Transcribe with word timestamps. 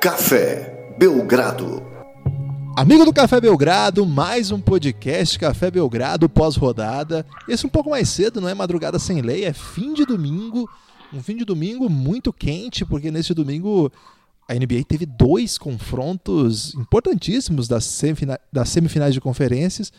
Café 0.00 0.94
Belgrado. 0.96 1.82
Amigo 2.76 3.04
do 3.04 3.12
Café 3.12 3.40
Belgrado, 3.40 4.06
mais 4.06 4.52
um 4.52 4.60
podcast 4.60 5.36
Café 5.36 5.72
Belgrado 5.72 6.28
pós-rodada. 6.28 7.26
Esse 7.48 7.66
um 7.66 7.68
pouco 7.68 7.90
mais 7.90 8.08
cedo, 8.08 8.40
não 8.40 8.48
é 8.48 8.54
madrugada 8.54 8.96
sem 9.00 9.20
lei, 9.20 9.44
é 9.44 9.52
fim 9.52 9.92
de 9.92 10.06
domingo. 10.06 10.70
Um 11.12 11.20
fim 11.20 11.36
de 11.36 11.44
domingo 11.44 11.90
muito 11.90 12.32
quente, 12.32 12.84
porque 12.84 13.10
nesse 13.10 13.34
domingo 13.34 13.90
a 14.48 14.54
NBA 14.54 14.84
teve 14.86 15.04
dois 15.04 15.58
confrontos 15.58 16.74
importantíssimos 16.76 17.66
das, 17.66 17.82
semifina 17.84 18.38
das 18.52 18.68
semifinais 18.68 19.14
de 19.14 19.20
conferências. 19.20 19.92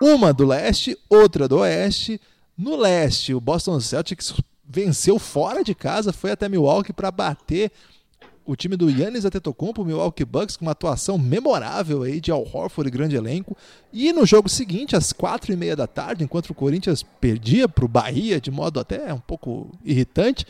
Uma 0.00 0.32
do 0.32 0.46
leste, 0.46 0.96
outra 1.08 1.48
do 1.48 1.58
oeste. 1.58 2.20
No 2.56 2.76
leste, 2.76 3.34
o 3.34 3.40
Boston 3.40 3.80
Celtics 3.80 4.32
venceu 4.64 5.18
fora 5.18 5.64
de 5.64 5.74
casa, 5.74 6.12
foi 6.12 6.30
até 6.30 6.48
Milwaukee 6.48 6.92
para 6.92 7.10
bater 7.10 7.72
o 8.50 8.56
time 8.56 8.76
do 8.76 8.90
Yannis 8.90 9.24
Antetokounmpo, 9.24 9.84
Milwaukee 9.84 10.24
Bucks, 10.24 10.56
com 10.56 10.64
uma 10.64 10.72
atuação 10.72 11.16
memorável 11.16 12.02
aí 12.02 12.20
de 12.20 12.32
Al 12.32 12.42
Horford 12.42 12.88
e 12.88 12.90
grande 12.90 13.14
elenco. 13.14 13.56
E 13.92 14.12
no 14.12 14.26
jogo 14.26 14.48
seguinte, 14.48 14.96
às 14.96 15.12
quatro 15.12 15.52
e 15.52 15.56
meia 15.56 15.76
da 15.76 15.86
tarde, 15.86 16.24
enquanto 16.24 16.50
o 16.50 16.54
Corinthians 16.54 17.04
perdia 17.20 17.68
para 17.68 17.84
o 17.84 17.88
Bahia 17.88 18.40
de 18.40 18.50
modo 18.50 18.80
até 18.80 19.14
um 19.14 19.20
pouco 19.20 19.70
irritante, 19.84 20.44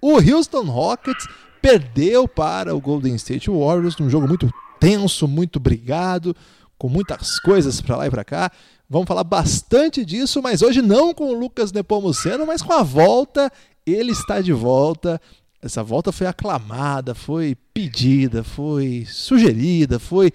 o 0.00 0.14
Houston 0.14 0.62
Rockets 0.62 1.28
perdeu 1.60 2.26
para 2.26 2.74
o 2.74 2.80
Golden 2.80 3.14
State 3.16 3.50
Warriors 3.50 3.98
num 3.98 4.08
jogo 4.08 4.26
muito 4.26 4.50
tenso, 4.80 5.28
muito 5.28 5.60
brigado, 5.60 6.34
com 6.78 6.88
muitas 6.88 7.38
coisas 7.38 7.82
para 7.82 7.98
lá 7.98 8.06
e 8.06 8.10
para 8.10 8.24
cá. 8.24 8.50
Vamos 8.88 9.06
falar 9.06 9.24
bastante 9.24 10.06
disso, 10.06 10.40
mas 10.40 10.62
hoje 10.62 10.80
não 10.80 11.12
com 11.12 11.28
o 11.28 11.38
Lucas 11.38 11.70
Nepomuceno, 11.70 12.46
mas 12.46 12.62
com 12.62 12.72
a 12.72 12.82
volta. 12.82 13.52
Ele 13.84 14.12
está 14.12 14.40
de 14.40 14.52
volta. 14.52 15.20
Essa 15.62 15.82
volta 15.82 16.10
foi 16.10 16.26
aclamada, 16.26 17.14
foi 17.14 17.56
pedida, 17.72 18.42
foi 18.42 19.06
sugerida, 19.06 20.00
foi 20.00 20.32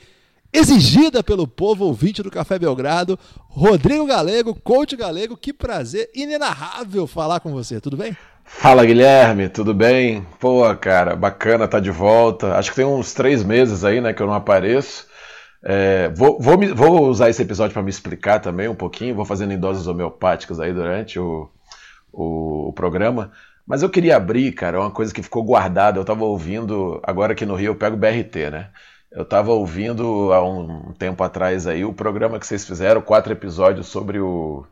exigida 0.54 1.22
pelo 1.22 1.46
povo 1.46 1.86
ouvinte 1.86 2.24
do 2.24 2.32
Café 2.32 2.58
Belgrado. 2.58 3.20
Rodrigo 3.50 4.06
Galego, 4.06 4.56
coach 4.56 4.96
Galego, 4.96 5.36
que 5.36 5.52
prazer 5.52 6.10
inenarrável 6.16 7.06
falar 7.06 7.42
com 7.42 7.52
você, 7.52 7.82
tudo 7.82 7.98
bem? 7.98 8.16
Fala 8.46 8.86
Guilherme, 8.86 9.50
tudo 9.50 9.74
bem? 9.74 10.26
Pô, 10.40 10.64
cara, 10.76 11.14
bacana 11.14 11.68
tá 11.68 11.82
de 11.82 11.92
volta. 11.92 12.56
Acho 12.56 12.70
que 12.70 12.78
tem 12.78 12.86
uns 12.86 13.14
três 13.14 13.44
meses 13.44 13.84
aí, 13.84 14.00
né, 14.00 14.14
que 14.14 14.22
eu 14.22 14.28
não 14.28 14.34
apareço. 14.34 15.06
É, 15.62 16.08
vou, 16.16 16.40
vou, 16.40 16.58
vou, 16.74 17.10
usar 17.10 17.30
esse 17.30 17.42
episódio 17.42 17.74
para 17.74 17.84
me 17.84 17.90
explicar 17.90 18.40
também 18.40 18.70
um 18.70 18.76
pouquinho, 18.76 19.16
vou 19.16 19.26
fazendo 19.26 19.52
em 19.52 19.60
doses 19.60 19.86
homeopáticas 19.88 20.62
aí 20.62 20.72
durante 20.72 21.20
o, 21.20 21.50
o, 22.14 22.70
o, 22.70 22.74
programa. 22.74 23.32
Mas 23.68 23.84
eu 23.84 23.90
queria 23.90 24.16
abrir, 24.16 24.54
cara, 24.54 24.80
uma 24.80 24.90
coisa 24.90 25.14
que 25.14 25.22
ficou 25.22 25.44
guardada. 25.44 25.98
Eu 25.98 26.02
estava 26.02 26.24
ouvindo, 26.24 27.02
agora 27.04 27.34
aqui 27.34 27.46
no 27.46 27.56
Rio 27.56 27.72
eu 27.72 27.76
pego 27.76 27.98
BRT, 27.98 28.50
né? 28.50 28.70
Eu 29.12 29.24
estava 29.24 29.52
ouvindo 29.52 30.32
há 30.32 30.42
um 30.42 30.94
tempo 30.94 31.22
atrás 31.24 31.68
aí 31.68 31.84
o 31.84 31.94
programa 31.94 32.40
que 32.40 32.48
vocês 32.48 32.66
fizeram, 32.66 33.02
quatro 33.02 33.34
episódios 33.34 33.88
sobre 33.88 34.20
o, 34.20 34.66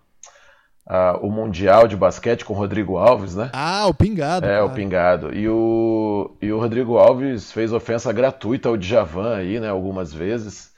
o 1.22 1.30
Mundial 1.30 1.88
de 1.88 1.98
Basquete 1.98 2.46
com 2.46 2.54
o 2.54 2.58
Rodrigo 2.58 2.96
Alves, 2.96 3.36
né? 3.36 3.50
Ah, 3.54 3.86
o 3.88 3.94
Pingado. 3.94 4.46
É, 4.46 4.50
cara. 4.50 4.66
o 4.66 4.70
Pingado. 4.70 5.34
E 5.34 5.50
o, 5.50 6.38
e 6.42 6.52
o 6.54 6.60
Rodrigo 6.60 6.98
Alves 6.98 7.52
fez 7.52 7.74
ofensa 7.74 8.14
gratuita 8.14 8.70
ao 8.70 8.78
Djavan 8.78 9.36
aí, 9.36 9.60
né, 9.60 9.70
algumas 9.70 10.14
vezes. 10.14 10.74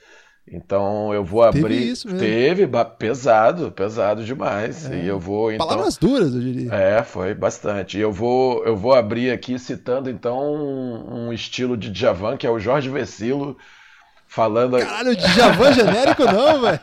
Então 0.49 1.13
eu 1.13 1.23
vou 1.23 1.43
abrir. 1.43 1.61
Teve 1.61 1.75
isso 1.75 2.07
mesmo. 2.07 2.19
Teve, 2.19 2.67
pesado, 2.97 3.71
pesado 3.71 4.23
demais. 4.23 4.89
É. 4.89 5.01
E 5.01 5.07
eu 5.07 5.19
vou 5.19 5.51
então. 5.51 5.67
Palavras 5.67 5.97
duras, 5.97 6.33
eu 6.33 6.39
diria. 6.39 6.73
É, 6.73 7.03
foi 7.03 7.33
bastante. 7.33 7.97
E 7.97 8.01
eu 8.01 8.11
vou, 8.11 8.63
eu 8.65 8.75
vou 8.75 8.93
abrir 8.93 9.31
aqui 9.31 9.59
citando 9.59 10.09
então 10.09 10.39
um, 10.39 11.27
um 11.27 11.33
estilo 11.33 11.75
de 11.75 11.89
Djavan 11.89 12.37
que 12.37 12.47
é 12.47 12.49
o 12.49 12.59
Jorge 12.59 12.89
Vecilo 12.89 13.57
falando. 14.25 14.79
Caralho, 14.79 15.15
Djavan 15.15 15.73
genérico 15.73 16.23
não, 16.23 16.61
velho. 16.61 16.79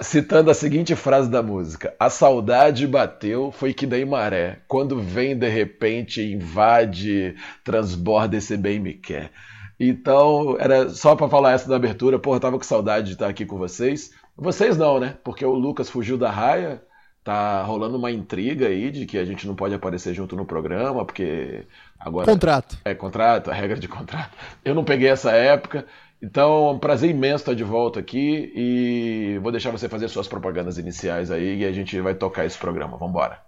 Citando 0.00 0.50
a 0.50 0.54
seguinte 0.54 0.96
frase 0.96 1.30
da 1.30 1.40
música: 1.40 1.94
A 2.00 2.10
saudade 2.10 2.84
bateu, 2.84 3.52
foi 3.52 3.72
que 3.72 3.86
dei 3.86 4.04
maré. 4.04 4.58
Quando 4.66 5.00
vem 5.00 5.38
de 5.38 5.48
repente, 5.48 6.20
invade, 6.20 7.36
transborda 7.62 8.36
esse 8.36 8.56
bem 8.56 8.80
me 8.80 8.94
quer. 8.94 9.30
Então, 9.78 10.56
era 10.58 10.88
só 10.90 11.14
para 11.14 11.28
falar 11.28 11.52
essa 11.52 11.68
da 11.68 11.76
abertura. 11.76 12.18
Porra, 12.18 12.40
tava 12.40 12.58
com 12.58 12.64
saudade 12.64 13.08
de 13.08 13.12
estar 13.12 13.28
aqui 13.28 13.46
com 13.46 13.56
vocês. 13.56 14.12
Vocês 14.36 14.76
não, 14.76 14.98
né? 14.98 15.16
Porque 15.22 15.44
o 15.44 15.54
Lucas 15.54 15.88
fugiu 15.88 16.18
da 16.18 16.30
raia. 16.30 16.82
Tá 17.22 17.62
rolando 17.62 17.98
uma 17.98 18.10
intriga 18.10 18.68
aí 18.68 18.90
de 18.90 19.04
que 19.04 19.18
a 19.18 19.24
gente 19.24 19.46
não 19.46 19.54
pode 19.54 19.74
aparecer 19.74 20.14
junto 20.14 20.34
no 20.34 20.46
programa, 20.46 21.04
porque 21.04 21.66
agora. 21.98 22.26
Contrato. 22.26 22.78
É, 22.84 22.94
contrato, 22.94 23.50
a 23.50 23.54
regra 23.54 23.78
de 23.78 23.86
contrato. 23.86 24.34
Eu 24.64 24.74
não 24.74 24.84
peguei 24.84 25.08
essa 25.08 25.32
época. 25.32 25.84
Então, 26.22 26.68
é 26.68 26.70
um 26.72 26.78
prazer 26.78 27.10
imenso 27.10 27.42
estar 27.42 27.54
de 27.54 27.64
volta 27.64 28.00
aqui 28.00 28.52
e 28.54 29.38
vou 29.42 29.52
deixar 29.52 29.70
você 29.70 29.88
fazer 29.88 30.08
suas 30.08 30.26
propagandas 30.26 30.78
iniciais 30.78 31.30
aí 31.30 31.58
e 31.58 31.64
a 31.64 31.72
gente 31.72 32.00
vai 32.00 32.14
tocar 32.14 32.44
esse 32.44 32.58
programa. 32.58 32.96
Vamos 32.96 33.10
embora. 33.10 33.47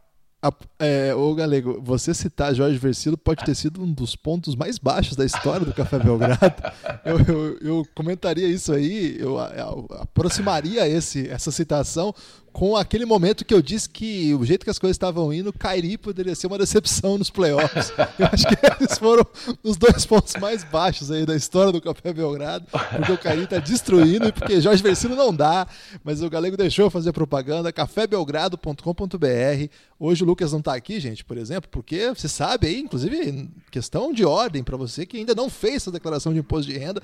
É, 0.78 1.14
ô 1.14 1.34
Galego, 1.34 1.80
você 1.82 2.14
citar 2.14 2.54
Jorge 2.54 2.78
Versilo 2.78 3.18
pode 3.18 3.44
ter 3.44 3.54
sido 3.54 3.82
um 3.82 3.92
dos 3.92 4.16
pontos 4.16 4.56
mais 4.56 4.78
baixos 4.78 5.14
da 5.14 5.24
história 5.24 5.66
do 5.66 5.74
Café 5.74 5.98
Belgrado. 5.98 6.40
Eu, 7.04 7.18
eu, 7.18 7.58
eu 7.60 7.86
comentaria 7.94 8.46
isso 8.46 8.72
aí, 8.72 9.16
eu, 9.18 9.38
eu 9.38 9.86
aproximaria 10.00 10.86
esse, 10.86 11.28
essa 11.28 11.50
citação 11.50 12.14
com 12.52 12.76
aquele 12.76 13.04
momento 13.04 13.44
que 13.44 13.54
eu 13.54 13.62
disse 13.62 13.88
que 13.88 14.34
o 14.34 14.44
jeito 14.44 14.64
que 14.64 14.70
as 14.70 14.78
coisas 14.78 14.94
estavam 14.94 15.32
indo, 15.32 15.52
Kairi 15.52 15.96
poderia 15.96 16.34
ser 16.34 16.46
uma 16.46 16.58
decepção 16.58 17.16
nos 17.16 17.30
playoffs. 17.30 17.92
Eu 18.18 18.26
acho 18.26 18.46
que 18.46 18.56
eles 18.80 18.98
foram 18.98 19.24
os 19.62 19.76
dois 19.76 20.04
pontos 20.04 20.34
mais 20.36 20.64
baixos 20.64 21.10
aí 21.10 21.24
da 21.24 21.34
história 21.34 21.72
do 21.72 21.80
Café 21.80 22.12
Belgrado, 22.12 22.66
porque 22.70 23.12
o 23.12 23.18
Kairi 23.18 23.44
está 23.44 23.58
destruindo 23.58 24.28
e 24.28 24.32
porque 24.32 24.60
Jorge 24.60 24.82
Versino 24.82 25.14
não 25.14 25.34
dá, 25.34 25.66
mas 26.04 26.22
o 26.22 26.30
Galego 26.30 26.56
deixou 26.56 26.86
eu 26.86 26.90
fazer 26.90 27.12
propaganda, 27.12 27.72
cafébelgrado.com.br. 27.72 29.70
Hoje 29.98 30.24
o 30.24 30.26
Lucas 30.26 30.52
não 30.52 30.60
está 30.60 30.74
aqui, 30.74 30.98
gente, 30.98 31.24
por 31.24 31.36
exemplo, 31.36 31.68
porque 31.70 32.08
você 32.08 32.26
sabe 32.26 32.66
aí, 32.66 32.80
inclusive, 32.80 33.50
questão 33.70 34.12
de 34.12 34.24
ordem 34.24 34.64
para 34.64 34.76
você 34.76 35.04
que 35.04 35.18
ainda 35.18 35.34
não 35.34 35.50
fez 35.50 35.86
a 35.86 35.90
declaração 35.90 36.32
de 36.32 36.40
imposto 36.40 36.72
de 36.72 36.78
renda, 36.78 37.02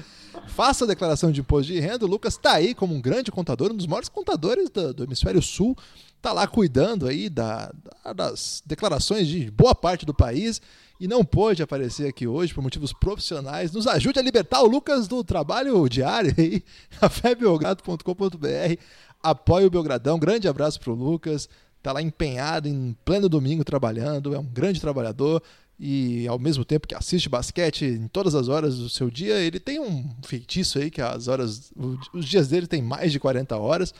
faça 0.48 0.84
a 0.84 0.88
declaração 0.88 1.30
de 1.30 1.40
imposto 1.40 1.72
de 1.72 1.78
renda. 1.78 2.06
O 2.06 2.08
Lucas 2.08 2.34
está 2.34 2.54
aí 2.54 2.74
como 2.74 2.94
um 2.94 3.00
grande 3.00 3.30
contador, 3.30 3.70
um 3.70 3.76
dos 3.76 3.86
maiores 3.86 4.08
contadores 4.08 4.70
do, 4.70 4.94
do 4.94 5.04
hemisfério 5.04 5.35
Hemisfério 5.36 5.42
Sul 5.42 5.76
está 6.16 6.32
lá 6.32 6.46
cuidando 6.46 7.06
aí 7.06 7.28
da, 7.28 7.72
da, 8.04 8.12
das 8.12 8.62
declarações 8.66 9.28
de 9.28 9.50
boa 9.50 9.74
parte 9.74 10.04
do 10.04 10.14
país 10.14 10.60
e 10.98 11.06
não 11.06 11.24
pôde 11.24 11.62
aparecer 11.62 12.08
aqui 12.08 12.26
hoje 12.26 12.54
por 12.54 12.62
motivos 12.62 12.92
profissionais. 12.92 13.70
Nos 13.70 13.86
ajude 13.86 14.18
a 14.18 14.22
libertar 14.22 14.62
o 14.62 14.66
Lucas 14.66 15.06
do 15.06 15.22
trabalho 15.22 15.88
diário 15.88 16.34
aí, 16.36 16.64
cafébelgrado.com.br. 16.98 18.80
Apoie 19.22 19.66
o 19.66 19.70
Belgradão. 19.70 20.18
Grande 20.18 20.48
abraço 20.48 20.80
para 20.80 20.90
o 20.90 20.94
Lucas. 20.94 21.48
Está 21.78 21.92
lá 21.92 22.02
empenhado 22.02 22.66
em 22.66 22.96
pleno 23.04 23.28
domingo 23.28 23.62
trabalhando, 23.62 24.34
é 24.34 24.38
um 24.38 24.44
grande 24.44 24.80
trabalhador 24.80 25.40
e 25.78 26.26
ao 26.26 26.38
mesmo 26.38 26.64
tempo 26.64 26.88
que 26.88 26.94
assiste 26.94 27.28
basquete 27.28 27.84
em 27.84 28.08
todas 28.08 28.34
as 28.34 28.48
horas 28.48 28.78
do 28.78 28.88
seu 28.88 29.10
dia, 29.10 29.38
ele 29.38 29.60
tem 29.60 29.78
um 29.78 30.10
feitiço 30.24 30.78
aí 30.78 30.90
que 30.90 31.02
as 31.02 31.28
horas, 31.28 31.70
os 32.12 32.24
dias 32.24 32.48
dele 32.48 32.66
tem 32.66 32.80
mais 32.82 33.12
de 33.12 33.20
40 33.20 33.56
horas 33.56 33.94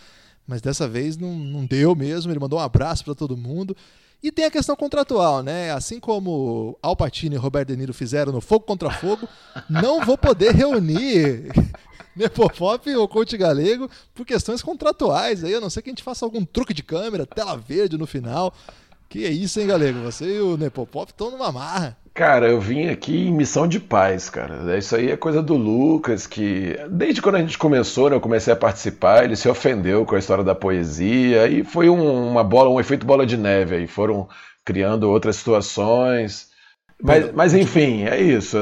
mas 0.47 0.61
dessa 0.61 0.87
vez 0.87 1.17
não, 1.17 1.35
não 1.35 1.67
deu 1.67 1.95
mesmo. 1.95 2.31
Ele 2.31 2.39
mandou 2.39 2.59
um 2.59 2.63
abraço 2.63 3.05
para 3.05 3.15
todo 3.15 3.37
mundo. 3.37 3.77
E 4.23 4.33
tem 4.33 4.45
a 4.45 4.51
questão 4.51 4.75
contratual, 4.75 5.43
né? 5.43 5.71
Assim 5.73 6.01
como 6.01 6.79
Al 6.83 6.97
Pacino 6.97 7.35
e 7.35 7.39
Roberto 7.39 7.69
De 7.69 7.77
Niro 7.77 7.93
fizeram 7.93 8.33
no 8.33 8.41
Fogo 8.41 8.65
contra 8.65 8.91
Fogo, 8.91 9.29
não 9.69 10.05
vou 10.05 10.17
poder 10.17 10.55
reunir 10.55 11.53
Nepopop 12.17 12.89
ou 12.97 13.07
Coach 13.07 13.37
Galego 13.37 13.91
por 14.15 14.25
questões 14.25 14.63
contratuais. 14.63 15.45
Aí, 15.45 15.55
a 15.55 15.61
não 15.61 15.69
ser 15.69 15.83
que 15.83 15.91
a 15.91 15.93
gente 15.93 16.03
faça 16.03 16.25
algum 16.25 16.45
truque 16.45 16.73
de 16.73 16.83
câmera, 16.83 17.27
tela 17.27 17.57
verde 17.57 17.99
no 17.99 18.07
final. 18.07 18.55
Que 19.09 19.25
é 19.25 19.31
isso, 19.31 19.61
hein, 19.61 19.67
Galego? 19.67 20.01
Você 20.01 20.25
e 20.37 20.41
o 20.41 20.57
Nepopop 20.57 21.11
estão 21.11 21.31
numa 21.31 21.53
marra. 21.53 21.97
Cara, 22.13 22.49
eu 22.49 22.59
vim 22.59 22.89
aqui 22.89 23.29
em 23.29 23.33
missão 23.33 23.69
de 23.69 23.79
paz, 23.79 24.31
cara. 24.31 24.77
Isso 24.79 24.97
aí 24.97 25.11
é 25.11 25.17
coisa 25.19 25.43
do 25.43 25.55
Lucas, 25.55 26.27
que 26.27 26.75
desde 26.91 27.21
quando 27.21 27.35
a 27.35 27.41
gente 27.41 27.59
começou, 27.59 28.09
né, 28.09 28.17
eu 28.17 28.21
comecei 28.21 28.53
a 28.53 28.57
participar, 28.57 29.25
ele 29.25 29.37
se 29.37 29.49
ofendeu 29.49 30.07
com 30.07 30.15
a 30.15 30.19
história 30.19 30.43
da 30.43 30.55
poesia 30.55 31.47
e 31.47 31.63
foi 31.63 31.91
um, 31.91 32.31
uma 32.31 32.43
bola, 32.43 32.71
um 32.71 32.81
efeito 32.81 33.05
bola 33.05 33.27
de 33.27 33.37
neve 33.37 33.77
aí. 33.77 33.87
Foram 33.87 34.27
criando 34.65 35.11
outras 35.11 35.37
situações. 35.37 36.49
Mas, 37.01 37.33
mas 37.35 37.55
enfim, 37.55 38.05
é 38.05 38.19
isso. 38.19 38.57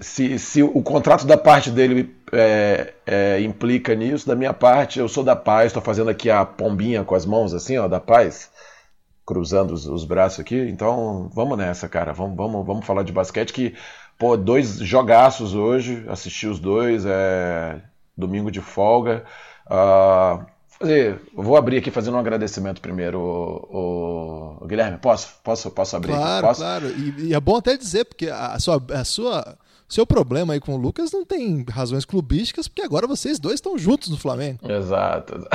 Se, 0.00 0.38
se 0.38 0.62
o 0.62 0.82
contrato 0.82 1.26
da 1.26 1.36
parte 1.36 1.70
dele 1.70 2.16
é, 2.32 2.94
é, 3.06 3.40
implica 3.42 3.94
nisso, 3.94 4.26
da 4.26 4.34
minha 4.34 4.54
parte, 4.54 4.98
eu 4.98 5.08
sou 5.08 5.22
da 5.22 5.36
paz, 5.36 5.66
estou 5.66 5.82
fazendo 5.82 6.08
aqui 6.08 6.30
a 6.30 6.44
pombinha 6.44 7.04
com 7.04 7.14
as 7.14 7.26
mãos 7.26 7.52
assim, 7.52 7.76
ó, 7.76 7.86
da 7.86 8.00
paz 8.00 8.50
cruzando 9.24 9.72
os, 9.72 9.86
os, 9.86 10.04
braços 10.04 10.40
aqui. 10.40 10.56
Então, 10.56 11.30
vamos 11.34 11.56
nessa, 11.58 11.88
cara. 11.88 12.12
Vamos, 12.12 12.36
vamos, 12.36 12.66
vamos 12.66 12.86
falar 12.86 13.02
de 13.02 13.12
basquete 13.12 13.52
que, 13.52 13.74
pô, 14.18 14.36
dois 14.36 14.78
jogaços 14.78 15.54
hoje, 15.54 16.04
assisti 16.08 16.46
os 16.46 16.58
dois, 16.58 17.04
é 17.06 17.80
domingo 18.16 18.50
de 18.50 18.60
folga. 18.60 19.24
Uh, 19.66 20.44
fazer, 20.78 21.20
vou 21.34 21.56
abrir 21.56 21.78
aqui 21.78 21.90
fazendo 21.90 22.14
um 22.16 22.20
agradecimento 22.20 22.80
primeiro, 22.80 23.18
o, 23.18 24.58
o, 24.60 24.64
o 24.64 24.66
Guilherme. 24.66 24.98
Posso, 24.98 25.34
posso, 25.42 25.70
posso 25.70 25.96
abrir? 25.96 26.12
Claro, 26.12 26.46
posso? 26.46 26.60
claro. 26.60 26.88
E, 26.88 27.28
e, 27.28 27.34
é 27.34 27.40
bom 27.40 27.56
até 27.56 27.76
dizer 27.76 28.04
porque 28.04 28.28
a 28.28 28.58
sua, 28.58 28.82
a 28.90 29.04
sua 29.04 29.56
seu 29.88 30.06
problema 30.06 30.54
aí 30.54 30.60
com 30.60 30.74
o 30.74 30.76
Lucas 30.76 31.12
não 31.12 31.24
tem 31.24 31.64
razões 31.70 32.04
clubísticas, 32.04 32.68
porque 32.68 32.82
agora 32.82 33.06
vocês 33.06 33.38
dois 33.38 33.56
estão 33.56 33.78
juntos 33.78 34.08
no 34.08 34.16
Flamengo. 34.16 34.58
Exato. 34.68 35.46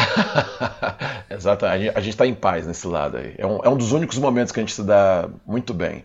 Exato. 1.29 1.65
A 1.65 1.77
gente 1.77 2.09
está 2.09 2.25
em 2.25 2.35
paz 2.35 2.65
nesse 2.65 2.87
lado 2.87 3.17
aí. 3.17 3.35
É 3.37 3.45
um, 3.45 3.59
é 3.63 3.69
um 3.69 3.77
dos 3.77 3.91
únicos 3.91 4.17
momentos 4.17 4.51
que 4.51 4.59
a 4.59 4.63
gente 4.63 4.73
se 4.73 4.83
dá 4.83 5.29
muito 5.45 5.73
bem. 5.73 6.03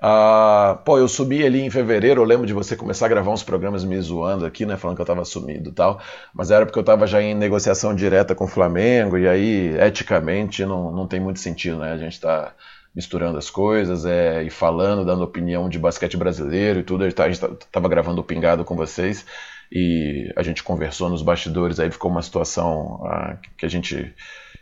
Ah, 0.00 0.78
pô, 0.84 0.98
eu 0.98 1.08
subi 1.08 1.44
ali 1.44 1.62
em 1.62 1.70
fevereiro, 1.70 2.20
eu 2.20 2.24
lembro 2.26 2.46
de 2.46 2.52
você 2.52 2.76
começar 2.76 3.06
a 3.06 3.08
gravar 3.08 3.30
uns 3.30 3.42
programas 3.42 3.82
me 3.82 3.98
zoando 4.00 4.44
aqui, 4.44 4.66
né? 4.66 4.76
Falando 4.76 4.96
que 4.96 5.02
eu 5.02 5.06
tava 5.06 5.24
sumido 5.24 5.70
e 5.70 5.72
tal. 5.72 6.00
Mas 6.34 6.50
era 6.50 6.66
porque 6.66 6.78
eu 6.78 6.84
tava 6.84 7.06
já 7.06 7.22
em 7.22 7.34
negociação 7.34 7.94
direta 7.94 8.34
com 8.34 8.44
o 8.44 8.48
Flamengo, 8.48 9.16
e 9.16 9.26
aí, 9.26 9.74
eticamente, 9.78 10.64
não, 10.66 10.92
não 10.92 11.06
tem 11.06 11.18
muito 11.18 11.40
sentido, 11.40 11.78
né? 11.78 11.92
A 11.92 11.96
gente 11.96 12.20
tá 12.20 12.52
misturando 12.96 13.36
as 13.36 13.50
coisas 13.50 14.06
é, 14.06 14.42
e 14.42 14.48
falando, 14.48 15.04
dando 15.04 15.22
opinião 15.22 15.68
de 15.68 15.78
basquete 15.78 16.16
brasileiro 16.16 16.80
e 16.80 16.82
tudo. 16.82 17.04
A 17.04 17.08
gente, 17.08 17.16
tá, 17.16 17.24
a 17.26 17.28
gente 17.28 17.40
tava 17.70 17.88
gravando 17.90 18.22
o 18.22 18.24
Pingado 18.24 18.64
com 18.64 18.74
vocês 18.74 19.26
e 19.70 20.32
a 20.34 20.42
gente 20.42 20.62
conversou 20.62 21.10
nos 21.10 21.20
bastidores, 21.20 21.78
aí 21.78 21.90
ficou 21.90 22.10
uma 22.10 22.22
situação 22.22 23.02
ah, 23.04 23.36
que 23.58 23.66
a 23.66 23.68
gente 23.68 24.14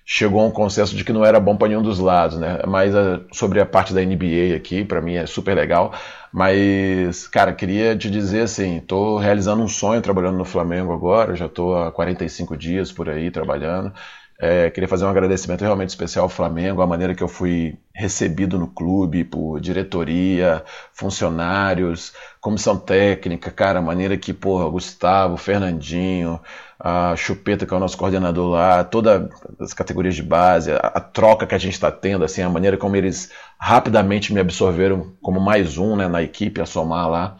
chegou 0.04 0.40
a 0.40 0.44
um 0.44 0.50
consenso 0.50 0.96
de 0.96 1.04
que 1.04 1.12
não 1.12 1.24
era 1.24 1.40
bom 1.40 1.56
para 1.56 1.68
nenhum 1.68 1.82
dos 1.82 1.98
lados, 1.98 2.38
né? 2.38 2.58
Mas 2.66 2.94
a, 2.94 3.20
sobre 3.32 3.60
a 3.60 3.66
parte 3.66 3.94
da 3.94 4.02
NBA 4.02 4.56
aqui, 4.56 4.84
para 4.84 5.00
mim 5.00 5.14
é 5.14 5.26
super 5.26 5.54
legal. 5.54 5.94
Mas, 6.32 7.28
cara, 7.28 7.52
queria 7.52 7.96
te 7.96 8.10
dizer 8.10 8.42
assim, 8.42 8.80
tô 8.80 9.16
realizando 9.18 9.62
um 9.62 9.68
sonho 9.68 10.02
trabalhando 10.02 10.36
no 10.36 10.44
Flamengo 10.44 10.92
agora, 10.92 11.36
já 11.36 11.48
tô 11.48 11.74
há 11.76 11.92
45 11.92 12.56
dias 12.56 12.90
por 12.92 13.08
aí 13.08 13.30
trabalhando. 13.30 13.92
É, 14.40 14.68
queria 14.68 14.88
fazer 14.88 15.04
um 15.04 15.08
agradecimento 15.08 15.60
realmente 15.62 15.90
especial 15.90 16.24
ao 16.24 16.28
Flamengo, 16.28 16.82
a 16.82 16.86
maneira 16.86 17.14
que 17.14 17.22
eu 17.22 17.28
fui 17.28 17.78
recebido 17.94 18.58
no 18.58 18.66
clube, 18.66 19.22
por 19.22 19.60
diretoria, 19.60 20.64
funcionários, 20.92 22.12
comissão 22.40 22.76
técnica, 22.76 23.50
cara, 23.52 23.78
a 23.78 23.82
maneira 23.82 24.16
que, 24.16 24.32
porra, 24.32 24.68
Gustavo, 24.68 25.36
Fernandinho, 25.36 26.40
a 26.80 27.14
Chupeta, 27.14 27.64
que 27.64 27.72
é 27.72 27.76
o 27.76 27.80
nosso 27.80 27.96
coordenador 27.96 28.50
lá, 28.50 28.82
todas 28.82 29.30
as 29.60 29.72
categorias 29.72 30.16
de 30.16 30.22
base, 30.22 30.72
a, 30.72 30.78
a 30.78 31.00
troca 31.00 31.46
que 31.46 31.54
a 31.54 31.58
gente 31.58 31.74
está 31.74 31.90
tendo, 31.92 32.24
assim, 32.24 32.42
a 32.42 32.50
maneira 32.50 32.76
como 32.76 32.96
eles 32.96 33.30
rapidamente 33.56 34.32
me 34.34 34.40
absorveram 34.40 35.14
como 35.22 35.40
mais 35.40 35.78
um 35.78 35.94
né, 35.94 36.08
na 36.08 36.22
equipe 36.22 36.60
a 36.60 36.66
somar 36.66 37.08
lá 37.08 37.36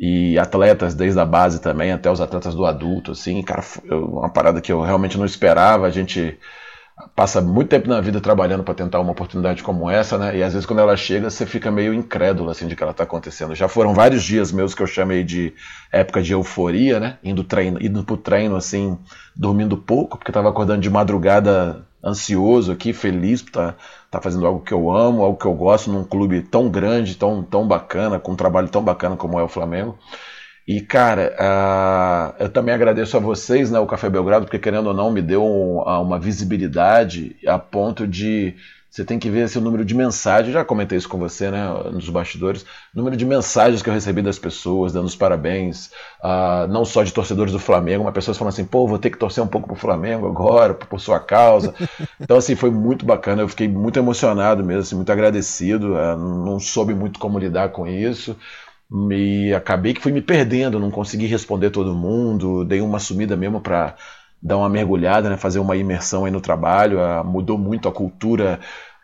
e 0.00 0.38
atletas 0.38 0.94
desde 0.94 1.20
a 1.20 1.26
base 1.26 1.60
também 1.60 1.92
até 1.92 2.10
os 2.10 2.22
atletas 2.22 2.54
do 2.54 2.64
adulto, 2.64 3.12
assim, 3.12 3.42
cara, 3.42 3.62
uma 3.90 4.30
parada 4.30 4.58
que 4.58 4.72
eu 4.72 4.80
realmente 4.80 5.18
não 5.18 5.26
esperava. 5.26 5.86
A 5.86 5.90
gente 5.90 6.38
passa 7.14 7.42
muito 7.42 7.68
tempo 7.68 7.86
na 7.86 8.00
vida 8.00 8.18
trabalhando 8.18 8.64
para 8.64 8.72
tentar 8.72 8.98
uma 8.98 9.12
oportunidade 9.12 9.62
como 9.62 9.90
essa, 9.90 10.16
né? 10.16 10.38
E 10.38 10.42
às 10.42 10.54
vezes 10.54 10.64
quando 10.64 10.78
ela 10.78 10.96
chega, 10.96 11.28
você 11.28 11.44
fica 11.44 11.70
meio 11.70 11.92
incrédulo 11.92 12.48
assim 12.48 12.66
de 12.66 12.74
que 12.74 12.82
ela 12.82 12.92
está 12.92 13.04
acontecendo. 13.04 13.54
Já 13.54 13.68
foram 13.68 13.92
vários 13.92 14.22
dias 14.22 14.50
meus 14.50 14.74
que 14.74 14.82
eu 14.82 14.86
chamei 14.86 15.22
de 15.22 15.52
época 15.92 16.22
de 16.22 16.32
euforia, 16.32 16.98
né? 16.98 17.18
Indo 17.22 17.44
treino, 17.44 17.78
indo 17.78 18.02
pro 18.02 18.16
treino 18.16 18.56
assim, 18.56 18.98
dormindo 19.36 19.76
pouco, 19.76 20.16
porque 20.16 20.30
estava 20.30 20.48
acordando 20.48 20.80
de 20.80 20.88
madrugada 20.88 21.86
ansioso 22.02 22.72
aqui, 22.72 22.92
feliz 22.92 23.42
por 23.42 23.48
estar 23.48 23.72
tá, 23.72 23.78
tá 24.10 24.20
fazendo 24.20 24.46
algo 24.46 24.60
que 24.60 24.72
eu 24.72 24.90
amo, 24.90 25.22
algo 25.22 25.38
que 25.38 25.46
eu 25.46 25.54
gosto 25.54 25.90
num 25.90 26.04
clube 26.04 26.42
tão 26.42 26.68
grande, 26.68 27.16
tão, 27.16 27.42
tão 27.42 27.66
bacana, 27.66 28.18
com 28.18 28.32
um 28.32 28.36
trabalho 28.36 28.68
tão 28.68 28.82
bacana 28.82 29.16
como 29.16 29.38
é 29.38 29.42
o 29.42 29.48
Flamengo. 29.48 29.98
E, 30.66 30.80
cara, 30.80 31.34
uh, 32.38 32.42
eu 32.42 32.48
também 32.48 32.74
agradeço 32.74 33.16
a 33.16 33.20
vocês, 33.20 33.70
né, 33.70 33.80
o 33.80 33.86
Café 33.86 34.08
Belgrado, 34.08 34.44
porque 34.44 34.58
querendo 34.58 34.86
ou 34.86 34.94
não, 34.94 35.10
me 35.10 35.20
deu 35.20 35.44
um, 35.44 35.80
uma 35.80 36.18
visibilidade 36.18 37.36
a 37.46 37.58
ponto 37.58 38.06
de 38.06 38.54
você 38.90 39.04
tem 39.04 39.18
que 39.20 39.30
ver 39.30 39.44
esse 39.44 39.60
número 39.60 39.84
de 39.84 39.94
mensagens. 39.94 40.52
Já 40.52 40.64
comentei 40.64 40.98
isso 40.98 41.08
com 41.08 41.16
você, 41.16 41.50
né, 41.50 41.64
nos 41.92 42.08
bastidores. 42.08 42.66
número 42.92 43.16
de 43.16 43.24
mensagens 43.24 43.82
que 43.82 43.88
eu 43.88 43.94
recebi 43.94 44.20
das 44.20 44.38
pessoas, 44.38 44.92
dando 44.92 45.06
os 45.06 45.14
parabéns, 45.14 45.92
uh, 46.22 46.66
não 46.68 46.84
só 46.84 47.04
de 47.04 47.12
torcedores 47.12 47.52
do 47.52 47.60
Flamengo, 47.60 48.02
mas 48.02 48.12
pessoas 48.12 48.36
falando 48.36 48.52
assim: 48.52 48.64
pô, 48.64 48.88
vou 48.88 48.98
ter 48.98 49.10
que 49.10 49.18
torcer 49.18 49.42
um 49.42 49.46
pouco 49.46 49.68
pro 49.68 49.76
Flamengo 49.76 50.26
agora, 50.26 50.74
por 50.74 51.00
sua 51.00 51.20
causa. 51.20 51.74
Então, 52.20 52.36
assim, 52.36 52.54
foi 52.54 52.70
muito 52.70 53.04
bacana. 53.06 53.42
Eu 53.42 53.48
fiquei 53.48 53.66
muito 53.66 53.98
emocionado 53.98 54.62
mesmo, 54.62 54.82
assim, 54.82 54.94
muito 54.94 55.10
agradecido. 55.10 55.94
Uh, 55.94 56.16
não 56.16 56.60
soube 56.60 56.94
muito 56.94 57.18
como 57.18 57.38
lidar 57.38 57.70
com 57.70 57.86
isso. 57.86 58.36
E 59.12 59.54
acabei 59.54 59.94
que 59.94 60.00
fui 60.00 60.10
me 60.10 60.20
perdendo, 60.20 60.80
não 60.80 60.90
consegui 60.90 61.26
responder 61.26 61.70
todo 61.70 61.94
mundo, 61.94 62.64
dei 62.64 62.80
uma 62.80 62.98
sumida 62.98 63.36
mesmo 63.36 63.60
para 63.60 63.94
dar 64.42 64.56
uma 64.56 64.68
mergulhada, 64.68 65.28
né, 65.28 65.36
fazer 65.36 65.58
uma 65.58 65.76
imersão 65.76 66.24
aí 66.24 66.30
no 66.30 66.40
trabalho, 66.40 66.98
uh, 66.98 67.24
mudou 67.24 67.58
muito 67.58 67.88
a 67.88 67.92
cultura. 67.92 68.58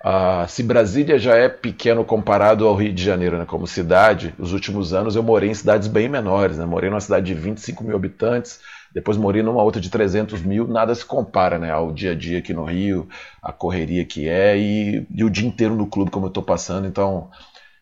Uh, 0.05 0.49
se 0.49 0.63
Brasília 0.63 1.19
já 1.19 1.35
é 1.37 1.49
pequeno 1.49 2.05
comparado 2.05 2.67
ao 2.67 2.75
Rio 2.75 2.93
de 2.93 3.03
Janeiro, 3.03 3.37
né, 3.37 3.45
como 3.45 3.67
cidade, 3.67 4.35
nos 4.39 4.53
últimos 4.53 4.95
anos 4.95 5.17
eu 5.17 5.23
morei 5.23 5.51
em 5.51 5.55
cidades 5.55 5.89
bem 5.89 6.09
menores, 6.09 6.59
né, 6.59 6.65
morei 6.65 6.89
numa 6.89 7.01
cidade 7.01 7.27
de 7.27 7.35
25 7.35 7.85
mil 7.85 7.97
habitantes, 7.97 8.61
depois 8.95 9.17
morei 9.17 9.43
numa 9.43 9.63
outra 9.63 9.81
de 9.81 9.91
300 9.91 10.41
mil, 10.43 10.67
nada 10.67 10.95
se 10.95 11.05
compara 11.05 11.59
né, 11.59 11.71
ao 11.71 11.93
dia 11.93 12.13
a 12.13 12.15
dia 12.15 12.39
aqui 12.39 12.55
no 12.55 12.65
Rio, 12.65 13.09
a 13.43 13.53
correria 13.53 14.05
que 14.05 14.29
é 14.29 14.57
e, 14.57 15.07
e 15.15 15.25
o 15.25 15.29
dia 15.29 15.47
inteiro 15.47 15.75
no 15.75 15.87
clube 15.87 16.11
como 16.11 16.27
eu 16.27 16.29
estou 16.29 16.43
passando, 16.43 16.87
então 16.87 17.29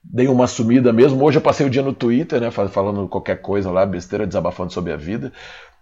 dei 0.02 0.28
uma 0.28 0.46
sumida 0.46 0.92
mesmo. 0.92 1.24
Hoje 1.24 1.38
eu 1.38 1.42
passei 1.42 1.66
o 1.66 1.70
dia 1.70 1.82
no 1.82 1.92
Twitter, 1.92 2.40
né, 2.40 2.50
falando 2.50 3.08
qualquer 3.08 3.40
coisa 3.40 3.70
lá, 3.70 3.86
besteira, 3.86 4.26
desabafando 4.26 4.72
sobre 4.72 4.92
a 4.92 4.96
vida. 4.96 5.32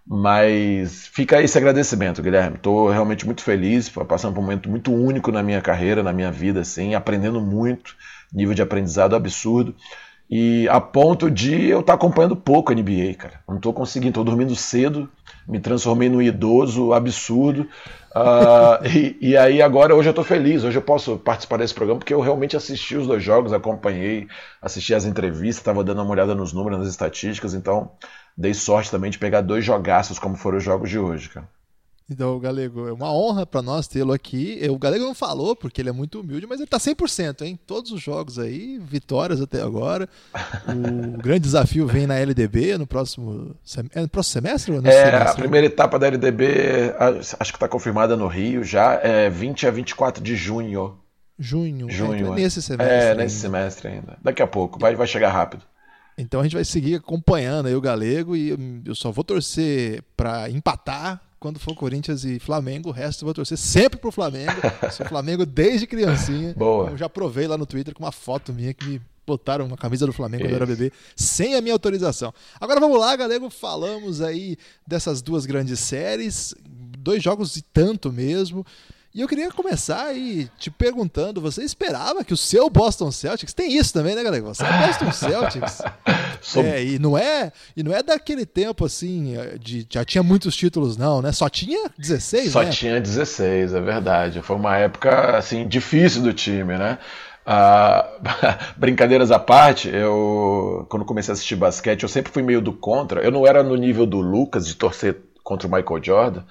Mas 0.05 1.07
fica 1.07 1.41
esse 1.41 1.57
agradecimento, 1.57 2.21
Guilherme. 2.21 2.57
Estou 2.57 2.89
realmente 2.89 3.25
muito 3.25 3.41
feliz, 3.41 3.89
passando 3.89 4.33
por 4.33 4.41
um 4.41 4.43
momento 4.43 4.69
muito 4.69 4.93
único 4.93 5.31
na 5.31 5.41
minha 5.41 5.61
carreira, 5.61 6.03
na 6.03 6.11
minha 6.11 6.31
vida, 6.31 6.59
assim, 6.59 6.93
aprendendo 6.93 7.39
muito, 7.39 7.95
nível 8.31 8.53
de 8.53 8.61
aprendizado 8.61 9.15
absurdo. 9.15 9.73
E 10.29 10.67
a 10.69 10.81
ponto 10.81 11.29
de 11.29 11.67
eu 11.67 11.81
estar 11.81 11.93
tá 11.93 11.95
acompanhando 11.95 12.35
pouco 12.35 12.71
a 12.71 12.75
NBA, 12.75 13.13
cara. 13.17 13.39
Não 13.47 13.57
estou 13.57 13.71
conseguindo, 13.71 14.09
estou 14.09 14.23
dormindo 14.23 14.55
cedo, 14.55 15.09
me 15.47 15.59
transformei 15.59 16.09
num 16.09 16.21
idoso 16.21 16.91
absurdo. 16.91 17.67
Uh, 18.15 18.85
e, 18.89 19.17
e, 19.21 19.37
aí 19.37 19.61
agora, 19.61 19.95
hoje 19.95 20.09
eu 20.09 20.11
estou 20.11 20.23
feliz, 20.23 20.63
hoje 20.63 20.77
eu 20.77 20.81
posso 20.81 21.17
participar 21.17 21.57
desse 21.57 21.73
programa 21.73 21.99
porque 21.99 22.13
eu 22.13 22.19
realmente 22.19 22.57
assisti 22.57 22.95
os 22.95 23.07
dois 23.07 23.23
jogos, 23.23 23.53
acompanhei, 23.53 24.27
assisti 24.61 24.93
as 24.93 25.05
entrevistas, 25.05 25.57
estava 25.57 25.83
dando 25.83 26.01
uma 26.01 26.11
olhada 26.11 26.33
nos 26.33 26.51
números, 26.51 26.79
nas 26.79 26.87
estatísticas, 26.87 27.53
então 27.53 27.91
dei 28.37 28.53
sorte 28.53 28.91
também 28.91 29.11
de 29.11 29.19
pegar 29.19 29.41
dois 29.41 29.63
jogaços 29.63 30.19
como 30.19 30.35
foram 30.35 30.57
os 30.57 30.63
jogos 30.63 30.89
de 30.89 30.99
hoje, 30.99 31.29
cara. 31.29 31.47
Então, 32.09 32.37
Galego, 32.37 32.87
é 32.87 32.93
uma 32.93 33.11
honra 33.13 33.45
para 33.45 33.61
nós 33.61 33.87
tê-lo 33.87 34.11
aqui. 34.11 34.59
O 34.69 34.77
Galego 34.77 35.05
não 35.05 35.15
falou, 35.15 35.55
porque 35.55 35.81
ele 35.81 35.89
é 35.89 35.93
muito 35.93 36.19
humilde, 36.19 36.45
mas 36.45 36.59
ele 36.59 36.67
tá 36.67 36.77
100%, 36.77 37.43
hein? 37.43 37.57
Todos 37.65 37.91
os 37.91 38.01
jogos 38.01 38.37
aí, 38.37 38.77
vitórias 38.77 39.41
até 39.41 39.61
agora. 39.61 40.07
O 40.67 41.17
grande 41.23 41.41
desafio 41.41 41.87
vem 41.87 42.05
na 42.05 42.15
LDB 42.19 42.77
no 42.77 42.85
próximo, 42.85 43.55
é 43.95 44.01
no 44.01 44.09
próximo 44.09 44.33
semestre? 44.33 44.73
Ou 44.73 44.79
é, 44.79 44.91
semestre? 44.91 45.31
a 45.31 45.33
primeira 45.33 45.67
etapa 45.67 45.97
da 45.97 46.07
LDB, 46.07 46.93
acho 47.39 47.51
que 47.51 47.57
está 47.57 47.69
confirmada 47.69 48.17
no 48.17 48.27
Rio 48.27 48.63
já, 48.63 48.95
é 48.95 49.29
20 49.29 49.67
a 49.67 49.71
24 49.71 50.21
de 50.21 50.35
junho. 50.35 50.97
Junho, 51.39 51.89
junho 51.89 52.15
então 52.15 52.33
é 52.33 52.35
nesse 52.35 52.61
semestre. 52.61 52.95
É, 52.95 53.15
nesse 53.15 53.45
ainda. 53.45 53.57
semestre 53.57 53.87
ainda. 53.87 54.17
Daqui 54.21 54.41
a 54.41 54.47
pouco, 54.47 54.77
vai, 54.77 54.93
vai 54.95 55.07
chegar 55.07 55.29
rápido. 55.29 55.63
Então 56.17 56.39
a 56.39 56.43
gente 56.43 56.55
vai 56.55 56.65
seguir 56.65 56.95
acompanhando 56.95 57.67
aí 57.67 57.75
o 57.75 57.81
Galego 57.81 58.35
e 58.35 58.83
eu 58.85 58.95
só 58.95 59.11
vou 59.11 59.23
torcer 59.23 60.03
para 60.15 60.49
empatar 60.49 61.21
quando 61.43 61.59
for 61.59 61.75
Corinthians 61.75 62.23
e 62.23 62.39
Flamengo, 62.39 62.87
o 62.87 62.91
resto 62.93 63.23
eu 63.23 63.25
vou 63.25 63.33
torcer 63.33 63.57
sempre 63.57 63.99
pro 63.99 64.13
Flamengo. 64.13 64.61
Sou 64.93 65.05
Flamengo 65.05 65.45
desde 65.45 65.85
criancinha. 65.85 66.53
Boa. 66.53 66.91
Eu 66.91 66.97
já 66.97 67.09
provei 67.09 67.47
lá 67.47 67.57
no 67.57 67.65
Twitter 67.65 67.93
com 67.93 68.01
uma 68.01 68.13
foto 68.13 68.53
minha 68.53 68.73
que 68.73 68.85
me 68.87 69.01
botaram 69.27 69.65
uma 69.65 69.75
camisa 69.75 70.05
do 70.05 70.13
Flamengo 70.13 70.43
quando 70.43 70.51
eu 70.51 70.55
era 70.55 70.65
bebê, 70.65 70.91
sem 71.17 71.55
a 71.55 71.61
minha 71.61 71.73
autorização. 71.73 72.33
Agora 72.61 72.79
vamos 72.79 72.97
lá, 72.97 73.13
galego, 73.17 73.49
falamos 73.49 74.21
aí 74.21 74.57
dessas 74.87 75.21
duas 75.21 75.45
grandes 75.45 75.81
séries, 75.81 76.55
dois 76.97 77.21
jogos 77.21 77.57
e 77.57 77.61
tanto 77.61 78.09
mesmo. 78.09 78.65
E 79.15 79.21
eu 79.21 79.27
queria 79.27 79.51
começar 79.51 80.05
aí 80.07 80.49
te 80.57 80.71
perguntando: 80.71 81.39
você 81.39 81.63
esperava 81.63 82.23
que 82.23 82.33
o 82.33 82.37
seu 82.37 82.67
Boston 82.67 83.11
Celtics 83.11 83.53
tem 83.53 83.71
isso 83.77 83.93
também, 83.93 84.15
né, 84.15 84.23
galera? 84.23 84.43
Você 84.43 84.63
é 84.63 84.71
Boston 84.87 85.11
Celtics. 85.11 85.81
é, 86.57 86.83
e 86.83 86.97
não 86.97 87.15
é, 87.15 87.51
e 87.77 87.83
não 87.83 87.93
é 87.93 88.01
daquele 88.01 88.43
tempo 88.43 88.83
assim, 88.83 89.35
de 89.59 89.85
já 89.87 90.03
tinha 90.03 90.23
muitos 90.23 90.55
títulos, 90.55 90.97
não, 90.97 91.21
né? 91.21 91.31
Só 91.31 91.47
tinha 91.47 91.91
16, 91.95 92.51
Só 92.51 92.63
né? 92.63 92.71
tinha 92.71 92.99
16, 92.99 93.75
é 93.75 93.81
verdade. 93.81 94.41
Foi 94.41 94.55
uma 94.55 94.77
época 94.77 95.37
assim 95.37 95.67
difícil 95.67 96.23
do 96.23 96.33
time, 96.33 96.75
né? 96.75 96.97
Ah, 97.45 98.09
brincadeiras 98.75 99.29
à 99.29 99.37
parte, 99.37 99.89
eu 99.89 100.87
quando 100.89 101.05
comecei 101.05 101.31
a 101.31 101.33
assistir 101.33 101.55
basquete, 101.55 102.01
eu 102.01 102.09
sempre 102.09 102.31
fui 102.31 102.41
meio 102.41 102.61
do 102.61 102.73
contra. 102.73 103.21
Eu 103.21 103.29
não 103.31 103.45
era 103.45 103.61
no 103.61 103.75
nível 103.75 104.07
do 104.07 104.19
Lucas 104.19 104.65
de 104.65 104.73
torcer 104.73 105.17
contra 105.43 105.67
o 105.67 105.71
Michael 105.71 106.03
Jordan, 106.03 106.43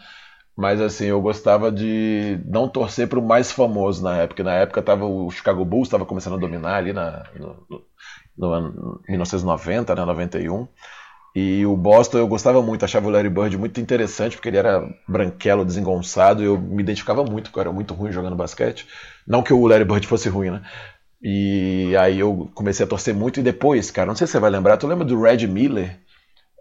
mas 0.57 0.81
assim, 0.81 1.07
eu 1.07 1.21
gostava 1.21 1.73
de 1.73 2.39
não 2.45 2.69
torcer 2.69 3.09
para 3.09 3.19
o 3.19 3.27
mais 3.27 3.51
famoso 3.53 4.03
na 4.03 4.17
época. 4.19 4.43
Na 4.45 4.55
época 4.55 4.83
tava, 4.83 5.05
o 5.07 5.31
Chicago 5.31 5.65
Bulls 5.65 5.89
estava 5.89 6.07
começando 6.07 6.35
a 6.35 6.39
dominar 6.39 6.77
ali 6.77 6.93
na, 6.93 7.25
no, 7.39 7.67
no, 8.37 8.61
no 8.61 9.03
1990, 9.09 9.95
né, 9.95 10.05
91. 10.05 10.69
E 11.35 11.65
o 11.65 11.75
Boston 11.77 12.19
eu 12.19 12.29
gostava 12.29 12.61
muito, 12.63 12.85
achava 12.85 13.07
o 13.09 13.11
Larry 13.11 13.31
Bird 13.31 13.57
muito 13.57 13.81
interessante, 13.81 14.37
porque 14.37 14.49
ele 14.51 14.59
era 14.59 14.87
branquelo, 15.09 15.65
desengonçado, 15.65 16.43
eu 16.43 16.59
me 16.61 16.83
identificava 16.83 17.25
muito, 17.25 17.45
porque 17.45 17.59
eu 17.59 17.63
era 17.63 17.73
muito 17.73 17.95
ruim 17.95 18.13
jogando 18.13 18.37
basquete. 18.37 18.87
Não 19.27 19.43
que 19.43 19.53
o 19.53 19.67
Larry 19.67 19.85
Bird 19.87 20.07
fosse 20.07 20.29
ruim, 20.29 20.51
né? 20.51 20.63
E 21.23 21.97
aí 21.97 22.19
eu 22.19 22.51
comecei 22.55 22.85
a 22.85 22.89
torcer 22.89 23.15
muito 23.15 23.41
e 23.41 23.43
depois, 23.43 23.91
cara, 23.91 24.09
não 24.09 24.17
sei 24.17 24.27
se 24.27 24.33
você 24.33 24.41
vai 24.41 24.51
lembrar, 24.51 24.77
tu 24.77 24.87
lembra 24.89 25.05
do 25.07 25.21
Red 25.23 25.47
Miller? 25.47 26.01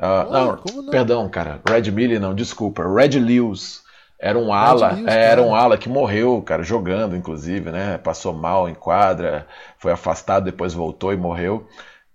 Uh, 0.02 0.26
oh, 0.28 0.32
não, 0.32 0.60
não, 0.82 0.90
perdão, 0.90 1.30
cara, 1.30 1.62
Red 1.70 1.92
Miller 1.92 2.20
não, 2.20 2.34
desculpa, 2.34 2.84
Red 2.84 3.20
Lewis. 3.20 3.84
Era 4.20 4.38
um 4.38 4.52
ala, 4.52 4.94
Lewis, 4.94 5.08
é, 5.08 5.32
era 5.32 5.42
um 5.42 5.54
ala 5.54 5.78
que 5.78 5.88
morreu, 5.88 6.42
cara, 6.42 6.64
jogando, 6.64 7.16
inclusive, 7.16 7.70
né? 7.72 8.00
Passou 8.00 8.34
mal 8.34 8.68
em 8.68 8.74
quadra, 8.74 9.48
foi 9.78 9.92
afastado, 9.92 10.46
depois 10.46 10.74
voltou 10.74 11.14
e 11.14 11.18
morreu. 11.18 11.68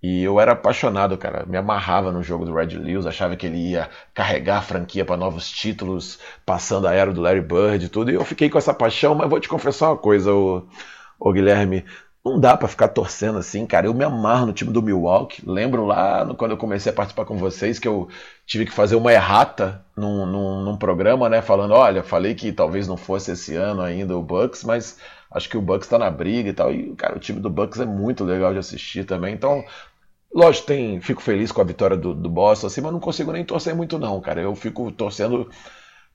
E 0.02 0.22
eu 0.22 0.38
era 0.38 0.52
apaixonado, 0.52 1.16
cara. 1.16 1.44
Me 1.46 1.56
amarrava 1.56 2.12
no 2.12 2.22
jogo 2.22 2.44
do 2.44 2.54
Red 2.54 2.76
Lewis, 2.76 3.06
achava 3.06 3.34
que 3.34 3.46
ele 3.46 3.70
ia 3.70 3.88
carregar 4.14 4.58
a 4.58 4.62
franquia 4.62 5.04
para 5.04 5.16
novos 5.16 5.50
títulos, 5.50 6.18
passando 6.44 6.86
a 6.86 6.92
era 6.92 7.12
do 7.12 7.20
Larry 7.20 7.40
Bird 7.40 7.86
e 7.86 7.88
tudo. 7.88 8.10
E 8.10 8.14
eu 8.14 8.24
fiquei 8.24 8.48
com 8.50 8.58
essa 8.58 8.74
paixão, 8.74 9.14
mas 9.14 9.28
vou 9.28 9.40
te 9.40 9.48
confessar 9.48 9.88
uma 9.90 9.96
coisa, 9.96 10.32
ô 10.32 11.32
Guilherme. 11.32 11.84
Não 12.26 12.40
dá 12.40 12.56
para 12.56 12.66
ficar 12.66 12.88
torcendo 12.88 13.38
assim, 13.38 13.64
cara. 13.64 13.86
Eu 13.86 13.94
me 13.94 14.02
amarro 14.02 14.46
no 14.46 14.52
time 14.52 14.72
do 14.72 14.82
Milwaukee. 14.82 15.48
Lembro 15.48 15.86
lá 15.86 16.24
no, 16.24 16.34
quando 16.34 16.50
eu 16.50 16.56
comecei 16.56 16.90
a 16.90 16.94
participar 16.94 17.24
com 17.24 17.38
vocês 17.38 17.78
que 17.78 17.86
eu 17.86 18.08
tive 18.44 18.66
que 18.66 18.72
fazer 18.72 18.96
uma 18.96 19.12
errata 19.12 19.86
num, 19.96 20.26
num, 20.26 20.64
num, 20.64 20.76
programa, 20.76 21.28
né? 21.28 21.40
Falando, 21.40 21.74
olha, 21.74 22.02
falei 22.02 22.34
que 22.34 22.50
talvez 22.50 22.88
não 22.88 22.96
fosse 22.96 23.30
esse 23.30 23.54
ano 23.54 23.80
ainda 23.80 24.18
o 24.18 24.22
Bucks, 24.24 24.64
mas 24.64 24.98
acho 25.30 25.48
que 25.48 25.56
o 25.56 25.62
Bucks 25.62 25.86
tá 25.88 26.00
na 26.00 26.10
briga 26.10 26.48
e 26.50 26.52
tal. 26.52 26.72
E, 26.72 26.96
cara, 26.96 27.14
o 27.14 27.20
time 27.20 27.38
do 27.38 27.48
Bucks 27.48 27.78
é 27.78 27.86
muito 27.86 28.24
legal 28.24 28.52
de 28.52 28.58
assistir 28.58 29.04
também. 29.04 29.32
Então, 29.32 29.64
lógico, 30.34 30.66
tem, 30.66 31.00
fico 31.00 31.22
feliz 31.22 31.52
com 31.52 31.60
a 31.60 31.64
vitória 31.64 31.96
do, 31.96 32.12
do 32.12 32.28
Boston, 32.28 32.66
assim, 32.66 32.80
mas 32.80 32.92
não 32.92 32.98
consigo 32.98 33.30
nem 33.30 33.44
torcer 33.44 33.72
muito, 33.72 34.00
não, 34.00 34.20
cara. 34.20 34.40
Eu 34.40 34.56
fico 34.56 34.90
torcendo 34.90 35.48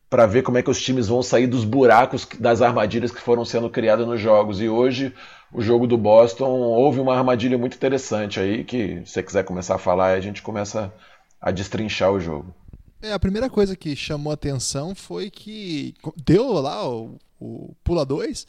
para 0.10 0.26
ver 0.26 0.42
como 0.44 0.58
é 0.58 0.62
que 0.62 0.70
os 0.70 0.82
times 0.82 1.08
vão 1.08 1.24
sair 1.24 1.48
dos 1.48 1.64
buracos, 1.64 2.28
das 2.38 2.62
armadilhas 2.62 3.12
que 3.12 3.22
foram 3.22 3.46
sendo 3.46 3.70
criadas 3.70 4.06
nos 4.06 4.20
jogos. 4.20 4.60
E 4.60 4.68
hoje, 4.68 5.14
o 5.54 5.62
jogo 5.62 5.86
do 5.86 5.98
Boston, 5.98 6.50
houve 6.50 7.00
uma 7.00 7.16
armadilha 7.16 7.58
muito 7.58 7.76
interessante 7.76 8.40
aí, 8.40 8.64
que 8.64 9.02
se 9.06 9.14
você 9.14 9.24
quiser 9.24 9.44
começar 9.44 9.76
a 9.76 9.80
falar, 9.80 10.14
a 10.14 10.20
gente 10.20 10.42
começa 10.42 10.94
a 11.40 11.52
destrinchar 11.52 12.12
o 12.12 12.20
jogo. 12.20 12.54
É, 13.02 13.14
a 13.14 13.20
primeira 13.20 13.50
coisa 13.50 13.76
que 13.76 13.96
chamou 13.96 14.32
atenção 14.32 14.94
foi 14.94 15.30
que 15.30 15.96
deu 16.24 16.54
lá 16.54 16.88
o, 16.88 17.18
o 17.40 17.74
pula 17.84 18.06
2, 18.06 18.46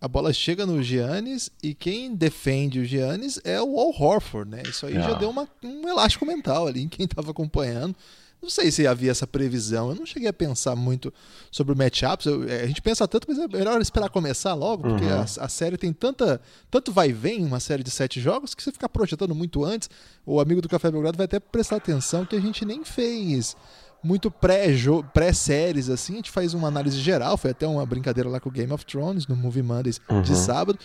a 0.00 0.06
bola 0.06 0.32
chega 0.32 0.64
no 0.64 0.80
Giannis 0.80 1.50
e 1.62 1.74
quem 1.74 2.14
defende 2.14 2.78
o 2.78 2.84
Giannis 2.84 3.40
é 3.44 3.60
o 3.60 3.78
Al 3.78 3.90
Horford, 3.90 4.48
né? 4.48 4.62
Isso 4.64 4.86
aí 4.86 4.94
já 4.94 5.10
ah. 5.10 5.18
deu 5.18 5.28
uma, 5.28 5.48
um 5.62 5.88
elástico 5.88 6.24
mental 6.24 6.68
ali 6.68 6.82
em 6.82 6.88
quem 6.88 7.04
estava 7.04 7.32
acompanhando. 7.32 7.96
Não 8.40 8.48
sei 8.48 8.70
se 8.70 8.86
havia 8.86 9.10
essa 9.10 9.26
previsão. 9.26 9.90
Eu 9.90 9.96
não 9.96 10.06
cheguei 10.06 10.28
a 10.28 10.32
pensar 10.32 10.76
muito 10.76 11.12
sobre 11.50 11.74
o 11.74 11.76
matchups. 11.76 12.26
É, 12.48 12.62
a 12.62 12.66
gente 12.66 12.80
pensa 12.80 13.06
tanto, 13.08 13.26
mas 13.28 13.38
é 13.38 13.48
melhor 13.48 13.80
esperar 13.80 14.08
começar 14.08 14.54
logo, 14.54 14.84
porque 14.84 15.04
uhum. 15.04 15.20
a, 15.20 15.22
a, 15.22 15.48
série 15.48 15.76
tem 15.76 15.92
tanta, 15.92 16.40
tanto 16.70 16.92
vai 16.92 17.10
e 17.10 17.12
vem, 17.12 17.44
uma 17.44 17.58
série 17.58 17.82
de 17.82 17.90
sete 17.90 18.20
jogos, 18.20 18.54
que 18.54 18.62
você 18.62 18.70
ficar 18.70 18.88
projetando 18.88 19.34
muito 19.34 19.64
antes, 19.64 19.90
o 20.24 20.40
amigo 20.40 20.62
do 20.62 20.68
Café 20.68 20.90
Belgrado 20.90 21.16
vai 21.16 21.24
até 21.24 21.40
prestar 21.40 21.76
atenção 21.76 22.24
que 22.24 22.36
a 22.36 22.40
gente 22.40 22.64
nem 22.64 22.84
fez 22.84 23.56
muito 24.02 24.30
pré-séries, 24.30 25.86
pré 25.86 25.94
assim. 25.94 26.12
A 26.14 26.16
gente 26.16 26.30
faz 26.30 26.54
uma 26.54 26.68
análise 26.68 26.98
geral. 27.00 27.36
Foi 27.36 27.50
até 27.50 27.66
uma 27.66 27.84
brincadeira 27.84 28.28
lá 28.28 28.38
com 28.38 28.48
o 28.48 28.52
Game 28.52 28.72
of 28.72 28.86
Thrones, 28.86 29.26
no 29.26 29.34
Movie 29.34 29.62
Mondays 29.62 30.00
uhum. 30.08 30.22
de 30.22 30.36
sábado. 30.36 30.78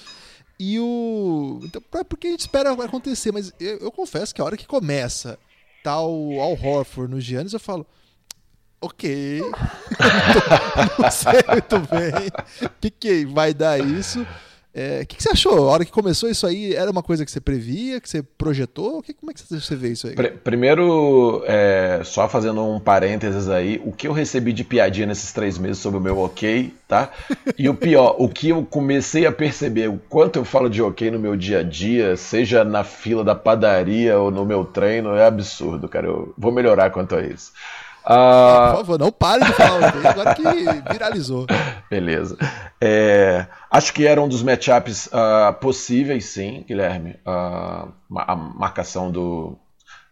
E 0.60 0.80
o. 0.80 1.60
Então, 1.64 1.82
porque 2.08 2.28
a 2.28 2.32
gente 2.32 2.42
espera 2.42 2.72
acontecer, 2.72 3.32
mas 3.32 3.52
eu, 3.60 3.78
eu 3.78 3.92
confesso 3.92 4.34
que 4.34 4.42
a 4.42 4.46
hora 4.46 4.58
que 4.58 4.66
começa 4.66 5.38
tal 5.84 6.10
Al 6.40 6.58
Horford 6.60 7.12
no 7.12 7.22
Giannis, 7.22 7.54
eu 7.54 7.60
falo. 7.60 7.86
Ok. 8.82 9.42
não 11.00 11.12
sei 11.12 11.44
muito 11.48 11.80
bem 11.80 12.68
o 12.68 12.70
que, 12.82 12.90
que 12.90 13.26
vai 13.26 13.54
dar 13.54 13.80
isso. 13.80 14.26
É, 14.76 15.02
o 15.04 15.06
que, 15.06 15.18
que, 15.18 15.24
você 15.24 15.30
achou? 15.30 15.70
A 15.70 15.72
hora 15.72 15.86
que 15.86 15.92
começou 15.92 16.28
isso 16.28 16.48
aí, 16.48 16.74
era 16.74 16.90
uma 16.90 17.04
coisa 17.04 17.24
que 17.24 17.30
você 17.30 17.40
previa, 17.40 18.02
que 18.02 18.10
você 18.10 18.24
projetou? 18.24 19.04
Que, 19.04 19.14
como 19.14 19.30
é 19.30 19.34
que 19.34 19.42
você 19.42 19.76
vê 19.76 19.90
isso 19.90 20.08
aí? 20.08 20.16
Primeiro, 20.44 21.44
é, 21.46 22.02
só 22.04 22.28
fazendo 22.28 22.64
um 22.64 22.80
parênteses 22.80 23.48
aí, 23.50 23.80
o 23.86 23.92
que 23.92 24.08
eu 24.08 24.14
recebi 24.14 24.52
de 24.52 24.64
piadinha 24.64 25.06
nesses 25.06 25.32
três 25.32 25.60
meses 25.60 25.78
sobre 25.78 26.00
o 26.00 26.02
meu 26.02 26.18
ok, 26.18 26.74
tá? 26.88 27.12
E 27.56 27.70
o 27.70 27.76
pior, 27.76 28.16
o 28.18 28.28
que 28.28 28.50
eu 28.50 28.66
comecei 28.66 29.28
a 29.28 29.32
perceber, 29.32 29.90
o 29.90 30.00
quanto 30.10 30.38
eu 30.38 30.46
falo 30.46 30.68
de 30.68 30.82
ok 30.82 31.12
no 31.12 31.20
meu 31.20 31.36
dia 31.36 31.60
a 31.60 31.64
dia, 31.64 32.18
seja 32.18 32.64
na 32.64 32.84
fila 32.84 33.24
da 33.24 33.36
padaria 33.36 34.18
ou 34.18 34.32
no 34.32 34.44
meu 34.44 34.66
treino, 34.66 35.16
é 35.16 35.24
absurdo, 35.24 35.88
cara. 35.88 36.08
Eu 36.08 36.34
vou 36.36 36.52
melhorar 36.52 36.90
quanto 36.90 37.16
a 37.16 37.22
isso. 37.22 37.52
Uh... 38.06 38.72
Por 38.72 38.78
favor, 38.80 39.00
não 39.00 39.12
pare 39.12 39.46
de 39.46 39.54
falar 39.54 39.94
agora 40.10 40.36
que 40.36 40.92
viralizou. 40.92 41.46
Beleza. 41.90 42.38
É, 42.82 43.48
acho 43.72 43.94
que 43.94 44.06
era 44.06 44.22
um 44.22 44.28
dos 44.28 44.44
matchups 44.44 45.08
uh, 45.08 45.54
possíveis, 45.62 46.26
sim, 46.26 46.66
Guilherme. 46.68 47.16
Uh, 47.26 47.92
a 48.18 48.36
marcação 48.36 49.10
do, 49.10 49.58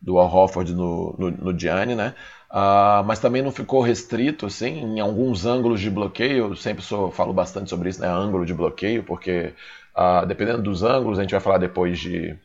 do 0.01 0.17
Al 0.17 0.33
Hofford 0.33 0.73
no, 0.73 1.15
no, 1.17 1.31
no 1.31 1.59
Gianni, 1.59 1.95
né? 1.95 2.15
Uh, 2.49 3.03
mas 3.05 3.19
também 3.19 3.41
não 3.41 3.51
ficou 3.51 3.81
restrito, 3.81 4.45
assim, 4.45 4.81
em 4.81 4.99
alguns 4.99 5.45
ângulos 5.45 5.81
de 5.81 5.89
bloqueio. 5.89 6.47
Eu 6.49 6.55
sempre 6.55 6.83
sou, 6.83 7.11
falo 7.11 7.33
bastante 7.33 7.69
sobre 7.69 7.89
isso, 7.89 7.99
né? 7.99 8.07
Ângulo 8.07 8.45
de 8.45 8.53
bloqueio, 8.53 9.03
porque 9.03 9.53
dependendo 10.27 10.61
dos 10.61 10.83
ângulos, 10.83 11.19
a 11.19 11.21
gente 11.23 11.31
vai 11.31 11.41
falar 11.41 11.57
depois 11.57 11.99
de, 11.99 12.37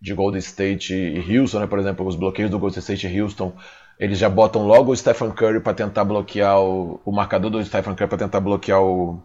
de 0.00 0.14
Golden 0.14 0.38
State 0.38 0.94
e 0.94 1.38
Houston, 1.38 1.60
né? 1.60 1.66
Por 1.66 1.78
exemplo, 1.78 2.06
os 2.06 2.16
bloqueios 2.16 2.50
do 2.50 2.58
Golden 2.58 2.78
State 2.78 3.06
e 3.06 3.20
Houston 3.20 3.54
eles 4.00 4.18
já 4.18 4.30
botam 4.30 4.66
logo 4.66 4.92
o 4.92 4.96
Stephen 4.96 5.30
Curry 5.30 5.60
para 5.60 5.74
tentar 5.74 6.04
bloquear 6.04 6.60
o, 6.60 7.00
o 7.04 7.12
marcador 7.12 7.50
do 7.50 7.64
Stephen 7.64 7.94
Curry 7.94 8.08
para 8.08 8.18
tentar 8.18 8.40
bloquear 8.40 8.82
o, 8.82 9.22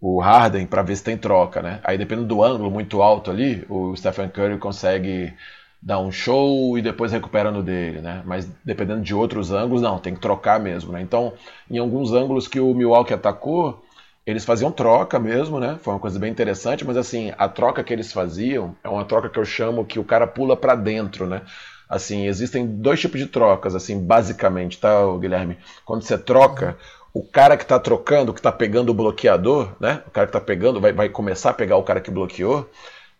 o 0.00 0.20
Harden 0.20 0.66
para 0.66 0.82
ver 0.82 0.96
se 0.96 1.04
tem 1.04 1.16
troca, 1.18 1.62
né? 1.62 1.80
Aí 1.84 1.98
dependendo 1.98 2.28
do 2.28 2.42
ângulo 2.42 2.70
muito 2.70 3.02
alto 3.02 3.30
ali, 3.30 3.66
o 3.68 3.96
Stephen 3.96 4.28
Curry 4.28 4.58
consegue 4.58 5.34
dar 5.82 5.98
um 5.98 6.12
show 6.12 6.78
e 6.78 6.82
depois 6.82 7.12
recupera 7.12 7.50
no 7.50 7.62
dele, 7.62 8.00
né? 8.00 8.22
Mas 8.24 8.46
dependendo 8.64 9.02
de 9.02 9.14
outros 9.14 9.50
ângulos, 9.52 9.82
não, 9.82 9.98
tem 9.98 10.14
que 10.14 10.20
trocar 10.20 10.60
mesmo, 10.60 10.92
né? 10.92 11.00
Então, 11.02 11.32
em 11.70 11.78
alguns 11.78 12.12
ângulos 12.12 12.48
que 12.48 12.60
o 12.60 12.74
Milwaukee 12.74 13.14
atacou, 13.14 13.82
eles 14.24 14.44
faziam 14.44 14.72
troca 14.72 15.18
mesmo, 15.18 15.60
né? 15.60 15.78
Foi 15.82 15.94
uma 15.94 16.00
coisa 16.00 16.18
bem 16.18 16.30
interessante, 16.30 16.84
mas 16.84 16.96
assim, 16.96 17.32
a 17.38 17.48
troca 17.48 17.82
que 17.84 17.92
eles 17.92 18.12
faziam 18.12 18.76
é 18.84 18.88
uma 18.88 19.04
troca 19.04 19.28
que 19.28 19.38
eu 19.38 19.44
chamo 19.44 19.84
que 19.84 19.98
o 19.98 20.04
cara 20.04 20.26
pula 20.26 20.56
para 20.56 20.74
dentro, 20.74 21.26
né? 21.26 21.42
Assim, 21.88 22.26
existem 22.26 22.66
dois 22.66 23.00
tipos 23.00 23.20
de 23.20 23.26
trocas, 23.26 23.74
assim, 23.74 24.04
basicamente, 24.04 24.78
tá, 24.78 24.90
Guilherme? 25.18 25.56
Quando 25.84 26.02
você 26.02 26.18
troca, 26.18 26.76
o 27.14 27.22
cara 27.22 27.56
que 27.56 27.62
está 27.62 27.78
trocando, 27.78 28.32
que 28.32 28.40
está 28.40 28.50
pegando 28.52 28.90
o 28.90 28.94
bloqueador, 28.94 29.72
né? 29.80 30.02
O 30.06 30.10
cara 30.10 30.26
que 30.26 30.36
está 30.36 30.40
pegando, 30.40 30.80
vai, 30.80 30.92
vai 30.92 31.08
começar 31.08 31.50
a 31.50 31.54
pegar 31.54 31.76
o 31.76 31.82
cara 31.82 32.00
que 32.00 32.10
bloqueou, 32.10 32.68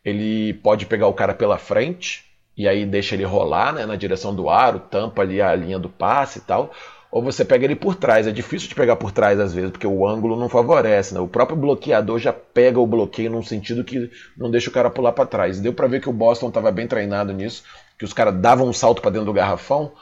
ele 0.05 0.55
pode 0.55 0.85
pegar 0.87 1.07
o 1.07 1.15
cara 1.15 1.33
pela 1.33 1.59
frente, 1.59 2.25
e 2.57 2.67
aí 2.67 2.85
deixa 2.87 3.15
ele 3.15 3.25
rolar, 3.25 3.73
né, 3.73 3.87
na 3.87 3.97
direção 3.97 4.35
do 4.35 4.49
aro, 4.49 4.81
tampa 4.81 5.23
ali 5.23 5.43
a 5.43 5.55
linha 5.55 5.79
do 5.79 5.89
passe 5.89 6.39
e 6.39 6.43
tal. 6.43 6.73
Ou 7.11 7.23
você 7.23 7.45
pega 7.45 7.65
ele 7.65 7.77
por 7.77 7.95
trás. 7.95 8.27
É 8.27 8.33
difícil 8.33 8.69
de 8.69 8.75
pegar 8.75 8.97
por 8.97 9.13
trás 9.13 9.39
às 9.39 9.55
vezes, 9.55 9.71
porque 9.71 9.87
o 9.87 10.07
ângulo 10.07 10.37
não 10.37 10.49
favorece. 10.49 11.15
Né? 11.15 11.21
O 11.21 11.29
próprio 11.29 11.57
bloqueador 11.57 12.19
já 12.19 12.33
pega 12.33 12.81
o 12.81 12.87
bloqueio 12.87 13.31
num 13.31 13.43
sentido 13.43 13.85
que 13.85 14.11
não 14.37 14.51
deixa 14.51 14.69
o 14.69 14.73
cara 14.73 14.91
pular 14.91 15.13
para 15.13 15.27
trás. 15.27 15.61
Deu 15.61 15.73
para 15.73 15.87
ver 15.87 16.01
que 16.01 16.09
o 16.09 16.13
Boston 16.13 16.49
estava 16.49 16.71
bem 16.71 16.87
treinado 16.87 17.33
nisso 17.33 17.63
que 17.99 18.05
os 18.05 18.13
caras 18.13 18.35
davam 18.35 18.69
um 18.69 18.73
salto 18.73 19.01
para 19.01 19.11
dentro 19.11 19.27
do 19.27 19.33
garrafão 19.33 19.93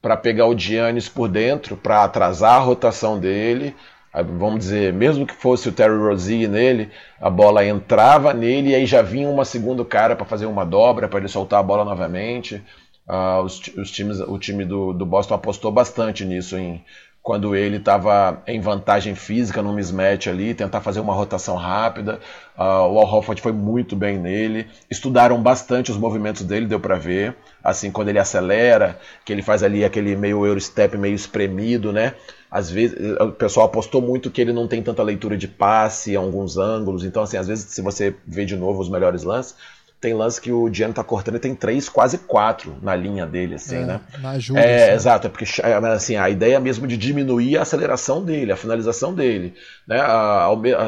para 0.00 0.16
pegar 0.16 0.46
o 0.46 0.58
Giannis 0.58 1.08
por 1.08 1.28
dentro, 1.28 1.76
para 1.76 2.02
atrasar 2.02 2.54
a 2.54 2.58
rotação 2.58 3.20
dele. 3.20 3.74
Vamos 4.12 4.58
dizer, 4.60 4.92
mesmo 4.92 5.26
que 5.26 5.32
fosse 5.32 5.68
o 5.68 5.72
Terry 5.72 5.96
Rozier 5.96 6.50
nele, 6.50 6.90
a 7.18 7.30
bola 7.30 7.64
entrava 7.64 8.34
nele 8.34 8.70
e 8.70 8.74
aí 8.74 8.84
já 8.84 9.00
vinha 9.00 9.28
uma 9.28 9.44
segundo 9.44 9.84
cara 9.84 10.14
para 10.14 10.26
fazer 10.26 10.44
uma 10.44 10.66
dobra, 10.66 11.08
para 11.08 11.20
ele 11.20 11.28
soltar 11.28 11.60
a 11.60 11.62
bola 11.62 11.84
novamente. 11.84 12.62
Uh, 13.08 13.42
os, 13.42 13.60
os, 13.78 13.90
times, 13.90 14.20
o 14.20 14.38
time 14.38 14.64
do, 14.64 14.92
do 14.92 15.06
Boston 15.06 15.34
apostou 15.34 15.72
bastante 15.72 16.24
nisso, 16.24 16.58
em 16.58 16.84
quando 17.22 17.54
ele 17.54 17.76
estava 17.76 18.42
em 18.48 18.60
vantagem 18.60 19.14
física 19.14 19.62
no 19.62 19.72
mismatch 19.72 20.26
ali, 20.26 20.54
tentar 20.54 20.80
fazer 20.80 20.98
uma 20.98 21.14
rotação 21.14 21.54
rápida. 21.54 22.18
Uh, 22.58 22.62
o 22.62 22.98
Al 22.98 23.06
Horford 23.06 23.40
foi 23.40 23.52
muito 23.52 23.94
bem 23.94 24.18
nele. 24.18 24.66
Estudaram 24.90 25.40
bastante 25.40 25.92
os 25.92 25.96
movimentos 25.96 26.42
dele, 26.42 26.66
deu 26.66 26.80
para 26.80 26.96
ver. 26.96 27.36
Assim, 27.62 27.92
quando 27.92 28.08
ele 28.08 28.18
acelera, 28.18 28.98
que 29.24 29.32
ele 29.32 29.40
faz 29.40 29.62
ali 29.62 29.84
aquele 29.84 30.16
meio 30.16 30.44
Eurostep 30.44 30.98
meio 30.98 31.14
espremido, 31.14 31.92
né? 31.92 32.14
Às 32.50 32.68
vezes, 32.68 32.98
o 33.20 33.30
pessoal 33.30 33.66
apostou 33.66 34.02
muito 34.02 34.30
que 34.30 34.40
ele 34.40 34.52
não 34.52 34.66
tem 34.66 34.82
tanta 34.82 35.02
leitura 35.02 35.36
de 35.36 35.46
passe 35.46 36.16
alguns 36.16 36.56
ângulos. 36.58 37.04
Então, 37.04 37.22
assim, 37.22 37.36
às 37.36 37.46
vezes, 37.46 37.66
se 37.66 37.80
você 37.80 38.14
vê 38.26 38.44
de 38.44 38.56
novo 38.56 38.80
os 38.80 38.90
melhores 38.90 39.22
lances, 39.22 39.54
tem 40.02 40.14
lance 40.14 40.40
que 40.40 40.50
o 40.50 40.68
Gianni 40.74 40.92
tá 40.92 41.04
cortando 41.04 41.36
e 41.36 41.38
tem 41.38 41.54
três, 41.54 41.88
quase 41.88 42.18
quatro 42.18 42.76
na 42.82 42.94
linha 42.96 43.24
dele, 43.24 43.54
assim, 43.54 43.76
é, 43.76 43.84
né? 43.84 44.00
Na 44.20 44.30
ajuda. 44.30 44.60
É, 44.60 44.86
assim. 44.86 44.94
exato, 44.94 45.26
é 45.28 45.30
porque 45.30 45.44
é, 45.62 45.74
assim, 45.74 46.16
a 46.16 46.28
ideia 46.28 46.58
mesmo 46.58 46.88
de 46.88 46.96
diminuir 46.96 47.56
a 47.56 47.62
aceleração 47.62 48.22
dele, 48.22 48.50
a 48.50 48.56
finalização 48.56 49.14
dele, 49.14 49.54
né? 49.86 50.00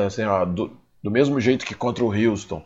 Assim, 0.05 0.25
do, 0.53 0.77
do, 1.01 1.11
mesmo 1.13 1.41
jeito 1.41 1.65
que 1.65 1.77
contra 1.77 2.05
o 2.05 2.13
Houston. 2.13 2.61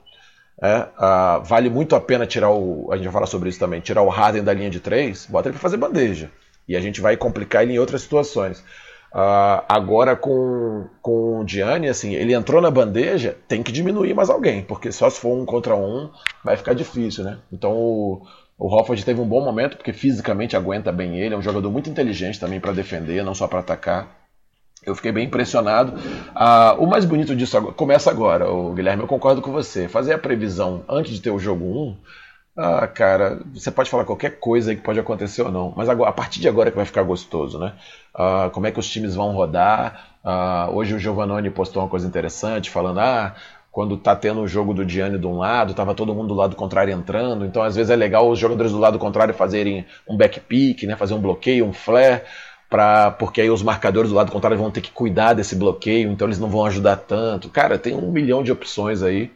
É, 0.60 0.88
a, 0.96 1.38
vale 1.44 1.68
muito 1.68 1.94
a 1.94 2.00
pena 2.00 2.26
tirar 2.26 2.50
o. 2.50 2.88
A 2.90 2.96
gente 2.96 3.04
vai 3.04 3.12
falar 3.12 3.26
sobre 3.26 3.50
isso 3.50 3.58
também, 3.58 3.82
tirar 3.82 4.00
o 4.00 4.08
Harden 4.08 4.42
da 4.42 4.54
linha 4.54 4.70
de 4.70 4.80
três, 4.80 5.26
bota 5.26 5.48
ele 5.48 5.52
para 5.52 5.60
fazer 5.60 5.76
bandeja. 5.76 6.30
E 6.66 6.74
a 6.74 6.80
gente 6.80 6.98
vai 7.02 7.14
complicar 7.14 7.62
ele 7.62 7.74
em 7.74 7.78
outras 7.78 8.00
situações. 8.00 8.64
Uh, 9.12 9.64
agora 9.66 10.14
com, 10.14 10.86
com 11.00 11.40
o 11.40 11.48
Gianni, 11.48 11.88
assim, 11.88 12.14
ele 12.14 12.34
entrou 12.34 12.60
na 12.60 12.70
bandeja, 12.70 13.36
tem 13.48 13.62
que 13.62 13.72
diminuir 13.72 14.14
mais 14.14 14.28
alguém, 14.28 14.62
porque 14.62 14.92
só 14.92 15.08
se 15.08 15.18
for 15.18 15.34
um 15.34 15.46
contra 15.46 15.74
um 15.74 16.10
vai 16.44 16.58
ficar 16.58 16.74
difícil, 16.74 17.24
né? 17.24 17.38
Então 17.50 17.72
o, 17.72 18.22
o 18.58 18.66
Hofford 18.66 19.02
teve 19.02 19.18
um 19.20 19.26
bom 19.26 19.42
momento, 19.42 19.78
porque 19.78 19.94
fisicamente 19.94 20.56
aguenta 20.56 20.92
bem 20.92 21.18
ele, 21.18 21.34
é 21.34 21.38
um 21.38 21.42
jogador 21.42 21.70
muito 21.70 21.88
inteligente 21.88 22.38
também 22.38 22.60
para 22.60 22.72
defender, 22.72 23.24
não 23.24 23.34
só 23.34 23.48
para 23.48 23.60
atacar. 23.60 24.14
Eu 24.84 24.94
fiquei 24.94 25.10
bem 25.10 25.26
impressionado. 25.26 25.94
Ah, 26.34 26.76
o 26.78 26.86
mais 26.86 27.04
bonito 27.04 27.34
disso 27.34 27.56
agora, 27.56 27.74
começa 27.74 28.10
agora, 28.10 28.50
o 28.50 28.72
Guilherme, 28.74 29.02
eu 29.02 29.08
concordo 29.08 29.40
com 29.40 29.50
você. 29.50 29.88
Fazer 29.88 30.12
a 30.12 30.18
previsão 30.18 30.84
antes 30.88 31.12
de 31.12 31.20
ter 31.20 31.30
o 31.30 31.38
jogo 31.38 31.64
1, 31.64 31.96
ah, 32.58 32.88
cara, 32.88 33.40
você 33.54 33.70
pode 33.70 33.88
falar 33.88 34.04
qualquer 34.04 34.40
coisa 34.40 34.70
aí 34.70 34.76
que 34.76 34.82
pode 34.82 34.98
acontecer 34.98 35.42
ou 35.42 35.52
não, 35.52 35.72
mas 35.76 35.88
agora, 35.88 36.10
a 36.10 36.12
partir 36.12 36.40
de 36.40 36.48
agora 36.48 36.70
que 36.70 36.76
vai 36.76 36.84
ficar 36.84 37.04
gostoso, 37.04 37.58
né? 37.58 37.74
Ah, 38.14 38.50
como 38.52 38.66
é 38.66 38.72
que 38.72 38.80
os 38.80 38.88
times 38.88 39.14
vão 39.14 39.30
rodar? 39.32 40.16
Ah, 40.24 40.68
hoje 40.72 40.94
o 40.94 40.98
Giovannone 40.98 41.50
postou 41.50 41.82
uma 41.82 41.88
coisa 41.88 42.06
interessante, 42.06 42.68
falando: 42.68 42.98
ah, 42.98 43.36
quando 43.70 43.96
tá 43.96 44.16
tendo 44.16 44.40
o 44.40 44.48
jogo 44.48 44.74
do 44.74 44.88
Gianni 44.88 45.18
de 45.18 45.26
um 45.26 45.38
lado, 45.38 45.72
tava 45.72 45.94
todo 45.94 46.12
mundo 46.14 46.28
do 46.28 46.34
lado 46.34 46.56
contrário 46.56 46.92
entrando, 46.92 47.44
então 47.44 47.62
às 47.62 47.76
vezes 47.76 47.90
é 47.90 47.96
legal 47.96 48.28
os 48.28 48.38
jogadores 48.38 48.72
do 48.72 48.78
lado 48.78 48.98
contrário 48.98 49.32
fazerem 49.34 49.86
um 50.08 50.16
back 50.16 50.40
pick, 50.40 50.82
né, 50.82 50.96
fazer 50.96 51.14
um 51.14 51.20
bloqueio, 51.20 51.64
um 51.64 51.72
flare, 51.72 52.22
pra, 52.68 53.12
porque 53.12 53.40
aí 53.40 53.50
os 53.50 53.62
marcadores 53.62 54.10
do 54.10 54.16
lado 54.16 54.32
contrário 54.32 54.58
vão 54.58 54.70
ter 54.70 54.80
que 54.80 54.90
cuidar 54.90 55.34
desse 55.34 55.54
bloqueio, 55.54 56.10
então 56.10 56.26
eles 56.26 56.38
não 56.40 56.48
vão 56.48 56.66
ajudar 56.66 56.96
tanto. 56.96 57.48
Cara, 57.48 57.78
tem 57.78 57.94
um 57.94 58.10
milhão 58.10 58.42
de 58.42 58.50
opções 58.52 59.02
aí. 59.02 59.30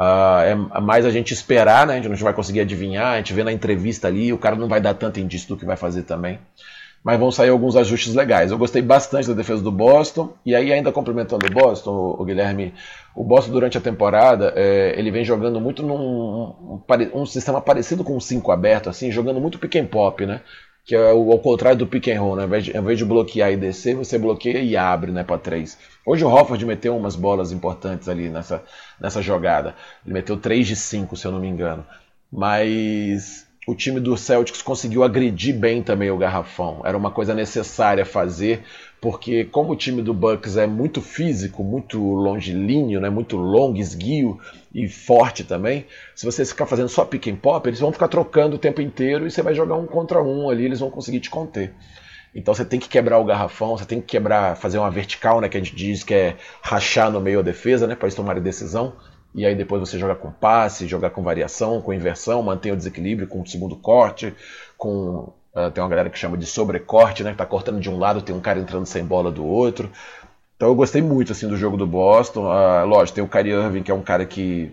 Uh, 0.00 0.72
é 0.74 0.80
mais 0.80 1.04
a 1.04 1.10
gente 1.10 1.34
esperar, 1.34 1.86
né? 1.86 1.94
A 1.94 1.96
gente 1.96 2.08
não 2.08 2.16
vai 2.16 2.32
conseguir 2.32 2.60
adivinhar, 2.60 3.12
a 3.12 3.16
gente 3.18 3.34
vê 3.34 3.44
na 3.44 3.52
entrevista 3.52 4.08
ali, 4.08 4.32
o 4.32 4.38
cara 4.38 4.56
não 4.56 4.66
vai 4.66 4.80
dar 4.80 4.94
tanto 4.94 5.20
indício 5.20 5.48
do 5.48 5.58
que 5.58 5.66
vai 5.66 5.76
fazer 5.76 6.04
também 6.04 6.38
mas 7.02 7.18
vão 7.18 7.30
sair 7.30 7.48
alguns 7.48 7.76
ajustes 7.76 8.14
legais. 8.14 8.50
Eu 8.50 8.58
gostei 8.58 8.82
bastante 8.82 9.28
da 9.28 9.34
defesa 9.34 9.62
do 9.62 9.72
Boston, 9.72 10.34
e 10.44 10.54
aí 10.54 10.72
ainda 10.72 10.92
complementando 10.92 11.46
o 11.46 11.50
Boston, 11.50 12.16
o, 12.18 12.24
Guilherme, 12.24 12.74
o 13.14 13.24
Boston 13.24 13.52
durante 13.52 13.78
a 13.78 13.80
temporada, 13.80 14.52
é, 14.54 14.94
ele 14.98 15.10
vem 15.10 15.24
jogando 15.24 15.60
muito 15.60 15.82
num 15.82 15.94
um, 15.94 16.82
um, 17.14 17.26
sistema 17.26 17.60
parecido 17.60 18.04
com 18.04 18.16
o 18.16 18.20
5 18.20 18.52
aberto, 18.52 18.90
assim, 18.90 19.10
jogando 19.10 19.40
muito 19.40 19.58
pick 19.58 19.76
and 19.76 19.86
pop, 19.86 20.24
né? 20.26 20.42
Que 20.90 20.96
é 20.96 21.12
o, 21.12 21.30
ao 21.30 21.38
contrário 21.38 21.78
do 21.78 21.86
pick 21.86 22.08
and 22.08 22.20
roll, 22.20 22.34
né? 22.34 22.42
ao, 22.42 22.48
invés 22.48 22.64
de, 22.64 22.76
ao 22.76 22.82
invés 22.82 22.98
de 22.98 23.04
bloquear 23.04 23.52
e 23.52 23.56
descer, 23.56 23.94
você 23.94 24.18
bloqueia 24.18 24.58
e 24.58 24.76
abre 24.76 25.12
né, 25.12 25.22
para 25.22 25.38
três. 25.38 25.78
Hoje 26.04 26.24
o 26.24 26.28
Hofford 26.28 26.66
meteu 26.66 26.96
umas 26.96 27.14
bolas 27.14 27.52
importantes 27.52 28.08
ali 28.08 28.28
nessa, 28.28 28.64
nessa 29.00 29.22
jogada. 29.22 29.76
Ele 30.04 30.14
meteu 30.14 30.36
3 30.36 30.66
de 30.66 30.74
5, 30.74 31.16
se 31.16 31.24
eu 31.24 31.30
não 31.30 31.38
me 31.38 31.46
engano. 31.46 31.86
Mas 32.32 33.46
o 33.68 33.74
time 33.76 34.00
do 34.00 34.16
Celtics 34.16 34.62
conseguiu 34.62 35.04
agredir 35.04 35.54
bem 35.54 35.80
também 35.80 36.10
o 36.10 36.18
garrafão. 36.18 36.82
Era 36.84 36.98
uma 36.98 37.12
coisa 37.12 37.34
necessária 37.34 38.04
fazer, 38.04 38.64
porque 39.00 39.44
como 39.44 39.72
o 39.72 39.76
time 39.76 40.02
do 40.02 40.12
Bucks 40.12 40.56
é 40.56 40.66
muito 40.66 41.00
físico, 41.00 41.64
muito 41.64 41.98
longilíneo, 41.98 43.00
né, 43.00 43.08
muito 43.08 43.36
longo, 43.36 43.78
esguio 43.78 44.38
e 44.74 44.88
forte 44.88 45.42
também, 45.42 45.86
se 46.14 46.26
você 46.26 46.44
ficar 46.44 46.66
fazendo 46.66 46.88
só 46.88 47.04
pick 47.04 47.28
and 47.28 47.36
pop, 47.36 47.66
eles 47.68 47.80
vão 47.80 47.92
ficar 47.92 48.08
trocando 48.08 48.56
o 48.56 48.58
tempo 48.58 48.80
inteiro 48.82 49.26
e 49.26 49.30
você 49.30 49.42
vai 49.42 49.54
jogar 49.54 49.76
um 49.76 49.86
contra 49.86 50.22
um 50.22 50.50
ali, 50.50 50.64
eles 50.64 50.80
vão 50.80 50.90
conseguir 50.90 51.20
te 51.20 51.30
conter. 51.30 51.72
Então 52.34 52.54
você 52.54 52.64
tem 52.64 52.78
que 52.78 52.88
quebrar 52.88 53.18
o 53.18 53.24
garrafão, 53.24 53.76
você 53.76 53.86
tem 53.86 54.00
que 54.00 54.06
quebrar, 54.06 54.56
fazer 54.56 54.78
uma 54.78 54.90
vertical, 54.90 55.40
né, 55.40 55.48
que 55.48 55.56
a 55.56 55.60
gente 55.60 55.74
diz 55.74 56.04
que 56.04 56.14
é 56.14 56.36
rachar 56.62 57.10
no 57.10 57.20
meio 57.20 57.42
da 57.42 57.50
defesa, 57.50 57.86
né, 57.86 57.94
para 57.94 58.06
eles 58.06 58.14
tomarem 58.14 58.42
decisão 58.42 58.92
e 59.34 59.46
aí 59.46 59.54
depois 59.54 59.80
você 59.80 59.98
joga 59.98 60.14
com 60.14 60.30
passe, 60.30 60.86
jogar 60.86 61.10
com 61.10 61.22
variação, 61.22 61.80
com 61.80 61.92
inversão, 61.92 62.42
mantém 62.42 62.72
o 62.72 62.76
desequilíbrio 62.76 63.28
com 63.28 63.40
o 63.40 63.46
segundo 63.46 63.76
corte, 63.76 64.34
com 64.76 65.32
uh, 65.54 65.70
tem 65.70 65.82
uma 65.82 65.90
galera 65.90 66.10
que 66.10 66.18
chama 66.18 66.36
de 66.36 66.46
sobrecorte, 66.46 67.22
né, 67.22 67.32
que 67.32 67.38
tá 67.38 67.46
cortando 67.46 67.80
de 67.80 67.90
um 67.90 67.98
lado, 67.98 68.22
tem 68.22 68.34
um 68.34 68.40
cara 68.40 68.58
entrando 68.58 68.86
sem 68.86 69.04
bola 69.04 69.30
do 69.30 69.44
outro. 69.44 69.90
Então 70.56 70.68
eu 70.68 70.74
gostei 70.74 71.00
muito 71.00 71.32
assim 71.32 71.48
do 71.48 71.56
jogo 71.56 71.76
do 71.76 71.86
Boston. 71.86 72.44
Uh, 72.44 72.86
lógico, 72.86 73.14
tem 73.14 73.24
o 73.24 73.28
Kyrie 73.28 73.52
Irving, 73.52 73.82
que 73.82 73.90
é 73.90 73.94
um 73.94 74.02
cara 74.02 74.26
que 74.26 74.70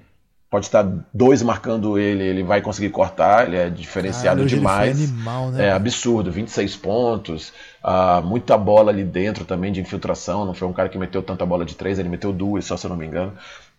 pode 0.50 0.66
estar 0.66 0.84
dois 1.14 1.42
marcando 1.42 1.98
ele, 2.00 2.24
ele 2.24 2.44
vai 2.44 2.62
conseguir 2.62 2.90
cortar, 2.90 3.48
ele 3.48 3.58
é 3.58 3.70
diferenciado 3.70 4.46
demais. 4.46 4.98
Animal, 4.98 5.52
né? 5.52 5.68
É 5.68 5.72
absurdo, 5.72 6.32
26 6.32 6.76
pontos, 6.78 7.54
uh, 7.84 8.26
muita 8.26 8.58
bola 8.58 8.92
ali 8.92 9.04
dentro 9.04 9.44
também 9.44 9.72
de 9.72 9.82
infiltração, 9.82 10.46
não 10.46 10.54
foi 10.54 10.68
um 10.68 10.74
cara 10.74 10.88
que 10.88 10.98
meteu 10.98 11.22
tanta 11.22 11.46
bola 11.46 11.66
de 11.66 11.76
três, 11.76 12.00
ele 12.00 12.10
meteu 12.10 12.32
duas, 12.32 12.66
só 12.66 12.78
se 12.78 12.86
eu 12.86 12.90
não 12.90 12.98
me 12.98 13.06
engano. 13.06 13.34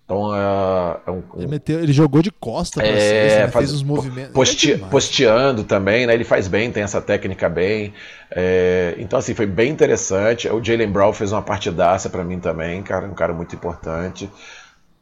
Então 0.09 0.35
é, 0.35 1.01
é 1.07 1.11
um, 1.11 1.23
ele, 1.37 1.47
meteu, 1.49 1.81
ele, 1.81 1.93
jogou 1.93 2.23
de 2.23 2.31
costa 2.31 2.81
pra 2.81 2.89
é, 2.89 3.41
né? 3.41 3.49
faz, 3.49 3.71
os 3.71 3.83
movimentos. 3.83 4.33
Poste, 4.33 4.73
é 4.73 4.79
posteando 4.79 5.65
também, 5.65 6.07
né? 6.07 6.15
Ele 6.15 6.25
faz 6.25 6.49
bem, 6.49 6.73
tem 6.73 6.83
essa 6.83 6.99
técnica 6.99 7.47
bem. 7.47 7.93
É, 8.31 8.95
então, 8.97 9.19
assim, 9.19 9.35
foi 9.35 9.45
bem 9.45 9.71
interessante. 9.71 10.49
O 10.49 10.65
Jalen 10.65 10.91
Brown 10.91 11.13
fez 11.13 11.31
uma 11.31 11.43
partidaça 11.43 12.09
para 12.09 12.25
mim 12.25 12.41
também, 12.41 12.83
cara, 12.83 13.05
um 13.05 13.13
cara 13.13 13.35
muito 13.35 13.55
importante. 13.55 14.31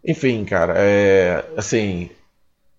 Enfim, 0.05 0.45
cara, 0.45 0.75
é, 0.77 1.45
assim, 1.57 2.11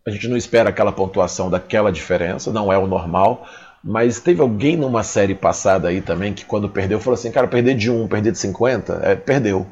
a 0.06 0.10
gente 0.12 0.28
não 0.28 0.36
espera 0.36 0.70
aquela 0.70 0.92
pontuação 0.92 1.50
daquela 1.50 1.94
diferença, 1.94 2.52
não 2.52 2.74
é 2.74 2.78
o 2.78 2.86
normal. 2.86 3.48
Mas 3.82 4.20
teve 4.20 4.42
alguém 4.42 4.76
numa 4.76 5.02
série 5.02 5.34
passada 5.34 5.88
aí 5.88 6.02
também 6.02 6.34
que 6.34 6.44
quando 6.44 6.68
perdeu 6.68 7.00
falou 7.00 7.14
assim, 7.14 7.32
cara, 7.32 7.48
perder 7.48 7.76
de 7.76 7.90
1, 7.90 8.10
perder 8.10 8.34
de 8.34 8.38
50, 8.38 9.00
é, 9.02 9.16
perdeu. 9.16 9.66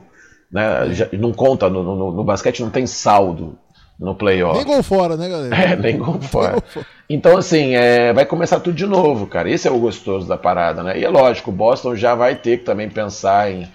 Né? 0.52 0.94
Já, 0.94 1.08
não 1.14 1.34
conta, 1.34 1.70
no, 1.70 1.84
no, 1.84 2.12
no, 2.12 2.24
basquete 2.24 2.62
não 2.62 2.70
tem 2.70 2.86
saldo 2.88 3.58
no 4.00 4.16
playoff. 4.16 4.58
Nem 4.58 4.66
gol 4.66 4.84
fora, 4.84 5.16
né, 5.16 5.30
galera? 5.30 5.56
É, 5.56 5.76
nem 5.76 5.98
gol 5.98 6.20
fora. 6.22 6.62
Então, 7.10 7.38
assim, 7.38 7.76
é, 7.76 8.12
vai 8.14 8.26
começar 8.26 8.60
tudo 8.60 8.76
de 8.76 8.86
novo, 8.86 9.28
cara. 9.28 9.50
Esse 9.50 9.68
é 9.68 9.72
o 9.72 9.80
gostoso 9.80 10.28
da 10.28 10.38
parada, 10.38 10.84
né? 10.84 11.00
E 11.00 11.06
é 11.06 11.10
lógico, 11.10 11.52
o 11.52 11.54
Boston 11.54 11.96
já 11.96 12.16
vai 12.16 12.36
ter 12.36 12.60
que 12.60 12.66
também 12.66 12.90
pensar 12.90 13.52
em 13.52 13.68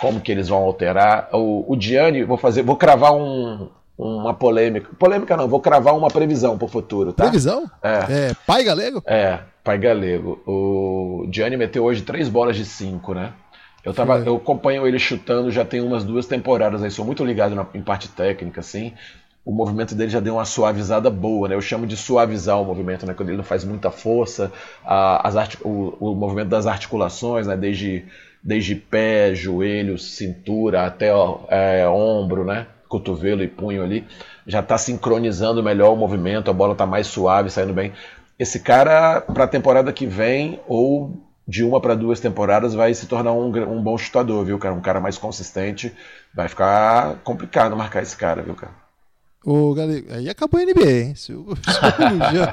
como 0.00 0.20
que 0.20 0.32
eles 0.32 0.48
vão 0.48 0.58
alterar. 0.58 1.28
O, 1.32 1.72
o 1.72 1.80
Gianni, 1.80 2.24
vou 2.24 2.36
fazer, 2.36 2.62
vou 2.62 2.76
cravar 2.76 3.14
um, 3.14 3.68
uma 3.96 4.34
polêmica. 4.34 4.90
Polêmica 4.98 5.36
não, 5.36 5.48
vou 5.48 5.60
cravar 5.60 5.96
uma 5.96 6.08
previsão 6.08 6.58
para 6.58 6.66
o 6.66 6.68
futuro, 6.68 7.12
tá? 7.12 7.24
Previsão? 7.24 7.70
É. 7.82 8.28
é. 8.28 8.32
Pai 8.46 8.64
galego? 8.64 9.02
É, 9.06 9.38
pai 9.62 9.78
galego. 9.78 10.42
O 10.46 11.28
Gianni 11.30 11.56
meteu 11.56 11.84
hoje 11.84 12.02
três 12.02 12.28
bolas 12.28 12.56
de 12.56 12.64
cinco, 12.64 13.14
né? 13.14 13.32
Eu, 13.84 13.92
tava, 13.92 14.18
eu 14.20 14.36
acompanho 14.36 14.86
ele 14.86 14.98
chutando 14.98 15.50
já 15.50 15.64
tem 15.64 15.80
umas 15.80 16.04
duas 16.04 16.26
temporadas 16.26 16.82
aí, 16.82 16.90
sou 16.90 17.04
muito 17.04 17.22
ligado 17.24 17.54
na, 17.54 17.66
em 17.74 17.82
parte 17.82 18.08
técnica, 18.08 18.60
assim. 18.60 18.92
O 19.44 19.52
movimento 19.52 19.94
dele 19.94 20.10
já 20.10 20.20
deu 20.20 20.36
uma 20.36 20.46
suavizada 20.46 21.10
boa, 21.10 21.48
né? 21.48 21.54
Eu 21.54 21.60
chamo 21.60 21.86
de 21.86 21.98
suavizar 21.98 22.58
o 22.58 22.64
movimento, 22.64 23.04
né? 23.04 23.12
Quando 23.12 23.28
ele 23.28 23.36
não 23.36 23.44
faz 23.44 23.62
muita 23.62 23.90
força, 23.90 24.50
a, 24.82 25.28
as 25.28 25.34
o, 25.60 25.94
o, 26.00 26.14
movimento 26.14 26.48
das 26.48 26.66
articulações, 26.66 27.46
né? 27.46 27.54
Desde, 27.54 28.06
desde 28.42 28.74
pé, 28.74 29.34
joelho, 29.34 29.98
cintura, 29.98 30.86
até 30.86 31.12
ó, 31.14 31.40
é, 31.50 31.86
ombro, 31.86 32.42
né? 32.42 32.66
Cotovelo 32.88 33.42
e 33.42 33.48
punho 33.48 33.82
ali, 33.82 34.06
já 34.46 34.60
está 34.60 34.78
sincronizando 34.78 35.62
melhor 35.62 35.92
o 35.92 35.96
movimento, 35.96 36.50
a 36.50 36.54
bola 36.54 36.72
está 36.72 36.86
mais 36.86 37.06
suave, 37.06 37.50
saindo 37.50 37.74
bem. 37.74 37.92
Esse 38.38 38.60
cara, 38.60 39.20
para 39.20 39.44
a 39.44 39.48
temporada 39.48 39.92
que 39.92 40.06
vem, 40.06 40.58
ou 40.66 41.23
de 41.46 41.62
uma 41.62 41.80
para 41.80 41.94
duas 41.94 42.20
temporadas 42.20 42.74
vai 42.74 42.94
se 42.94 43.06
tornar 43.06 43.32
um, 43.32 43.46
um 43.46 43.82
bom 43.82 43.98
chutador, 43.98 44.44
viu, 44.44 44.58
cara? 44.58 44.74
Um 44.74 44.80
cara 44.80 45.00
mais 45.00 45.18
consistente. 45.18 45.92
Vai 46.34 46.48
ficar 46.48 47.16
complicado 47.22 47.76
marcar 47.76 48.02
esse 48.02 48.16
cara, 48.16 48.42
viu, 48.42 48.54
cara? 48.54 48.84
O 49.46 49.74
Galego, 49.74 50.10
aí 50.10 50.30
acabou 50.30 50.58
a 50.58 50.64
NBA, 50.64 50.90
hein? 50.90 51.14
Se 51.14 51.34
o, 51.34 51.54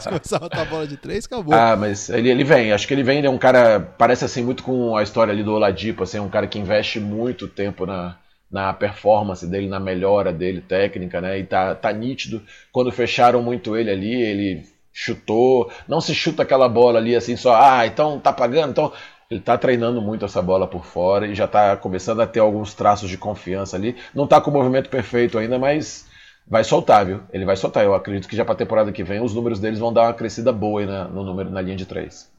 se 0.01 0.09
começar 0.09 0.35
a 0.35 0.39
botar 0.39 0.65
bola 0.65 0.85
de 0.85 0.97
três, 0.97 1.25
acabou. 1.25 1.53
Ah, 1.53 1.77
mas 1.77 2.09
ele, 2.09 2.29
ele 2.29 2.43
vem, 2.43 2.73
acho 2.73 2.85
que 2.85 2.93
ele 2.93 3.01
vem, 3.01 3.19
ele 3.19 3.27
é 3.27 3.29
um 3.29 3.37
cara, 3.37 3.79
parece 3.79 4.25
assim, 4.25 4.43
muito 4.43 4.61
com 4.61 4.97
a 4.97 5.01
história 5.01 5.31
ali 5.31 5.41
do 5.41 5.53
Oladipo, 5.53 6.03
assim, 6.03 6.19
um 6.19 6.29
cara 6.29 6.47
que 6.47 6.59
investe 6.59 6.99
muito 6.99 7.47
tempo 7.47 7.85
na, 7.85 8.17
na 8.51 8.73
performance 8.73 9.47
dele, 9.47 9.69
na 9.69 9.79
melhora 9.79 10.33
dele, 10.33 10.59
técnica, 10.59 11.21
né? 11.21 11.39
E 11.39 11.45
tá, 11.45 11.73
tá 11.73 11.93
nítido. 11.93 12.41
Quando 12.73 12.91
fecharam 12.91 13.41
muito 13.41 13.77
ele 13.77 13.89
ali, 13.89 14.13
ele 14.21 14.65
chutou, 14.93 15.71
não 15.87 16.01
se 16.01 16.13
chuta 16.13 16.43
aquela 16.43 16.67
bola 16.67 16.99
ali 16.99 17.15
assim 17.15 17.35
só, 17.35 17.55
ah, 17.55 17.85
então 17.85 18.19
tá 18.19 18.33
pagando, 18.33 18.71
então 18.71 18.91
ele 19.29 19.39
tá 19.39 19.57
treinando 19.57 20.01
muito 20.01 20.25
essa 20.25 20.41
bola 20.41 20.67
por 20.67 20.83
fora 20.85 21.25
e 21.25 21.33
já 21.33 21.47
tá 21.47 21.77
começando 21.77 22.21
a 22.21 22.27
ter 22.27 22.41
alguns 22.41 22.73
traços 22.73 23.09
de 23.09 23.17
confiança 23.17 23.77
ali. 23.77 23.95
Não 24.13 24.27
tá 24.27 24.41
com 24.41 24.51
o 24.51 24.53
movimento 24.53 24.89
perfeito 24.89 25.37
ainda, 25.37 25.57
mas 25.57 26.05
vai 26.45 26.65
soltar, 26.65 27.05
viu? 27.05 27.21
Ele 27.31 27.45
vai 27.45 27.55
soltar. 27.55 27.85
Eu 27.85 27.95
acredito 27.95 28.27
que 28.27 28.35
já 28.35 28.43
pra 28.43 28.55
temporada 28.55 28.91
que 28.91 29.05
vem 29.05 29.21
os 29.21 29.33
números 29.33 29.57
deles 29.57 29.79
vão 29.79 29.93
dar 29.93 30.03
uma 30.03 30.13
crescida 30.13 30.51
boa 30.51 30.81
aí 30.81 30.85
na, 30.85 31.05
no 31.05 31.23
número, 31.23 31.49
na 31.49 31.61
linha 31.61 31.77
de 31.77 31.85
três. 31.85 32.29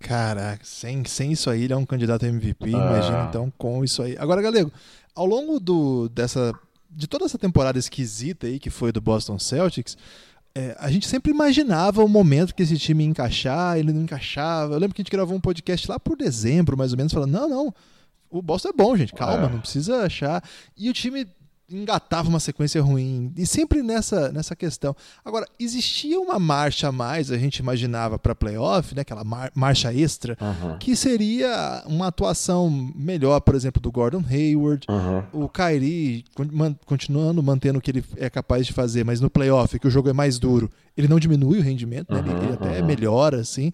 Caraca, 0.00 0.64
sem, 0.64 1.04
sem 1.04 1.32
isso 1.32 1.50
aí 1.50 1.64
ele 1.64 1.72
é 1.72 1.76
um 1.76 1.84
candidato 1.84 2.24
a 2.24 2.28
MVP, 2.28 2.66
ah. 2.66 2.78
imagina 2.78 3.26
então 3.28 3.52
com 3.58 3.84
isso 3.84 4.02
aí. 4.02 4.16
Agora, 4.18 4.40
Galego, 4.40 4.72
ao 5.14 5.26
longo 5.26 5.60
do, 5.60 6.08
dessa, 6.08 6.54
de 6.88 7.06
toda 7.06 7.26
essa 7.26 7.36
temporada 7.36 7.78
esquisita 7.78 8.46
aí 8.46 8.58
que 8.58 8.70
foi 8.70 8.90
do 8.90 9.00
Boston 9.00 9.38
Celtics, 9.38 9.98
é, 10.58 10.76
a 10.80 10.90
gente 10.90 11.06
sempre 11.06 11.30
imaginava 11.30 12.04
o 12.04 12.08
momento 12.08 12.52
que 12.52 12.64
esse 12.64 12.76
time 12.76 13.04
ia 13.04 13.10
encaixar, 13.10 13.78
ele 13.78 13.92
não 13.92 14.02
encaixava. 14.02 14.74
Eu 14.74 14.78
lembro 14.80 14.92
que 14.92 15.00
a 15.00 15.04
gente 15.04 15.12
gravou 15.12 15.36
um 15.36 15.40
podcast 15.40 15.88
lá 15.88 16.00
por 16.00 16.16
dezembro, 16.16 16.76
mais 16.76 16.90
ou 16.90 16.98
menos, 16.98 17.12
falando: 17.12 17.30
não, 17.30 17.48
não, 17.48 17.74
o 18.28 18.42
Boston 18.42 18.70
é 18.70 18.72
bom, 18.72 18.96
gente, 18.96 19.12
calma, 19.12 19.46
é. 19.46 19.50
não 19.50 19.60
precisa 19.60 20.02
achar. 20.02 20.42
E 20.76 20.90
o 20.90 20.92
time 20.92 21.28
engatava 21.70 22.28
uma 22.28 22.40
sequência 22.40 22.80
ruim. 22.80 23.32
E 23.36 23.46
sempre 23.46 23.82
nessa, 23.82 24.32
nessa 24.32 24.56
questão. 24.56 24.96
Agora, 25.24 25.46
existia 25.58 26.18
uma 26.18 26.38
marcha 26.38 26.88
a 26.88 26.92
mais, 26.92 27.30
a 27.30 27.36
gente 27.36 27.58
imaginava 27.58 28.18
para 28.18 28.34
playoff, 28.34 28.94
né, 28.94 29.02
aquela 29.02 29.24
mar 29.24 29.50
marcha 29.54 29.92
extra, 29.92 30.36
uhum. 30.40 30.78
que 30.78 30.96
seria 30.96 31.82
uma 31.86 32.06
atuação 32.06 32.70
melhor, 32.94 33.40
por 33.40 33.54
exemplo, 33.54 33.80
do 33.80 33.92
Gordon 33.92 34.24
Hayward, 34.28 34.86
uhum. 34.88 35.44
o 35.44 35.48
Kyrie 35.48 36.24
man 36.52 36.74
continuando 36.86 37.42
mantendo 37.42 37.78
o 37.78 37.82
que 37.82 37.90
ele 37.90 38.04
é 38.16 38.30
capaz 38.30 38.66
de 38.66 38.72
fazer, 38.72 39.04
mas 39.04 39.20
no 39.20 39.28
playoff, 39.28 39.78
que 39.78 39.86
o 39.86 39.90
jogo 39.90 40.08
é 40.08 40.12
mais 40.12 40.38
duro, 40.38 40.70
ele 40.96 41.08
não 41.08 41.18
diminui 41.18 41.58
o 41.58 41.62
rendimento, 41.62 42.12
né, 42.12 42.20
uhum, 42.20 42.36
ele, 42.36 42.46
ele, 42.46 42.52
até 42.54 42.82
melhora, 42.82 43.40
assim. 43.40 43.72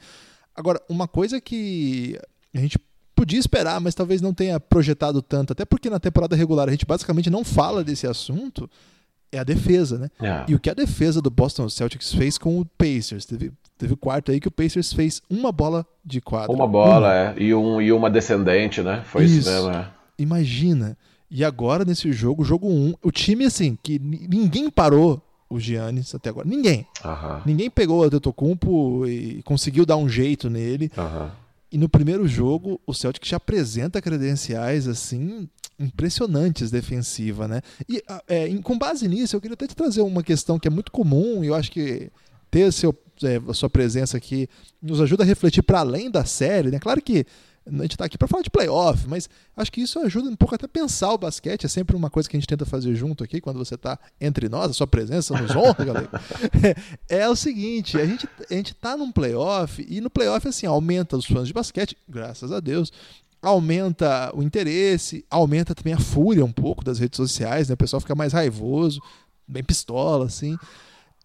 Agora, 0.54 0.80
uma 0.88 1.06
coisa 1.06 1.40
que 1.40 2.18
a 2.54 2.58
gente 2.58 2.78
podia 3.24 3.38
esperar, 3.38 3.80
mas 3.80 3.94
talvez 3.94 4.20
não 4.20 4.34
tenha 4.34 4.60
projetado 4.60 5.22
tanto, 5.22 5.52
até 5.54 5.64
porque 5.64 5.88
na 5.88 5.98
temporada 5.98 6.36
regular 6.36 6.68
a 6.68 6.70
gente 6.70 6.84
basicamente 6.84 7.30
não 7.30 7.42
fala 7.42 7.82
desse 7.82 8.06
assunto, 8.06 8.68
é 9.32 9.38
a 9.38 9.44
defesa, 9.44 9.98
né? 9.98 10.10
É. 10.20 10.44
E 10.46 10.54
o 10.54 10.60
que 10.60 10.68
a 10.68 10.74
defesa 10.74 11.22
do 11.22 11.30
Boston 11.30 11.68
Celtics 11.70 12.12
fez 12.12 12.36
com 12.36 12.60
o 12.60 12.66
Pacers? 12.66 13.24
Teve, 13.24 13.50
teve 13.78 13.96
quarto 13.96 14.30
aí 14.30 14.38
que 14.38 14.46
o 14.46 14.50
Pacers 14.50 14.92
fez 14.92 15.22
uma 15.28 15.50
bola 15.50 15.86
de 16.04 16.20
quadra. 16.20 16.52
Uma 16.52 16.68
bola, 16.68 17.08
uma. 17.08 17.14
é. 17.14 17.34
E, 17.38 17.54
um, 17.54 17.80
e 17.80 17.90
uma 17.92 18.10
descendente, 18.10 18.82
né? 18.82 19.02
Foi 19.06 19.24
isso, 19.24 19.38
isso 19.38 19.50
mesmo, 19.50 19.70
é. 19.70 19.88
Imagina. 20.18 20.96
E 21.30 21.42
agora 21.42 21.82
nesse 21.84 22.12
jogo, 22.12 22.44
jogo 22.44 22.68
1, 22.68 22.70
um, 22.70 22.94
o 23.02 23.10
time 23.10 23.46
assim, 23.46 23.76
que 23.82 23.98
ninguém 23.98 24.68
parou 24.70 25.20
o 25.48 25.58
Giannis 25.58 26.14
até 26.14 26.28
agora. 26.28 26.46
Ninguém. 26.46 26.86
Uh 27.02 27.08
-huh. 27.08 27.42
Ninguém 27.46 27.70
pegou 27.70 28.00
o 28.00 28.02
Antetokounmpo 28.04 29.06
e 29.06 29.42
conseguiu 29.44 29.86
dar 29.86 29.96
um 29.96 30.08
jeito 30.08 30.50
nele. 30.50 30.90
Uh 30.96 31.00
-huh. 31.00 31.30
E 31.74 31.76
no 31.76 31.88
primeiro 31.88 32.28
jogo, 32.28 32.80
o 32.86 32.94
Celtic 32.94 33.26
já 33.26 33.36
apresenta 33.36 34.00
credenciais 34.00 34.86
assim 34.86 35.48
impressionantes 35.76 36.70
defensiva, 36.70 37.48
né? 37.48 37.62
E 37.88 38.00
ah, 38.06 38.22
é, 38.28 38.48
com 38.58 38.78
base 38.78 39.08
nisso, 39.08 39.34
eu 39.34 39.40
queria 39.40 39.54
até 39.54 39.66
te 39.66 39.74
trazer 39.74 40.00
uma 40.00 40.22
questão 40.22 40.56
que 40.56 40.68
é 40.68 40.70
muito 40.70 40.92
comum 40.92 41.42
e 41.42 41.48
eu 41.48 41.54
acho 41.56 41.72
que 41.72 42.12
ter 42.48 42.72
seu, 42.72 42.96
é, 43.24 43.40
a 43.48 43.52
sua 43.52 43.68
presença 43.68 44.16
aqui 44.16 44.48
nos 44.80 45.00
ajuda 45.00 45.24
a 45.24 45.26
refletir 45.26 45.64
para 45.64 45.80
além 45.80 46.08
da 46.08 46.24
série, 46.24 46.70
né? 46.70 46.78
Claro 46.78 47.02
que 47.02 47.26
a 47.66 47.82
gente 47.82 47.92
está 47.92 48.04
aqui 48.04 48.18
para 48.18 48.28
falar 48.28 48.42
de 48.42 48.50
playoff, 48.50 49.08
mas 49.08 49.28
acho 49.56 49.72
que 49.72 49.80
isso 49.80 49.98
ajuda 49.98 50.28
um 50.28 50.36
pouco 50.36 50.54
até 50.54 50.66
pensar 50.66 51.12
o 51.12 51.18
basquete. 51.18 51.64
É 51.64 51.68
sempre 51.68 51.96
uma 51.96 52.10
coisa 52.10 52.28
que 52.28 52.36
a 52.36 52.40
gente 52.40 52.46
tenta 52.46 52.66
fazer 52.66 52.94
junto 52.94 53.24
aqui, 53.24 53.40
quando 53.40 53.58
você 53.58 53.74
está 53.74 53.98
entre 54.20 54.48
nós, 54.48 54.70
a 54.70 54.74
sua 54.74 54.86
presença 54.86 55.38
nos 55.40 55.54
honra, 55.56 55.84
galera. 55.84 56.10
É, 57.08 57.20
é, 57.20 57.28
o 57.28 57.34
seguinte: 57.34 57.98
a 57.98 58.04
gente, 58.04 58.28
a 58.50 58.54
gente 58.54 58.74
tá 58.74 58.96
num 58.96 59.10
playoff, 59.10 59.84
e 59.88 60.00
no 60.00 60.10
playoff, 60.10 60.46
assim, 60.46 60.66
aumenta 60.66 61.16
os 61.16 61.24
fãs 61.24 61.48
de 61.48 61.54
basquete, 61.54 61.96
graças 62.08 62.52
a 62.52 62.60
Deus. 62.60 62.92
Aumenta 63.40 64.30
o 64.34 64.42
interesse, 64.42 65.24
aumenta 65.30 65.74
também 65.74 65.92
a 65.92 65.98
fúria 65.98 66.44
um 66.44 66.52
pouco 66.52 66.82
das 66.82 66.98
redes 66.98 67.16
sociais, 67.16 67.68
né? 67.68 67.74
O 67.74 67.78
pessoal 67.78 68.00
fica 68.00 68.14
mais 68.14 68.32
raivoso, 68.32 69.02
bem 69.46 69.62
pistola, 69.62 70.26
assim. 70.26 70.56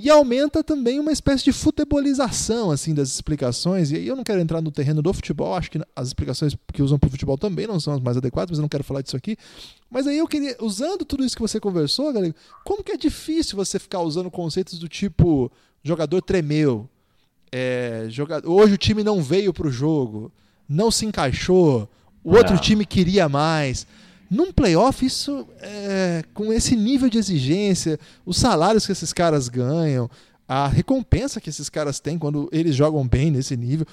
E 0.02 0.10
aumenta 0.10 0.64
também 0.64 0.98
uma 0.98 1.12
espécie 1.12 1.44
de 1.44 1.52
futebolização 1.52 2.72
assim 2.72 2.94
das 2.94 3.10
explicações. 3.10 3.92
E 3.92 3.98
aí 3.98 4.08
eu 4.08 4.16
não 4.16 4.24
quero 4.24 4.40
entrar 4.40 4.62
no 4.62 4.72
terreno 4.72 5.02
do 5.02 5.14
futebol, 5.14 5.54
acho 5.54 5.70
que 5.70 5.80
as 5.94 6.08
explicações 6.08 6.56
que 6.72 6.82
usam 6.82 6.98
para 6.98 7.08
o 7.08 7.12
futebol 7.12 7.38
também 7.38 7.68
não 7.68 7.82
são 7.82 7.94
as 7.94 8.00
mais 8.00 8.16
adequadas, 8.16 8.52
mas 8.52 8.60
eu 8.60 8.62
não 8.62 8.70
quero 8.70 8.84
falar 8.84 9.02
disso 9.02 9.18
aqui. 9.18 9.36
Mas 9.92 10.08
aí 10.08 10.18
eu 10.18 10.28
queria, 10.28 10.56
usando 10.62 11.04
tudo 11.04 11.26
isso 11.26 11.36
que 11.36 11.42
você 11.42 11.60
conversou, 11.60 12.14
galera, 12.14 12.34
como 12.64 12.82
que 12.82 12.94
é 12.94 12.98
difícil 12.98 13.58
você 13.58 13.78
ficar 13.78 14.00
usando 14.00 14.32
conceitos 14.32 14.80
do 14.80 14.88
tipo 14.88 15.52
jogador 15.84 16.22
tremeu, 16.22 16.88
é, 17.52 18.06
jogador, 18.10 18.50
hoje 18.50 18.76
o 18.76 18.78
time 18.78 19.04
não 19.04 19.22
veio 19.22 19.54
para 19.54 19.68
o 19.68 19.72
jogo, 19.72 20.32
não 20.68 20.90
se 20.90 21.06
encaixou, 21.06 21.90
o 22.24 22.36
outro 22.36 22.56
é. 22.56 22.60
time 22.60 22.86
queria 22.86 23.28
mais. 23.28 23.86
Num 24.30 24.52
playoff, 24.52 25.04
isso 25.06 25.48
é, 25.60 26.24
com 26.34 26.54
esse 26.54 26.76
nível 26.76 27.10
de 27.10 27.18
exigência, 27.18 28.00
os 28.26 28.38
salários 28.38 28.86
que 28.86 28.92
esses 28.92 29.12
caras 29.12 29.50
ganham, 29.50 30.10
a 30.48 30.68
recompensa 30.68 31.42
que 31.42 31.50
esses 31.50 31.70
caras 31.70 32.00
têm 32.00 32.18
quando 32.18 32.48
eles 32.52 32.76
jogam 32.76 33.08
bem 33.08 33.32
nesse 33.32 33.58
nível, 33.58 33.88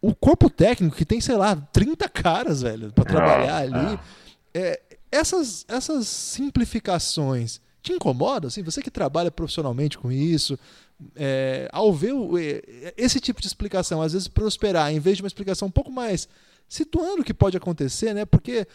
o 0.00 0.14
corpo 0.14 0.48
técnico 0.48 0.96
que 0.96 1.04
tem, 1.04 1.20
sei 1.20 1.36
lá, 1.36 1.54
30 1.54 2.08
caras, 2.08 2.62
velho, 2.62 2.92
para 2.92 3.04
trabalhar 3.04 3.58
ali. 3.58 3.98
É, 4.54 4.80
essas, 5.10 5.64
essas 5.68 6.06
simplificações 6.06 7.60
te 7.82 7.92
incomodam? 7.92 8.48
Assim, 8.48 8.62
você 8.62 8.80
que 8.82 8.90
trabalha 8.90 9.30
profissionalmente 9.30 9.98
com 9.98 10.10
isso, 10.10 10.58
é, 11.16 11.68
ao 11.72 11.92
ver 11.92 12.12
o, 12.12 12.38
é, 12.38 12.62
esse 12.96 13.20
tipo 13.20 13.40
de 13.40 13.46
explicação, 13.46 14.00
às 14.00 14.12
vezes 14.12 14.28
prosperar, 14.28 14.92
em 14.92 15.00
vez 15.00 15.16
de 15.16 15.22
uma 15.22 15.28
explicação 15.28 15.68
um 15.68 15.72
pouco 15.72 15.90
mais 15.90 16.28
situando 16.68 17.22
o 17.22 17.24
que 17.24 17.34
pode 17.34 17.56
acontecer, 17.56 18.14
né? 18.14 18.24
Porque 18.24 18.66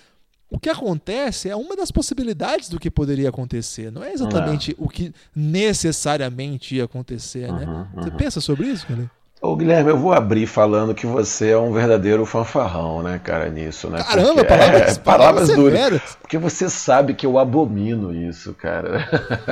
o 0.49 0.59
que 0.59 0.69
acontece 0.69 1.49
é 1.49 1.55
uma 1.55 1.75
das 1.75 1.91
possibilidades 1.91 2.69
do 2.69 2.79
que 2.79 2.91
poderia 2.91 3.29
acontecer, 3.29 3.91
não 3.91 4.03
é 4.03 4.13
exatamente 4.13 4.71
é. 4.71 4.75
o 4.77 4.87
que 4.87 5.13
necessariamente 5.35 6.75
ia 6.75 6.85
acontecer, 6.85 7.51
né? 7.51 7.65
uhum, 7.65 7.73
né? 7.73 7.87
Uhum. 7.95 8.03
Você 8.03 8.11
pensa 8.11 8.41
sobre 8.41 8.67
isso, 8.67 8.85
Guilherme? 8.87 9.09
Ô 9.41 9.55
Guilherme, 9.55 9.91
eu 9.91 9.97
vou 9.97 10.13
abrir 10.13 10.47
falando 10.47 10.95
que 10.95 11.05
você 11.05 11.51
é 11.51 11.57
um 11.57 11.71
verdadeiro 11.71 12.25
fanfarrão, 12.25 13.03
né, 13.03 13.19
cara, 13.23 13.49
nisso, 13.49 13.89
né? 13.89 14.01
Caramba, 14.01 14.33
Porque, 14.33 14.45
palavras, 14.45 14.97
é, 14.97 14.99
palavras 15.01 15.49
duras. 15.49 16.17
Porque 16.21 16.37
você 16.37 16.69
sabe 16.69 17.13
que 17.13 17.25
eu 17.25 17.37
abomino 17.37 18.15
isso, 18.15 18.53
cara. 18.53 19.07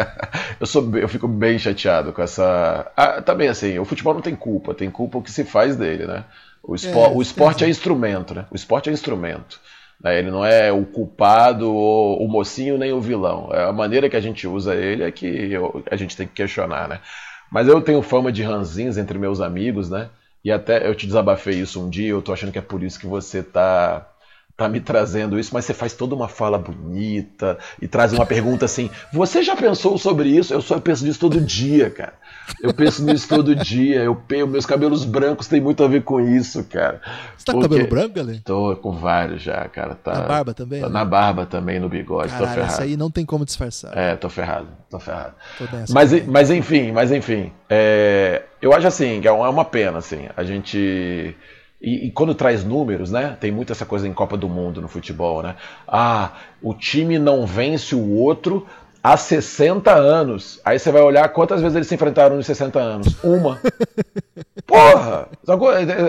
eu 0.60 0.66
sou, 0.66 0.90
eu 0.98 1.08
fico 1.08 1.28
bem 1.28 1.60
chateado 1.60 2.12
com 2.12 2.22
essa. 2.22 2.92
Ah, 2.98 3.22
também 3.22 3.50
assim, 3.50 3.78
o 3.78 3.86
futebol 3.86 4.14
não 4.14 4.22
tem 4.22 4.36
culpa, 4.36 4.74
tem 4.74 4.90
culpa 4.90 5.20
o 5.20 5.22
que 5.22 5.32
se 5.32 5.44
faz 5.44 5.76
dele, 5.76 6.08
né? 6.08 6.24
O, 6.64 6.76
espo... 6.76 6.98
é, 6.98 7.10
o 7.10 7.22
esporte 7.22 7.64
é 7.66 7.70
instrumento, 7.70 8.34
né? 8.34 8.46
O 8.50 8.56
esporte 8.56 8.90
é 8.90 8.94
instrumento. 8.94 9.60
Né? 10.04 10.20
Ele 10.20 10.30
não 10.30 10.46
é 10.46 10.72
o 10.72 10.86
culpado, 10.86 11.74
o 11.74 12.28
mocinho, 12.28 12.78
nem 12.78 12.92
o 12.92 13.00
vilão. 13.00 13.50
É 13.52 13.64
a 13.64 13.72
maneira 13.72 14.10
que 14.10 14.18
a 14.18 14.22
gente 14.22 14.46
usa 14.46 14.76
ele 14.76 15.04
é 15.04 15.12
que 15.12 15.52
a 15.90 15.96
gente 15.96 16.18
tem 16.18 16.28
que 16.28 16.34
questionar, 16.34 16.88
né? 16.88 17.00
Mas 17.52 17.68
eu 17.68 17.80
tenho 17.82 18.02
fama 18.02 18.32
de 18.32 18.44
ranzinhos 18.44 18.98
entre 18.98 19.18
meus 19.18 19.40
amigos, 19.40 19.90
né? 19.90 20.10
E 20.44 20.52
até 20.52 20.88
eu 20.88 20.94
te 20.94 21.08
desabafei 21.08 21.56
isso 21.56 21.82
um 21.82 21.90
dia, 21.90 22.10
eu 22.10 22.22
tô 22.22 22.34
achando 22.34 22.52
que 22.52 22.60
é 22.60 22.62
por 22.62 22.84
isso 22.84 23.00
que 23.00 23.08
você 23.08 23.42
tá 23.42 24.08
tá 24.56 24.70
me 24.70 24.80
trazendo 24.80 25.40
isso, 25.40 25.52
mas 25.54 25.66
você 25.66 25.74
faz 25.74 25.94
toda 25.94 26.14
uma 26.14 26.28
fala 26.28 26.60
bonita 26.60 27.58
e 27.82 27.88
traz 27.88 28.14
uma 28.14 28.26
pergunta 28.26 28.66
assim: 28.66 28.90
você 29.12 29.42
já 29.42 29.56
pensou 29.56 29.98
sobre 29.98 30.30
isso? 30.30 30.54
Eu 30.54 30.62
só 30.62 30.80
penso 30.80 31.06
nisso 31.06 31.20
todo 31.20 31.40
dia, 31.42 31.90
cara. 31.90 32.14
Eu 32.62 32.74
penso 32.74 33.04
nisso 33.04 33.28
todo 33.28 33.56
dia. 33.56 34.02
Eu 34.02 34.16
penso, 34.16 34.48
meus 34.48 34.66
cabelos 34.66 35.06
brancos 35.06 35.48
têm 35.48 35.62
muito 35.62 35.84
a 35.84 35.88
ver 35.88 36.04
com 36.04 36.20
isso, 36.20 36.64
cara. 36.66 37.02
Você 37.38 37.46
tá 37.46 37.54
com 37.54 37.62
cabelo 37.62 37.88
branco, 37.88 38.16
galera? 38.16 38.40
Tô 38.44 38.76
com 38.78 38.92
vários 38.92 39.42
já, 39.42 39.68
cara. 39.70 39.96
Tá, 39.96 40.14
na 40.14 40.22
barba 40.22 40.54
também? 40.54 40.82
Tá, 40.82 40.88
né? 40.88 40.94
Na 40.94 41.06
barba 41.06 41.46
também, 41.46 41.80
no 41.80 41.90
bigode. 41.90 42.30
Caralho, 42.30 42.48
tô 42.48 42.54
ferrado. 42.54 42.74
Isso 42.74 42.82
aí 42.82 42.98
não 42.98 43.12
tem 43.12 43.26
como 43.26 43.46
disfarçar. 43.46 43.98
É, 43.98 44.16
tô 44.16 44.30
ferrado, 44.30 44.68
tô 44.90 45.00
ferrado. 45.00 45.34
Tô 45.58 45.66
mas, 45.94 46.26
mas 46.28 46.50
enfim, 46.50 46.92
mas 46.92 47.12
enfim. 47.12 47.52
É, 47.70 48.44
eu 48.62 48.74
acho 48.74 48.88
assim, 48.88 49.22
que 49.22 49.28
é 49.28 49.32
uma 49.32 49.66
pena, 49.66 49.98
assim. 49.98 50.28
A 50.36 50.44
gente 50.44 51.36
e, 51.84 52.08
e, 52.08 52.12
quando 52.12 52.34
traz 52.34 52.64
números, 52.64 53.12
né? 53.12 53.36
Tem 53.42 53.52
muito 53.52 53.74
essa 53.74 53.86
coisa 53.86 54.08
em 54.08 54.14
Copa 54.14 54.38
do 54.38 54.48
Mundo 54.48 54.82
no 54.82 54.88
futebol, 54.88 55.44
né? 55.44 55.58
Ah, 55.86 56.32
o 56.62 56.74
time 56.74 57.20
não 57.20 57.46
vence 57.46 57.94
o 57.94 58.12
outro 58.14 58.66
há 59.04 59.18
60 59.18 59.94
anos. 59.94 60.62
Aí 60.64 60.80
você 60.80 60.90
vai 60.90 61.02
olhar 61.02 61.28
quantas 61.30 61.62
vezes 61.62 61.76
eles 61.76 61.88
se 61.88 61.96
enfrentaram 61.96 62.38
nos 62.38 62.46
60 62.46 62.80
anos. 62.80 63.22
Uma. 63.22 63.60
Porra! 64.66 65.28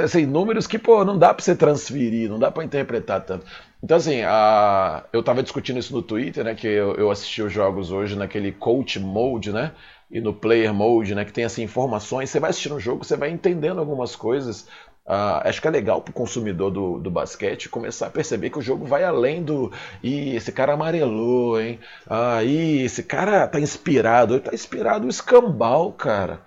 Assim, 0.05 0.25
números 0.25 0.67
que, 0.69 0.79
pô, 0.79 1.05
não 1.05 1.19
dá 1.19 1.35
pra 1.35 1.45
você 1.45 1.57
transferir, 1.57 2.31
não 2.31 2.39
dá 2.39 2.53
pra 2.53 2.65
interpretar 2.65 3.21
tanto. 3.23 3.45
Então, 3.83 3.97
assim, 3.97 4.23
a... 4.23 5.05
eu 5.13 5.23
tava 5.23 5.43
discutindo 5.43 5.79
isso 5.79 5.93
no 5.93 6.01
Twitter, 6.01 6.45
né? 6.45 6.55
Que 6.55 6.69
eu, 6.69 6.95
eu 6.95 7.11
assisti 7.11 7.43
os 7.43 7.53
jogos 7.53 7.91
hoje 7.91 8.17
naquele 8.17 8.53
coach 8.53 9.01
mode, 9.01 9.53
né? 9.53 9.73
E 10.11 10.21
no 10.21 10.33
player 10.33 10.73
mode, 10.73 11.15
né? 11.15 11.25
Que 11.25 11.33
tem 11.33 11.45
assim, 11.45 11.65
informações. 11.65 12.31
Você 12.31 12.39
vai 12.39 12.51
assistindo 12.51 12.77
o 12.77 12.81
jogo, 12.81 13.05
você 13.05 13.17
vai 13.17 13.31
entendendo 13.31 13.81
algumas 13.81 14.15
coisas. 14.15 14.69
Uh, 15.07 15.45
acho 15.45 15.61
que 15.61 15.69
é 15.69 15.71
legal 15.71 16.01
para 16.01 16.11
o 16.11 16.15
consumidor 16.15 16.71
do, 16.71 16.99
do 16.99 17.11
basquete 17.11 17.69
começar 17.69 18.07
a 18.07 18.11
perceber 18.11 18.49
que 18.49 18.59
o 18.59 18.63
jogo 18.63 18.87
vai 18.87 19.05
além 19.05 19.43
do. 19.43 19.71
e 20.03 20.35
esse 20.35 20.51
cara 20.51 20.73
amarelou, 20.73 21.61
hein? 21.61 21.79
Ah, 22.09 22.43
esse 22.43 23.03
cara 23.03 23.47
tá 23.47 23.61
inspirado. 23.61 24.35
Ele 24.35 24.41
tá 24.41 24.55
inspirado 24.55 25.07
o 25.07 25.11
escambau, 25.11 25.93
cara. 25.93 26.41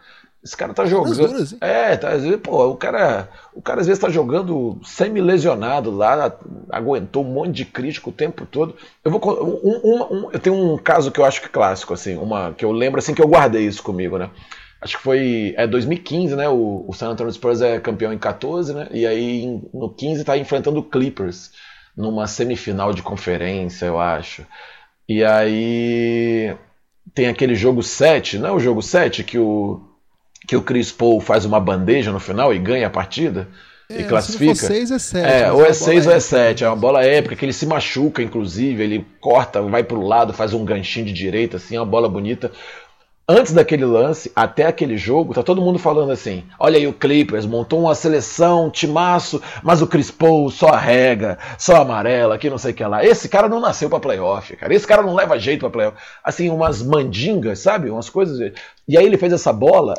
Esse 0.44 0.56
cara 0.56 0.74
tá 0.74 0.86
jogando. 0.86 1.16
Duras, 1.16 1.56
é, 1.60 1.98
tá, 1.98 2.10
pô, 2.42 2.68
o 2.68 2.78
cara, 2.78 3.28
o 3.54 3.62
cara 3.62 3.82
às 3.82 3.88
vezes 3.88 4.02
tá 4.02 4.10
jogando 4.10 4.80
semi-lesionado 4.84 5.92
lá, 5.92 6.34
aguentou 6.72 7.24
um 7.24 7.34
monte 7.34 7.52
de 7.52 7.66
crítico 7.66 8.12
o 8.12 8.14
tempo 8.14 8.46
todo. 8.46 8.76
Eu 9.04 9.12
vou 9.12 9.22
um, 9.44 9.82
um, 9.84 10.04
um, 10.04 10.32
eu 10.32 10.40
tenho 10.40 10.56
um 10.56 10.78
caso 10.78 11.12
que 11.12 11.20
eu 11.20 11.26
acho 11.26 11.42
que 11.42 11.48
é 11.48 11.50
clássico 11.50 11.94
assim, 11.94 12.16
uma 12.16 12.54
que 12.54 12.64
eu 12.64 12.72
lembro 12.72 13.00
assim 13.00 13.14
que 13.14 13.22
eu 13.22 13.28
guardei 13.28 13.66
isso 13.66 13.84
comigo, 13.84 14.18
né? 14.18 14.30
Acho 14.82 14.98
que 14.98 15.04
foi 15.04 15.54
é 15.58 15.66
2015, 15.66 16.36
né? 16.36 16.48
O, 16.50 16.86
o 16.88 16.94
San 16.94 17.10
Antonio 17.10 17.32
Spurs 17.34 17.62
é 17.62 17.80
campeão 17.80 18.14
em 18.14 18.18
14, 18.18 18.74
né? 18.74 18.88
E 18.92 19.06
aí 19.06 19.62
no 19.74 19.90
15 19.90 20.22
está 20.22 20.38
enfrentando 20.38 20.80
o 20.80 20.84
Clippers 20.84 21.52
numa 21.96 22.28
semifinal 22.28 22.94
de 22.94 23.02
conferência, 23.02 23.86
eu 23.86 24.00
acho. 24.00 24.46
E 25.08 25.24
aí 25.24 26.56
tem 27.14 27.28
aquele 27.28 27.56
jogo 27.56 27.82
7, 27.82 28.38
não 28.38 28.50
é 28.50 28.52
o 28.52 28.60
jogo 28.60 28.82
7 28.82 29.24
que 29.24 29.40
o 29.40 29.82
que 30.48 30.56
o 30.56 30.62
Chris 30.62 30.92
Paul 30.92 31.20
faz 31.20 31.44
uma 31.44 31.60
bandeja 31.60 32.12
no 32.12 32.20
final 32.20 32.54
e 32.54 32.60
ganha 32.60 32.88
a 32.88 32.92
partida? 32.92 33.50
é, 33.90 34.02
e 34.02 34.04
classifica. 34.04 34.56
Se 34.56 34.62
for 34.62 34.74
6 34.74 34.92
é 34.92 35.00
7. 35.00 35.26
É, 35.26 35.52
ou 35.52 35.66
é 35.66 35.74
6 35.74 36.08
ou 36.08 36.14
é 36.14 36.20
7. 36.20 36.64
É 36.64 36.68
uma 36.68 36.76
bola 36.76 37.04
épica, 37.04 37.36
que 37.36 37.46
ele 37.46 37.54
se 37.54 37.66
machuca, 37.66 38.22
inclusive, 38.22 38.84
ele 38.84 39.06
corta, 39.20 39.62
vai 39.62 39.84
pro 39.84 40.02
lado, 40.02 40.34
faz 40.34 40.54
um 40.54 40.66
ganchinho 40.66 41.06
de 41.06 41.14
direita, 41.14 41.58
assim, 41.58 41.76
é 41.76 41.80
uma 41.80 41.86
bola 41.86 42.10
bonita 42.10 42.52
antes 43.28 43.52
daquele 43.52 43.84
lance, 43.84 44.32
até 44.36 44.66
aquele 44.66 44.98
jogo, 44.98 45.34
tá 45.34 45.44
todo 45.44 45.62
mundo 45.62 45.78
falando 45.78 46.12
assim: 46.12 46.44
olha 46.58 46.78
aí 46.78 46.88
o 46.88 46.94
Clippers, 46.94 47.46
montou 47.46 47.82
uma 47.82 47.94
seleção, 47.94 48.70
timaço, 48.70 49.42
mas 49.62 49.82
o 49.82 49.88
Chris 49.88 50.10
Paul 50.10 50.50
só 50.50 50.70
arrega, 50.70 51.38
só 51.58 51.82
amarela, 51.82 52.38
que 52.38 52.50
não 52.50 52.58
sei 52.58 52.72
o 52.72 52.76
que 52.76 52.84
lá. 52.86 53.04
Esse 53.04 53.28
cara 53.28 53.50
não 53.50 53.60
nasceu 53.60 53.90
pra 53.90 54.00
playoff, 54.00 54.56
cara. 54.56 54.74
Esse 54.74 54.88
cara 54.88 55.02
não 55.02 55.14
leva 55.14 55.38
jeito 55.38 55.62
pra 55.62 55.70
playoff. 55.70 55.98
Assim, 56.24 56.50
umas 56.50 56.82
mandingas, 56.82 57.60
sabe? 57.60 57.90
Umas 57.90 58.10
coisas. 58.10 58.54
E 58.88 58.98
aí 58.98 59.06
ele 59.06 59.18
fez 59.18 59.34
essa 59.34 59.52
bola, 59.52 59.94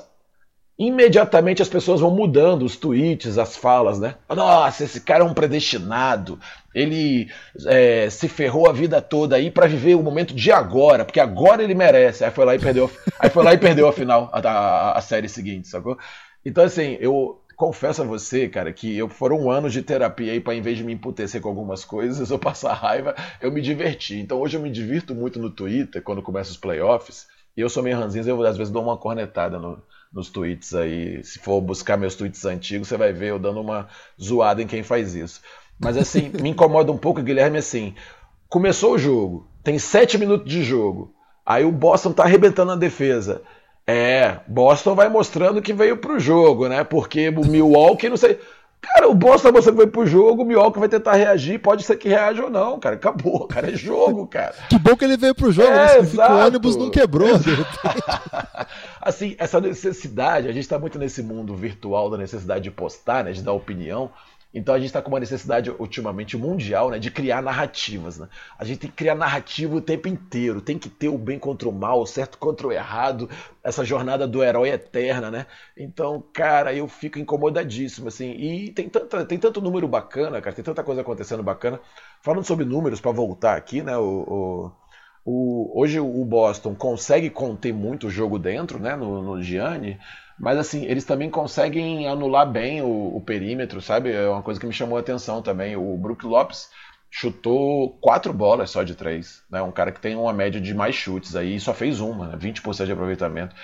imediatamente 0.79 1.61
as 1.61 1.69
pessoas 1.69 2.01
vão 2.01 2.11
mudando 2.11 2.63
os 2.63 2.77
tweets, 2.77 3.37
as 3.37 3.57
falas, 3.57 3.99
né? 3.99 4.15
Nossa, 4.29 4.85
esse 4.85 5.01
cara 5.01 5.25
é 5.25 5.27
um 5.27 5.35
predestinado. 5.35 6.39
Ele 6.73 7.29
é, 7.67 8.09
se 8.09 8.29
ferrou 8.29 8.69
a 8.69 8.73
vida 8.73 9.03
toda 9.03 9.35
aí 9.35 9.51
para 9.51 9.67
viver 9.67 9.97
o 9.97 10.03
momento 10.03 10.33
de 10.33 10.53
agora, 10.53 11.05
porque 11.05 11.19
agora 11.19 11.65
ele 11.65 11.75
merece. 11.75 12.25
Aí 12.25 12.31
foi 12.31 12.45
lá 12.45 12.55
e 12.55 12.61
perdeu, 12.61 12.89
aí 13.19 13.29
foi 13.29 13.43
lá 13.43 13.53
e 13.53 13.59
perdeu 13.59 13.89
a 13.89 13.93
final, 13.93 14.31
a, 14.33 14.39
a, 14.39 14.99
a 14.99 15.01
série 15.01 15.29
seguinte, 15.29 15.67
sacou? 15.67 15.99
Então, 16.45 16.63
assim, 16.63 16.97
eu 17.01 17.41
confesso 17.57 18.03
a 18.03 18.05
você, 18.05 18.49
cara, 18.49 18.73
que 18.73 18.97
eu 18.97 19.09
foram 19.09 19.51
anos 19.51 19.73
de 19.73 19.83
terapia 19.83 20.33
aí 20.33 20.41
para 20.41 20.55
em 20.55 20.63
vez 20.63 20.79
de 20.79 20.85
me 20.85 20.93
emputecer 20.93 21.41
com 21.41 21.49
algumas 21.49 21.85
coisas 21.85 22.31
ou 22.31 22.39
passar 22.39 22.73
raiva, 22.75 23.17
eu 23.41 23.51
me 23.51 23.61
diverti. 23.61 24.17
Então 24.17 24.41
hoje 24.41 24.57
eu 24.57 24.63
me 24.63 24.71
divirto 24.71 25.13
muito 25.13 25.41
no 25.41 25.51
Twitter 25.51 26.01
quando 26.01 26.23
começa 26.23 26.53
os 26.53 26.57
playoffs. 26.57 27.27
E 27.57 27.61
eu 27.61 27.69
sou 27.69 27.83
meio 27.83 27.99
ranzinho, 27.99 28.29
eu 28.29 28.41
às 28.45 28.57
vezes 28.57 28.73
dou 28.73 28.85
uma 28.85 28.97
cornetada 28.97 29.59
no, 29.59 29.83
nos 30.13 30.31
tweets 30.31 30.75
aí. 30.75 31.23
Se 31.23 31.39
for 31.39 31.61
buscar 31.61 31.97
meus 31.97 32.15
tweets 32.15 32.45
antigos, 32.45 32.89
você 32.89 32.97
vai 32.97 33.13
ver 33.13 33.31
eu 33.31 33.39
dando 33.39 33.61
uma 33.61 33.89
zoada 34.21 34.63
em 34.63 34.67
quem 34.67 34.83
faz 34.83 35.15
isso. 35.15 35.41
Mas 35.79 35.97
assim, 35.97 36.31
me 36.41 36.51
incomoda 36.51 36.93
um 36.93 36.99
pouco, 36.99 37.23
Guilherme, 37.23 37.59
assim. 37.59 37.95
Começou 38.49 38.95
o 38.95 38.99
jogo, 38.99 39.47
tem 39.63 39.79
sete 39.79 40.17
minutos 40.17 40.51
de 40.51 40.63
jogo. 40.63 41.15
Aí 41.45 41.65
o 41.65 41.73
Boston 41.73 42.13
tá 42.13 42.25
arrebentando 42.25 42.73
a 42.73 42.77
defesa. 42.77 43.43
É, 43.87 44.41
Boston 44.47 44.95
vai 44.95 45.09
mostrando 45.09 45.63
que 45.63 45.73
veio 45.73 45.97
pro 45.97 46.21
jogo, 46.21 46.69
né? 46.69 46.85
Porque 46.85 47.31
o 47.31 47.45
Milwaukee, 47.49 48.11
não 48.11 48.19
sei. 48.19 48.39
Cara, 48.81 49.09
o 49.09 49.15
Boston 49.15 49.53
você 49.53 49.73
foi 49.73 49.87
pro 49.87 50.07
jogo, 50.07 50.43
o 50.43 50.47
Milwaukee 50.47 50.79
vai 50.79 50.89
tentar 50.89 51.15
reagir, 51.15 51.59
pode 51.59 51.83
ser 51.83 51.97
que 51.97 52.09
reaja 52.09 52.45
ou 52.45 52.51
não, 52.51 52.79
cara. 52.79 52.95
Acabou, 52.95 53.47
cara, 53.49 53.71
é 53.71 53.77
jogo, 53.77 54.27
cara. 54.27 54.55
Que 54.69 54.79
bom 54.79 54.97
que 54.97 55.05
ele 55.05 55.17
veio 55.17 55.35
pro 55.35 55.51
jogo, 55.51 55.69
é, 55.69 56.03
né? 56.03 56.29
o 56.29 56.47
ônibus 56.47 56.77
não 56.77 56.91
quebrou. 56.91 57.29
assim, 59.01 59.35
essa 59.39 59.61
necessidade, 59.61 60.49
a 60.49 60.53
gente 60.53 60.69
tá 60.69 60.79
muito 60.79 60.99
nesse 60.99 61.23
mundo 61.23 61.55
virtual 61.55 62.09
da 62.09 62.17
necessidade 62.17 62.65
de 62.65 62.71
postar, 62.71 63.25
né, 63.25 63.33
de 63.33 63.43
dar 63.43 63.53
opinião. 63.53 64.11
Então 64.53 64.75
a 64.75 64.79
gente 64.79 64.87
está 64.87 65.03
com 65.03 65.11
uma 65.11 65.21
necessidade 65.21 65.71
ultimamente 65.71 66.37
mundial 66.37 66.91
né, 66.91 66.99
de 66.99 67.11
criar 67.11 67.43
narrativas. 67.43 68.19
Né? 68.19 68.29
A 68.59 68.65
gente 68.65 68.79
tem 68.79 68.91
que 68.91 68.97
criar 68.97 69.15
narrativa 69.15 69.77
o 69.77 69.81
tempo 69.81 70.09
inteiro, 70.09 70.61
tem 70.61 70.79
que 70.79 70.89
ter 70.89 71.09
o 71.09 71.19
bem 71.19 71.39
contra 71.39 71.69
o 71.69 71.73
mal, 71.73 72.01
o 72.01 72.07
certo 72.07 72.39
contra 72.39 72.67
o 72.67 72.73
errado, 72.73 73.29
essa 73.63 73.85
jornada 73.85 74.27
do 74.27 74.43
herói 74.43 74.71
eterna, 74.71 75.31
né? 75.31 75.47
Então, 75.77 76.25
cara, 76.33 76.73
eu 76.73 76.89
fico 76.89 77.19
incomodadíssimo, 77.19 78.09
assim. 78.09 78.31
E 78.33 78.73
tem, 78.73 78.89
tanta, 78.89 79.25
tem 79.27 79.39
tanto 79.39 79.61
número 79.61 79.87
bacana, 79.87 80.41
cara, 80.41 80.57
tem 80.57 80.65
tanta 80.65 80.83
coisa 80.83 81.03
acontecendo 81.03 81.43
bacana. 81.43 81.79
Falando 82.23 82.45
sobre 82.45 82.65
números, 82.65 83.01
para 83.01 83.13
voltar 83.13 83.57
aqui, 83.57 83.83
né? 83.83 83.97
O, 83.99 84.73
o, 85.27 85.31
o, 85.31 85.81
hoje 85.81 86.01
o 86.01 86.25
Boston 86.25 86.75
consegue 86.75 87.29
conter 87.29 87.73
muito 87.75 88.07
o 88.07 88.11
jogo 88.11 88.39
dentro, 88.39 88.79
né? 88.79 88.97
No, 88.97 89.23
no 89.23 89.43
Gianni. 89.43 89.99
Mas 90.39 90.59
assim, 90.59 90.85
eles 90.85 91.05
também 91.05 91.29
conseguem 91.29 92.07
anular 92.07 92.51
bem 92.51 92.81
o, 92.81 93.17
o, 93.17 93.21
perímetro, 93.21 93.81
sabe? 93.81 94.13
É 94.13 94.29
uma 94.29 94.43
coisa 94.43 94.61
que 94.61 94.67
me 94.67 94.73
chamou 94.73 94.97
a 94.97 95.01
atenção 95.01 95.43
também. 95.43 95.77
O 95.77 95.97
Brook 95.97 96.25
Lopes 96.25 96.71
chutou 97.11 97.99
quatro 98.01 98.33
bolas 98.33 98.71
só 98.71 98.83
de 98.83 98.95
três. 98.95 99.43
Né? 99.51 99.61
Um 99.63 99.73
cara 99.73 99.91
que 99.91 100.01
tem 100.01 100.15
uma 100.15 100.33
média 100.33 100.61
de 100.61 100.75
mais 100.75 100.95
chutes 100.95 101.35
aí 101.35 101.57
e 101.57 101.61
só 101.61 101.75
fez 101.75 102.01
uma, 102.01 102.29
né? 102.29 102.37
20% 102.37 102.87
de 102.87 102.93
aproveitamento. 102.93 103.55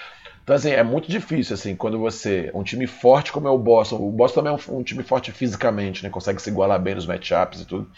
Então, 0.42 0.56
assim, 0.56 0.70
é 0.70 0.82
muito 0.82 1.10
difícil, 1.10 1.54
assim, 1.54 1.74
quando 1.74 1.98
você. 1.98 2.50
Um 2.54 2.62
time 2.62 2.87
forte 2.87 3.32
como 3.32 3.48
é 3.48 3.50
o 3.50 3.56
Boston. 3.56 3.96
O 3.96 4.10
Boston 4.10 4.42
também 4.42 4.52
é 4.52 4.70
um, 4.72 4.78
um 4.78 4.82
time 4.82 5.02
forte 5.02 5.32
fisicamente, 5.32 6.02
né? 6.02 6.10
Consegue 6.10 6.40
se 6.40 6.50
igualar 6.50 6.78
bem 6.80 6.94
nos 6.94 7.06
matchups 7.06 7.62
e 7.62 7.66
tudo. 7.66 7.90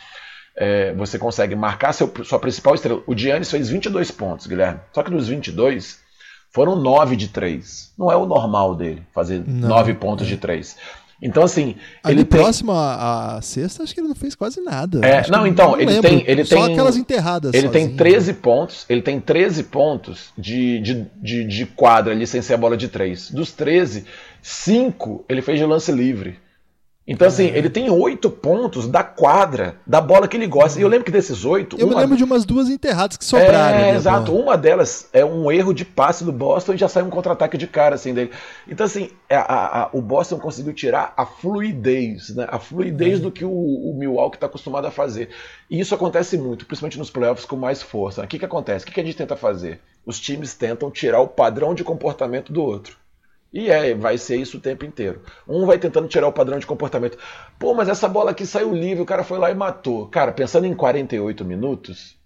É, 0.55 0.93
você 0.95 1.19
consegue 1.19 1.57
marcar 1.57 1.93
seu, 1.93 2.13
sua 2.25 2.39
principal 2.39 2.75
estrela. 2.75 3.03
O 3.07 3.17
Giannis 3.17 3.51
fez 3.51 3.69
22 3.69 4.11
pontos, 4.13 4.47
Guilherme. 4.47 4.81
Só 4.93 5.03
que 5.03 5.11
dos 5.11 5.29
22, 5.29 6.01
foram 6.51 6.77
nove 6.77 7.17
de 7.17 7.29
três. 7.29 7.93
Não 7.99 8.11
é 8.11 8.17
o 8.17 8.27
normal 8.27 8.75
dele 8.75 9.03
fazer 9.15 9.43
não. 9.47 9.69
nove 9.69 9.95
pontos 9.95 10.27
de 10.27 10.37
três. 10.37 10.77
Então, 11.21 11.43
assim. 11.43 11.77
Ali 12.03 12.17
ele 12.17 12.25
próximo 12.25 12.73
tem... 12.73 12.81
à 12.81 13.39
sexta, 13.43 13.83
acho 13.83 13.95
que 13.95 14.01
ele 14.01 14.09
não 14.09 14.15
fez 14.15 14.35
quase 14.35 14.61
nada. 14.61 15.01
É, 15.07 15.29
não, 15.31 15.47
então, 15.47 15.71
não 15.71 15.81
ele 15.81 15.93
lembro. 15.93 16.11
tem. 16.11 16.25
Ele 16.27 16.45
Só 16.45 16.65
tem, 16.65 16.75
aquelas 16.75 16.97
enterradas. 16.97 17.55
Ele 17.55 17.69
sozinho. 17.69 17.89
tem 17.89 17.97
13 17.97 18.35
pontos. 18.35 18.85
Ele 18.89 19.03
tem 19.03 19.19
13 19.19 19.63
pontos 19.65 20.33
de, 20.37 20.79
de, 20.81 21.07
de, 21.17 21.45
de 21.45 21.67
quadra 21.67 22.13
ali 22.13 22.27
sem 22.27 22.43
ser 22.43 22.55
a 22.55 22.59
bola 22.59 22.77
de 22.77 22.89
três. 22.89 23.31
Dos 23.31 23.53
13, 23.53 24.05
5 24.43 25.25
ele 25.29 25.41
fez 25.41 25.59
de 25.59 25.65
lance 25.65 25.91
livre. 25.91 26.39
Então, 27.07 27.29
assim, 27.29 27.47
é. 27.47 27.57
ele 27.57 27.71
tem 27.71 27.89
oito 27.89 28.29
pontos 28.29 28.89
da 28.89 29.05
quadra, 29.05 29.77
da 29.87 30.01
bola 30.01 30.27
que 30.27 30.37
ele 30.37 30.49
gosta. 30.49 30.81
E 30.81 30.83
eu 30.83 30.89
lembro 30.89 31.05
que 31.05 31.11
desses 31.13 31.45
oito. 31.45 31.79
Eu 31.79 31.87
uma... 31.87 31.95
me 31.95 32.01
lembro 32.03 32.17
de 32.17 32.25
umas 32.25 32.45
duas 32.45 32.69
enterradas 32.69 33.17
que 33.17 33.25
sobraram. 33.25 33.79
É, 33.79 33.95
exato. 33.95 34.33
Bola. 34.33 34.43
Uma 34.43 34.59
delas 34.59 35.09
é 35.13 35.25
um 35.25 35.51
erro 35.53 35.73
de 35.73 35.85
passe 35.85 36.25
do 36.25 36.33
Boston 36.33 36.75
e 36.75 36.77
já 36.77 36.89
sai 36.89 37.05
um 37.05 37.11
contra-ataque 37.11 37.57
de 37.57 37.69
cara, 37.69 37.95
assim, 37.95 38.13
dele. 38.13 38.33
Então, 38.67 38.85
assim, 38.85 39.11
a, 39.31 39.37
a, 39.37 39.83
a, 39.83 39.91
o 39.93 40.03
Boston 40.03 40.39
conseguiu 40.39 40.73
tirar 40.73 41.15
a 41.17 41.25
fluidez, 41.25 42.35
né? 42.35 42.47
A 42.51 42.59
fluidez 42.59 43.21
é. 43.21 43.23
do 43.23 43.31
que 43.31 43.45
o, 43.45 43.51
o 43.53 43.95
Milwaukee 43.97 44.37
está 44.37 44.47
acostumado 44.47 44.87
a 44.87 44.91
fazer. 44.91 45.31
E 45.71 45.79
isso 45.79 45.95
acontece 45.95 46.37
muito, 46.37 46.67
principalmente 46.67 46.99
nos 46.99 47.11
playoffs 47.11 47.47
com 47.47 47.55
mais 47.55 47.81
força. 47.83 48.25
O 48.25 48.27
que, 48.27 48.39
que 48.39 48.45
acontece? 48.45 48.85
O 48.85 48.89
que, 48.89 48.95
que 48.95 49.01
a 49.01 49.05
gente 49.05 49.17
tenta 49.17 49.37
fazer? 49.37 49.81
Os 50.05 50.19
times 50.19 50.55
tentam 50.55 50.91
tirar 50.91 51.21
o 51.21 51.29
padrão 51.29 51.73
de 51.73 51.85
comportamento 51.85 52.53
do 52.53 52.63
outro. 52.63 52.97
E 53.53 53.71
é, 53.71 53.95
vai 53.95 54.19
ser 54.19 54.37
isso 54.37 54.59
o 54.59 54.61
tempo 54.61 54.85
inteiro. 54.85 55.23
Um 55.49 55.65
vai 55.67 55.79
tentando 55.79 56.09
tirar 56.09 56.29
o 56.29 56.33
padrão 56.33 56.59
de 56.59 56.67
comportamento. 56.67 57.17
Pô, 57.59 57.75
mas 57.75 57.89
essa 57.89 58.09
bola 58.09 58.33
aqui 58.33 58.45
saiu 58.45 58.75
livre, 58.75 59.03
o 59.03 59.07
cara 59.07 59.25
foi 59.25 59.39
lá 59.39 59.51
e 59.51 59.55
matou. 59.55 60.07
Cara, 60.09 60.33
pensando 60.33 60.67
em 60.67 60.75
48 60.75 61.45
minutos, 61.45 62.17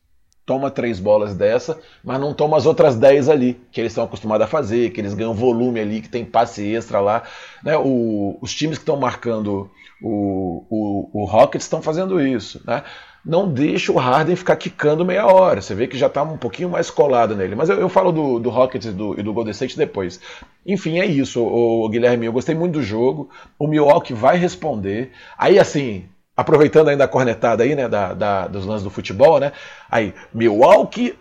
toma 0.44 0.70
três 0.70 0.98
bolas 0.98 1.34
dessa, 1.34 1.78
mas 2.02 2.18
não 2.18 2.34
toma 2.34 2.56
as 2.56 2.66
outras 2.66 2.96
10 2.96 3.28
ali, 3.28 3.60
que 3.70 3.80
eles 3.80 3.92
estão 3.92 4.04
acostumados 4.04 4.44
a 4.44 4.48
fazer, 4.50 4.90
que 4.90 5.00
eles 5.00 5.14
ganham 5.14 5.32
volume 5.32 5.78
ali, 5.78 6.00
que 6.00 6.08
tem 6.08 6.24
passe 6.24 6.66
extra 6.74 7.00
lá. 7.00 7.22
Né? 7.62 7.76
O, 7.76 8.36
os 8.40 8.52
times 8.52 8.78
que 8.78 8.82
estão 8.82 8.96
marcando 8.96 9.70
o, 10.02 10.64
o, 10.68 11.22
o 11.22 11.24
Rockets 11.24 11.66
estão 11.66 11.82
fazendo 11.82 12.20
isso. 12.20 12.60
Né? 12.66 12.82
Não 13.24 13.52
deixa 13.52 13.92
o 13.92 13.98
Harden 13.98 14.34
ficar 14.34 14.56
quicando 14.56 15.04
meia 15.04 15.26
hora. 15.26 15.60
Você 15.60 15.74
vê 15.74 15.86
que 15.86 15.98
já 15.98 16.06
está 16.06 16.22
um 16.22 16.38
pouquinho 16.38 16.70
mais 16.70 16.90
colado 16.90 17.36
nele. 17.36 17.54
Mas 17.54 17.68
eu, 17.68 17.78
eu 17.78 17.88
falo 17.88 18.12
do, 18.12 18.38
do 18.38 18.50
Rockets 18.50 18.88
e 18.88 18.92
do, 18.92 19.18
e 19.18 19.22
do 19.22 19.32
Golden 19.32 19.52
State 19.52 19.76
depois. 19.76 20.20
Enfim, 20.66 20.98
é 20.98 21.06
isso, 21.06 21.42
o, 21.42 21.84
o, 21.84 21.88
Guilherme. 21.88 22.26
Eu 22.26 22.32
gostei 22.32 22.54
muito 22.54 22.74
do 22.74 22.82
jogo. 22.82 23.28
O 23.58 23.66
Milwaukee 23.66 24.14
vai 24.14 24.36
responder. 24.36 25.12
Aí, 25.36 25.58
assim, 25.58 26.06
aproveitando 26.36 26.88
ainda 26.88 27.04
a 27.04 27.08
cornetada 27.08 27.62
aí, 27.62 27.74
né, 27.74 27.88
da, 27.88 28.14
da, 28.14 28.46
dos 28.48 28.64
lances 28.64 28.84
do 28.84 28.90
futebol, 28.90 29.38
né? 29.38 29.52
Aí, 29.90 30.14
Milwaukee 30.32 31.14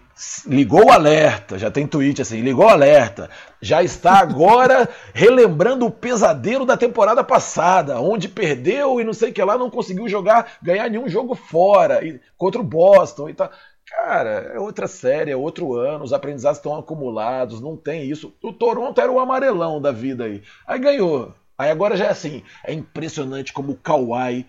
ligou 0.45 0.87
o 0.87 0.91
alerta, 0.91 1.57
já 1.57 1.71
tem 1.71 1.87
tweet 1.87 2.21
assim, 2.21 2.41
ligou 2.41 2.65
o 2.65 2.69
alerta, 2.69 3.29
já 3.61 3.81
está 3.81 4.19
agora 4.19 4.89
relembrando 5.13 5.85
o 5.85 5.91
pesadelo 5.91 6.65
da 6.65 6.75
temporada 6.75 7.23
passada, 7.23 8.01
onde 8.01 8.27
perdeu 8.27 8.99
e 8.99 9.03
não 9.03 9.13
sei 9.13 9.29
o 9.29 9.33
que 9.33 9.43
lá, 9.43 9.57
não 9.57 9.69
conseguiu 9.69 10.09
jogar, 10.09 10.57
ganhar 10.61 10.89
nenhum 10.89 11.07
jogo 11.07 11.35
fora, 11.35 12.03
e, 12.05 12.19
contra 12.37 12.59
o 12.59 12.63
Boston 12.63 13.29
e 13.29 13.33
tal. 13.33 13.49
Cara, 13.85 14.51
é 14.53 14.59
outra 14.59 14.87
série, 14.87 15.31
é 15.31 15.35
outro 15.35 15.73
ano, 15.75 16.03
os 16.03 16.13
aprendizados 16.13 16.59
estão 16.59 16.77
acumulados, 16.77 17.59
não 17.59 17.75
tem 17.75 18.03
isso. 18.03 18.35
O 18.43 18.53
Toronto 18.53 19.01
era 19.01 19.11
o 19.11 19.19
amarelão 19.19 19.81
da 19.81 19.91
vida 19.91 20.25
aí. 20.25 20.43
Aí 20.67 20.79
ganhou. 20.79 21.33
Aí 21.57 21.71
agora 21.71 21.97
já 21.97 22.05
é 22.05 22.09
assim, 22.09 22.43
é 22.63 22.71
impressionante 22.71 23.51
como 23.51 23.71
o 23.71 23.77
Kawhi 23.77 24.45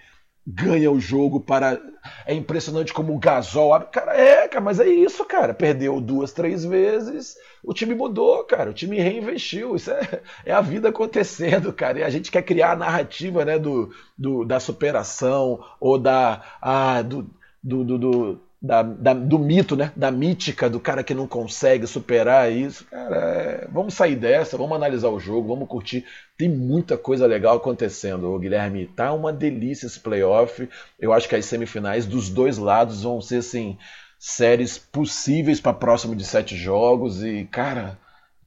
ganha 0.47 0.91
o 0.91 1.01
jogo 1.01 1.41
para. 1.41 1.81
É 2.27 2.35
impressionante 2.35 2.93
como 2.93 3.15
o 3.15 3.19
Gasol. 3.19 3.79
Cara, 3.93 4.15
é, 4.17 4.49
cara, 4.49 4.65
mas 4.65 4.81
é 4.81 4.89
isso, 4.89 5.25
cara. 5.25 5.53
Perdeu 5.55 6.01
duas, 6.01 6.33
três 6.33 6.65
vezes, 6.65 7.37
o 7.63 7.75
time 7.75 7.95
mudou, 7.95 8.45
cara. 8.45 8.71
O 8.71 8.75
time 8.75 8.99
reinvestiu. 8.99 9.77
Isso 9.77 9.91
é, 9.91 10.23
é 10.47 10.53
a 10.53 10.61
vida 10.61 10.89
acontecendo, 10.89 11.73
cara. 11.73 12.01
E 12.01 12.03
a 12.03 12.11
gente 12.11 12.31
quer 12.31 12.43
criar 12.43 12.73
a 12.73 12.77
narrativa 12.77 13.45
né, 13.45 13.59
do, 13.59 13.91
do 14.17 14.45
da 14.45 14.59
superação 14.59 15.63
ou 15.79 15.99
da. 15.99 16.43
Ah, 16.61 17.03
do, 17.03 17.31
do, 17.63 17.85
do, 17.85 17.99
do 17.99 18.41
da, 18.63 18.83
da, 18.83 19.15
do 19.15 19.39
mito, 19.39 19.75
né? 19.75 19.93
Da 19.97 20.11
mítica 20.11 20.69
do 20.69 20.79
cara 20.79 21.03
que 21.03 21.15
não 21.15 21.27
consegue 21.27 21.87
superar 21.87 22.53
isso. 22.53 22.85
Cara, 22.85 23.17
é... 23.17 23.69
vamos 23.73 23.95
sair 23.95 24.17
dessa, 24.17 24.59
vamos 24.59 24.77
analisar 24.77 25.09
o 25.09 25.21
jogo, 25.21 25.49
vamos 25.49 25.69
curtir. 25.69 26.05
Tem 26.37 26.49
muita 26.49 26.99
coisa 26.99 27.27
legal 27.27 27.57
acontecendo, 27.57 28.39
Guilherme. 28.39 28.87
Tá 28.87 29.13
uma 29.13 29.33
delícia 29.33 29.87
esse 29.87 30.01
playoff. 30.01 30.69
Eu 30.99 31.13
acho 31.13 31.29
que 31.29 31.37
as 31.37 31.47
semifinais 31.47 32.05
dos 32.05 32.29
dois 32.29 32.59
lados 32.59 33.03
vão 33.03 33.21
ser 33.21 33.37
assim 33.37 33.79
séries 34.19 34.77
possíveis 34.77 35.61
para 35.61 35.73
próximo 35.73 36.15
de 36.15 36.25
sete 36.25 36.55
jogos 36.55 37.25
e 37.25 37.49
cara 37.51 37.99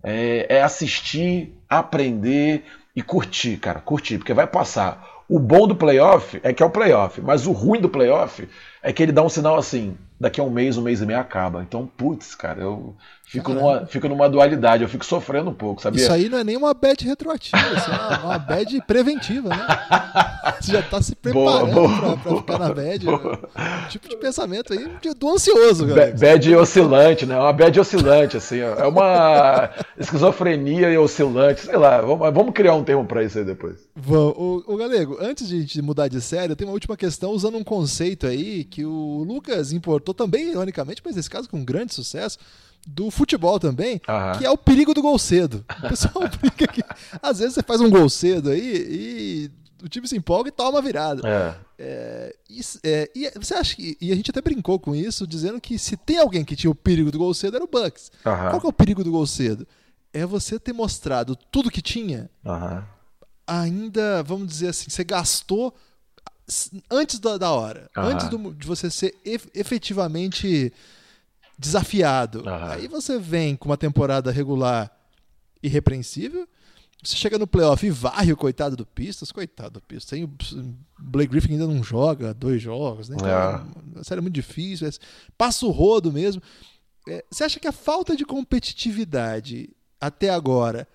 é, 0.03 0.57
é 0.57 0.61
assistir, 0.61 1.57
aprender 1.67 2.63
e 2.95 3.01
curtir, 3.01 3.57
cara, 3.57 3.79
curtir, 3.79 4.19
porque 4.19 4.33
vai 4.35 4.45
passar 4.45 5.23
O 5.27 5.39
bom 5.39 5.67
do 5.67 5.75
playoff 5.75 6.39
é 6.43 6.53
que 6.53 6.61
é 6.61 6.65
o 6.65 6.69
playoff, 6.69 7.19
mas 7.21 7.47
o 7.47 7.51
ruim 7.51 7.81
do 7.81 7.89
playoff 7.89 8.47
é 8.83 8.93
que 8.93 9.01
ele 9.01 9.11
dá 9.11 9.23
um 9.23 9.29
sinal 9.29 9.57
assim: 9.57 9.97
daqui 10.19 10.39
a 10.41 10.43
um 10.43 10.49
mês, 10.51 10.77
um 10.77 10.83
mês 10.83 11.01
e 11.01 11.05
meio 11.05 11.19
acaba. 11.19 11.63
Então, 11.63 11.87
putz, 11.87 12.35
cara, 12.35 12.61
eu 12.61 12.95
fico, 13.33 13.53
numa, 13.53 13.85
fico 13.85 14.07
numa 14.07 14.29
dualidade, 14.29 14.83
eu 14.83 14.89
fico 14.89 15.03
sofrendo 15.03 15.49
um 15.49 15.53
pouco, 15.53 15.81
sabia? 15.81 16.01
Isso 16.01 16.11
aí 16.11 16.29
não 16.29 16.37
é 16.37 16.43
nem 16.43 16.55
uma 16.55 16.73
bad 16.73 17.03
retroativa, 17.03 17.57
isso 17.75 17.89
é 17.89 17.93
uma, 17.93 18.19
uma 18.25 18.37
bad 18.37 18.81
preventiva, 18.85 19.49
né? 19.49 19.67
Você 20.61 20.71
já 20.73 20.81
tá 20.81 21.01
se 21.01 21.15
preparando 21.15 21.73
boa, 21.73 21.89
boa, 21.89 22.17
pra, 22.17 22.17
pra, 22.17 22.37
ficar 22.37 22.59
na 22.59 22.73
bad. 22.73 23.05
Né? 23.05 23.13
Tipo 23.89 24.07
de 24.07 24.17
pensamento 24.17 24.73
aí 24.73 24.89
do 25.17 25.29
ansioso, 25.29 25.87
cara. 25.87 26.13
Bad 26.17 26.55
oscilante, 26.55 27.25
né? 27.25 27.37
Uma 27.37 27.51
bad 27.51 27.79
oscilante, 27.79 28.37
assim, 28.37 28.61
ó. 28.61 28.75
É 28.75 28.87
uma 28.87 29.69
esquizofrenia 29.97 30.99
oscilante, 31.01 31.61
sei 31.61 31.77
lá. 31.77 32.01
Vamos, 32.01 32.33
vamos 32.33 32.53
criar 32.53 32.75
um 32.75 32.83
termo 32.83 33.05
para 33.05 33.23
isso 33.23 33.39
aí 33.39 33.45
depois. 33.45 33.77
Vamos. 33.95 34.33
O, 34.37 34.63
o 34.67 34.77
Galego, 34.77 35.17
antes 35.19 35.47
de 35.47 35.61
gente 35.61 35.81
mudar 35.81 36.07
de 36.07 36.21
série, 36.21 36.51
eu 36.51 36.55
tenho 36.55 36.69
uma 36.69 36.73
última 36.73 36.95
questão 36.95 37.31
usando 37.31 37.57
um 37.57 37.63
conceito 37.63 38.27
aí 38.27 38.63
que 38.63 38.85
o 38.85 39.23
Lucas 39.27 39.71
importou 39.71 40.13
também, 40.13 40.51
ironicamente, 40.51 41.01
mas 41.03 41.15
nesse 41.15 41.29
caso 41.29 41.49
com 41.49 41.63
grande 41.63 41.93
sucesso, 41.93 42.37
do 42.87 43.09
futebol 43.09 43.59
também, 43.59 44.01
uhum. 44.07 44.37
que 44.37 44.45
é 44.45 44.49
o 44.49 44.57
perigo 44.57 44.93
do 44.93 45.01
gol 45.01 45.17
cedo. 45.17 45.65
O 45.83 45.89
pessoal 45.89 46.29
brinca 46.39 46.67
que 46.67 46.83
às 47.21 47.39
vezes 47.39 47.55
você 47.55 47.63
faz 47.63 47.81
um 47.81 47.89
gol 47.89 48.09
cedo 48.09 48.49
aí 48.49 48.87
e 48.89 49.51
o 49.83 49.89
time 49.89 50.07
se 50.07 50.15
empolga 50.15 50.49
e 50.49 50.51
toma 50.51 50.71
uma 50.71 50.81
virada. 50.81 51.21
É. 51.27 51.55
É, 51.85 52.35
isso, 52.49 52.79
é, 52.83 53.09
e 53.13 53.29
você 53.31 53.53
acha 53.55 53.75
que. 53.75 53.97
E 53.99 54.11
a 54.11 54.15
gente 54.15 54.31
até 54.31 54.41
brincou 54.41 54.79
com 54.79 54.95
isso, 54.95 55.27
dizendo 55.27 55.59
que 55.59 55.77
se 55.77 55.97
tem 55.97 56.17
alguém 56.19 56.45
que 56.45 56.55
tinha 56.55 56.71
o 56.71 56.75
perigo 56.75 57.11
do 57.11 57.17
gol 57.17 57.33
cedo 57.33 57.55
era 57.55 57.63
o 57.63 57.67
Bucks. 57.67 58.11
Uhum. 58.25 58.49
Qual 58.49 58.61
que 58.61 58.65
é 58.67 58.69
o 58.69 58.73
perigo 58.73 59.03
do 59.03 59.11
gol 59.11 59.27
cedo? 59.27 59.67
É 60.13 60.25
você 60.25 60.59
ter 60.59 60.71
mostrado 60.71 61.35
tudo 61.35 61.71
que 61.71 61.81
tinha, 61.81 62.29
uhum. 62.45 62.83
ainda, 63.47 64.23
vamos 64.23 64.47
dizer 64.47 64.69
assim, 64.69 64.89
você 64.89 65.03
gastou 65.03 65.73
antes 66.89 67.19
da, 67.19 67.37
da 67.37 67.51
hora, 67.51 67.89
antes 67.97 68.29
do, 68.29 68.53
de 68.53 68.67
você 68.67 68.89
ser 68.89 69.15
efetivamente 69.25 70.71
desafiado. 71.57 72.43
Aí 72.69 72.87
você 72.87 73.17
vem 73.19 73.55
com 73.55 73.69
uma 73.69 73.77
temporada 73.77 74.31
regular 74.31 74.91
irrepreensível, 75.61 76.47
você 77.03 77.17
chega 77.17 77.37
no 77.37 77.45
playoff 77.45 77.85
e 77.85 77.89
varre 77.89 78.31
o 78.31 78.37
coitado 78.37 78.77
do 78.77 78.85
Pistas, 78.85 79.29
coitado 79.29 79.71
do 79.71 79.81
Pistas. 79.81 80.09
Tem 80.09 80.23
o 80.23 80.31
Blake 80.97 81.31
Griffin 81.31 81.53
ainda 81.53 81.67
não 81.67 81.83
joga 81.83 82.33
dois 82.33 82.61
jogos, 82.61 83.09
né? 83.09 83.17
Então, 83.19 83.27
é. 83.27 83.99
A 83.99 84.03
série 84.03 84.19
é 84.19 84.21
muito 84.21 84.35
difícil. 84.35 84.87
É, 84.87 84.91
passa 85.37 85.65
o 85.65 85.69
rodo 85.71 86.13
mesmo. 86.13 86.41
É, 87.07 87.25
você 87.29 87.43
acha 87.43 87.59
que 87.59 87.67
a 87.67 87.73
falta 87.73 88.15
de 88.15 88.25
competitividade 88.25 89.69
até 89.99 90.29
agora 90.29 90.87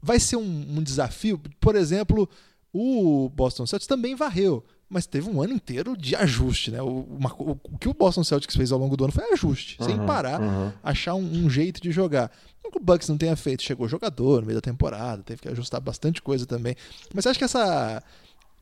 vai 0.00 0.18
ser 0.18 0.36
um, 0.36 0.78
um 0.78 0.82
desafio? 0.82 1.38
Por 1.60 1.76
exemplo, 1.76 2.26
o 2.72 3.28
Boston 3.28 3.66
Celtics 3.66 3.86
também 3.86 4.14
varreu 4.14 4.64
mas 4.90 5.06
teve 5.06 5.30
um 5.30 5.40
ano 5.40 5.52
inteiro 5.52 5.96
de 5.96 6.16
ajuste, 6.16 6.72
né? 6.72 6.82
O, 6.82 7.06
uma, 7.08 7.32
o, 7.34 7.52
o, 7.62 7.78
que 7.78 7.88
o 7.88 7.94
Boston 7.94 8.24
Celtics 8.24 8.56
fez 8.56 8.72
ao 8.72 8.78
longo 8.78 8.96
do 8.96 9.04
ano 9.04 9.12
foi 9.12 9.32
ajuste, 9.32 9.76
uhum, 9.80 9.86
sem 9.86 9.96
parar, 10.04 10.40
uhum. 10.40 10.72
achar 10.82 11.14
um, 11.14 11.44
um, 11.44 11.48
jeito 11.48 11.80
de 11.80 11.92
jogar. 11.92 12.30
Não 12.62 12.72
que 12.72 12.78
o 12.78 12.80
Bucks 12.82 13.08
não 13.08 13.16
tenha 13.16 13.36
feito, 13.36 13.62
chegou 13.62 13.86
jogador 13.86 14.40
no 14.40 14.46
meio 14.48 14.58
da 14.58 14.60
temporada, 14.60 15.22
teve 15.22 15.40
que 15.42 15.48
ajustar 15.48 15.80
bastante 15.80 16.20
coisa 16.20 16.44
também. 16.44 16.74
Mas 17.14 17.22
você 17.22 17.28
acha 17.28 17.38
que 17.38 17.44
essa, 17.44 18.02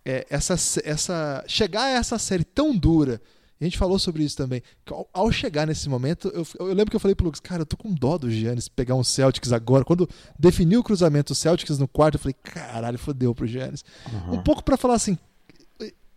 é, 0.05 0.27
essa, 0.29 0.55
essa 0.85 1.45
chegar 1.49 1.85
a 1.85 1.91
essa 1.91 2.19
série 2.19 2.45
tão 2.45 2.77
dura 2.77 3.21
a 3.61 3.65
gente 3.65 3.77
falou 3.77 3.99
sobre 3.99 4.23
isso 4.23 4.37
também. 4.37 4.63
Ao, 4.87 5.09
ao 5.13 5.33
chegar 5.33 5.67
nesse 5.67 5.89
momento, 5.89 6.29
eu, 6.29 6.47
eu, 6.61 6.67
lembro 6.67 6.91
que 6.91 6.97
eu 6.97 7.01
falei 7.01 7.15
pro 7.15 7.27
Lucas, 7.27 7.41
cara, 7.41 7.63
eu 7.63 7.67
tô 7.67 7.77
com 7.77 7.93
dó 7.93 8.17
do 8.17 8.31
Giannis 8.31 8.69
pegar 8.69 8.95
um 8.95 9.03
Celtics 9.03 9.53
agora. 9.53 9.85
Quando 9.85 10.09
definiu 10.39 10.81
o 10.81 10.85
cruzamento 10.85 11.35
Celtics 11.35 11.79
no 11.79 11.89
quarto, 11.89 12.15
eu 12.15 12.21
falei, 12.21 12.37
caralho, 12.41 12.99
fodeu 12.99 13.35
pro 13.35 13.47
Giannis. 13.47 13.85
Uhum. 14.13 14.35
Um 14.35 14.43
pouco 14.43 14.63
para 14.63 14.77
falar 14.77 14.95
assim, 14.95 15.19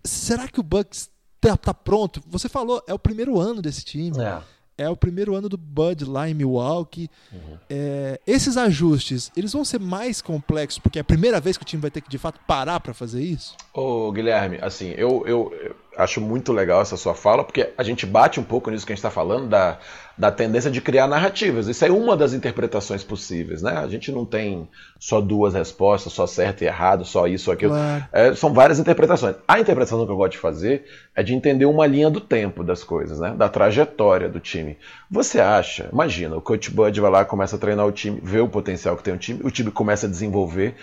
será 0.03 0.47
que 0.47 0.59
o 0.59 0.63
Bucks 0.63 1.09
tá, 1.39 1.57
tá, 1.57 1.73
pronto? 1.73 2.21
Você 2.27 2.47
falou, 2.47 2.83
é 2.87 2.93
o 2.93 2.99
primeiro 2.99 3.39
ano 3.39 3.61
desse 3.61 3.83
time. 3.83 4.19
É. 4.19 4.41
É 4.77 4.89
o 4.89 4.97
primeiro 4.97 5.35
ano 5.35 5.47
do 5.47 5.57
Bud 5.57 6.05
lá 6.05 6.27
em 6.27 6.33
Milwaukee. 6.33 7.09
Uhum. 7.31 7.57
É, 7.69 8.19
esses 8.25 8.57
ajustes, 8.57 9.31
eles 9.37 9.53
vão 9.53 9.63
ser 9.63 9.79
mais 9.79 10.23
complexos 10.23 10.79
porque 10.79 10.97
é 10.97 11.01
a 11.01 11.03
primeira 11.03 11.39
vez 11.39 11.55
que 11.55 11.63
o 11.63 11.65
time 11.65 11.81
vai 11.81 11.91
ter 11.91 12.01
que 12.01 12.09
de 12.09 12.17
fato 12.17 12.39
parar 12.47 12.79
para 12.79 12.93
fazer 12.93 13.21
isso? 13.21 13.55
Ô 13.73 14.11
Guilherme, 14.11 14.57
assim, 14.59 14.89
eu, 14.97 15.23
eu, 15.27 15.53
eu, 15.53 15.75
acho 15.97 16.21
muito 16.21 16.53
legal 16.53 16.81
essa 16.81 16.95
sua 16.95 17.13
fala 17.13 17.43
porque 17.43 17.71
a 17.77 17.83
gente 17.83 18.05
bate 18.05 18.39
um 18.39 18.43
pouco 18.43 18.69
nisso 18.69 18.85
que 18.85 18.93
a 18.93 18.95
gente 18.95 18.99
está 18.99 19.11
falando 19.11 19.49
da, 19.49 19.77
da 20.17 20.31
tendência 20.31 20.71
de 20.71 20.79
criar 20.81 21.07
narrativas. 21.07 21.67
Isso 21.67 21.83
é 21.83 21.91
uma 21.91 22.15
das 22.15 22.33
interpretações 22.33 23.03
possíveis, 23.03 23.61
né? 23.61 23.77
A 23.77 23.87
gente 23.87 24.11
não 24.11 24.25
tem 24.25 24.69
só 24.99 25.19
duas 25.19 25.53
respostas, 25.53 26.13
só 26.13 26.25
certo 26.27 26.61
e 26.61 26.65
errado, 26.65 27.03
só 27.03 27.27
isso 27.27 27.49
ou 27.49 27.53
aquilo. 27.53 27.73
Claro. 27.73 28.05
É, 28.11 28.33
são 28.35 28.53
várias 28.53 28.79
interpretações. 28.79 29.35
A 29.47 29.59
interpretação 29.59 30.05
que 30.05 30.11
eu 30.11 30.17
gosto 30.17 30.33
de 30.33 30.37
fazer 30.37 30.85
é 31.15 31.23
de 31.23 31.33
entender 31.33 31.65
uma 31.65 31.85
linha 31.85 32.09
do 32.09 32.21
tempo 32.21 32.63
das 32.63 32.83
coisas, 32.83 33.19
né? 33.19 33.33
Da 33.35 33.49
trajetória 33.49 34.29
do 34.29 34.39
time. 34.39 34.77
Você 35.09 35.39
acha, 35.39 35.89
imagina, 35.91 36.35
o 36.37 36.41
coach 36.41 36.71
Bud 36.71 37.01
vai 37.01 37.11
lá, 37.11 37.25
começa 37.25 37.55
a 37.55 37.59
treinar 37.59 37.85
o 37.85 37.91
time, 37.91 38.19
vê 38.23 38.39
o 38.39 38.47
potencial 38.47 38.95
que 38.95 39.03
tem 39.03 39.13
o 39.13 39.17
time, 39.17 39.41
o 39.43 39.51
time 39.51 39.71
começa 39.71 40.07
a 40.07 40.09
desenvolver. 40.09 40.75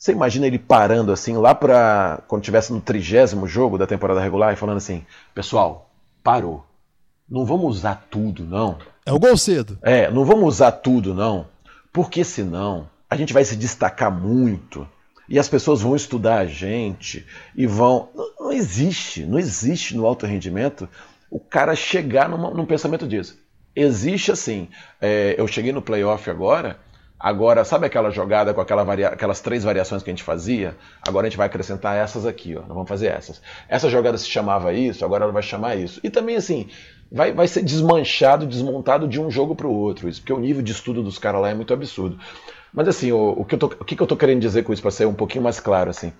Você 0.00 0.12
imagina 0.12 0.46
ele 0.46 0.58
parando 0.58 1.12
assim 1.12 1.36
lá 1.36 1.54
para 1.54 2.22
quando 2.26 2.42
tivesse 2.42 2.72
no 2.72 2.80
trigésimo 2.80 3.46
jogo 3.46 3.78
da 3.78 3.86
temporada 3.86 4.20
regular 4.20 4.52
e 4.52 4.56
falando 4.56 4.78
assim, 4.78 5.04
pessoal, 5.34 5.90
parou 6.24 6.64
não 7.30 7.44
vamos 7.44 7.76
usar 7.76 8.06
tudo, 8.10 8.44
não. 8.44 8.76
É 9.06 9.12
o 9.12 9.18
gol 9.18 9.36
cedo. 9.36 9.78
É, 9.82 10.10
não 10.10 10.24
vamos 10.24 10.56
usar 10.56 10.72
tudo, 10.72 11.14
não. 11.14 11.46
Porque 11.92 12.24
senão 12.24 12.90
a 13.08 13.16
gente 13.16 13.32
vai 13.32 13.44
se 13.44 13.54
destacar 13.54 14.10
muito 14.10 14.86
e 15.28 15.38
as 15.38 15.48
pessoas 15.48 15.80
vão 15.80 15.94
estudar 15.94 16.38
a 16.38 16.46
gente 16.46 17.24
e 17.54 17.66
vão. 17.66 18.08
Não, 18.14 18.30
não 18.40 18.52
existe, 18.52 19.24
não 19.24 19.38
existe 19.38 19.96
no 19.96 20.04
alto 20.04 20.26
rendimento 20.26 20.88
o 21.30 21.38
cara 21.38 21.76
chegar 21.76 22.28
numa, 22.28 22.50
num 22.50 22.66
pensamento 22.66 23.06
disso. 23.06 23.38
Existe 23.76 24.32
assim. 24.32 24.68
É, 25.00 25.36
eu 25.38 25.46
cheguei 25.46 25.72
no 25.72 25.80
playoff 25.80 26.28
agora. 26.28 26.80
Agora, 27.22 27.64
sabe 27.64 27.84
aquela 27.84 28.10
jogada 28.10 28.54
com 28.54 28.62
aquela 28.62 28.82
varia... 28.82 29.08
aquelas 29.08 29.40
três 29.40 29.62
variações 29.62 30.02
que 30.02 30.08
a 30.08 30.12
gente 30.12 30.22
fazia? 30.22 30.74
Agora 31.06 31.26
a 31.26 31.30
gente 31.30 31.36
vai 31.36 31.46
acrescentar 31.46 31.94
essas 31.94 32.24
aqui, 32.24 32.56
ó. 32.56 32.60
Nós 32.60 32.68
vamos 32.68 32.88
fazer 32.88 33.08
essas. 33.08 33.42
Essa 33.68 33.90
jogada 33.90 34.16
se 34.16 34.26
chamava 34.26 34.72
isso, 34.72 35.04
agora 35.04 35.24
ela 35.24 35.32
vai 35.32 35.42
chamar 35.42 35.76
isso. 35.76 36.00
E 36.02 36.08
também, 36.08 36.36
assim, 36.36 36.68
vai, 37.12 37.30
vai 37.32 37.46
ser 37.46 37.62
desmanchado, 37.62 38.46
desmontado 38.46 39.06
de 39.06 39.20
um 39.20 39.30
jogo 39.30 39.54
para 39.54 39.66
o 39.66 39.74
outro, 39.74 40.08
isso, 40.08 40.20
porque 40.20 40.32
o 40.32 40.38
nível 40.38 40.62
de 40.62 40.72
estudo 40.72 41.02
dos 41.02 41.18
caras 41.18 41.42
lá 41.42 41.50
é 41.50 41.54
muito 41.54 41.74
absurdo. 41.74 42.18
Mas 42.72 42.88
assim, 42.88 43.12
o, 43.12 43.34
o, 43.36 43.44
que, 43.44 43.54
eu 43.54 43.58
tô, 43.58 43.66
o 43.66 43.84
que, 43.84 43.94
que 43.96 44.02
eu 44.02 44.06
tô 44.06 44.16
querendo 44.16 44.40
dizer 44.40 44.62
com 44.62 44.72
isso, 44.72 44.80
para 44.80 44.90
ser 44.90 45.06
um 45.06 45.14
pouquinho 45.14 45.44
mais 45.44 45.60
claro, 45.60 45.90
assim. 45.90 46.14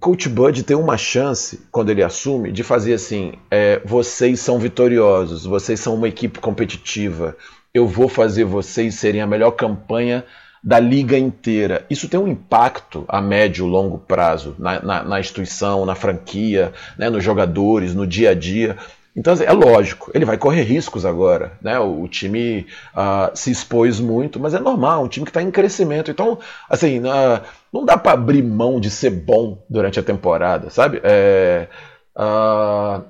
Coach 0.00 0.28
Bud 0.28 0.64
tem 0.64 0.76
uma 0.76 0.98
chance, 0.98 1.66
quando 1.70 1.88
ele 1.88 2.02
assume, 2.02 2.52
de 2.52 2.62
fazer 2.62 2.92
assim: 2.92 3.34
é, 3.50 3.80
vocês 3.86 4.38
são 4.40 4.58
vitoriosos, 4.58 5.46
vocês 5.46 5.80
são 5.80 5.94
uma 5.94 6.08
equipe 6.08 6.40
competitiva, 6.40 7.34
eu 7.74 7.88
vou 7.88 8.08
fazer 8.08 8.44
vocês 8.44 8.94
serem 8.94 9.20
a 9.20 9.26
melhor 9.26 9.50
campanha 9.50 10.24
da 10.62 10.78
liga 10.78 11.18
inteira. 11.18 11.84
Isso 11.90 12.08
tem 12.08 12.18
um 12.18 12.28
impacto 12.28 13.04
a 13.08 13.20
médio 13.20 13.66
e 13.66 13.68
longo 13.68 13.98
prazo 13.98 14.54
na, 14.58 14.80
na, 14.80 15.02
na 15.02 15.20
instituição, 15.20 15.84
na 15.84 15.96
franquia, 15.96 16.72
né, 16.96 17.10
nos 17.10 17.22
jogadores, 17.22 17.94
no 17.94 18.06
dia 18.06 18.30
a 18.30 18.34
dia. 18.34 18.76
Então, 19.16 19.32
assim, 19.32 19.44
é 19.44 19.52
lógico, 19.52 20.10
ele 20.14 20.24
vai 20.24 20.38
correr 20.38 20.62
riscos 20.62 21.04
agora. 21.04 21.52
Né? 21.60 21.78
O, 21.78 22.02
o 22.02 22.08
time 22.08 22.66
uh, 22.94 23.36
se 23.36 23.50
expôs 23.50 24.00
muito, 24.00 24.40
mas 24.40 24.54
é 24.54 24.60
normal, 24.60 25.04
um 25.04 25.08
time 25.08 25.26
que 25.26 25.30
está 25.30 25.42
em 25.42 25.50
crescimento. 25.50 26.10
Então, 26.10 26.38
assim, 26.70 27.00
uh, 27.00 27.42
não 27.72 27.84
dá 27.84 27.96
para 27.96 28.12
abrir 28.12 28.42
mão 28.42 28.80
de 28.80 28.90
ser 28.90 29.10
bom 29.10 29.62
durante 29.68 30.00
a 30.00 30.02
temporada, 30.02 30.70
sabe? 30.70 31.00
É, 31.04 31.68
uh, 32.16 33.04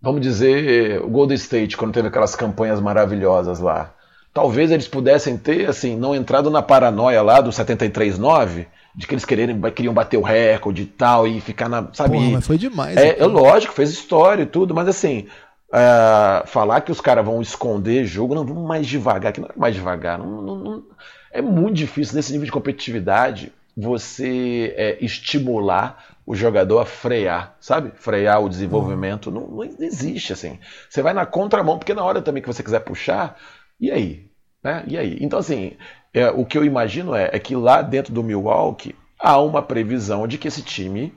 vamos 0.00 0.20
dizer, 0.20 1.02
o 1.02 1.08
Golden 1.08 1.36
State, 1.36 1.76
quando 1.76 1.92
teve 1.92 2.08
aquelas 2.08 2.34
campanhas 2.34 2.80
maravilhosas 2.80 3.60
lá. 3.60 3.95
Talvez 4.36 4.70
eles 4.70 4.86
pudessem 4.86 5.34
ter, 5.38 5.66
assim, 5.66 5.96
não 5.96 6.14
entrado 6.14 6.50
na 6.50 6.60
paranoia 6.60 7.22
lá 7.22 7.40
do 7.40 7.48
73-9, 7.48 8.66
de 8.94 9.06
que 9.06 9.14
eles 9.14 9.24
quererem, 9.24 9.58
queriam 9.70 9.94
bater 9.94 10.18
o 10.18 10.22
recorde 10.22 10.82
e 10.82 10.86
tal, 10.86 11.26
e 11.26 11.40
ficar 11.40 11.70
na. 11.70 11.88
Sabe? 11.94 12.18
Porra, 12.18 12.30
mas 12.32 12.46
foi 12.46 12.58
demais. 12.58 12.98
É, 12.98 13.18
é, 13.18 13.24
lógico, 13.24 13.72
fez 13.72 13.88
história 13.88 14.42
e 14.42 14.46
tudo, 14.46 14.74
mas 14.74 14.88
assim. 14.88 15.26
Uh, 15.68 16.46
falar 16.46 16.82
que 16.82 16.92
os 16.92 17.00
caras 17.00 17.24
vão 17.24 17.40
esconder 17.40 18.04
jogo, 18.04 18.34
não, 18.34 18.44
vamos 18.44 18.68
mais 18.68 18.86
devagar, 18.86 19.32
que 19.32 19.40
não 19.40 19.48
é 19.48 19.58
mais 19.58 19.74
devagar. 19.74 20.18
Não, 20.18 20.42
não, 20.42 20.56
não, 20.56 20.84
é 21.32 21.40
muito 21.40 21.74
difícil 21.74 22.14
nesse 22.14 22.30
nível 22.30 22.44
de 22.44 22.52
competitividade 22.52 23.50
você 23.74 24.74
é, 24.76 24.98
estimular 25.02 26.14
o 26.26 26.34
jogador 26.34 26.80
a 26.80 26.84
frear, 26.84 27.56
sabe? 27.58 27.90
Frear 27.94 28.42
o 28.42 28.50
desenvolvimento. 28.50 29.30
Não, 29.30 29.48
não 29.48 29.64
existe 29.64 30.34
assim. 30.34 30.58
Você 30.90 31.00
vai 31.00 31.14
na 31.14 31.24
contramão, 31.24 31.78
porque 31.78 31.94
na 31.94 32.04
hora 32.04 32.20
também 32.20 32.42
que 32.42 32.48
você 32.48 32.62
quiser 32.62 32.80
puxar, 32.80 33.38
e 33.80 33.90
aí? 33.90 34.25
Né? 34.66 34.82
E 34.88 34.98
aí? 34.98 35.16
Então, 35.20 35.38
assim, 35.38 35.74
é, 36.12 36.28
o 36.28 36.44
que 36.44 36.58
eu 36.58 36.64
imagino 36.64 37.14
é, 37.14 37.30
é 37.32 37.38
que 37.38 37.54
lá 37.54 37.82
dentro 37.82 38.12
do 38.12 38.20
Milwaukee 38.20 38.96
há 39.16 39.40
uma 39.40 39.62
previsão 39.62 40.26
de 40.26 40.38
que 40.38 40.48
esse 40.48 40.60
time 40.60 41.14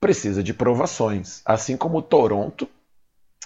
precisa 0.00 0.42
de 0.42 0.52
provações, 0.52 1.40
assim 1.44 1.76
como 1.76 1.98
o 1.98 2.02
Toronto 2.02 2.68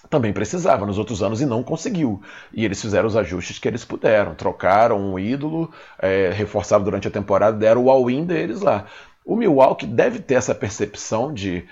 também 0.08 0.32
precisava 0.32 0.86
nos 0.86 0.96
outros 0.96 1.22
anos 1.22 1.42
e 1.42 1.46
não 1.46 1.62
conseguiu. 1.62 2.22
E 2.54 2.64
eles 2.64 2.80
fizeram 2.80 3.06
os 3.06 3.16
ajustes 3.16 3.58
que 3.58 3.68
eles 3.68 3.84
puderam, 3.84 4.34
trocaram 4.34 4.98
um 4.98 5.18
ídolo, 5.18 5.70
é, 5.98 6.30
reforçaram 6.30 6.82
durante 6.82 7.06
a 7.06 7.10
temporada, 7.10 7.58
deram 7.58 7.84
o 7.84 7.90
all-in 7.90 8.24
deles 8.24 8.62
lá. 8.62 8.86
O 9.26 9.36
Milwaukee 9.36 9.86
deve 9.86 10.20
ter 10.20 10.36
essa 10.36 10.54
percepção 10.54 11.34
de 11.34 11.66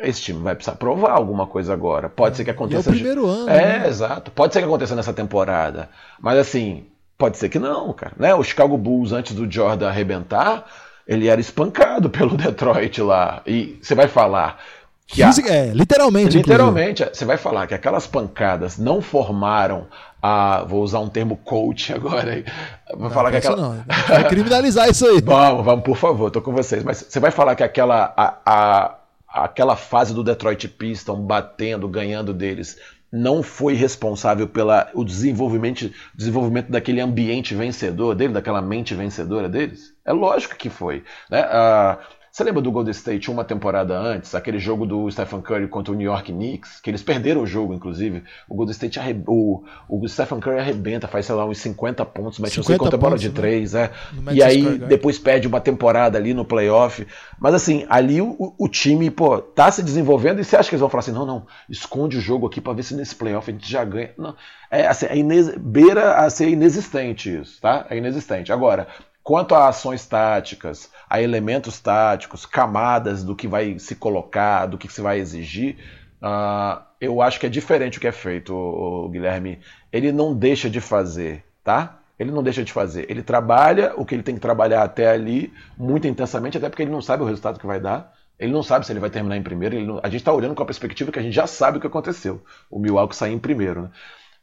esse 0.00 0.20
time 0.20 0.40
vai 0.40 0.56
precisar 0.56 0.76
provar 0.76 1.12
alguma 1.12 1.46
coisa 1.46 1.72
agora. 1.72 2.08
Pode 2.08 2.36
ser 2.36 2.44
que 2.44 2.50
aconteça. 2.50 2.90
E 2.90 2.92
é 2.92 2.92
o 2.92 2.94
primeiro 2.96 3.26
ano. 3.26 3.48
É, 3.48 3.78
né? 3.78 3.88
exato. 3.88 4.32
Pode 4.32 4.52
ser 4.52 4.58
que 4.58 4.64
aconteça 4.64 4.96
nessa 4.96 5.12
temporada. 5.12 5.88
Mas 6.20 6.38
assim, 6.38 6.86
pode 7.24 7.38
ser 7.38 7.48
que 7.48 7.58
não, 7.58 7.90
cara. 7.94 8.12
Né? 8.18 8.34
O 8.34 8.44
Chicago 8.44 8.76
Bulls, 8.76 9.12
antes 9.12 9.34
do 9.34 9.50
Jordan 9.50 9.88
arrebentar, 9.88 10.66
ele 11.08 11.26
era 11.26 11.40
espancado 11.40 12.10
pelo 12.10 12.36
Detroit 12.36 13.00
lá. 13.00 13.40
E 13.46 13.78
você 13.80 13.94
vai 13.94 14.08
falar. 14.08 14.58
Que 15.06 15.22
a... 15.22 15.30
é, 15.48 15.66
literalmente. 15.68 16.36
Literalmente, 16.36 17.02
inclusive. 17.02 17.16
você 17.16 17.24
vai 17.24 17.38
falar 17.38 17.66
que 17.66 17.72
aquelas 17.72 18.06
pancadas 18.06 18.76
não 18.76 19.00
formaram 19.00 19.86
a. 20.22 20.64
Vou 20.64 20.82
usar 20.82 21.00
um 21.00 21.08
termo 21.08 21.38
coach 21.38 21.92
agora. 21.96 22.44
Vou 22.90 23.08
não, 23.08 23.10
falar 23.10 23.30
que 23.30 23.38
aquela. 23.38 23.56
Não. 23.56 23.84
Vai 24.06 24.28
criminalizar 24.28 24.90
isso 24.90 25.06
aí. 25.06 25.20
Vamos, 25.24 25.64
vamos, 25.64 25.82
por 25.82 25.96
favor, 25.96 26.30
tô 26.30 26.42
com 26.42 26.52
vocês. 26.52 26.84
Mas 26.84 27.06
você 27.08 27.18
vai 27.18 27.30
falar 27.30 27.54
que 27.54 27.62
aquela. 27.62 28.12
A, 28.14 28.34
a 28.44 28.94
aquela 29.34 29.74
fase 29.74 30.14
do 30.14 30.22
Detroit 30.22 30.68
Pistons 30.68 31.18
batendo, 31.18 31.88
ganhando 31.88 32.32
deles, 32.32 32.78
não 33.14 33.44
foi 33.44 33.74
responsável 33.74 34.48
pelo 34.48 35.04
desenvolvimento, 35.04 35.88
desenvolvimento 36.12 36.70
daquele 36.70 37.00
ambiente 37.00 37.54
vencedor 37.54 38.14
dele, 38.16 38.32
daquela 38.32 38.60
mente 38.60 38.92
vencedora 38.92 39.48
deles? 39.48 39.94
É 40.04 40.12
lógico 40.12 40.56
que 40.56 40.68
foi. 40.68 41.04
Né? 41.30 41.44
Uh, 41.46 41.96
você 42.34 42.42
lembra 42.42 42.60
do 42.60 42.72
Golden 42.72 42.90
State 42.90 43.30
uma 43.30 43.44
temporada 43.44 43.96
antes, 43.96 44.34
aquele 44.34 44.58
jogo 44.58 44.84
do 44.84 45.08
Stephen 45.08 45.40
Curry 45.40 45.68
contra 45.68 45.92
o 45.92 45.96
New 45.96 46.04
York 46.04 46.32
Knicks, 46.32 46.80
que 46.80 46.90
eles 46.90 47.00
perderam 47.00 47.42
o 47.42 47.46
jogo, 47.46 47.72
inclusive. 47.72 48.24
O 48.48 48.56
Golden 48.56 48.72
State 48.72 48.98
arre... 48.98 49.22
o, 49.28 49.62
o 49.88 50.08
Stephen 50.08 50.40
Curry 50.40 50.58
arrebenta, 50.58 51.06
faz, 51.06 51.26
sei 51.26 51.34
lá, 51.36 51.46
uns 51.46 51.58
50 51.58 52.04
pontos, 52.06 52.40
mete 52.40 52.56
não 52.56 52.64
sei 52.64 52.76
quanta 52.76 52.96
bola 52.96 53.16
de 53.16 53.30
3, 53.30 53.74
né? 53.74 53.90
é. 54.26 54.34
E 54.34 54.42
aí 54.42 54.78
depois 54.78 55.16
perde 55.16 55.46
uma 55.46 55.60
temporada 55.60 56.18
ali 56.18 56.34
no 56.34 56.44
playoff. 56.44 57.06
Mas 57.38 57.54
assim, 57.54 57.86
ali 57.88 58.20
o, 58.20 58.52
o, 58.58 58.68
time, 58.68 59.12
pô, 59.12 59.38
tá 59.38 59.70
se 59.70 59.80
desenvolvendo 59.80 60.40
e 60.40 60.44
você 60.44 60.56
acha 60.56 60.68
que 60.68 60.74
eles 60.74 60.80
vão 60.80 60.90
falar 60.90 61.02
assim, 61.02 61.12
não, 61.12 61.24
não, 61.24 61.46
esconde 61.70 62.16
o 62.16 62.20
jogo 62.20 62.48
aqui 62.48 62.60
para 62.60 62.72
ver 62.72 62.82
se 62.82 62.96
nesse 62.96 63.14
playoff 63.14 63.48
a 63.48 63.54
gente 63.54 63.70
já 63.70 63.84
ganha. 63.84 64.10
Não. 64.18 64.34
É, 64.68 64.88
assim, 64.88 65.06
é 65.06 65.16
ines... 65.16 65.56
beira 65.56 66.16
a 66.16 66.28
ser 66.28 66.48
inexistente 66.48 67.32
isso, 67.32 67.60
tá? 67.60 67.86
É 67.88 67.96
inexistente. 67.96 68.52
Agora, 68.52 68.88
Quanto 69.24 69.54
a 69.54 69.68
ações 69.68 70.06
táticas, 70.06 70.90
a 71.08 71.22
elementos 71.22 71.80
táticos, 71.80 72.44
camadas 72.44 73.24
do 73.24 73.34
que 73.34 73.48
vai 73.48 73.78
se 73.78 73.94
colocar, 73.94 74.66
do 74.66 74.76
que 74.76 74.86
se 74.86 75.00
vai 75.00 75.18
exigir, 75.18 75.78
uh, 76.22 76.84
eu 77.00 77.22
acho 77.22 77.40
que 77.40 77.46
é 77.46 77.48
diferente 77.48 77.96
o 77.96 78.00
que 78.02 78.06
é 78.06 78.12
feito, 78.12 78.54
o, 78.54 79.08
Guilherme. 79.08 79.60
Ele 79.90 80.12
não 80.12 80.34
deixa 80.36 80.68
de 80.68 80.78
fazer, 80.78 81.42
tá? 81.64 82.00
Ele 82.18 82.30
não 82.30 82.42
deixa 82.42 82.62
de 82.62 82.70
fazer. 82.70 83.10
Ele 83.10 83.22
trabalha 83.22 83.94
o 83.96 84.04
que 84.04 84.14
ele 84.14 84.22
tem 84.22 84.34
que 84.34 84.42
trabalhar 84.42 84.82
até 84.82 85.08
ali, 85.08 85.50
muito 85.74 86.06
intensamente, 86.06 86.58
até 86.58 86.68
porque 86.68 86.82
ele 86.82 86.92
não 86.92 87.00
sabe 87.00 87.22
o 87.22 87.26
resultado 87.26 87.58
que 87.58 87.66
vai 87.66 87.80
dar. 87.80 88.12
Ele 88.38 88.52
não 88.52 88.62
sabe 88.62 88.84
se 88.84 88.92
ele 88.92 89.00
vai 89.00 89.08
terminar 89.08 89.38
em 89.38 89.42
primeiro. 89.42 89.80
Não... 89.80 90.00
A 90.02 90.08
gente 90.08 90.20
está 90.20 90.34
olhando 90.34 90.54
com 90.54 90.62
a 90.62 90.66
perspectiva 90.66 91.10
que 91.10 91.18
a 91.18 91.22
gente 91.22 91.34
já 91.34 91.46
sabe 91.46 91.78
o 91.78 91.80
que 91.80 91.86
aconteceu. 91.86 92.42
O 92.70 92.78
Milwaukee 92.78 93.16
sair 93.16 93.32
em 93.32 93.38
primeiro. 93.38 93.82
Né? 93.84 93.90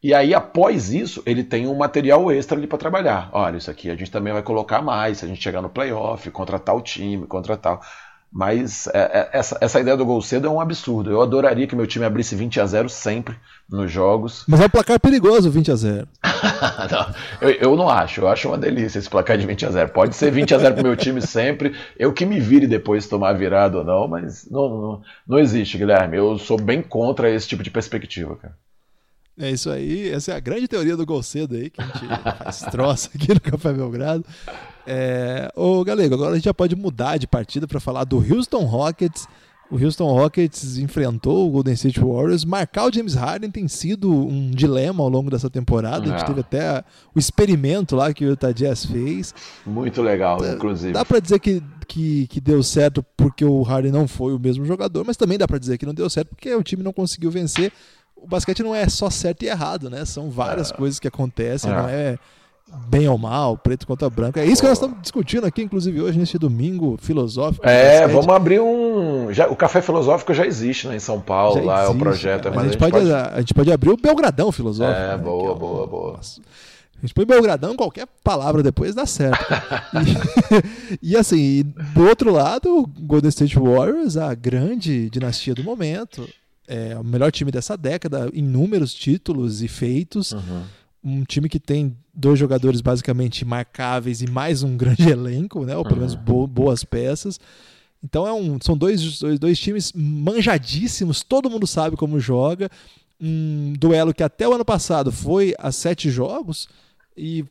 E 0.03 0.15
aí, 0.15 0.33
após 0.33 0.91
isso, 0.91 1.21
ele 1.27 1.43
tem 1.43 1.67
um 1.67 1.75
material 1.75 2.31
extra 2.31 2.57
ali 2.57 2.65
para 2.65 2.77
trabalhar. 2.77 3.29
Olha, 3.31 3.57
isso 3.57 3.69
aqui 3.69 3.89
a 3.89 3.95
gente 3.95 4.09
também 4.09 4.33
vai 4.33 4.41
colocar 4.41 4.81
mais, 4.81 5.19
se 5.19 5.25
a 5.25 5.27
gente 5.27 5.41
chegar 5.41 5.61
no 5.61 5.69
playoff, 5.69 6.29
contratar 6.31 6.75
o 6.75 6.81
time, 6.81 7.27
contratar. 7.27 7.79
Mas 8.33 8.87
é, 8.87 8.99
é, 8.99 9.29
essa, 9.33 9.57
essa 9.59 9.79
ideia 9.79 9.97
do 9.97 10.05
gol 10.05 10.21
cedo 10.21 10.47
é 10.47 10.49
um 10.49 10.61
absurdo. 10.61 11.11
Eu 11.11 11.21
adoraria 11.21 11.67
que 11.67 11.75
meu 11.75 11.85
time 11.85 12.05
abrisse 12.05 12.33
20 12.33 12.61
a 12.61 12.65
0 12.65 12.89
sempre 12.89 13.35
nos 13.69 13.91
jogos. 13.91 14.45
Mas 14.47 14.61
é 14.61 14.65
um 14.65 14.69
placar 14.69 14.99
perigoso 14.99 15.51
20 15.51 15.71
a 15.71 15.75
0 15.75 16.07
não, 16.89 17.15
eu, 17.41 17.49
eu, 17.49 17.75
não 17.75 17.89
acho. 17.89 18.21
Eu 18.21 18.29
acho 18.29 18.47
uma 18.47 18.57
delícia 18.57 18.97
esse 18.97 19.09
placar 19.09 19.37
de 19.37 19.45
20 19.45 19.65
a 19.65 19.71
0 19.71 19.89
Pode 19.89 20.15
ser 20.15 20.31
20 20.31 20.55
a 20.55 20.57
0 20.57 20.75
pro 20.75 20.83
meu 20.83 20.95
time 20.95 21.21
sempre. 21.21 21.75
Eu 21.99 22.13
que 22.13 22.25
me 22.25 22.39
vire 22.39 22.65
depois 22.65 23.05
tomar 23.05 23.33
virada 23.33 23.79
ou 23.79 23.83
não, 23.83 24.07
mas 24.07 24.49
não, 24.49 24.69
não, 24.69 25.01
não 25.27 25.37
existe, 25.37 25.77
Guilherme. 25.77 26.17
Eu 26.17 26.39
sou 26.39 26.59
bem 26.59 26.81
contra 26.81 27.29
esse 27.29 27.47
tipo 27.47 27.61
de 27.61 27.69
perspectiva, 27.69 28.35
cara. 28.37 28.55
É 29.41 29.49
isso 29.49 29.71
aí, 29.71 30.07
essa 30.11 30.33
é 30.33 30.35
a 30.35 30.39
grande 30.39 30.67
teoria 30.67 30.95
do 30.95 31.03
gol 31.03 31.23
cedo 31.23 31.55
aí, 31.55 31.71
que 31.71 31.81
a 31.81 31.85
gente 31.85 32.05
faz 32.37 32.59
troça 32.69 33.09
aqui 33.15 33.33
no 33.33 33.41
Café 33.41 33.73
Belgrado. 33.73 34.23
É, 34.85 35.51
ô 35.55 35.83
Galego, 35.83 36.13
agora 36.13 36.33
a 36.33 36.35
gente 36.35 36.45
já 36.45 36.53
pode 36.53 36.75
mudar 36.75 37.17
de 37.17 37.25
partida 37.25 37.67
para 37.67 37.79
falar 37.79 38.03
do 38.03 38.17
Houston 38.17 38.65
Rockets. 38.65 39.27
O 39.71 39.83
Houston 39.83 40.11
Rockets 40.11 40.77
enfrentou 40.77 41.47
o 41.47 41.51
Golden 41.51 41.73
State 41.73 41.99
Warriors. 41.99 42.45
Marcar 42.45 42.85
o 42.85 42.93
James 42.93 43.15
Harden 43.15 43.49
tem 43.49 43.67
sido 43.67 44.11
um 44.11 44.51
dilema 44.51 45.01
ao 45.01 45.09
longo 45.09 45.31
dessa 45.31 45.49
temporada. 45.49 46.03
A 46.03 46.07
gente 46.09 46.23
é. 46.23 46.25
teve 46.25 46.41
até 46.41 46.83
o 47.15 47.17
experimento 47.17 47.95
lá 47.95 48.13
que 48.13 48.25
o 48.25 48.29
Utah 48.29 48.51
Jazz 48.51 48.85
fez. 48.85 49.33
Muito 49.65 50.01
legal, 50.03 50.45
inclusive. 50.45 50.91
Dá 50.91 51.05
para 51.05 51.19
dizer 51.19 51.39
que, 51.39 51.63
que, 51.87 52.27
que, 52.27 52.41
deu 52.41 52.61
certo 52.61 53.03
porque 53.15 53.45
o 53.45 53.61
Harden 53.63 53.93
não 53.93 54.09
foi 54.09 54.35
o 54.35 54.39
mesmo 54.39 54.65
jogador, 54.65 55.05
mas 55.07 55.15
também 55.15 55.37
dá 55.37 55.47
para 55.47 55.57
dizer 55.57 55.77
que 55.77 55.85
não 55.85 55.93
deu 55.93 56.09
certo 56.09 56.35
porque 56.35 56.53
o 56.53 56.61
time 56.61 56.83
não 56.83 56.91
conseguiu 56.91 57.31
vencer 57.31 57.71
o 58.21 58.27
basquete 58.27 58.61
não 58.61 58.73
é 58.73 58.87
só 58.87 59.09
certo 59.09 59.43
e 59.43 59.47
errado, 59.47 59.89
né? 59.89 60.05
São 60.05 60.29
várias 60.29 60.71
é. 60.71 60.73
coisas 60.75 60.99
que 60.99 61.07
acontecem, 61.07 61.71
é. 61.71 61.75
não 61.75 61.89
é 61.89 62.19
bem 62.87 63.07
ou 63.07 63.17
mal, 63.17 63.57
preto 63.57 63.85
contra 63.85 64.09
branco. 64.09 64.39
É 64.39 64.45
isso 64.45 64.61
que 64.61 64.67
nós 64.67 64.77
estamos 64.77 65.01
discutindo 65.01 65.45
aqui, 65.45 65.61
inclusive 65.61 66.01
hoje, 66.01 66.17
nesse 66.17 66.37
domingo 66.37 66.97
filosófico. 67.01 67.67
É, 67.67 68.07
vamos 68.07 68.29
abrir 68.29 68.61
um. 68.61 69.33
Já, 69.33 69.47
o 69.49 69.55
Café 69.55 69.81
Filosófico 69.81 70.33
já 70.33 70.45
existe 70.45 70.87
né, 70.87 70.95
em 70.95 70.99
São 70.99 71.19
Paulo, 71.19 71.59
já 71.59 71.65
lá 71.65 71.83
existe, 71.83 71.93
é 71.93 71.95
o 71.95 71.99
projeto. 71.99 72.45
Mas, 72.45 72.55
mas 72.55 72.63
a, 72.63 72.67
gente 72.69 72.77
pode, 72.77 72.91
pode... 72.91 73.11
a 73.11 73.39
gente 73.39 73.53
pode 73.53 73.71
abrir 73.73 73.89
o 73.89 73.97
Belgradão 73.97 74.51
Filosófico. 74.51 74.99
É, 74.99 75.09
né, 75.09 75.17
boa, 75.17 75.51
é 75.51 75.55
boa, 75.55 75.87
boa. 75.87 76.19
A 76.19 77.01
gente 77.01 77.15
põe 77.15 77.25
Belgradão, 77.25 77.75
qualquer 77.75 78.07
palavra 78.23 78.61
depois 78.61 78.93
dá 78.93 79.07
certo. 79.07 79.43
e, 81.01 81.09
e, 81.11 81.17
assim, 81.17 81.63
do 81.95 82.07
outro 82.07 82.31
lado, 82.31 82.87
Golden 82.99 83.29
State 83.29 83.57
Warriors, 83.57 84.17
a 84.17 84.35
grande 84.35 85.09
dinastia 85.09 85.55
do 85.55 85.63
momento, 85.63 86.29
é 86.71 86.97
o 86.97 87.03
melhor 87.03 87.33
time 87.33 87.51
dessa 87.51 87.75
década, 87.75 88.29
inúmeros 88.33 88.93
títulos 88.93 89.61
e 89.61 89.67
feitos. 89.67 90.31
Uhum. 90.31 90.63
Um 91.03 91.23
time 91.25 91.49
que 91.49 91.59
tem 91.59 91.97
dois 92.13 92.39
jogadores 92.39 92.79
basicamente 92.79 93.43
marcáveis 93.43 94.21
e 94.21 94.27
mais 94.29 94.63
um 94.63 94.77
grande 94.77 95.03
elenco, 95.11 95.65
né? 95.65 95.75
ou 95.75 95.83
pelo 95.83 95.97
menos 95.97 96.13
uhum. 96.13 96.21
bo 96.21 96.47
boas 96.47 96.85
peças. 96.85 97.37
Então 98.01 98.25
é 98.25 98.31
um, 98.31 98.57
são 98.61 98.77
dois, 98.77 99.19
dois, 99.19 99.37
dois 99.37 99.59
times 99.59 99.91
manjadíssimos, 99.93 101.23
todo 101.23 101.49
mundo 101.49 101.67
sabe 101.67 101.97
como 101.97 102.21
joga. 102.21 102.69
Um 103.19 103.73
duelo 103.77 104.13
que 104.13 104.23
até 104.23 104.47
o 104.47 104.53
ano 104.53 104.65
passado 104.65 105.11
foi 105.11 105.53
a 105.59 105.73
sete 105.73 106.09
jogos 106.09 106.69
e 107.17 107.43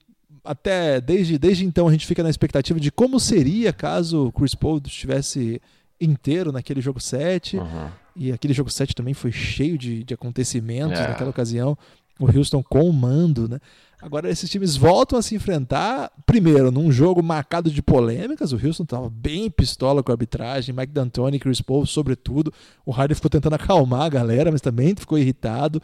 até 0.42 0.98
desde, 0.98 1.38
desde 1.38 1.66
então 1.66 1.86
a 1.86 1.92
gente 1.92 2.06
fica 2.06 2.22
na 2.22 2.30
expectativa 2.30 2.80
de 2.80 2.90
como 2.90 3.20
seria 3.20 3.70
caso 3.70 4.28
o 4.28 4.32
Chris 4.32 4.54
Paul 4.54 4.80
estivesse 4.84 5.60
inteiro 6.00 6.52
naquele 6.52 6.80
jogo 6.80 7.00
7. 7.00 7.58
Uhum. 7.58 7.88
E 8.16 8.32
aquele 8.32 8.54
jogo 8.54 8.70
7 8.70 8.94
também 8.94 9.14
foi 9.14 9.32
cheio 9.32 9.78
de, 9.78 10.02
de 10.04 10.14
acontecimentos 10.14 10.98
é. 10.98 11.08
naquela 11.08 11.30
ocasião. 11.30 11.76
O 12.18 12.26
Houston 12.26 12.62
com 12.62 12.88
o 12.88 12.92
mando, 12.92 13.48
né? 13.48 13.58
Agora 14.02 14.30
esses 14.30 14.48
times 14.48 14.76
voltam 14.76 15.18
a 15.18 15.22
se 15.22 15.34
enfrentar, 15.34 16.10
primeiro, 16.24 16.70
num 16.70 16.90
jogo 16.90 17.22
marcado 17.22 17.70
de 17.70 17.82
polêmicas. 17.82 18.52
O 18.52 18.56
Houston 18.56 18.82
estava 18.84 19.10
bem 19.10 19.50
pistola 19.50 20.02
com 20.02 20.10
a 20.10 20.14
arbitragem, 20.14 20.74
Mike 20.74 20.92
D'Antoni, 20.92 21.38
Chris 21.38 21.60
Paul, 21.60 21.84
sobretudo. 21.84 22.52
O 22.84 22.92
Harden 22.92 23.14
ficou 23.14 23.30
tentando 23.30 23.54
acalmar 23.54 24.02
a 24.02 24.08
galera, 24.08 24.50
mas 24.50 24.62
também 24.62 24.94
ficou 24.94 25.18
irritado. 25.18 25.82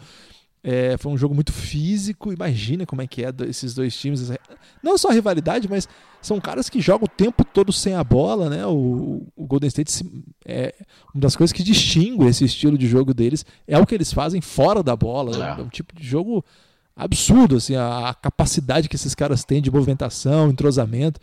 É, 0.68 0.96
foi 0.98 1.12
um 1.12 1.16
jogo 1.16 1.32
muito 1.32 1.52
físico. 1.52 2.32
Imagina 2.32 2.84
como 2.84 3.00
é 3.00 3.06
que 3.06 3.24
é 3.24 3.32
esses 3.48 3.72
dois 3.72 3.96
times. 3.96 4.32
Não 4.82 4.98
só 4.98 5.10
a 5.10 5.12
rivalidade, 5.12 5.68
mas 5.70 5.88
são 6.20 6.40
caras 6.40 6.68
que 6.68 6.80
jogam 6.80 7.04
o 7.04 7.08
tempo 7.08 7.44
todo 7.44 7.72
sem 7.72 7.94
a 7.94 8.02
bola, 8.02 8.50
né? 8.50 8.66
O, 8.66 9.22
o 9.36 9.46
Golden 9.46 9.68
State 9.68 10.04
é 10.44 10.74
uma 11.14 11.20
das 11.20 11.36
coisas 11.36 11.52
que 11.52 11.62
distingue 11.62 12.26
esse 12.26 12.44
estilo 12.44 12.76
de 12.76 12.88
jogo 12.88 13.14
deles 13.14 13.46
é 13.64 13.78
o 13.78 13.86
que 13.86 13.94
eles 13.94 14.12
fazem 14.12 14.40
fora 14.40 14.82
da 14.82 14.96
bola. 14.96 15.36
É, 15.36 15.60
é 15.60 15.62
um 15.62 15.68
tipo 15.68 15.94
de 15.94 16.04
jogo 16.04 16.44
absurdo, 16.96 17.58
assim, 17.58 17.76
a, 17.76 18.08
a, 18.08 18.14
capacidade 18.14 18.88
que 18.88 18.96
esses 18.96 19.14
caras 19.14 19.44
têm 19.44 19.62
de 19.62 19.70
movimentação, 19.70 20.50
entrosamento. 20.50 21.20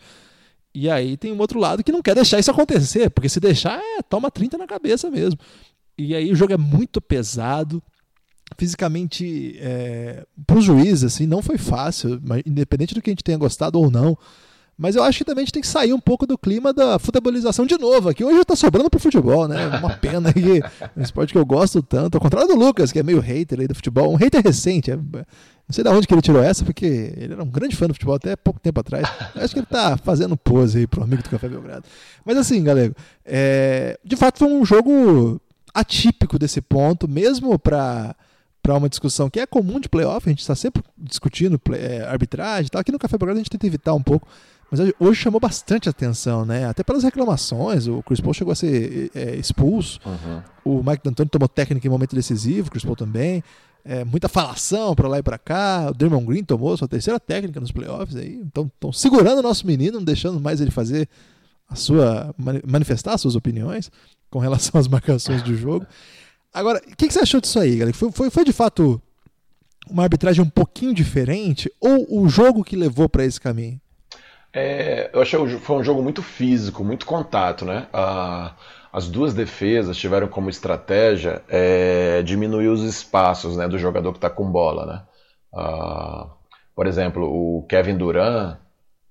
E 0.74 0.88
aí 0.88 1.18
tem 1.18 1.32
um 1.32 1.38
outro 1.38 1.60
lado 1.60 1.84
que 1.84 1.92
não 1.92 2.00
quer 2.00 2.14
deixar 2.14 2.38
isso 2.38 2.50
acontecer, 2.50 3.10
porque 3.10 3.28
se 3.28 3.40
deixar, 3.40 3.78
é, 3.78 4.00
toma 4.00 4.30
30 4.30 4.56
na 4.56 4.66
cabeça 4.66 5.10
mesmo. 5.10 5.38
E 5.98 6.14
aí 6.14 6.32
o 6.32 6.34
jogo 6.34 6.54
é 6.54 6.56
muito 6.56 6.98
pesado 6.98 7.82
fisicamente 8.56 9.56
é, 9.60 10.24
para 10.46 10.58
os 10.58 10.64
juízes 10.64 11.04
assim 11.04 11.26
não 11.26 11.42
foi 11.42 11.58
fácil 11.58 12.20
independente 12.46 12.94
do 12.94 13.02
que 13.02 13.10
a 13.10 13.12
gente 13.12 13.24
tenha 13.24 13.38
gostado 13.38 13.78
ou 13.78 13.90
não 13.90 14.16
mas 14.76 14.96
eu 14.96 15.04
acho 15.04 15.18
que 15.18 15.24
também 15.24 15.42
a 15.42 15.44
gente 15.44 15.52
tem 15.52 15.62
que 15.62 15.68
sair 15.68 15.92
um 15.92 16.00
pouco 16.00 16.26
do 16.26 16.36
clima 16.36 16.72
da 16.72 16.98
futebolização 16.98 17.64
de 17.66 17.78
novo 17.78 18.08
aqui 18.08 18.24
hoje 18.24 18.40
está 18.40 18.56
sobrando 18.56 18.90
para 18.90 18.98
o 18.98 19.00
futebol 19.00 19.46
né 19.48 19.66
uma 19.78 19.90
pena 19.90 20.32
que 20.32 20.62
um 20.96 21.02
esporte 21.02 21.32
que 21.32 21.38
eu 21.38 21.46
gosto 21.46 21.82
tanto 21.82 22.16
ao 22.16 22.20
contrário 22.20 22.48
do 22.48 22.56
Lucas 22.56 22.90
que 22.90 22.98
é 22.98 23.02
meio 23.02 23.20
hater 23.20 23.60
aí 23.60 23.68
do 23.68 23.74
futebol 23.74 24.12
um 24.12 24.16
hater 24.16 24.42
recente 24.42 24.90
é, 24.90 24.96
não 25.66 25.72
sei 25.72 25.82
de 25.82 25.90
onde 25.90 26.06
que 26.06 26.12
ele 26.12 26.20
tirou 26.20 26.42
essa, 26.42 26.62
porque 26.62 26.84
ele 27.16 27.32
era 27.32 27.42
um 27.42 27.48
grande 27.48 27.74
fã 27.74 27.86
do 27.86 27.94
futebol 27.94 28.14
até 28.14 28.36
pouco 28.36 28.60
tempo 28.60 28.80
atrás. 28.80 29.08
Acho 29.34 29.54
que 29.54 29.60
ele 29.60 29.66
tá 29.66 29.96
fazendo 29.96 30.36
pose 30.36 30.80
aí 30.80 30.86
pro 30.86 31.02
amigo 31.02 31.22
do 31.22 31.30
Café 31.30 31.48
Belgrado. 31.48 31.84
Mas 32.24 32.36
assim, 32.36 32.62
galera, 32.62 32.94
é, 33.24 33.98
de 34.04 34.14
fato 34.14 34.40
foi 34.40 34.48
um 34.48 34.64
jogo 34.64 35.40
atípico 35.72 36.38
desse 36.38 36.60
ponto, 36.60 37.08
mesmo 37.08 37.58
para 37.58 38.14
para 38.64 38.74
uma 38.74 38.88
discussão 38.88 39.28
que 39.28 39.38
é 39.38 39.44
comum 39.44 39.78
de 39.78 39.90
playoff, 39.90 40.26
a 40.26 40.30
gente 40.30 40.40
está 40.40 40.54
sempre 40.54 40.82
discutindo 40.96 41.58
play, 41.58 41.78
é, 41.82 42.02
arbitragem 42.06 42.66
e 42.66 42.70
tal. 42.70 42.80
Aqui 42.80 42.90
no 42.90 42.98
Café 42.98 43.18
Belgrado 43.18 43.38
a 43.38 43.42
gente 43.42 43.50
tenta 43.50 43.66
evitar 43.66 43.92
um 43.92 44.02
pouco, 44.02 44.26
Mas 44.70 44.80
hoje 44.98 45.20
chamou 45.20 45.38
bastante 45.38 45.86
atenção, 45.86 46.46
né? 46.46 46.64
Até 46.64 46.82
pelas 46.82 47.04
reclamações. 47.04 47.86
O 47.86 48.02
Chris 48.02 48.22
Paul 48.22 48.32
chegou 48.32 48.52
a 48.52 48.54
ser 48.54 49.10
é, 49.14 49.36
expulso. 49.36 50.00
Uhum. 50.06 50.42
O 50.64 50.82
Mike 50.82 51.04
D'Antoni 51.04 51.28
tomou 51.28 51.46
técnica 51.46 51.86
em 51.86 51.90
momento 51.90 52.16
decisivo, 52.16 52.68
o 52.68 52.70
Chris 52.70 52.82
Paul 52.82 52.96
também. 52.96 53.44
É, 53.84 54.02
muita 54.02 54.30
falação 54.30 54.94
para 54.94 55.08
lá 55.08 55.18
e 55.18 55.22
para 55.22 55.36
cá. 55.36 55.88
O 55.90 55.94
Draymond 55.94 56.24
Green 56.24 56.42
tomou 56.42 56.74
sua 56.74 56.88
terceira 56.88 57.20
técnica 57.20 57.60
nos 57.60 57.70
playoffs 57.70 58.16
aí. 58.16 58.40
Então 58.46 58.70
estão 58.74 58.90
segurando 58.94 59.40
o 59.40 59.42
nosso 59.42 59.66
menino, 59.66 59.98
não 59.98 60.04
deixando 60.04 60.40
mais 60.40 60.62
ele 60.62 60.70
fazer 60.70 61.06
a 61.68 61.74
sua 61.74 62.34
manifestar 62.66 63.12
as 63.12 63.20
suas 63.20 63.36
opiniões 63.36 63.90
com 64.30 64.38
relação 64.38 64.80
às 64.80 64.88
marcações 64.88 65.42
do 65.42 65.54
jogo. 65.54 65.86
Agora, 66.54 66.78
o 66.78 66.96
que, 66.96 67.08
que, 67.08 67.12
você 67.12 67.18
achou 67.18 67.40
disso 67.40 67.58
aí, 67.58 67.76
galera? 67.76 67.96
Foi, 67.96 68.12
foi, 68.12 68.30
foi 68.30 68.44
de 68.44 68.52
fato 68.52 69.02
uma 69.90 70.04
arbitragem 70.04 70.42
um 70.42 70.48
pouquinho 70.48 70.94
diferente 70.94 71.70
ou 71.80 72.06
o 72.22 72.28
jogo 72.28 72.62
que 72.62 72.76
levou 72.76 73.08
para 73.08 73.24
esse 73.24 73.40
caminho? 73.40 73.80
É, 74.52 75.10
eu 75.12 75.20
achei 75.20 75.38
que 75.44 75.58
foi 75.58 75.76
um 75.76 75.82
jogo 75.82 76.00
muito 76.00 76.22
físico, 76.22 76.84
muito 76.84 77.04
contato, 77.04 77.64
né? 77.64 77.88
Ah, 77.92 78.54
as 78.92 79.08
duas 79.08 79.34
defesas 79.34 79.96
tiveram 79.96 80.28
como 80.28 80.48
estratégia 80.48 81.42
é, 81.48 82.22
diminuir 82.22 82.68
os 82.68 82.82
espaços 82.84 83.56
né, 83.56 83.66
do 83.66 83.76
jogador 83.76 84.12
que 84.12 84.18
está 84.18 84.30
com 84.30 84.48
bola, 84.48 84.86
né? 84.86 85.02
Ah, 85.52 86.28
por 86.74 86.86
exemplo, 86.86 87.24
o 87.24 87.66
Kevin 87.68 87.96
Durant, 87.96 88.58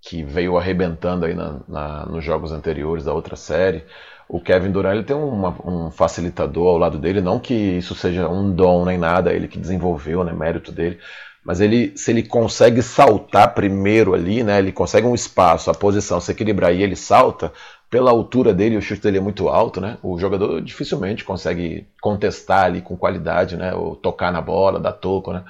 que 0.01 0.23
veio 0.23 0.57
arrebentando 0.57 1.25
aí 1.25 1.33
na, 1.33 1.59
na, 1.67 2.05
nos 2.05 2.23
jogos 2.23 2.53
anteriores 2.53 3.03
da 3.03 3.13
outra 3.13 3.35
série, 3.35 3.83
o 4.27 4.39
Kevin 4.39 4.71
Durant 4.71 4.95
ele 4.95 5.03
tem 5.03 5.15
uma, 5.15 5.55
um 5.65 5.91
facilitador 5.91 6.67
ao 6.67 6.77
lado 6.77 6.97
dele, 6.97 7.21
não 7.21 7.39
que 7.39 7.53
isso 7.53 7.93
seja 7.95 8.27
um 8.27 8.53
dom 8.53 8.85
nem 8.85 8.97
nada, 8.97 9.33
ele 9.33 9.47
que 9.47 9.59
desenvolveu, 9.59 10.23
né, 10.23 10.33
mérito 10.33 10.71
dele, 10.71 10.99
mas 11.43 11.59
ele, 11.59 11.91
se 11.97 12.11
ele 12.11 12.23
consegue 12.23 12.81
saltar 12.81 13.53
primeiro 13.53 14.13
ali, 14.13 14.43
né, 14.43 14.59
ele 14.59 14.71
consegue 14.71 15.05
um 15.05 15.13
espaço, 15.15 15.69
a 15.69 15.73
posição, 15.73 16.19
se 16.19 16.31
equilibrar 16.31 16.73
e 16.73 16.81
ele 16.81 16.95
salta, 16.95 17.51
pela 17.89 18.09
altura 18.09 18.53
dele, 18.53 18.77
o 18.77 18.81
chute 18.81 19.01
dele 19.03 19.17
é 19.19 19.21
muito 19.21 19.49
alto, 19.49 19.79
né, 19.79 19.97
o 20.01 20.17
jogador 20.17 20.61
dificilmente 20.61 21.23
consegue 21.23 21.87
contestar 22.01 22.65
ali 22.65 22.81
com 22.81 22.97
qualidade, 22.97 23.55
né, 23.55 23.73
ou 23.73 23.95
tocar 23.95 24.31
na 24.31 24.41
bola, 24.41 24.79
dar 24.79 24.93
toco, 24.93 25.33
né. 25.33 25.43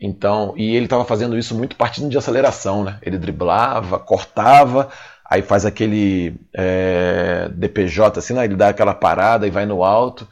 Então, 0.00 0.54
e 0.56 0.74
ele 0.74 0.86
estava 0.86 1.04
fazendo 1.04 1.36
isso 1.36 1.56
muito 1.56 1.76
partindo 1.76 2.08
de 2.08 2.16
aceleração, 2.16 2.82
né, 2.82 2.98
ele 3.02 3.18
driblava, 3.18 3.98
cortava, 3.98 4.88
aí 5.28 5.42
faz 5.42 5.66
aquele 5.66 6.34
é, 6.54 7.48
DPJ 7.52 8.18
assim, 8.18 8.34
né, 8.34 8.44
ele 8.44 8.56
dá 8.56 8.68
aquela 8.68 8.94
parada 8.94 9.46
e 9.46 9.50
vai 9.50 9.66
no 9.66 9.84
alto, 9.84 10.26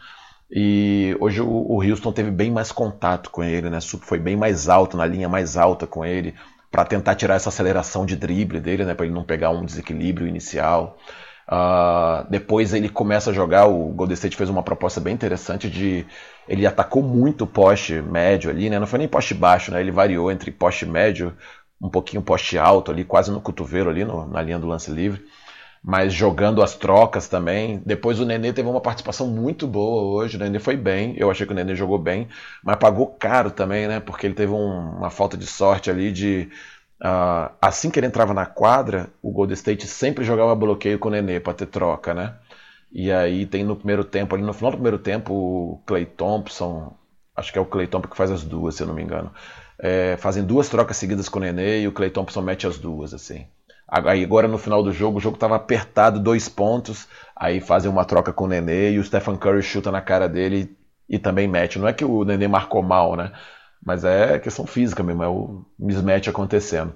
e 0.51 1.17
hoje 1.21 1.41
o, 1.41 1.49
o 1.49 1.83
Houston 1.83 2.13
teve 2.13 2.31
bem 2.31 2.51
mais 2.51 2.71
contato 2.71 3.31
com 3.31 3.43
ele, 3.43 3.69
né? 3.69 3.81
Foi 3.81 4.19
bem 4.19 4.37
mais 4.37 4.69
alto, 4.69 4.97
na 4.97 5.07
linha 5.07 5.29
mais 5.29 5.57
alta 5.57 5.87
com 5.87 6.05
ele, 6.05 6.35
para 6.71 6.85
tentar 6.85 7.15
tirar 7.17 7.35
essa 7.35 7.49
aceleração 7.49 8.07
de 8.07 8.17
drible 8.17 8.61
dele, 8.61 8.85
né? 8.85 8.95
Para 8.95 9.07
ele 9.07 9.15
não 9.15 9.25
pegar 9.25 9.51
um 9.51 9.65
desequilíbrio 9.65 10.27
inicial. 10.27 10.99
Uh, 11.49 12.29
depois 12.29 12.75
ele 12.75 12.89
começa 12.89 13.31
a 13.31 13.33
jogar. 13.33 13.67
O 13.67 13.89
Golden 13.89 14.15
State 14.15 14.37
fez 14.37 14.49
uma 14.49 14.63
proposta 14.63 15.01
bem 15.01 15.15
interessante 15.15 15.69
de. 15.69 16.07
Ele 16.49 16.65
atacou 16.65 17.03
muito 17.03 17.43
o 17.43 17.47
poste 17.47 18.01
médio 18.01 18.51
ali, 18.51 18.71
né? 18.71 18.79
Não 18.79 18.87
foi 18.87 19.01
nem 19.01 19.09
poste 19.09 19.35
baixo, 19.35 19.73
né? 19.73 19.81
Ele 19.81 19.91
variou 19.91 20.31
entre 20.31 20.51
poste 20.53 20.87
médio, 20.87 21.37
um 21.81 21.89
pouquinho 21.91 22.23
poste 22.23 22.59
alto 22.59 22.91
ali, 22.91 23.05
quase 23.05 23.31
no 23.31 23.41
cotovelo 23.41 23.91
ali, 23.91 24.05
no, 24.05 24.27
na 24.27 24.43
linha 24.43 24.59
do 24.59 24.67
lance 24.67 24.91
livre 24.91 25.23
mas 25.87 26.13
jogando 26.13 26.65
as 26.65 26.75
trocas 26.75 27.29
também. 27.29 27.81
Depois 27.87 28.19
o 28.19 28.25
Nenê 28.25 28.53
teve 28.53 28.69
uma 28.69 28.81
participação 28.81 29.29
muito 29.29 29.69
boa 29.69 30.03
hoje. 30.03 30.37
O 30.37 30.41
Nenê 30.41 30.59
foi 30.59 30.77
bem, 30.77 31.15
eu 31.17 31.31
achei 31.31 31.47
que 31.47 31.53
o 31.53 31.55
Nenê 31.55 31.77
jogou 31.77 31.97
bem, 31.97 32.27
mas 32.65 32.75
pagou 32.77 33.07
caro 33.07 33.53
também, 33.53 33.87
né? 33.87 34.01
Porque 34.01 34.27
ele 34.27 34.35
teve 34.35 34.53
um, 34.53 34.97
uma 34.97 35.11
falta 35.11 35.37
de 35.37 35.47
sorte 35.47 35.89
ali 35.89 36.11
de. 36.11 36.49
Uh, 37.01 37.55
assim 37.63 37.89
que 37.89 38.01
ele 38.01 38.07
entrava 38.09 38.35
na 38.35 38.47
quadra, 38.47 39.09
o 39.23 39.31
Golden 39.31 39.55
State 39.55 39.87
sempre 39.87 40.25
jogava 40.25 40.57
bloqueio 40.57 40.99
com 40.99 41.07
o 41.09 41.11
Nenê 41.13 41.39
para 41.39 41.55
ter 41.55 41.67
troca, 41.67 42.13
né? 42.13 42.35
E 42.91 43.13
aí 43.13 43.47
tem 43.47 43.63
no 43.63 43.77
primeiro 43.77 44.03
tempo, 44.05 44.35
ali 44.35 44.43
no 44.43 44.53
final 44.53 44.73
do 44.73 44.77
primeiro 44.79 44.99
tempo, 44.99 45.33
o 45.33 45.83
Clay 45.87 46.05
Thompson, 46.07 46.97
acho 47.37 47.53
que 47.53 47.59
é 47.59 47.61
o 47.63 47.67
Clay 47.67 47.87
Thompson 47.87 48.11
que 48.11 48.17
faz 48.17 48.31
as 48.33 48.43
duas, 48.43 48.75
se 48.75 48.83
eu 48.83 48.89
não 48.89 48.95
me 48.95 49.03
engano. 49.03 49.31
É, 49.79 50.17
fazem 50.17 50.45
duas 50.45 50.69
trocas 50.69 50.97
seguidas 50.97 51.29
com 51.29 51.39
o 51.39 51.43
Nenê 51.43 51.83
e 51.83 51.89
o 51.89 51.93
Clay 51.93 52.11
Thompson 52.11 52.43
mete 52.43 52.67
as 52.67 52.79
duas, 52.79 53.13
assim. 53.13 53.47
Aí 53.89 54.25
agora 54.25 54.49
no 54.49 54.59
final 54.59 54.83
do 54.83 54.91
jogo, 54.91 55.19
o 55.19 55.21
jogo 55.21 55.37
estava 55.37 55.57
apertado, 55.57 56.19
dois 56.19 56.49
pontos. 56.49 57.07
Aí 57.35 57.61
fazem 57.61 57.91
uma 57.91 58.05
troca 58.05 58.33
com 58.33 58.45
o 58.45 58.49
Nenê 58.49 58.93
e 58.93 58.99
o 58.99 59.05
Stephen 59.05 59.37
Curry 59.37 59.63
chuta 59.63 59.93
na 59.93 60.01
cara 60.01 60.29
dele 60.29 60.77
e 61.09 61.19
também 61.19 61.47
mete. 61.47 61.79
Não 61.79 61.87
é 61.87 61.93
que 61.93 62.05
o 62.05 62.25
Nenê 62.25 62.49
marcou 62.49 62.83
mal, 62.83 63.15
né? 63.15 63.33
Mas 63.85 64.05
é 64.05 64.39
questão 64.39 64.67
física 64.67 65.03
mesmo, 65.03 65.23
é 65.23 65.29
o 65.29 65.65
mismatch 65.79 66.29
acontecendo. 66.29 66.95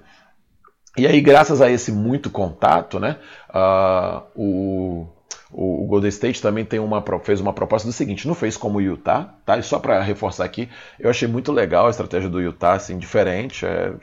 E 0.97 1.07
aí, 1.07 1.21
graças 1.21 1.61
a 1.61 1.69
esse 1.71 1.91
muito 1.91 2.29
contato, 2.29 2.99
né? 2.99 3.17
Uh, 3.49 4.21
o, 4.35 5.07
o, 5.53 5.85
Golden 5.85 6.09
State 6.09 6.41
também 6.41 6.63
tem 6.63 6.79
uma, 6.79 7.03
fez 7.23 7.41
uma 7.41 7.53
proposta 7.53 7.87
do 7.87 7.93
seguinte: 7.93 8.27
não 8.27 8.35
fez 8.35 8.55
como 8.57 8.79
o 8.79 8.81
Utah, 8.81 9.35
tá? 9.45 9.57
E 9.57 9.63
só 9.63 9.79
para 9.79 10.01
reforçar 10.01 10.45
aqui, 10.45 10.69
eu 10.99 11.09
achei 11.09 11.27
muito 11.27 11.51
legal 11.51 11.87
a 11.87 11.89
estratégia 11.89 12.29
do 12.29 12.41
Utah, 12.41 12.73
assim, 12.73 12.97
diferente. 12.97 13.65
É, 13.65 13.93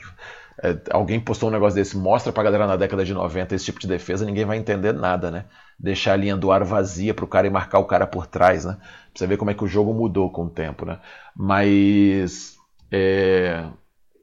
é, 0.62 0.76
alguém 0.90 1.20
postou 1.20 1.48
um 1.48 1.52
negócio 1.52 1.76
desse, 1.76 1.96
mostra 1.96 2.32
pra 2.32 2.42
galera 2.42 2.66
na 2.66 2.76
década 2.76 3.04
de 3.04 3.14
90 3.14 3.54
esse 3.54 3.64
tipo 3.64 3.78
de 3.78 3.86
defesa, 3.86 4.26
ninguém 4.26 4.44
vai 4.44 4.58
entender 4.58 4.92
nada, 4.92 5.30
né? 5.30 5.44
Deixar 5.78 6.14
a 6.14 6.16
linha 6.16 6.36
do 6.36 6.50
ar 6.50 6.64
vazia 6.64 7.14
pro 7.14 7.26
cara 7.26 7.46
e 7.46 7.50
marcar 7.50 7.78
o 7.78 7.84
cara 7.84 8.06
por 8.06 8.26
trás, 8.26 8.64
né? 8.64 8.76
Pra 8.80 8.86
você 9.14 9.26
ver 9.26 9.36
como 9.36 9.50
é 9.50 9.54
que 9.54 9.64
o 9.64 9.68
jogo 9.68 9.94
mudou 9.94 10.30
com 10.30 10.44
o 10.44 10.50
tempo, 10.50 10.84
né? 10.84 10.98
Mas. 11.36 12.56
É... 12.90 13.64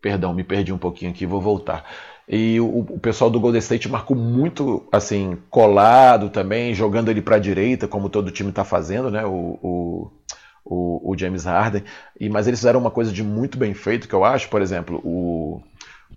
Perdão, 0.01 0.34
me 0.34 0.43
perdi 0.43 0.71
um 0.71 0.78
pouquinho 0.78 1.11
aqui, 1.11 1.26
vou 1.26 1.41
voltar. 1.41 1.84
E 2.28 2.59
o, 2.59 2.80
o, 2.80 2.99
pessoal 2.99 3.30
do 3.30 3.39
Golden 3.39 3.59
State 3.59 3.88
marcou 3.88 4.17
muito, 4.17 4.84
assim, 4.91 5.38
colado 5.49 6.30
também, 6.30 6.73
jogando 6.73 7.09
ele 7.09 7.21
para 7.21 7.36
a 7.36 7.39
direita, 7.39 7.88
como 7.88 8.09
todo 8.09 8.32
time 8.32 8.49
está 8.49 8.63
fazendo, 8.63 9.11
né? 9.11 9.23
O, 9.26 9.59
o, 9.61 10.11
o, 10.65 11.11
o, 11.11 11.17
James 11.17 11.45
Harden. 11.45 11.84
E, 12.19 12.28
mas 12.28 12.47
eles 12.47 12.59
fizeram 12.59 12.80
uma 12.80 12.89
coisa 12.89 13.11
de 13.11 13.23
muito 13.23 13.57
bem 13.57 13.76
feito, 13.76 14.07
que 14.07 14.15
eu 14.15 14.26
acho, 14.26 14.49
por 14.49 14.59
exemplo, 14.59 14.99
o, 15.03 15.61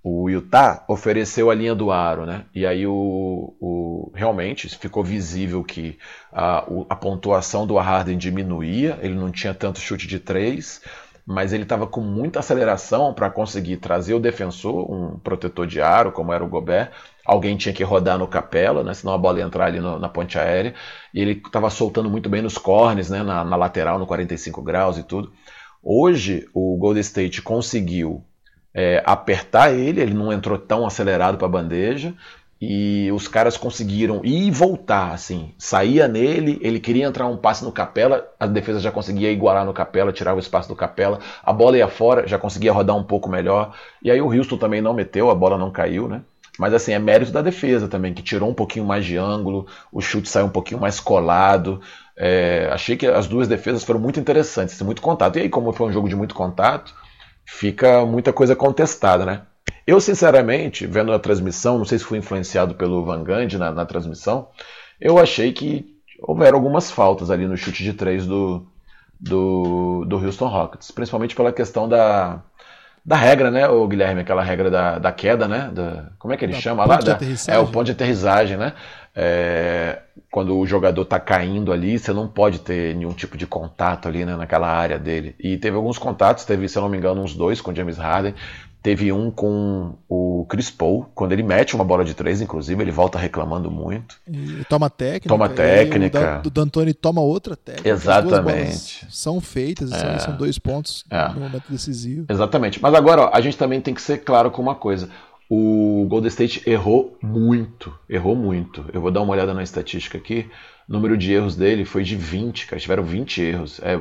o 0.02 0.30
Utah 0.30 0.82
ofereceu 0.88 1.50
a 1.50 1.54
linha 1.54 1.74
do 1.74 1.90
aro, 1.90 2.24
né? 2.24 2.44
E 2.54 2.64
aí 2.64 2.86
o, 2.86 3.54
o 3.60 4.10
realmente 4.14 4.66
ficou 4.78 5.04
visível 5.04 5.62
que 5.62 5.98
a, 6.32 6.64
a 6.88 6.96
pontuação 6.96 7.66
do 7.66 7.76
Harden 7.76 8.16
diminuía, 8.16 8.98
ele 9.02 9.14
não 9.14 9.30
tinha 9.30 9.52
tanto 9.52 9.78
chute 9.78 10.06
de 10.06 10.18
três, 10.18 10.80
mas 11.28 11.52
ele 11.52 11.64
estava 11.64 11.86
com 11.86 12.00
muita 12.00 12.38
aceleração 12.38 13.12
para 13.12 13.28
conseguir 13.28 13.76
trazer 13.76 14.14
o 14.14 14.18
defensor, 14.18 14.90
um 14.90 15.18
protetor 15.18 15.66
de 15.66 15.78
aro, 15.78 16.10
como 16.10 16.32
era 16.32 16.42
o 16.42 16.48
Gobert. 16.48 16.90
Alguém 17.22 17.54
tinha 17.54 17.74
que 17.74 17.84
rodar 17.84 18.16
no 18.18 18.26
capela, 18.26 18.82
né? 18.82 18.94
senão 18.94 19.12
a 19.12 19.18
bola 19.18 19.38
ia 19.38 19.44
entrar 19.44 19.66
ali 19.66 19.78
no, 19.78 19.98
na 19.98 20.08
ponte 20.08 20.38
aérea. 20.38 20.74
E 21.12 21.20
ele 21.20 21.32
estava 21.32 21.68
soltando 21.68 22.08
muito 22.08 22.30
bem 22.30 22.40
nos 22.40 22.56
cornes, 22.56 23.10
né? 23.10 23.22
na, 23.22 23.44
na 23.44 23.56
lateral, 23.56 23.98
no 23.98 24.06
45 24.06 24.62
graus 24.62 24.96
e 24.96 25.02
tudo. 25.02 25.30
Hoje, 25.82 26.48
o 26.54 26.78
Golden 26.78 27.02
State 27.02 27.42
conseguiu 27.42 28.24
é, 28.72 29.02
apertar 29.04 29.70
ele, 29.74 30.00
ele 30.00 30.14
não 30.14 30.32
entrou 30.32 30.56
tão 30.56 30.86
acelerado 30.86 31.36
para 31.36 31.46
a 31.46 31.50
bandeja, 31.50 32.14
e 32.60 33.10
os 33.12 33.28
caras 33.28 33.56
conseguiram 33.56 34.20
ir 34.24 34.48
e 34.48 34.50
voltar, 34.50 35.12
assim, 35.12 35.52
saía 35.56 36.08
nele, 36.08 36.58
ele 36.60 36.80
queria 36.80 37.06
entrar 37.06 37.26
um 37.26 37.36
passe 37.36 37.64
no 37.64 37.70
Capela, 37.70 38.28
a 38.38 38.46
defesa 38.46 38.80
já 38.80 38.90
conseguia 38.90 39.30
igualar 39.30 39.64
no 39.64 39.72
Capela, 39.72 40.12
tirar 40.12 40.34
o 40.34 40.40
espaço 40.40 40.68
do 40.68 40.74
Capela, 40.74 41.20
a 41.42 41.52
bola 41.52 41.78
ia 41.78 41.88
fora, 41.88 42.26
já 42.26 42.38
conseguia 42.38 42.72
rodar 42.72 42.96
um 42.96 43.04
pouco 43.04 43.28
melhor, 43.28 43.74
e 44.02 44.10
aí 44.10 44.20
o 44.20 44.32
Houston 44.32 44.56
também 44.56 44.80
não 44.80 44.92
meteu, 44.92 45.30
a 45.30 45.34
bola 45.34 45.56
não 45.56 45.70
caiu, 45.70 46.08
né? 46.08 46.22
Mas 46.58 46.74
assim, 46.74 46.92
é 46.92 46.98
mérito 46.98 47.30
da 47.30 47.40
defesa 47.40 47.86
também, 47.86 48.12
que 48.12 48.22
tirou 48.22 48.50
um 48.50 48.54
pouquinho 48.54 48.84
mais 48.84 49.04
de 49.06 49.16
ângulo, 49.16 49.66
o 49.92 50.00
chute 50.00 50.28
saiu 50.28 50.46
um 50.46 50.50
pouquinho 50.50 50.80
mais 50.80 50.98
colado. 50.98 51.80
É, 52.16 52.68
achei 52.72 52.96
que 52.96 53.06
as 53.06 53.28
duas 53.28 53.46
defesas 53.46 53.84
foram 53.84 54.00
muito 54.00 54.18
interessantes, 54.18 54.82
muito 54.82 55.00
contato. 55.00 55.38
E 55.38 55.42
aí, 55.42 55.48
como 55.48 55.72
foi 55.72 55.86
um 55.86 55.92
jogo 55.92 56.08
de 56.08 56.16
muito 56.16 56.34
contato, 56.34 56.92
fica 57.46 58.04
muita 58.04 58.32
coisa 58.32 58.56
contestada, 58.56 59.24
né? 59.24 59.42
Eu, 59.88 60.02
sinceramente, 60.02 60.86
vendo 60.86 61.10
a 61.14 61.18
transmissão, 61.18 61.78
não 61.78 61.84
sei 61.86 61.98
se 61.98 62.04
fui 62.04 62.18
influenciado 62.18 62.74
pelo 62.74 63.02
Van 63.06 63.24
Gundy 63.24 63.56
na, 63.56 63.72
na 63.72 63.86
transmissão, 63.86 64.48
eu 65.00 65.18
achei 65.18 65.50
que 65.50 65.96
houveram 66.20 66.58
algumas 66.58 66.90
faltas 66.90 67.30
ali 67.30 67.46
no 67.46 67.56
chute 67.56 67.82
de 67.82 67.94
três 67.94 68.26
do, 68.26 68.66
do, 69.18 70.04
do 70.04 70.22
Houston 70.22 70.46
Rockets, 70.46 70.90
principalmente 70.90 71.34
pela 71.34 71.54
questão 71.54 71.88
da, 71.88 72.42
da 73.02 73.16
regra, 73.16 73.50
né, 73.50 73.66
o 73.66 73.88
Guilherme, 73.88 74.20
aquela 74.20 74.42
regra 74.42 74.70
da, 74.70 74.98
da 74.98 75.10
queda, 75.10 75.48
né? 75.48 75.70
Da, 75.72 76.10
como 76.18 76.34
é 76.34 76.36
que 76.36 76.44
ele 76.44 76.52
da 76.52 76.60
chama 76.60 76.84
lá? 76.84 76.98
Da, 76.98 77.18
é 77.46 77.58
o 77.58 77.66
ponto 77.66 77.86
de 77.86 77.92
aterrissagem, 77.92 78.58
né? 78.58 78.74
É, 79.16 80.02
quando 80.30 80.54
o 80.58 80.66
jogador 80.66 81.00
está 81.00 81.18
caindo 81.18 81.72
ali, 81.72 81.98
você 81.98 82.12
não 82.12 82.28
pode 82.28 82.58
ter 82.58 82.94
nenhum 82.94 83.14
tipo 83.14 83.38
de 83.38 83.46
contato 83.46 84.06
ali 84.06 84.26
né, 84.26 84.36
naquela 84.36 84.68
área 84.68 84.98
dele. 84.98 85.34
E 85.40 85.56
teve 85.56 85.76
alguns 85.76 85.96
contatos, 85.96 86.44
teve, 86.44 86.68
se 86.68 86.76
eu 86.76 86.82
não 86.82 86.90
me 86.90 86.98
engano, 86.98 87.22
uns 87.22 87.34
dois 87.34 87.58
com 87.62 87.74
James 87.74 87.96
Harden. 87.96 88.34
Teve 88.82 89.12
um 89.12 89.30
com 89.30 89.94
o 90.08 90.46
Chris 90.48 90.70
Paul, 90.70 91.06
quando 91.14 91.32
ele 91.32 91.42
mete 91.42 91.74
uma 91.74 91.84
bola 91.84 92.04
de 92.04 92.14
três, 92.14 92.40
inclusive, 92.40 92.80
ele 92.80 92.92
volta 92.92 93.18
reclamando 93.18 93.70
muito. 93.70 94.16
E 94.26 94.64
toma 94.68 94.88
técnica. 94.88 95.28
Toma 95.28 95.48
técnica. 95.48 96.42
O 96.46 96.50
D'Antoni 96.50 96.94
toma 96.94 97.20
outra 97.20 97.56
técnica. 97.56 97.88
Exatamente. 97.88 99.06
São 99.10 99.40
feitas, 99.40 99.92
é. 99.92 100.18
são 100.20 100.36
dois 100.36 100.58
pontos 100.58 101.04
é. 101.10 101.28
no 101.30 101.40
momento 101.40 101.64
decisivo. 101.68 102.26
Exatamente. 102.28 102.80
Mas 102.80 102.94
agora, 102.94 103.22
ó, 103.22 103.30
a 103.32 103.40
gente 103.40 103.56
também 103.56 103.80
tem 103.80 103.92
que 103.92 104.02
ser 104.02 104.18
claro 104.18 104.50
com 104.50 104.62
uma 104.62 104.74
coisa 104.74 105.08
o 105.48 106.06
Golden 106.08 106.28
State 106.28 106.68
errou 106.68 107.16
muito, 107.22 107.98
errou 108.08 108.36
muito. 108.36 108.84
Eu 108.92 109.00
vou 109.00 109.10
dar 109.10 109.22
uma 109.22 109.32
olhada 109.32 109.54
na 109.54 109.62
estatística 109.62 110.18
aqui. 110.18 110.46
O 110.86 110.92
número 110.92 111.16
de 111.16 111.32
erros 111.32 111.56
dele 111.56 111.86
foi 111.86 112.04
de 112.04 112.16
20, 112.16 112.66
cara. 112.66 112.80
Tiveram 112.80 113.02
20 113.02 113.40
erros. 113.40 113.80
É, 113.82 113.98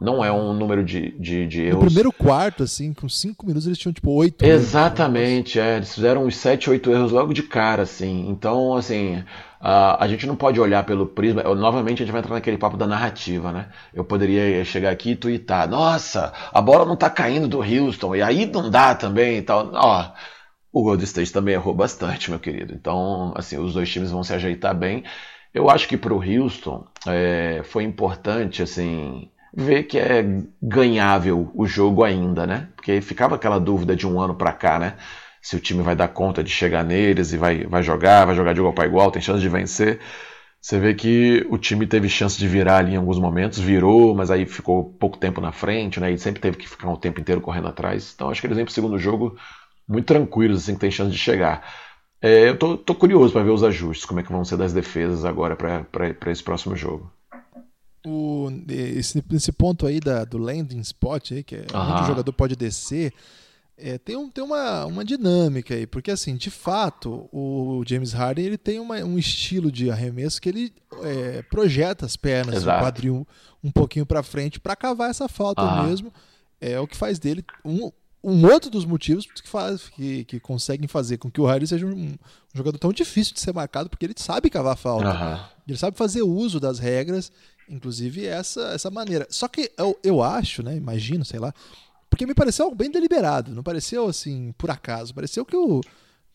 não 0.00 0.24
é 0.24 0.30
um 0.30 0.52
número 0.52 0.84
de, 0.84 1.10
de, 1.18 1.46
de 1.46 1.62
erros. 1.62 1.80
No 1.80 1.86
primeiro 1.86 2.12
quarto, 2.12 2.62
assim, 2.62 2.92
com 2.92 3.08
5 3.08 3.44
minutos, 3.46 3.66
eles 3.66 3.78
tinham 3.78 3.92
tipo 3.92 4.10
8 4.12 4.44
Exatamente, 4.44 5.58
erros. 5.58 5.70
é. 5.70 5.76
Eles 5.76 5.94
fizeram 5.94 6.24
uns 6.24 6.36
7, 6.36 6.70
8 6.70 6.90
erros 6.90 7.12
logo 7.12 7.32
de 7.34 7.42
cara, 7.42 7.82
assim. 7.82 8.28
Então, 8.28 8.74
assim, 8.74 9.22
a, 9.60 10.04
a 10.04 10.08
gente 10.08 10.26
não 10.26 10.36
pode 10.36 10.60
olhar 10.60 10.84
pelo 10.84 11.06
prisma. 11.06 11.42
Eu, 11.42 11.54
novamente, 11.54 12.02
a 12.02 12.06
gente 12.06 12.12
vai 12.12 12.20
entrar 12.20 12.34
naquele 12.34 12.58
papo 12.58 12.76
da 12.76 12.86
narrativa, 12.86 13.50
né? 13.52 13.68
Eu 13.92 14.04
poderia 14.04 14.64
chegar 14.64 14.90
aqui 14.90 15.10
e 15.10 15.16
tuitar: 15.16 15.68
Nossa, 15.68 16.32
a 16.52 16.60
bola 16.60 16.84
não 16.84 16.96
tá 16.96 17.10
caindo 17.10 17.48
do 17.48 17.60
Houston, 17.60 18.14
e 18.16 18.22
aí 18.22 18.46
não 18.46 18.70
dá 18.70 18.94
também 18.94 19.38
e 19.38 19.42
tal. 19.42 19.70
Ó 19.74 20.12
o 20.72 20.82
Golden 20.82 21.04
State 21.04 21.32
também 21.32 21.54
errou 21.54 21.74
bastante, 21.74 22.30
meu 22.30 22.38
querido. 22.38 22.74
Então, 22.74 23.32
assim, 23.36 23.58
os 23.58 23.74
dois 23.74 23.90
times 23.90 24.10
vão 24.10 24.22
se 24.22 24.32
ajeitar 24.34 24.74
bem. 24.76 25.02
Eu 25.52 25.70
acho 25.70 25.88
que 25.88 25.96
para 25.96 26.14
o 26.14 26.22
Houston 26.22 26.86
é, 27.06 27.62
foi 27.64 27.84
importante, 27.84 28.62
assim, 28.62 29.30
ver 29.58 29.84
que 29.84 29.98
é 29.98 30.24
ganhável 30.62 31.50
o 31.52 31.66
jogo 31.66 32.04
ainda, 32.04 32.46
né? 32.46 32.68
Porque 32.76 33.00
ficava 33.00 33.34
aquela 33.34 33.58
dúvida 33.58 33.96
de 33.96 34.06
um 34.06 34.20
ano 34.20 34.34
para 34.34 34.52
cá, 34.52 34.78
né? 34.78 34.94
Se 35.42 35.56
o 35.56 35.60
time 35.60 35.82
vai 35.82 35.96
dar 35.96 36.08
conta 36.08 36.44
de 36.44 36.50
chegar 36.50 36.84
neles 36.84 37.32
e 37.32 37.36
vai, 37.36 37.64
vai 37.64 37.82
jogar, 37.82 38.24
vai 38.24 38.36
jogar 38.36 38.52
de 38.52 38.60
igual 38.60 38.72
para 38.72 38.86
igual, 38.86 39.10
tem 39.10 39.20
chance 39.20 39.40
de 39.40 39.48
vencer. 39.48 40.00
Você 40.60 40.78
vê 40.78 40.94
que 40.94 41.46
o 41.50 41.58
time 41.58 41.86
teve 41.86 42.08
chance 42.08 42.38
de 42.38 42.46
virar 42.48 42.78
ali 42.78 42.94
em 42.94 42.96
alguns 42.96 43.18
momentos, 43.18 43.58
virou, 43.58 44.14
mas 44.14 44.30
aí 44.30 44.46
ficou 44.46 44.92
pouco 44.94 45.18
tempo 45.18 45.40
na 45.40 45.52
frente, 45.52 46.00
né? 46.00 46.12
E 46.12 46.18
sempre 46.18 46.40
teve 46.40 46.56
que 46.56 46.68
ficar 46.68 46.88
um 46.88 46.96
tempo 46.96 47.20
inteiro 47.20 47.40
correndo 47.40 47.68
atrás. 47.68 48.12
Então 48.14 48.30
acho 48.30 48.40
que 48.40 48.46
eles 48.46 48.56
vêm 48.56 48.64
para 48.64 48.70
o 48.72 48.74
segundo 48.74 48.98
jogo 48.98 49.36
muito 49.88 50.06
tranquilos, 50.06 50.62
assim, 50.62 50.74
que 50.74 50.80
tem 50.80 50.90
chance 50.90 51.10
de 51.12 51.18
chegar. 51.18 51.64
É, 52.22 52.48
eu 52.50 52.58
tô, 52.58 52.76
tô 52.76 52.94
curioso 52.94 53.32
para 53.32 53.42
ver 53.44 53.50
os 53.50 53.64
ajustes, 53.64 54.06
como 54.06 54.20
é 54.20 54.22
que 54.22 54.32
vão 54.32 54.44
ser 54.44 54.56
das 54.56 54.72
defesas 54.72 55.24
agora 55.24 55.56
para 55.56 56.30
esse 56.30 56.42
próximo 56.44 56.76
jogo. 56.76 57.12
O, 58.06 58.48
esse, 58.68 59.22
esse 59.32 59.52
ponto 59.52 59.86
aí 59.86 60.00
da, 60.00 60.24
do 60.24 60.38
landing 60.38 60.80
spot, 60.80 61.32
aí, 61.32 61.42
que 61.42 61.56
é 61.56 61.66
onde 61.74 62.02
o 62.02 62.06
jogador 62.06 62.32
pode 62.32 62.54
descer, 62.54 63.12
é, 63.80 63.96
tem, 63.96 64.16
um, 64.16 64.28
tem 64.28 64.42
uma, 64.42 64.86
uma 64.86 65.04
dinâmica 65.04 65.72
aí, 65.72 65.86
porque 65.86 66.10
assim, 66.10 66.34
de 66.34 66.50
fato, 66.50 67.28
o 67.32 67.84
James 67.86 68.12
Harden 68.12 68.44
ele 68.44 68.58
tem 68.58 68.80
uma, 68.80 68.96
um 68.96 69.16
estilo 69.16 69.70
de 69.70 69.88
arremesso 69.88 70.40
que 70.40 70.48
ele 70.48 70.72
é, 71.02 71.42
projeta 71.42 72.04
as 72.04 72.16
pernas, 72.16 72.56
Exato. 72.56 72.78
o 72.78 72.84
quadril 72.84 73.28
um 73.62 73.70
pouquinho 73.70 74.04
para 74.04 74.22
frente 74.22 74.58
para 74.58 74.74
cavar 74.74 75.10
essa 75.10 75.28
falta 75.28 75.84
mesmo. 75.84 76.12
É 76.60 76.78
o 76.80 76.88
que 76.88 76.96
faz 76.96 77.20
dele 77.20 77.44
um, 77.64 77.92
um 78.22 78.44
outro 78.46 78.68
dos 78.68 78.84
motivos 78.84 79.26
que, 79.26 79.48
faz, 79.48 79.88
que, 79.88 80.24
que 80.24 80.40
conseguem 80.40 80.88
fazer 80.88 81.18
com 81.18 81.30
que 81.30 81.40
o 81.40 81.46
Harry 81.46 81.66
seja 81.66 81.86
um, 81.86 81.90
um, 81.92 82.18
jogador 82.52 82.78
tão 82.78 82.92
difícil 82.92 83.32
de 83.32 83.40
ser 83.40 83.54
marcado, 83.54 83.88
porque 83.88 84.04
ele 84.04 84.14
sabe 84.16 84.50
cavar 84.50 84.76
falta. 84.76 85.08
Uhum. 85.08 85.40
Ele 85.68 85.78
sabe 85.78 85.96
fazer 85.96 86.22
uso 86.22 86.58
das 86.58 86.80
regras, 86.80 87.30
inclusive 87.68 88.26
essa, 88.26 88.72
essa 88.72 88.90
maneira. 88.90 89.26
Só 89.30 89.48
que 89.48 89.70
eu, 89.76 89.98
eu 90.02 90.22
acho, 90.22 90.62
né? 90.62 90.76
Imagino, 90.76 91.24
sei 91.24 91.38
lá. 91.38 91.52
Porque 92.10 92.26
me 92.26 92.34
pareceu 92.34 92.64
algo 92.64 92.76
bem 92.76 92.90
deliberado, 92.90 93.54
não 93.54 93.62
pareceu 93.62 94.06
assim, 94.08 94.52
por 94.56 94.70
acaso. 94.70 95.14
Pareceu 95.14 95.44
que 95.44 95.56
o, 95.56 95.80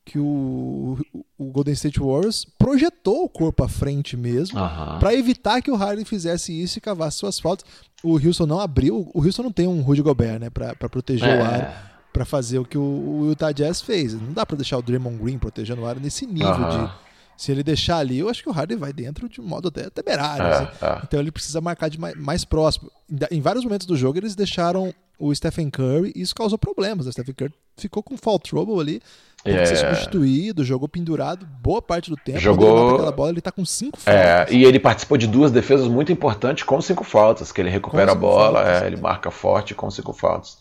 que 0.05 0.19
o, 0.19 0.97
o 1.37 1.45
Golden 1.45 1.73
State 1.73 1.99
Warriors 1.99 2.45
projetou 2.57 3.23
o 3.23 3.29
corpo 3.29 3.63
à 3.63 3.69
frente 3.69 4.17
mesmo 4.17 4.59
uhum. 4.59 4.99
para 4.99 5.13
evitar 5.13 5.61
que 5.61 5.71
o 5.71 5.75
Harden 5.75 6.05
fizesse 6.05 6.51
isso 6.51 6.77
e 6.77 6.81
cavasse 6.81 7.17
suas 7.17 7.39
faltas. 7.39 7.65
O 8.03 8.13
Houston 8.13 8.45
não 8.45 8.59
abriu, 8.59 9.09
o 9.13 9.23
Houston 9.23 9.43
não 9.43 9.51
tem 9.51 9.67
um 9.67 9.81
Rudy 9.81 10.01
Gobert, 10.01 10.39
né, 10.39 10.49
para 10.49 10.89
proteger 10.89 11.29
é. 11.29 11.39
o 11.39 11.45
ar, 11.45 12.07
para 12.11 12.25
fazer 12.25 12.59
o 12.59 12.65
que 12.65 12.77
o, 12.77 12.81
o, 12.81 13.29
Utah 13.29 13.53
Jazz 13.53 13.81
fez. 13.81 14.13
Não 14.13 14.33
dá 14.33 14.45
para 14.45 14.57
deixar 14.57 14.77
o 14.77 14.81
Draymond 14.81 15.17
Green 15.17 15.39
protegendo 15.39 15.81
o 15.81 15.85
ar 15.85 15.99
nesse 15.99 16.25
nível 16.25 16.49
uhum. 16.49 16.85
de 16.85 16.93
se 17.37 17.51
ele 17.51 17.63
deixar 17.63 17.97
ali, 17.97 18.19
eu 18.19 18.29
acho 18.29 18.41
que 18.41 18.49
o 18.49 18.51
Harden 18.51 18.77
vai 18.77 18.93
dentro 18.93 19.27
de 19.27 19.41
modo 19.41 19.67
até 19.67 19.89
temerário. 19.89 20.45
É, 20.45 20.51
assim. 20.51 20.67
é. 20.81 21.01
Então 21.03 21.19
ele 21.19 21.31
precisa 21.31 21.59
marcar 21.61 21.89
de 21.89 21.99
mais, 21.99 22.15
mais 22.15 22.45
próximo. 22.45 22.91
Em 23.31 23.41
vários 23.41 23.63
momentos 23.63 23.87
do 23.87 23.95
jogo 23.95 24.17
eles 24.17 24.35
deixaram 24.35 24.93
o 25.19 25.33
Stephen 25.33 25.69
Curry 25.69 26.11
e 26.15 26.21
isso 26.21 26.35
causou 26.35 26.57
problemas. 26.57 27.07
O 27.07 27.11
Stephen 27.11 27.33
Curry 27.33 27.53
ficou 27.77 28.03
com 28.03 28.17
fall 28.17 28.39
trouble 28.39 28.79
ali 28.79 29.01
Teve 29.43 29.59
é... 29.59 29.65
ser 29.65 29.75
substituído, 29.75 30.63
jogou 30.63 30.87
pendurado 30.87 31.45
boa 31.61 31.81
parte 31.81 32.09
do 32.09 32.15
tempo. 32.15 32.39
Jogou. 32.39 32.95
aquela 32.95 33.11
bola, 33.11 33.29
ele 33.31 33.41
tá 33.41 33.51
com 33.51 33.65
cinco 33.65 33.99
é, 34.05 34.23
faltas. 34.23 34.53
É, 34.53 34.57
e 34.57 34.63
ele 34.63 34.79
participou 34.79 35.17
de 35.17 35.27
duas 35.27 35.51
defesas 35.51 35.87
muito 35.87 36.11
importantes 36.13 36.63
com 36.63 36.81
cinco 36.81 37.03
faltas, 37.03 37.51
que 37.51 37.59
ele 37.59 37.69
recupera 37.69 38.13
a 38.13 38.15
bola, 38.15 38.65
é, 38.65 38.87
ele 38.87 38.95
marca 38.95 39.29
forte 39.29 39.75
com 39.75 39.91
cinco 39.91 40.13
faltas. 40.13 40.57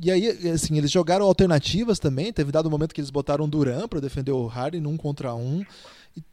E 0.00 0.10
aí, 0.10 0.26
assim, 0.48 0.78
eles 0.78 0.90
jogaram 0.90 1.26
alternativas 1.26 1.98
também. 1.98 2.32
Teve 2.32 2.50
dado 2.50 2.66
um 2.66 2.70
momento 2.70 2.94
que 2.94 3.00
eles 3.02 3.10
botaram 3.10 3.46
Duran 3.46 3.86
para 3.86 4.00
defender 4.00 4.32
o 4.32 4.46
Harden 4.46 4.86
um 4.86 4.96
contra 4.96 5.34
um. 5.34 5.62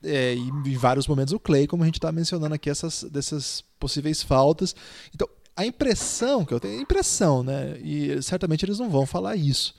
É, 0.03 0.35
e 0.35 0.49
em 0.49 0.77
vários 0.77 1.07
momentos 1.07 1.33
o 1.33 1.39
Clay, 1.39 1.67
como 1.67 1.83
a 1.83 1.85
gente 1.85 1.97
está 1.97 2.11
mencionando 2.11 2.55
aqui, 2.55 2.69
essas 2.69 3.03
dessas 3.03 3.63
possíveis 3.79 4.21
faltas. 4.21 4.75
Então, 5.13 5.27
a 5.55 5.65
impressão 5.65 6.45
que 6.45 6.53
eu 6.53 6.59
tenho, 6.59 6.81
impressão, 6.81 7.43
né? 7.43 7.77
E 7.81 8.21
certamente 8.21 8.63
eles 8.65 8.79
não 8.79 8.89
vão 8.89 9.05
falar 9.05 9.35
isso. 9.35 9.75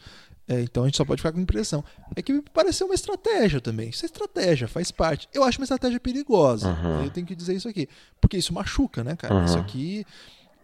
É, 0.50 0.60
então 0.60 0.82
a 0.82 0.86
gente 0.86 0.96
só 0.96 1.04
pode 1.04 1.22
ficar 1.22 1.30
com 1.32 1.40
impressão. 1.40 1.84
É 2.16 2.20
que 2.20 2.32
me 2.32 2.42
pareceu 2.42 2.86
uma 2.86 2.94
estratégia 2.94 3.60
também. 3.60 3.90
Isso 3.90 4.04
é 4.04 4.06
estratégia, 4.06 4.66
faz 4.66 4.90
parte. 4.90 5.28
Eu 5.32 5.44
acho 5.44 5.58
uma 5.58 5.64
estratégia 5.64 6.00
perigosa. 6.00 6.68
Uhum. 6.68 7.04
Eu 7.04 7.10
tenho 7.10 7.24
que 7.24 7.36
dizer 7.36 7.54
isso 7.54 7.68
aqui. 7.68 7.88
Porque 8.20 8.36
isso 8.36 8.52
machuca, 8.52 9.04
né, 9.04 9.14
cara? 9.14 9.36
Uhum. 9.36 9.44
Isso 9.44 9.56
aqui. 9.56 10.04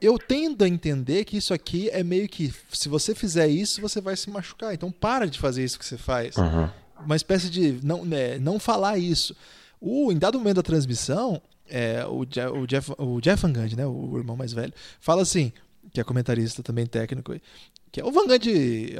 Eu 0.03 0.19
tendo 0.19 0.65
a 0.65 0.69
entender 0.69 1.25
que 1.25 1.37
isso 1.37 1.55
aqui 1.55 1.89
é 1.91 2.03
meio 2.03 2.29
que. 2.29 2.53
Se 2.73 2.89
você 2.89 3.15
fizer 3.15 3.47
isso, 3.47 3.81
você 3.81 4.01
vai 4.01 4.17
se 4.17 4.29
machucar. 4.29 4.75
Então 4.75 4.91
para 4.91 5.27
de 5.27 5.39
fazer 5.39 5.63
isso 5.63 5.79
que 5.79 5.87
você 5.87 5.97
faz. 5.97 6.37
Uhum. 6.37 6.69
Uma 7.05 7.17
espécie 7.17 7.51
de. 7.51 7.79
Não, 7.83 8.05
né, 8.05 8.39
não 8.39 8.59
falar 8.59 8.99
isso. 8.99 9.35
O, 9.81 10.11
em 10.11 10.19
dado 10.19 10.39
momento 10.39 10.57
da 10.57 10.63
transmissão, 10.63 11.41
é, 11.69 12.05
o, 12.07 12.25
Jeff, 12.25 12.49
o, 12.51 12.67
Jeff, 12.67 12.93
o 12.99 13.21
Jeff 13.21 13.43
Van 13.43 13.53
Gundy, 13.53 13.77
né, 13.77 13.87
o 13.87 14.17
irmão 14.17 14.37
mais 14.37 14.53
velho, 14.53 14.73
fala 15.01 15.23
assim, 15.23 15.53
que 15.93 16.01
é 16.01 16.05
comentarista 16.05 16.63
também 16.63 16.87
técnico, 16.87 17.35
que 17.93 18.01
é 18.01 18.05
o 18.05 18.11
Vanguard 18.11 18.47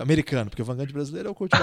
americano, 0.01 0.51
porque 0.51 0.63
o 0.63 0.65
Vanguard 0.65 0.93
brasileiro 0.93 1.29
é 1.29 1.31
o 1.31 1.35
coach 1.35 1.53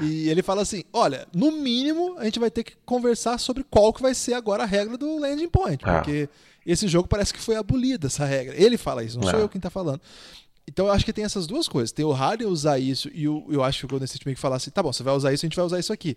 E 0.00 0.28
ele 0.28 0.42
fala 0.42 0.62
assim: 0.62 0.84
olha, 0.92 1.26
no 1.34 1.52
mínimo 1.52 2.16
a 2.18 2.24
gente 2.24 2.38
vai 2.38 2.50
ter 2.50 2.64
que 2.64 2.72
conversar 2.84 3.38
sobre 3.38 3.62
qual 3.62 3.92
que 3.92 4.00
vai 4.00 4.14
ser 4.14 4.34
agora 4.34 4.62
a 4.62 4.66
regra 4.66 4.96
do 4.96 5.18
landing 5.18 5.48
point, 5.48 5.82
ah. 5.84 5.96
porque 5.96 6.28
esse 6.64 6.88
jogo 6.88 7.08
parece 7.08 7.32
que 7.32 7.40
foi 7.40 7.56
abolida 7.56 8.06
essa 8.06 8.24
regra. 8.24 8.54
Ele 8.56 8.78
fala 8.78 9.04
isso, 9.04 9.18
não, 9.18 9.24
não. 9.24 9.30
sou 9.30 9.40
eu 9.40 9.48
quem 9.48 9.58
está 9.58 9.70
falando. 9.70 10.00
Então 10.66 10.86
eu 10.86 10.92
acho 10.92 11.04
que 11.04 11.12
tem 11.12 11.24
essas 11.24 11.46
duas 11.46 11.66
coisas. 11.66 11.92
Tem 11.92 12.04
o 12.04 12.12
Harden 12.12 12.46
usar 12.46 12.78
isso 12.78 13.10
e 13.12 13.24
eu, 13.24 13.44
eu 13.48 13.62
acho 13.62 13.80
que 13.80 13.84
o 13.86 13.88
Golden 13.88 14.04
State 14.04 14.26
meio 14.26 14.36
que 14.36 14.40
falar 14.40 14.56
assim: 14.56 14.70
tá 14.70 14.82
bom, 14.82 14.92
você 14.92 15.02
vai 15.02 15.14
usar 15.14 15.32
isso, 15.32 15.44
a 15.44 15.48
gente 15.48 15.56
vai 15.56 15.64
usar 15.64 15.78
isso 15.78 15.92
aqui. 15.92 16.16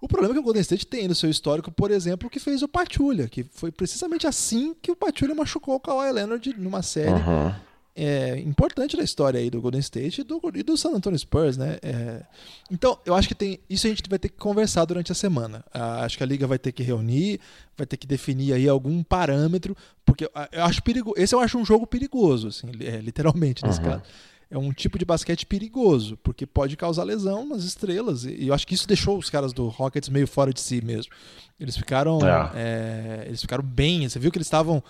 O 0.00 0.08
problema 0.08 0.34
é 0.34 0.34
que 0.34 0.40
o 0.40 0.42
Golden 0.42 0.60
State 0.60 0.86
tem 0.86 1.08
no 1.08 1.14
seu 1.14 1.30
histórico, 1.30 1.70
por 1.70 1.90
exemplo, 1.90 2.28
que 2.28 2.38
fez 2.38 2.62
o 2.62 2.68
Patulha, 2.68 3.28
que 3.28 3.42
foi 3.42 3.70
precisamente 3.70 4.26
assim 4.26 4.74
que 4.82 4.90
o 4.90 4.96
Patulha 4.96 5.34
machucou 5.34 5.74
o 5.74 5.80
Kawhi 5.80 6.12
Leonard 6.12 6.54
numa 6.58 6.82
série. 6.82 7.12
Uhum 7.12 7.54
é, 7.96 8.38
importante 8.40 8.96
da 8.96 9.04
história 9.04 9.38
aí 9.38 9.48
do 9.48 9.60
Golden 9.60 9.80
State 9.80 10.20
e 10.20 10.24
do, 10.24 10.40
e 10.54 10.62
do 10.62 10.76
San 10.76 10.90
Antonio 10.90 11.18
Spurs, 11.18 11.56
né? 11.56 11.78
É, 11.80 12.22
então, 12.70 12.98
eu 13.06 13.14
acho 13.14 13.28
que 13.28 13.34
tem 13.34 13.60
isso 13.70 13.86
a 13.86 13.90
gente 13.90 14.02
vai 14.08 14.18
ter 14.18 14.28
que 14.28 14.36
conversar 14.36 14.84
durante 14.84 15.12
a 15.12 15.14
semana. 15.14 15.64
Ah, 15.72 16.04
acho 16.04 16.16
que 16.16 16.22
a 16.22 16.26
liga 16.26 16.46
vai 16.46 16.58
ter 16.58 16.72
que 16.72 16.82
reunir, 16.82 17.38
vai 17.76 17.86
ter 17.86 17.96
que 17.96 18.06
definir 18.06 18.52
aí 18.52 18.68
algum 18.68 19.02
parâmetro, 19.02 19.76
porque 20.04 20.24
eu 20.24 20.64
acho 20.64 20.82
perigo, 20.82 21.14
esse 21.16 21.34
eu 21.34 21.40
acho 21.40 21.56
um 21.56 21.64
jogo 21.64 21.86
perigoso, 21.86 22.48
assim, 22.48 22.66
é, 22.80 22.98
literalmente 22.98 23.64
nesse 23.64 23.80
uhum. 23.80 23.86
caso. 23.86 24.02
É 24.50 24.58
um 24.58 24.72
tipo 24.72 24.98
de 24.98 25.04
basquete 25.04 25.46
perigoso, 25.46 26.16
porque 26.22 26.46
pode 26.46 26.76
causar 26.76 27.02
lesão 27.02 27.48
nas 27.48 27.64
estrelas. 27.64 28.24
E 28.24 28.48
eu 28.48 28.54
acho 28.54 28.66
que 28.66 28.74
isso 28.74 28.86
deixou 28.86 29.18
os 29.18 29.30
caras 29.30 29.52
do 29.52 29.68
Rockets 29.68 30.08
meio 30.08 30.28
fora 30.28 30.52
de 30.52 30.60
si 30.60 30.84
mesmo. 30.84 31.12
Eles 31.58 31.76
ficaram, 31.76 32.18
é. 32.20 32.50
é 32.54 33.24
eles 33.26 33.40
ficaram 33.40 33.64
bem. 33.64 34.08
Você 34.08 34.18
viu 34.18 34.30
que 34.30 34.38
eles 34.38 34.46
estavam 34.46 34.82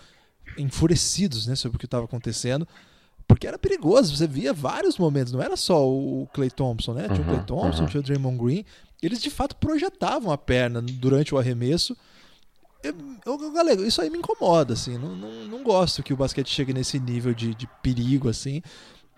enfurecidos 0.59 1.47
né, 1.47 1.55
sobre 1.55 1.77
o 1.77 1.79
que 1.79 1.87
estava 1.87 2.05
acontecendo. 2.05 2.67
Porque 3.27 3.47
era 3.47 3.59
perigoso, 3.59 4.17
você 4.17 4.27
via 4.27 4.53
vários 4.53 4.99
momentos, 4.99 5.33
não 5.33 5.41
era 5.41 5.57
só 5.57 5.89
o 5.89 6.29
Clay 6.33 6.51
Thompson, 6.51 6.93
né? 6.93 7.09
Tinha 7.09 7.19
uhum, 7.19 7.23
o 7.23 7.35
Clay 7.35 7.47
Thompson, 7.47 7.83
uhum. 7.83 7.89
tinha 7.89 8.01
o 8.01 8.05
Draymond 8.05 8.39
Green. 8.39 8.65
Eles 9.03 9.23
de 9.23 9.31
fato 9.31 9.57
projetavam 9.57 10.31
a 10.31 10.39
perna 10.39 10.83
durante 10.83 11.35
o 11.35 11.39
arremesso. 11.39 11.97
Eu, 12.83 12.95
eu, 13.25 13.53
galera, 13.53 13.81
isso 13.81 14.03
aí 14.03 14.11
me 14.11 14.19
incomoda, 14.19 14.75
assim. 14.75 14.99
Não, 14.99 15.17
não, 15.17 15.31
não 15.47 15.63
gosto 15.63 16.03
que 16.03 16.13
o 16.13 16.17
basquete 16.17 16.51
chegue 16.51 16.75
nesse 16.75 16.99
nível 16.99 17.33
de, 17.33 17.55
de 17.55 17.67
perigo, 17.83 18.29
assim. 18.29 18.63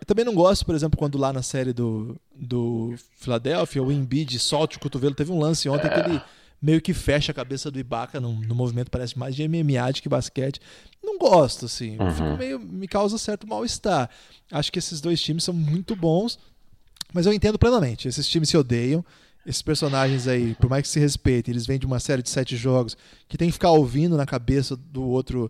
Eu 0.01 0.07
também 0.07 0.25
não 0.25 0.35
gosto, 0.35 0.65
por 0.65 0.75
exemplo, 0.75 0.99
quando 0.99 1.19
lá 1.19 1.33
na 1.33 1.43
série 1.43 1.73
do, 1.73 2.17
do 2.35 2.95
Philadelphia, 3.17 3.83
o 3.83 3.91
Embiid 3.91 4.39
solte 4.39 4.77
o 4.77 4.81
cotovelo. 4.81 5.15
Teve 5.15 5.33
um 5.33 5.39
lance 5.39 5.69
ontem 5.69 5.89
é. 5.89 5.91
que 5.91 6.01
ele 6.01 6.23
meio 6.61 6.81
que 6.81 6.95
fecha 6.95 7.33
a 7.33 7.35
cabeça 7.35 7.71
do 7.71 7.79
Ibaka 7.79 8.21
no, 8.21 8.33
no 8.33 8.55
movimento, 8.55 8.91
parece 8.91 9.19
mais 9.19 9.35
de 9.35 9.47
MMA 9.47 9.93
do 9.93 10.03
que 10.03 10.09
basquete. 10.09 10.61
Não 11.03 11.19
gosto, 11.19 11.67
assim. 11.67 11.97
Uhum. 11.99 12.37
Meio, 12.37 12.59
me 12.59 12.89
causa 12.89 13.19
certo 13.19 13.47
mal-estar. 13.47 14.11
Acho 14.51 14.73
que 14.73 14.79
esses 14.79 15.01
dois 15.01 15.21
times 15.21 15.45
são 15.45 15.55
muito 15.55 15.95
bons, 15.95 16.39
mas 17.13 17.27
eu 17.27 17.33
entendo 17.33 17.59
plenamente. 17.59 18.09
Esses 18.09 18.27
times 18.27 18.49
se 18.49 18.57
odeiam. 18.57 19.05
Esses 19.47 19.63
personagens 19.63 20.27
aí, 20.27 20.57
por 20.57 20.69
mais 20.69 20.83
que 20.83 20.89
se 20.89 20.99
respeitem, 20.99 21.53
eles 21.53 21.67
vêm 21.67 21.79
de 21.79 21.87
uma 21.87 22.01
série 22.01 22.21
de 22.21 22.29
sete 22.29 22.57
jogos 22.57 22.97
que 23.29 23.39
tem 23.39 23.47
que 23.47 23.53
ficar 23.53 23.71
ouvindo 23.71 24.17
na 24.17 24.27
cabeça 24.27 24.75
do 24.75 25.05
outro 25.05 25.49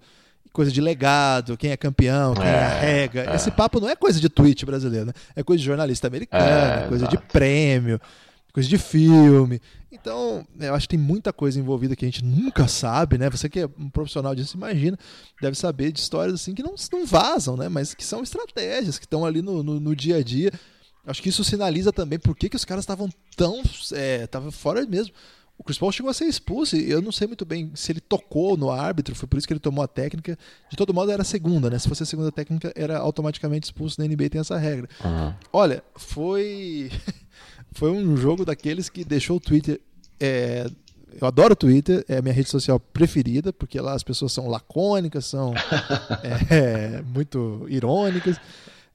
coisa 0.56 0.72
de 0.72 0.80
legado, 0.80 1.54
quem 1.54 1.70
é 1.70 1.76
campeão, 1.76 2.32
quem 2.32 2.46
é, 2.46 2.64
arrega. 2.64 3.30
É. 3.30 3.36
Esse 3.36 3.50
papo 3.50 3.78
não 3.78 3.90
é 3.90 3.94
coisa 3.94 4.18
de 4.18 4.26
tweet 4.30 4.64
brasileiro, 4.64 5.04
né? 5.04 5.12
É 5.34 5.42
coisa 5.42 5.60
de 5.60 5.66
jornalista 5.66 6.06
americano, 6.06 6.44
é, 6.44 6.88
coisa 6.88 7.04
exato. 7.04 7.14
de 7.14 7.22
prêmio, 7.30 8.00
coisa 8.54 8.66
de 8.66 8.78
filme. 8.78 9.60
Então, 10.00 10.46
eu 10.58 10.74
acho 10.74 10.88
que 10.88 10.96
tem 10.96 11.04
muita 11.04 11.32
coisa 11.32 11.58
envolvida 11.58 11.96
que 11.96 12.04
a 12.04 12.08
gente 12.08 12.24
nunca 12.24 12.68
sabe, 12.68 13.18
né? 13.18 13.30
Você 13.30 13.48
que 13.48 13.60
é 13.60 13.66
um 13.78 13.88
profissional 13.88 14.34
disso, 14.34 14.56
imagina, 14.56 14.98
deve 15.40 15.56
saber 15.56 15.90
de 15.90 16.00
histórias 16.00 16.34
assim 16.34 16.54
que 16.54 16.62
não, 16.62 16.74
não 16.92 17.06
vazam, 17.06 17.56
né? 17.56 17.68
Mas 17.68 17.94
que 17.94 18.04
são 18.04 18.22
estratégias 18.22 18.98
que 18.98 19.06
estão 19.06 19.24
ali 19.24 19.42
no, 19.42 19.62
no, 19.62 19.80
no 19.80 19.96
dia 19.96 20.16
a 20.16 20.22
dia. 20.22 20.52
Acho 21.06 21.22
que 21.22 21.28
isso 21.28 21.44
sinaliza 21.44 21.92
também 21.92 22.18
por 22.18 22.36
que, 22.36 22.48
que 22.48 22.56
os 22.56 22.64
caras 22.64 22.82
estavam 22.82 23.08
tão. 23.36 23.62
Estavam 23.62 24.48
é, 24.48 24.52
fora 24.52 24.84
mesmo. 24.86 25.14
O 25.58 25.64
Chris 25.64 25.78
Paul 25.78 25.90
chegou 25.90 26.10
a 26.10 26.14
ser 26.14 26.26
expulso 26.26 26.76
e 26.76 26.90
eu 26.90 27.00
não 27.00 27.10
sei 27.10 27.26
muito 27.26 27.46
bem 27.46 27.70
se 27.74 27.90
ele 27.90 28.00
tocou 28.00 28.56
no 28.56 28.70
árbitro, 28.70 29.14
foi 29.14 29.26
por 29.26 29.38
isso 29.38 29.46
que 29.46 29.52
ele 29.54 29.60
tomou 29.60 29.82
a 29.82 29.88
técnica. 29.88 30.38
De 30.70 30.76
todo 30.76 30.92
modo, 30.92 31.10
era 31.10 31.22
a 31.22 31.24
segunda, 31.24 31.70
né? 31.70 31.78
Se 31.78 31.88
fosse 31.88 32.02
a 32.02 32.06
segunda 32.06 32.30
técnica, 32.30 32.72
era 32.76 32.98
automaticamente 32.98 33.64
expulso. 33.64 34.00
Na 34.00 34.06
NBA 34.06 34.28
tem 34.28 34.40
essa 34.40 34.58
regra. 34.58 34.88
Uhum. 35.02 35.34
Olha, 35.52 35.82
foi. 35.94 36.90
foi 37.72 37.90
um 37.90 38.16
jogo 38.16 38.44
daqueles 38.44 38.88
que 38.88 39.04
deixou 39.04 39.38
o 39.38 39.40
Twitter. 39.40 39.80
É... 40.20 40.66
eu 41.20 41.26
adoro 41.26 41.52
o 41.52 41.56
Twitter, 41.56 42.04
é 42.08 42.18
a 42.18 42.22
minha 42.22 42.34
rede 42.34 42.48
social 42.48 42.78
preferida, 42.78 43.52
porque 43.52 43.80
lá 43.80 43.92
as 43.94 44.02
pessoas 44.02 44.32
são 44.32 44.48
lacônicas, 44.48 45.26
são 45.26 45.54
é, 46.50 47.02
muito 47.02 47.66
irônicas. 47.68 48.38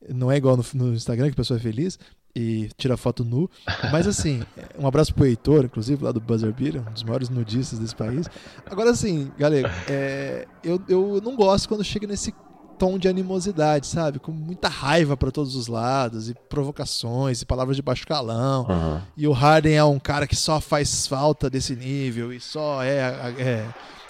Não 0.09 0.31
é 0.31 0.37
igual 0.37 0.57
no, 0.57 0.65
no 0.73 0.93
Instagram, 0.93 1.27
que 1.27 1.33
a 1.33 1.35
pessoa 1.35 1.57
é 1.59 1.61
feliz 1.61 1.99
e 2.35 2.69
tira 2.77 2.97
foto 2.97 3.23
nu. 3.23 3.49
Mas 3.91 4.07
assim, 4.07 4.41
um 4.77 4.87
abraço 4.87 5.13
pro 5.13 5.25
Heitor, 5.25 5.65
inclusive, 5.65 6.03
lá 6.03 6.11
do 6.11 6.19
Buzzer 6.19 6.53
Beater, 6.53 6.81
um 6.81 6.91
dos 6.91 7.03
maiores 7.03 7.29
nudistas 7.29 7.79
desse 7.79 7.95
país. 7.95 8.27
Agora 8.65 8.91
assim, 8.91 9.31
galera, 9.37 9.71
é, 9.89 10.47
eu, 10.63 10.81
eu 10.87 11.21
não 11.23 11.35
gosto 11.35 11.67
quando 11.67 11.83
chega 11.83 12.07
nesse 12.07 12.33
tom 12.81 12.97
de 12.97 13.07
animosidade, 13.07 13.85
sabe? 13.85 14.17
Com 14.17 14.31
muita 14.31 14.67
raiva 14.67 15.15
para 15.15 15.29
todos 15.29 15.55
os 15.55 15.67
lados, 15.67 16.31
e 16.31 16.33
provocações, 16.49 17.39
e 17.39 17.45
palavras 17.45 17.75
de 17.75 17.83
baixo 17.83 18.07
calão. 18.07 18.65
Uhum. 18.67 19.01
E 19.15 19.27
o 19.27 19.31
Harden 19.31 19.75
é 19.75 19.83
um 19.83 19.99
cara 19.99 20.25
que 20.25 20.35
só 20.35 20.59
faz 20.59 21.05
falta 21.05 21.47
desse 21.47 21.75
nível, 21.75 22.33
e 22.33 22.39
só 22.39 22.81
é, 22.81 22.97
é 23.37 23.67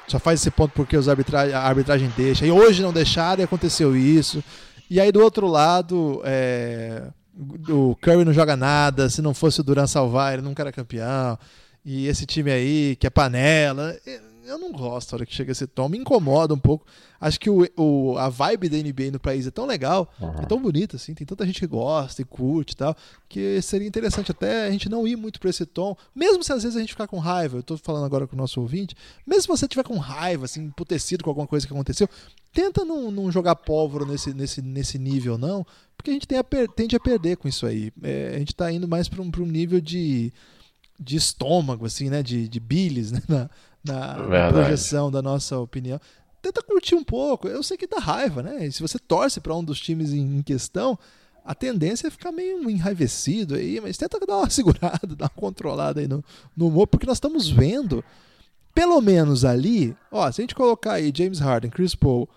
só 0.08 0.20
faz 0.20 0.40
esse 0.40 0.50
ponto 0.50 0.72
porque 0.74 0.96
os 0.96 1.10
arbitra 1.10 1.54
a 1.54 1.68
arbitragem 1.68 2.10
deixa. 2.16 2.46
E 2.46 2.52
hoje 2.52 2.82
não 2.82 2.94
deixaram 2.94 3.42
e 3.42 3.44
aconteceu 3.44 3.94
isso. 3.94 4.42
E 4.90 5.02
aí 5.02 5.12
do 5.12 5.22
outro 5.22 5.48
lado, 5.48 6.22
é, 6.24 7.04
o 7.68 7.94
Curry 7.98 8.24
não 8.24 8.32
joga 8.32 8.56
nada, 8.56 9.10
se 9.10 9.22
não 9.22 9.34
fosse 9.34 9.60
o 9.60 9.64
Duran 9.64 9.86
salvar, 9.86 10.34
ele 10.34 10.44
nunca 10.44 10.64
era 10.64 10.72
campeão. 10.72 11.38
E 11.84 12.08
esse 12.08 12.26
time 12.26 12.50
aí, 12.50 12.96
que 12.98 13.06
é 13.06 13.10
panela, 13.10 13.94
eu 14.52 14.60
não 14.60 14.72
gosto 14.72 15.12
da 15.12 15.18
hora 15.18 15.26
que 15.26 15.34
chega 15.34 15.52
esse 15.52 15.66
tom, 15.66 15.90
me 15.90 15.98
incomoda 15.98 16.54
um 16.54 16.60
pouco. 16.60 16.86
Acho 17.20 17.40
que 17.40 17.50
o, 17.50 17.68
o, 17.78 18.18
a 18.18 18.30
vibe 18.30 18.70
da 18.70 18.78
NBA 18.78 19.12
no 19.12 19.20
país 19.20 19.46
é 19.48 19.52
tão 19.52 19.66
legal, 19.66 20.12
uhum. 20.20 20.42
é 20.42 20.46
tão 20.46 20.62
bonita, 20.62 20.96
assim, 20.96 21.14
tem 21.14 21.26
tanta 21.26 21.46
gente 21.46 21.60
que 21.60 21.68
gosta 21.68 22.22
e 22.22 22.26
curte 22.26 22.74
e 22.74 22.78
tal, 22.78 22.96
que 23.30 23.62
seria 23.62 23.88
interessante 23.88 24.32
até 24.32 24.66
a 24.68 24.72
gente 24.72 24.90
não 24.90 25.08
ir 25.08 25.16
muito 25.16 25.40
para 25.40 25.50
esse 25.50 25.66
tom, 25.66 25.96
mesmo 26.16 26.44
se 26.44 26.52
às 26.52 26.64
vezes 26.64 26.76
a 26.76 26.80
gente 26.82 26.94
ficar 26.94 27.08
com 27.08 27.20
raiva, 27.20 27.58
eu 27.58 27.64
tô 27.64 27.78
falando 27.78 28.06
agora 28.06 28.28
com 28.28 28.36
o 28.36 28.40
nosso 28.40 28.60
ouvinte, 28.60 28.96
mesmo 29.26 29.42
se 29.44 29.48
você 29.48 29.68
tiver 29.68 29.84
com 29.84 29.98
raiva, 29.98 30.46
assim, 30.46 30.64
emputecido 30.64 31.24
com 31.24 31.30
alguma 31.30 31.48
coisa 31.48 31.66
que 31.66 31.74
aconteceu, 31.74 32.10
tenta 32.52 32.84
não, 32.84 33.12
não 33.12 33.32
jogar 33.32 33.56
pólvora 33.56 34.06
nesse, 34.06 34.34
nesse, 34.34 34.62
nesse 34.62 34.98
nível, 34.98 35.38
não, 35.38 35.66
porque 35.96 36.10
a 36.10 36.14
gente 36.14 36.28
tem 36.28 36.40
a 36.40 36.44
tende 36.76 36.96
a 36.96 37.00
perder 37.00 37.38
com 37.38 37.48
isso 37.48 37.66
aí. 37.66 37.92
É, 38.02 38.34
a 38.36 38.40
gente 38.40 38.56
tá 38.56 38.72
indo 38.72 38.88
mais 38.88 39.08
para 39.08 39.22
um, 39.22 39.32
um 39.38 39.46
nível 39.46 39.80
de, 39.80 40.34
de 41.00 41.16
estômago, 41.16 41.86
assim, 41.86 42.10
né, 42.10 42.24
de, 42.24 42.48
de 42.48 42.60
bilis, 42.60 43.12
né, 43.12 43.22
na, 43.30 43.50
na, 43.84 44.16
na 44.16 44.52
projeção 44.52 45.12
da 45.12 45.22
nossa 45.22 45.58
opinião. 45.60 46.00
Tenta 46.42 46.62
curtir 46.62 46.96
um 46.96 47.04
pouco. 47.04 47.48
Eu 47.48 47.62
sei 47.62 47.78
que 47.78 47.88
dá 47.88 48.00
raiva, 48.00 48.42
né? 48.42 48.66
E 48.66 48.72
se 48.72 48.82
você 48.82 48.98
torce 48.98 49.40
para 49.40 49.56
um 49.56 49.64
dos 49.64 49.80
times 49.80 50.12
em, 50.12 50.38
em 50.38 50.42
questão, 50.42 50.98
a 51.46 51.54
tendência 51.56 52.08
é 52.08 52.12
ficar 52.12 52.32
meio 52.32 52.70
enraivecido 52.70 53.56
aí, 53.56 53.80
mas 53.82 53.98
tenta 53.98 54.20
dar 54.20 54.38
uma 54.38 54.50
segurada, 54.52 55.16
dar 55.16 55.26
uma 55.26 55.30
controlada 55.30 56.00
aí 56.00 56.08
no, 56.08 56.24
no 56.56 56.68
humor, 56.68 56.88
porque 56.88 57.06
nós 57.06 57.18
estamos 57.18 57.50
vendo, 57.50 58.04
pelo 58.74 59.02
menos 59.02 59.44
ali, 59.46 59.96
ó, 60.12 60.32
se 60.32 60.42
a 60.42 60.44
gente 60.44 60.56
colocar 60.56 60.94
aí 60.94 61.12
James 61.16 61.40
Harden, 61.40 61.72
Chris 61.72 61.96
Paul, 61.96 62.30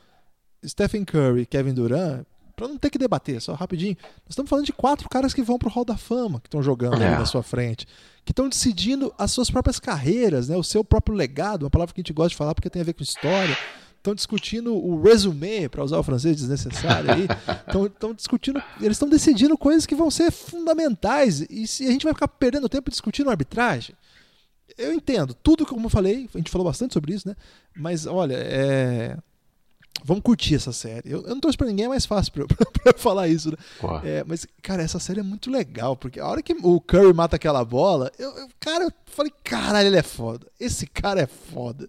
Stephen 0.67 1.05
Curry, 1.05 1.47
Kevin 1.47 1.75
Durant, 1.75 2.25
para 2.55 2.69
não 2.69 2.79
ter 2.79 2.91
que 2.91 2.99
debater, 2.99 3.41
só 3.41 3.55
rapidinho. 3.55 3.97
Nós 4.01 4.31
estamos 4.31 4.49
falando 4.49 4.67
de 4.67 4.73
quatro 4.73 5.09
caras 5.09 5.35
que 5.35 5.43
vão 5.43 5.59
pro 5.59 5.71
Hall 5.71 5.85
da 5.85 5.97
Fama, 5.97 6.41
que 6.41 6.47
estão 6.47 6.63
jogando 6.63 7.03
é. 7.03 7.07
ali 7.07 7.17
na 7.17 7.27
sua 7.27 7.43
frente, 7.43 7.87
que 8.25 8.33
estão 8.33 8.49
decidindo 8.49 9.13
as 9.19 9.31
suas 9.31 9.51
próprias 9.51 9.81
carreiras, 9.81 10.49
né, 10.49 10.57
o 10.57 10.63
seu 10.63 10.85
próprio 10.85 11.17
legado, 11.17 11.65
uma 11.65 11.71
palavra 11.71 11.95
que 11.95 12.01
a 12.01 12.03
gente 12.03 12.13
gosta 12.13 12.31
de 12.31 12.37
falar 12.37 12.55
porque 12.55 12.71
tem 12.71 12.83
a 12.83 12.85
ver 12.85 12.95
com 12.95 13.03
história. 13.03 13.57
Estão 13.97 14.15
discutindo 14.15 14.75
o 14.75 15.03
resumé, 15.03 15.67
para 15.67 15.83
usar 15.83 15.99
o 15.99 16.03
francês 16.03 16.37
desnecessário 16.37 17.11
aí. 17.11 17.27
Estão 17.89 18.13
discutindo, 18.13 18.63
eles 18.79 18.99
estão 18.99 19.09
decidindo 19.09 19.57
coisas 19.57 19.87
que 19.87 19.95
vão 19.95 20.11
ser 20.11 20.31
fundamentais. 20.31 21.41
E 21.49 21.67
se 21.67 21.87
a 21.87 21.91
gente 21.91 22.05
vai 22.05 22.13
ficar 22.13 22.29
perdendo 22.29 22.69
tempo 22.69 22.91
discutindo 22.91 23.31
arbitragem, 23.31 23.97
eu 24.77 24.93
entendo. 24.93 25.33
Tudo 25.33 25.65
como 25.65 25.87
eu 25.87 25.91
falei, 25.91 26.29
a 26.35 26.37
gente 26.37 26.51
falou 26.51 26.67
bastante 26.67 26.93
sobre 26.93 27.15
isso, 27.15 27.27
né? 27.27 27.35
Mas 27.75 28.05
olha, 28.05 28.35
é 28.37 29.17
Vamos 30.03 30.23
curtir 30.23 30.57
essa 30.57 30.73
série. 30.73 31.11
Eu, 31.11 31.23
eu 31.23 31.31
não 31.31 31.41
torço 31.41 31.57
pra 31.57 31.67
ninguém, 31.67 31.87
é 31.87 31.89
mais 31.89 32.05
fácil 32.05 32.33
pra, 32.33 32.47
pra, 32.49 32.67
pra 32.67 32.93
falar 32.97 33.29
isso, 33.29 33.51
né? 33.51 33.57
É, 34.03 34.25
mas, 34.27 34.47
cara, 34.63 34.83
essa 34.83 34.99
série 34.99 35.21
é 35.21 35.23
muito 35.23 35.51
legal, 35.51 35.97
porque 35.97 36.21
a 36.21 36.27
hora 36.27 36.43
que 36.43 36.53
o 36.53 36.81
Curry 36.81 37.13
mata 37.13 37.37
aquela 37.37 37.65
bola, 37.65 38.11
eu, 38.19 38.31
eu, 38.37 38.49
cara, 38.61 38.85
eu 38.85 38.93
falei, 39.07 39.33
caralho, 39.43 39.87
ele 39.87 39.97
é 39.97 40.03
foda. 40.03 40.47
Esse 40.59 40.87
cara 40.87 41.21
é 41.21 41.27
foda. 41.27 41.89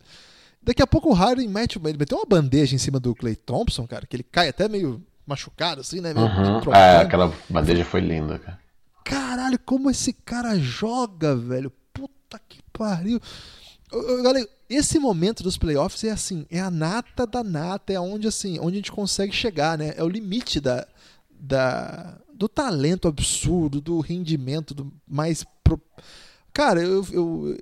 Daqui 0.62 0.82
a 0.82 0.88
pouco 0.88 1.10
o 1.10 1.14
Harden 1.14 1.47
mete, 1.47 1.80
ele 1.84 1.97
meteu 1.97 2.18
uma 2.18 2.26
bandeja 2.26 2.74
em 2.74 2.80
cima 2.80 2.99
do 2.99 3.14
Clay 3.14 3.36
Thompson, 3.36 3.86
cara, 3.86 4.06
que 4.08 4.16
ele 4.16 4.24
cai 4.24 4.49
até 4.49 4.68
meio 4.68 5.03
machucado, 5.26 5.82
assim, 5.82 6.01
né? 6.01 6.14
Meio, 6.14 6.26
uhum. 6.26 6.74
é, 6.74 6.97
aquela 6.97 7.34
bandeja 7.49 7.84
foi 7.84 8.01
linda, 8.01 8.39
cara. 8.39 8.60
Caralho, 9.03 9.60
como 9.60 9.91
esse 9.91 10.12
cara 10.12 10.58
joga, 10.58 11.36
velho. 11.36 11.72
Puta 11.93 12.39
que 12.49 12.60
pariu. 12.74 13.22
Galera, 14.24 14.49
esse 14.70 14.97
momento 14.99 15.43
dos 15.43 15.57
playoffs 15.57 16.03
é 16.03 16.11
assim, 16.11 16.45
é 16.49 16.59
a 16.59 16.72
nata 16.72 17.26
da 17.28 17.43
nata, 17.43 17.93
é 17.93 17.99
onde 17.99 18.28
assim, 18.28 18.59
onde 18.59 18.76
a 18.76 18.80
gente 18.80 18.91
consegue 18.91 19.32
chegar, 19.32 19.78
né? 19.78 19.93
É 19.95 20.03
o 20.03 20.09
limite 20.09 20.59
da, 20.59 20.88
da 21.30 22.18
do 22.34 22.49
talento 22.49 23.07
absurdo, 23.07 23.80
do 23.80 23.99
rendimento, 23.99 24.74
do 24.74 24.91
mais 25.07 25.45
pro... 25.63 25.82
cara, 26.51 26.82
eu, 26.82 27.05
eu 27.11 27.57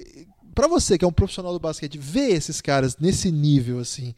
para 0.55 0.67
você 0.67 0.97
que 0.97 1.05
é 1.05 1.07
um 1.07 1.11
profissional 1.11 1.53
do 1.53 1.59
basquete, 1.59 1.97
ver 1.97 2.31
esses 2.31 2.61
caras 2.61 2.97
nesse 2.97 3.31
nível 3.31 3.79
assim, 3.79 4.15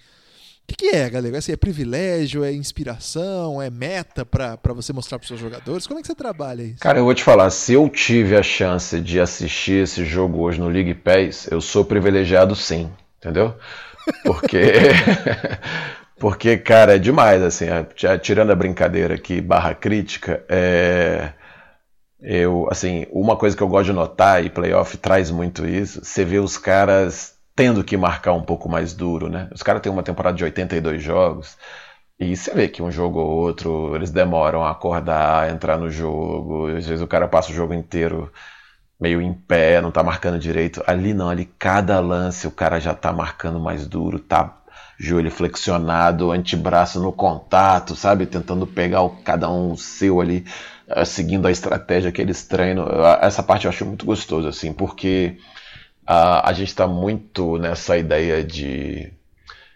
que, 0.67 0.75
que, 0.75 0.95
é, 0.95 1.09
galera? 1.09 1.37
Assim, 1.37 1.51
é 1.51 1.55
privilégio, 1.55 2.43
é 2.43 2.51
inspiração, 2.51 3.61
é 3.61 3.69
meta 3.69 4.25
para 4.25 4.57
você 4.73 4.91
mostrar 4.91 5.19
para 5.19 5.27
seus 5.27 5.39
jogadores? 5.39 5.85
Como 5.87 5.99
é 5.99 6.01
que 6.01 6.07
você 6.07 6.15
trabalha 6.15 6.63
isso? 6.63 6.79
Cara, 6.79 6.99
eu 6.99 7.05
vou 7.05 7.13
te 7.13 7.23
falar, 7.23 7.49
se 7.49 7.73
eu 7.73 7.87
tive 7.89 8.35
a 8.35 8.43
chance 8.43 8.99
de 8.99 9.19
assistir 9.19 9.83
esse 9.83 10.03
jogo 10.05 10.41
hoje 10.41 10.59
no 10.59 10.67
League 10.67 10.93
Pass, 10.95 11.47
eu 11.51 11.61
sou 11.61 11.85
privilegiado 11.85 12.55
sim, 12.55 12.91
entendeu? 13.17 13.55
Porque 14.23 14.59
porque 16.19 16.57
cara, 16.57 16.95
é 16.95 16.99
demais 16.99 17.41
assim, 17.41 17.65
tirando 18.21 18.51
a 18.51 18.55
brincadeira 18.55 19.15
aqui, 19.15 19.41
barra 19.41 19.73
crítica, 19.73 20.43
é 20.49 21.33
eu, 22.27 22.67
assim, 22.71 23.05
uma 23.11 23.37
coisa 23.37 23.55
que 23.55 23.61
eu 23.61 23.67
gosto 23.67 23.85
de 23.85 23.93
notar 23.93 24.43
e 24.43 24.49
playoff 24.49 24.97
traz 24.97 25.29
muito 25.29 25.65
isso, 25.65 26.03
você 26.03 26.25
vê 26.25 26.39
os 26.39 26.57
caras 26.57 27.34
tendo 27.55 27.83
que 27.83 27.95
marcar 27.97 28.33
um 28.33 28.43
pouco 28.43 28.69
mais 28.69 28.93
duro, 28.93 29.29
né? 29.29 29.49
Os 29.53 29.63
caras 29.63 29.81
têm 29.81 29.91
uma 29.91 30.03
temporada 30.03 30.37
de 30.37 30.43
82 30.43 31.01
jogos 31.01 31.57
e 32.19 32.35
você 32.35 32.53
vê 32.53 32.67
que 32.67 32.81
um 32.83 32.91
jogo 32.91 33.19
ou 33.19 33.29
outro 33.29 33.95
eles 33.95 34.11
demoram 34.11 34.63
a 34.63 34.71
acordar, 34.71 35.43
a 35.43 35.49
entrar 35.51 35.77
no 35.77 35.89
jogo. 35.89 36.67
Às 36.67 36.85
vezes 36.87 37.01
o 37.01 37.07
cara 37.07 37.27
passa 37.27 37.51
o 37.51 37.55
jogo 37.55 37.73
inteiro 37.73 38.31
meio 38.99 39.21
em 39.21 39.33
pé, 39.33 39.81
não 39.81 39.91
tá 39.91 40.03
marcando 40.03 40.39
direito. 40.39 40.83
Ali 40.87 41.13
não, 41.13 41.29
ali 41.29 41.45
cada 41.59 41.99
lance 41.99 42.47
o 42.47 42.51
cara 42.51 42.79
já 42.79 42.93
tá 42.93 43.11
marcando 43.13 43.59
mais 43.59 43.87
duro, 43.87 44.19
tá 44.19 44.57
joelho 44.97 45.31
flexionado, 45.31 46.31
antebraço 46.31 47.01
no 47.01 47.11
contato, 47.11 47.95
sabe? 47.95 48.25
Tentando 48.25 48.65
pegar 48.65 49.01
o, 49.01 49.09
cada 49.23 49.49
um 49.49 49.71
o 49.73 49.77
seu 49.77 50.21
ali, 50.21 50.45
uh, 50.87 51.05
seguindo 51.05 51.47
a 51.47 51.51
estratégia 51.51 52.11
que 52.11 52.21
eles 52.21 52.45
treinam. 52.47 52.87
Essa 53.21 53.43
parte 53.43 53.65
eu 53.65 53.69
acho 53.69 53.85
muito 53.85 54.05
gostoso, 54.05 54.47
assim, 54.47 54.73
porque 54.73 55.37
a, 56.05 56.49
a 56.49 56.53
gente 56.53 56.69
está 56.69 56.87
muito 56.87 57.57
nessa 57.57 57.97
ideia 57.97 58.43
de 58.43 59.11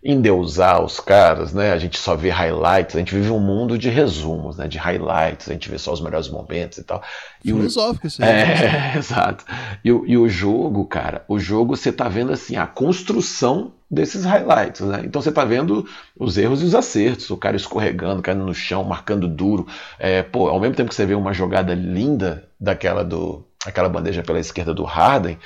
endeusar 0.03 0.81
os 0.83 0.99
caras, 0.99 1.53
né? 1.53 1.73
A 1.73 1.77
gente 1.77 1.99
só 1.99 2.15
vê 2.15 2.29
highlights, 2.29 2.95
a 2.95 2.99
gente 2.99 3.13
vive 3.13 3.29
um 3.31 3.39
mundo 3.39 3.77
de 3.77 3.89
resumos, 3.89 4.57
né? 4.57 4.67
De 4.67 4.77
highlights, 4.77 5.49
a 5.49 5.53
gente 5.53 5.69
vê 5.69 5.77
só 5.77 5.91
os 5.91 5.99
melhores 5.99 6.29
momentos 6.29 6.77
e 6.77 6.83
tal. 6.83 7.03
E 7.43 7.49
Filosófico 7.49 8.07
isso 8.07 8.23
aí. 8.23 8.29
É, 8.29 8.93
exato. 8.97 9.43
E, 9.83 9.89
e, 9.89 10.17
o 10.17 10.29
jogo, 10.29 10.85
cara, 10.85 11.25
o 11.27 11.37
jogo 11.37 11.75
você 11.75 11.91
tá 11.91 12.07
vendo 12.07 12.31
assim, 12.31 12.55
a 12.55 12.65
construção 12.65 13.73
desses 13.91 14.23
highlights, 14.23 14.81
né? 14.81 15.01
Então 15.03 15.21
você 15.21 15.31
tá 15.31 15.43
vendo 15.43 15.85
os 16.17 16.37
erros 16.37 16.61
e 16.61 16.65
os 16.65 16.75
acertos, 16.75 17.29
o 17.29 17.37
cara 17.37 17.57
escorregando, 17.57 18.21
caindo 18.21 18.45
no 18.45 18.53
chão, 18.53 18.83
marcando 18.85 19.27
duro. 19.27 19.67
É, 19.97 20.23
pô, 20.23 20.47
ao 20.47 20.59
mesmo 20.61 20.75
tempo 20.75 20.89
que 20.89 20.95
você 20.95 21.05
vê 21.05 21.15
uma 21.15 21.33
jogada 21.33 21.73
linda 21.73 22.47
daquela 22.59 23.03
do 23.03 23.45
aquela 23.65 23.89
bandeja 23.89 24.23
pela 24.23 24.39
esquerda 24.39 24.73
do 24.73 24.85
Harden, 24.85 25.37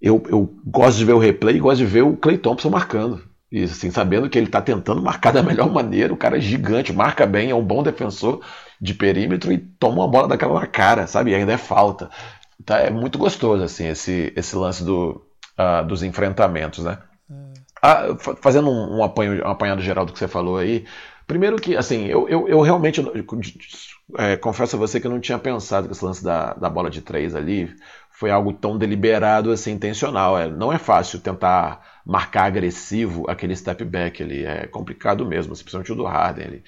eu, 0.00 0.22
eu 0.28 0.54
gosto 0.66 0.98
de 0.98 1.04
ver 1.04 1.12
o 1.12 1.18
replay 1.18 1.56
e 1.56 1.60
gosto 1.60 1.78
de 1.78 1.86
ver 1.86 2.02
o 2.02 2.16
Clay 2.16 2.38
Thompson 2.38 2.70
marcando. 2.70 3.22
E 3.50 3.62
assim, 3.62 3.90
sabendo 3.90 4.28
que 4.28 4.36
ele 4.36 4.46
está 4.46 4.60
tentando 4.60 5.00
marcar 5.00 5.32
da 5.32 5.40
melhor 5.44 5.72
maneira, 5.72 6.12
o 6.12 6.16
cara 6.16 6.38
é 6.38 6.40
gigante, 6.40 6.92
marca 6.92 7.24
bem, 7.26 7.50
é 7.50 7.54
um 7.54 7.64
bom 7.64 7.82
defensor 7.82 8.40
de 8.80 8.94
perímetro 8.94 9.52
e 9.52 9.58
toma 9.58 10.02
uma 10.02 10.08
bola 10.08 10.28
daquela 10.28 10.60
na 10.60 10.66
cara, 10.66 11.06
sabe? 11.06 11.30
E 11.30 11.34
ainda 11.34 11.52
é 11.52 11.56
falta. 11.56 12.10
Tá, 12.64 12.78
é 12.80 12.90
muito 12.90 13.18
gostoso, 13.18 13.62
assim, 13.62 13.86
esse, 13.86 14.32
esse 14.36 14.56
lance 14.56 14.82
do, 14.84 15.24
uh, 15.58 15.86
dos 15.86 16.02
enfrentamentos, 16.02 16.84
né? 16.84 16.98
É. 17.30 17.34
Ah, 17.82 18.16
fazendo 18.40 18.70
um, 18.70 18.98
um, 18.98 19.04
apanho, 19.04 19.44
um 19.44 19.50
apanhado 19.50 19.82
geral 19.82 20.04
do 20.06 20.12
que 20.12 20.18
você 20.18 20.28
falou 20.28 20.56
aí, 20.56 20.84
primeiro 21.26 21.56
que, 21.56 21.76
assim, 21.76 22.06
eu, 22.06 22.28
eu, 22.28 22.48
eu 22.48 22.60
realmente 22.60 23.00
é, 24.18 24.36
confesso 24.36 24.76
a 24.76 24.78
você 24.78 25.00
que 25.00 25.06
eu 25.06 25.10
não 25.10 25.20
tinha 25.20 25.38
pensado 25.38 25.86
que 25.86 25.92
esse 25.92 26.04
lance 26.04 26.24
da, 26.24 26.54
da 26.54 26.70
bola 26.70 26.90
de 26.90 27.02
três 27.02 27.34
ali 27.34 27.74
foi 28.14 28.30
algo 28.30 28.52
tão 28.52 28.78
deliberado, 28.78 29.50
assim, 29.50 29.72
intencional. 29.72 30.38
É, 30.38 30.48
não 30.48 30.72
é 30.72 30.78
fácil 30.78 31.18
tentar 31.18 32.00
marcar 32.06 32.44
agressivo 32.44 33.28
aquele 33.28 33.56
step 33.56 33.84
back 33.84 34.22
ali, 34.22 34.44
é 34.44 34.68
complicado 34.68 35.26
mesmo, 35.26 35.52
principalmente 35.52 35.92
o 35.92 35.96
do 35.96 36.04
Harden 36.04 36.46
ali. 36.46 36.62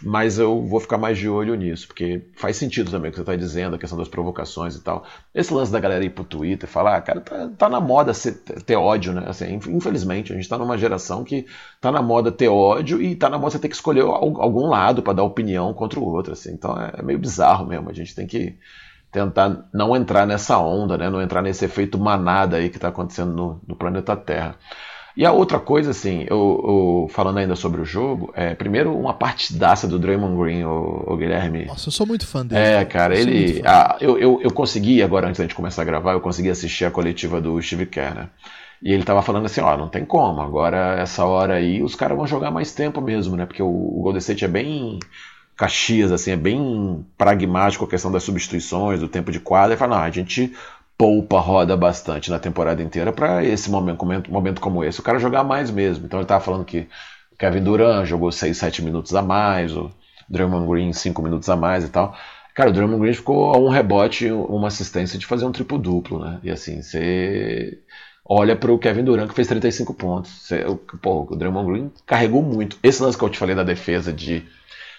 Mas 0.00 0.38
eu 0.38 0.64
vou 0.64 0.78
ficar 0.78 0.98
mais 0.98 1.18
de 1.18 1.28
olho 1.28 1.56
nisso, 1.56 1.88
porque 1.88 2.22
faz 2.36 2.56
sentido 2.56 2.90
também 2.90 3.08
o 3.08 3.12
que 3.12 3.16
você 3.16 3.22
está 3.22 3.34
dizendo, 3.34 3.74
a 3.74 3.78
questão 3.78 3.98
das 3.98 4.08
provocações 4.08 4.76
e 4.76 4.80
tal. 4.80 5.04
Esse 5.34 5.52
lance 5.52 5.72
da 5.72 5.80
galera 5.80 6.04
ir 6.04 6.10
pro 6.10 6.24
Twitter 6.24 6.68
e 6.68 6.72
falar, 6.72 6.96
ah, 6.96 7.00
cara, 7.00 7.20
tá, 7.20 7.50
tá 7.58 7.68
na 7.68 7.80
moda 7.80 8.14
ser, 8.14 8.34
ter 8.64 8.76
ódio, 8.76 9.12
né? 9.12 9.24
Assim, 9.26 9.54
infelizmente, 9.54 10.32
a 10.32 10.36
gente 10.36 10.44
está 10.44 10.56
numa 10.56 10.78
geração 10.78 11.24
que 11.24 11.46
tá 11.80 11.90
na 11.90 12.00
moda 12.02 12.30
ter 12.30 12.48
ódio 12.48 13.02
e 13.02 13.16
tá 13.16 13.28
na 13.28 13.38
moda 13.38 13.50
você 13.50 13.58
ter 13.58 13.68
que 13.68 13.74
escolher 13.74 14.02
algum 14.02 14.68
lado 14.68 15.02
para 15.02 15.14
dar 15.14 15.24
opinião 15.24 15.74
contra 15.74 15.98
o 15.98 16.04
outro, 16.04 16.32
assim. 16.32 16.52
Então 16.52 16.80
é, 16.80 16.92
é 16.98 17.02
meio 17.02 17.18
bizarro 17.18 17.66
mesmo, 17.66 17.90
a 17.90 17.92
gente 17.92 18.14
tem 18.14 18.26
que 18.26 18.56
tentar 19.12 19.68
não 19.72 19.94
entrar 19.94 20.26
nessa 20.26 20.58
onda, 20.58 20.96
né? 20.96 21.10
Não 21.10 21.20
entrar 21.20 21.42
nesse 21.42 21.66
efeito 21.66 21.98
manada 21.98 22.56
aí 22.56 22.70
que 22.70 22.76
está 22.76 22.88
acontecendo 22.88 23.32
no, 23.32 23.60
no 23.68 23.76
planeta 23.76 24.16
Terra. 24.16 24.56
E 25.14 25.26
a 25.26 25.32
outra 25.32 25.58
coisa, 25.60 25.90
assim, 25.90 26.22
eu, 26.22 27.06
eu, 27.06 27.06
falando 27.10 27.36
ainda 27.36 27.54
sobre 27.54 27.82
o 27.82 27.84
jogo, 27.84 28.32
é 28.34 28.54
primeiro 28.54 28.96
uma 28.96 29.12
partidaça 29.12 29.86
do 29.86 29.98
Draymond 29.98 30.40
Green, 30.40 30.64
o, 30.64 31.04
o 31.06 31.16
Guilherme. 31.18 31.66
Nossa, 31.66 31.88
eu 31.88 31.92
sou 31.92 32.06
muito 32.06 32.26
fã 32.26 32.46
dele. 32.46 32.62
É, 32.62 32.84
cara, 32.86 33.14
ele. 33.14 33.60
Ah, 33.62 33.98
eu, 34.00 34.18
eu, 34.18 34.40
eu 34.42 34.50
consegui, 34.50 35.02
agora 35.02 35.28
antes 35.28 35.38
da 35.38 35.44
gente 35.44 35.54
começar 35.54 35.82
a 35.82 35.84
gravar, 35.84 36.12
eu 36.12 36.20
consegui 36.20 36.48
assistir 36.48 36.86
a 36.86 36.90
coletiva 36.90 37.42
do 37.42 37.60
Steve 37.60 37.84
Kerr, 37.84 38.14
né? 38.14 38.28
E 38.82 38.90
ele 38.90 39.04
tava 39.04 39.20
falando 39.22 39.44
assim, 39.44 39.60
ó, 39.60 39.76
não 39.76 39.88
tem 39.88 40.04
como, 40.04 40.40
agora 40.40 40.98
essa 40.98 41.24
hora 41.24 41.54
aí 41.54 41.82
os 41.82 41.94
caras 41.94 42.16
vão 42.16 42.26
jogar 42.26 42.50
mais 42.50 42.72
tempo 42.72 43.00
mesmo, 43.02 43.36
né? 43.36 43.44
Porque 43.44 43.62
o, 43.62 43.68
o 43.68 44.00
Golden 44.02 44.18
State 44.18 44.46
é 44.46 44.48
bem 44.48 44.98
Caxias, 45.56 46.10
assim, 46.10 46.32
é 46.32 46.36
bem 46.36 47.04
pragmático 47.16 47.84
a 47.84 47.88
questão 47.88 48.10
das 48.10 48.22
substituições, 48.22 49.00
do 49.00 49.08
tempo 49.08 49.30
de 49.30 49.38
quadra, 49.38 49.74
e 49.74 49.76
fala, 49.76 49.96
não, 49.96 50.02
a 50.02 50.10
gente 50.10 50.52
poupa 50.96 51.40
roda 51.40 51.76
bastante 51.76 52.30
na 52.30 52.38
temporada 52.38 52.82
inteira 52.82 53.12
para 53.12 53.44
esse 53.44 53.70
momento, 53.70 54.30
momento 54.30 54.60
como 54.60 54.84
esse. 54.84 55.00
O 55.00 55.02
cara 55.02 55.18
jogar 55.18 55.42
mais 55.42 55.70
mesmo. 55.70 56.06
Então 56.06 56.20
ele 56.20 56.24
estava 56.24 56.44
falando 56.44 56.64
que 56.64 56.86
Kevin 57.38 57.64
Durant 57.64 58.06
jogou 58.06 58.30
6, 58.30 58.56
7 58.56 58.82
minutos 58.82 59.14
a 59.14 59.20
mais, 59.20 59.74
o 59.76 59.90
Draymond 60.28 60.66
Green 60.68 60.92
5 60.92 61.20
minutos 61.20 61.48
a 61.48 61.56
mais 61.56 61.84
e 61.84 61.88
tal. 61.88 62.16
Cara, 62.54 62.70
o 62.70 62.72
Draymond 62.72 63.00
Green 63.00 63.14
ficou 63.14 63.52
a 63.52 63.58
um 63.58 63.68
rebote, 63.68 64.30
uma 64.30 64.68
assistência 64.68 65.18
de 65.18 65.26
fazer 65.26 65.44
um 65.44 65.52
triplo 65.52 65.78
duplo, 65.78 66.20
né? 66.20 66.38
E 66.42 66.50
assim, 66.50 66.82
você 66.82 67.78
olha 68.24 68.54
para 68.54 68.70
o 68.70 68.78
Kevin 68.78 69.04
Durant 69.04 69.28
que 69.28 69.34
fez 69.34 69.48
35 69.48 69.94
pontos. 69.94 70.30
Você, 70.30 70.64
pô, 71.00 71.26
o 71.28 71.34
Draymond 71.34 71.66
Green 71.68 71.92
carregou 72.06 72.42
muito. 72.42 72.78
Esse 72.82 73.02
lance 73.02 73.18
que 73.18 73.24
eu 73.24 73.30
te 73.30 73.38
falei 73.38 73.56
da 73.56 73.64
defesa 73.64 74.12
de 74.12 74.44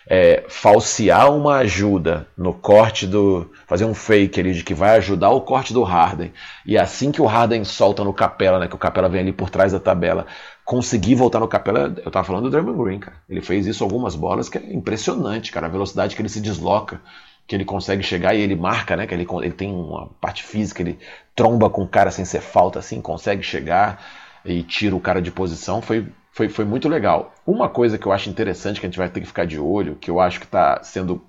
é, 0.07 0.43
falsear 0.49 1.33
uma 1.33 1.57
ajuda 1.57 2.27
no 2.37 2.53
corte 2.53 3.07
do. 3.07 3.49
fazer 3.67 3.85
um 3.85 3.93
fake 3.93 4.39
ali 4.39 4.53
de 4.53 4.63
que 4.63 4.73
vai 4.73 4.97
ajudar 4.97 5.29
o 5.29 5.41
corte 5.41 5.73
do 5.73 5.83
Harden. 5.83 6.33
E 6.65 6.77
assim 6.77 7.11
que 7.11 7.21
o 7.21 7.25
Harden 7.25 7.63
solta 7.63 8.03
no 8.03 8.13
Capela, 8.13 8.59
né? 8.59 8.67
Que 8.67 8.75
o 8.75 8.79
Capela 8.79 9.09
vem 9.09 9.21
ali 9.21 9.33
por 9.33 9.49
trás 9.49 9.71
da 9.71 9.79
tabela, 9.79 10.25
conseguir 10.65 11.15
voltar 11.15 11.39
no 11.39 11.47
Capela. 11.47 11.93
Eu 12.03 12.11
tava 12.11 12.25
falando 12.25 12.43
do 12.43 12.49
Draymond 12.49 12.83
Green, 12.83 12.99
cara. 12.99 13.17
Ele 13.29 13.41
fez 13.41 13.65
isso 13.65 13.83
algumas 13.83 14.15
bolas 14.15 14.49
que 14.49 14.57
é 14.57 14.73
impressionante, 14.73 15.51
cara. 15.51 15.67
A 15.67 15.69
velocidade 15.69 16.15
que 16.15 16.21
ele 16.21 16.29
se 16.29 16.41
desloca, 16.41 17.01
que 17.47 17.55
ele 17.55 17.65
consegue 17.65 18.03
chegar 18.03 18.33
e 18.33 18.41
ele 18.41 18.55
marca, 18.55 18.95
né? 18.95 19.07
Que 19.07 19.13
ele, 19.13 19.27
ele 19.41 19.53
tem 19.53 19.71
uma 19.71 20.07
parte 20.19 20.43
física, 20.43 20.81
ele 20.81 20.99
tromba 21.35 21.69
com 21.69 21.83
o 21.83 21.87
cara 21.87 22.11
sem 22.11 22.25
ser 22.25 22.41
falta, 22.41 22.79
assim, 22.79 23.01
consegue 23.01 23.43
chegar 23.43 24.03
e 24.45 24.63
tira 24.63 24.95
o 24.95 24.99
cara 24.99 25.21
de 25.21 25.31
posição. 25.31 25.81
Foi 25.81 26.05
foi, 26.33 26.49
foi 26.49 26.65
muito 26.65 26.89
legal. 26.89 27.33
Uma 27.45 27.69
coisa 27.69 27.97
que 27.97 28.07
eu 28.07 28.11
acho 28.11 28.29
interessante, 28.29 28.79
que 28.79 28.85
a 28.85 28.89
gente 28.89 28.97
vai 28.97 29.07
ter 29.07 29.21
que 29.21 29.27
ficar 29.27 29.45
de 29.45 29.59
olho, 29.59 29.95
que 29.95 30.09
eu 30.09 30.19
acho 30.19 30.39
que 30.39 30.45
está 30.45 30.81
sendo 30.83 31.23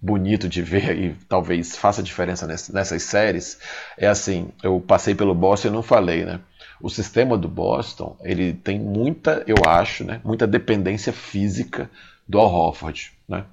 bonito 0.00 0.48
de 0.48 0.62
ver 0.62 0.96
e 0.96 1.14
talvez 1.28 1.76
faça 1.76 2.02
diferença 2.02 2.46
nessas 2.46 3.02
séries, 3.02 3.58
é 3.98 4.06
assim, 4.06 4.50
eu 4.62 4.80
passei 4.80 5.14
pelo 5.14 5.34
Boston 5.34 5.68
e 5.68 5.70
não 5.72 5.82
falei, 5.82 6.24
né? 6.24 6.40
O 6.80 6.88
sistema 6.88 7.36
do 7.36 7.48
Boston, 7.48 8.16
ele 8.22 8.52
tem 8.52 8.78
muita, 8.78 9.42
eu 9.46 9.56
acho, 9.66 10.04
né, 10.04 10.20
muita 10.22 10.46
dependência 10.46 11.12
física 11.12 11.90
do 12.28 12.38
Al 12.38 12.52
Horford, 12.52 13.12
né? 13.28 13.44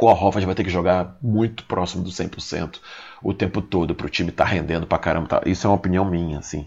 O 0.00 0.08
Al 0.08 0.14
Horford 0.16 0.46
vai 0.46 0.54
ter 0.54 0.64
que 0.64 0.70
jogar 0.70 1.16
muito 1.22 1.64
próximo 1.64 2.02
do 2.02 2.10
100% 2.10 2.80
o 3.22 3.34
tempo 3.34 3.60
todo 3.60 3.94
para 3.94 4.06
o 4.06 4.10
time 4.10 4.30
estar 4.30 4.44
tá 4.44 4.50
rendendo 4.50 4.86
para 4.86 4.98
caramba. 4.98 5.26
Tá? 5.26 5.42
Isso 5.44 5.66
é 5.66 5.70
uma 5.70 5.76
opinião 5.76 6.04
minha, 6.04 6.38
assim 6.38 6.66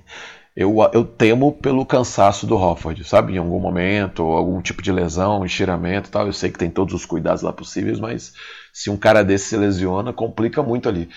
eu, 0.56 0.76
eu 0.94 1.06
temo 1.06 1.54
pelo 1.54 1.86
cansaço 1.86 2.46
do 2.46 2.56
Hofford, 2.58 3.04
sabe? 3.04 3.34
Em 3.34 3.38
algum 3.38 3.60
momento, 3.60 4.24
algum 4.24 4.62
tipo 4.62 4.82
de 4.82 4.92
lesão, 4.92 5.46
estiramento 5.46 6.10
e 6.10 6.12
tal. 6.12 6.28
Eu 6.28 6.34
sei 6.34 6.52
que 6.52 6.60
tem 6.60 6.70
todos 6.70 6.94
os 6.94 7.06
cuidados 7.06 7.42
lá 7.42 7.54
possíveis, 7.54 8.00
mas 8.00 8.34
se 8.74 8.90
um 8.90 8.98
cara 8.98 9.24
desse 9.24 9.46
se 9.50 9.58
lesiona, 9.58 10.12
complica 10.14 10.62
muito 10.62 10.90
ali. 10.90 11.10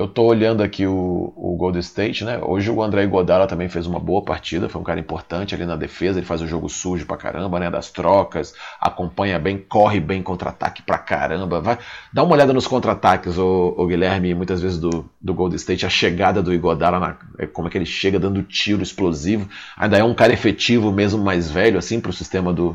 Eu 0.00 0.06
estou 0.06 0.28
olhando 0.28 0.62
aqui 0.62 0.86
o, 0.86 1.30
o 1.36 1.54
Golden 1.58 1.80
State, 1.80 2.24
né? 2.24 2.40
Hoje 2.42 2.70
o 2.70 2.82
André 2.82 3.06
Godala 3.06 3.46
também 3.46 3.68
fez 3.68 3.86
uma 3.86 4.00
boa 4.00 4.24
partida, 4.24 4.66
foi 4.66 4.80
um 4.80 4.84
cara 4.84 4.98
importante 4.98 5.54
ali 5.54 5.66
na 5.66 5.76
defesa, 5.76 6.18
ele 6.18 6.24
faz 6.24 6.40
o 6.40 6.46
jogo 6.46 6.70
sujo 6.70 7.04
pra 7.04 7.18
caramba, 7.18 7.60
né? 7.60 7.70
Das 7.70 7.90
trocas, 7.90 8.54
acompanha 8.80 9.38
bem, 9.38 9.58
corre 9.58 10.00
bem 10.00 10.22
contra-ataque 10.22 10.80
pra 10.80 10.96
caramba. 10.96 11.60
Vai, 11.60 11.78
dá 12.10 12.22
uma 12.22 12.32
olhada 12.32 12.50
nos 12.50 12.66
contra-ataques, 12.66 13.36
o, 13.36 13.74
o, 13.76 13.86
Guilherme, 13.86 14.32
muitas 14.34 14.62
vezes 14.62 14.78
do, 14.78 15.04
do 15.20 15.34
Golden 15.34 15.56
State, 15.56 15.84
a 15.84 15.90
chegada 15.90 16.42
do 16.42 16.54
Igodala, 16.54 16.98
na, 16.98 17.18
é, 17.38 17.46
como 17.46 17.68
é 17.68 17.70
que 17.70 17.76
ele 17.76 17.84
chega 17.84 18.18
dando 18.18 18.42
tiro 18.42 18.82
explosivo. 18.82 19.50
Ainda 19.76 19.98
é 19.98 20.02
um 20.02 20.14
cara 20.14 20.32
efetivo, 20.32 20.90
mesmo 20.90 21.22
mais 21.22 21.50
velho, 21.50 21.78
assim, 21.78 22.00
pro 22.00 22.10
sistema 22.10 22.54
do, 22.54 22.74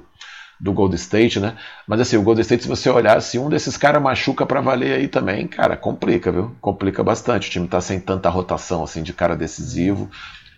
do 0.60 0.74
Golden 0.74 0.96
State, 0.96 1.40
né? 1.40 1.56
Mas 1.88 2.00
assim, 2.00 2.18
o 2.18 2.22
Golden 2.24 2.42
State, 2.42 2.64
se 2.64 2.70
você 2.70 2.90
olhar, 2.90 3.22
se 3.22 3.38
um 3.40 3.50
desses 3.50 3.78
caras 3.78 4.02
machuca 4.02 4.46
para 4.46 4.62
valer 4.62 4.94
aí 4.94 5.08
também, 5.08 5.48
cara, 5.48 5.76
complica, 5.78 6.32
viu? 6.32 6.56
Complica 6.62 7.04
bastante. 7.04 7.48
O 7.48 7.52
time 7.52 7.68
tá 7.68 7.82
sem 7.82 8.00
tanta 8.00 8.30
rotação 8.30 8.84
assim 8.84 9.04
de 9.04 9.14
cara 9.14 9.36
decisivo. 9.36 10.10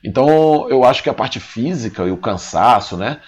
Então, 0.03 0.69
eu 0.69 0.83
acho 0.83 1.01
que 1.01 1.09
a 1.09 1.13
parte 1.13 1.39
física 1.39 2.03
e 2.03 2.11
o 2.11 2.17
cansaço, 2.17 2.95
né? 2.95 3.19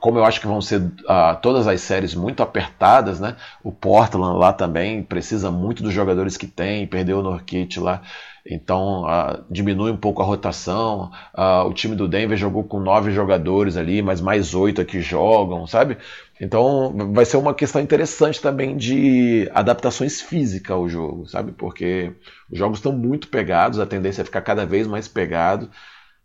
Como 0.00 0.18
eu 0.18 0.24
acho 0.24 0.40
que 0.40 0.46
vão 0.46 0.60
ser 0.60 0.80
uh, 0.80 1.36
todas 1.42 1.66
as 1.66 1.80
séries 1.80 2.14
muito 2.14 2.42
apertadas, 2.42 3.18
né? 3.18 3.36
O 3.62 3.72
Portland 3.72 4.38
lá 4.38 4.52
também 4.52 5.02
precisa 5.02 5.50
muito 5.50 5.82
dos 5.82 5.92
jogadores 5.92 6.36
que 6.36 6.46
tem, 6.46 6.86
perdeu 6.86 7.18
o 7.18 7.22
Norkit 7.22 7.80
lá. 7.80 8.02
Então 8.46 9.04
uh, 9.04 9.44
diminui 9.50 9.90
um 9.90 9.96
pouco 9.96 10.22
a 10.22 10.24
rotação. 10.24 11.10
Uh, 11.36 11.66
o 11.68 11.72
time 11.72 11.94
do 11.94 12.08
Denver 12.08 12.36
jogou 12.36 12.64
com 12.64 12.80
nove 12.80 13.12
jogadores 13.12 13.76
ali, 13.76 14.02
mas 14.02 14.20
mais 14.20 14.54
oito 14.54 14.80
aqui 14.80 15.00
jogam, 15.00 15.66
sabe? 15.66 15.98
Então 16.40 16.94
vai 17.12 17.24
ser 17.24 17.36
uma 17.36 17.54
questão 17.54 17.80
interessante 17.80 18.40
também 18.40 18.76
de 18.76 19.50
adaptações 19.54 20.20
físicas 20.20 20.76
ao 20.76 20.88
jogo, 20.88 21.26
sabe? 21.26 21.52
Porque 21.52 22.12
os 22.50 22.58
jogos 22.58 22.78
estão 22.78 22.92
muito 22.92 23.28
pegados, 23.28 23.78
a 23.78 23.86
tendência 23.86 24.22
é 24.22 24.24
ficar 24.24 24.42
cada 24.42 24.64
vez 24.64 24.86
mais 24.86 25.08
pegado. 25.08 25.70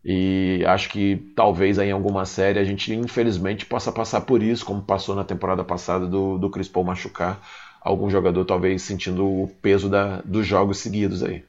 E 0.05 0.63
acho 0.67 0.89
que 0.89 1.31
talvez 1.35 1.79
aí 1.79 1.89
em 1.89 1.93
alguma 1.93 2.25
série 2.25 2.59
a 2.59 2.63
gente 2.63 2.93
infelizmente 2.93 3.65
possa 3.65 3.91
passar 3.91 4.21
por 4.21 4.43
isso, 4.43 4.65
como 4.65 4.81
passou 4.81 5.15
na 5.15 5.23
temporada 5.23 5.63
passada 5.63 6.05
do, 6.05 6.37
do 6.37 6.49
Chris 6.49 6.67
Paul 6.67 6.85
machucar 6.85 7.41
algum 7.81 8.09
jogador, 8.09 8.45
talvez 8.45 8.81
sentindo 8.81 9.25
o 9.25 9.47
peso 9.61 9.89
da, 9.89 10.21
dos 10.21 10.45
jogos 10.47 10.77
seguidos 10.79 11.23
aí. 11.23 11.43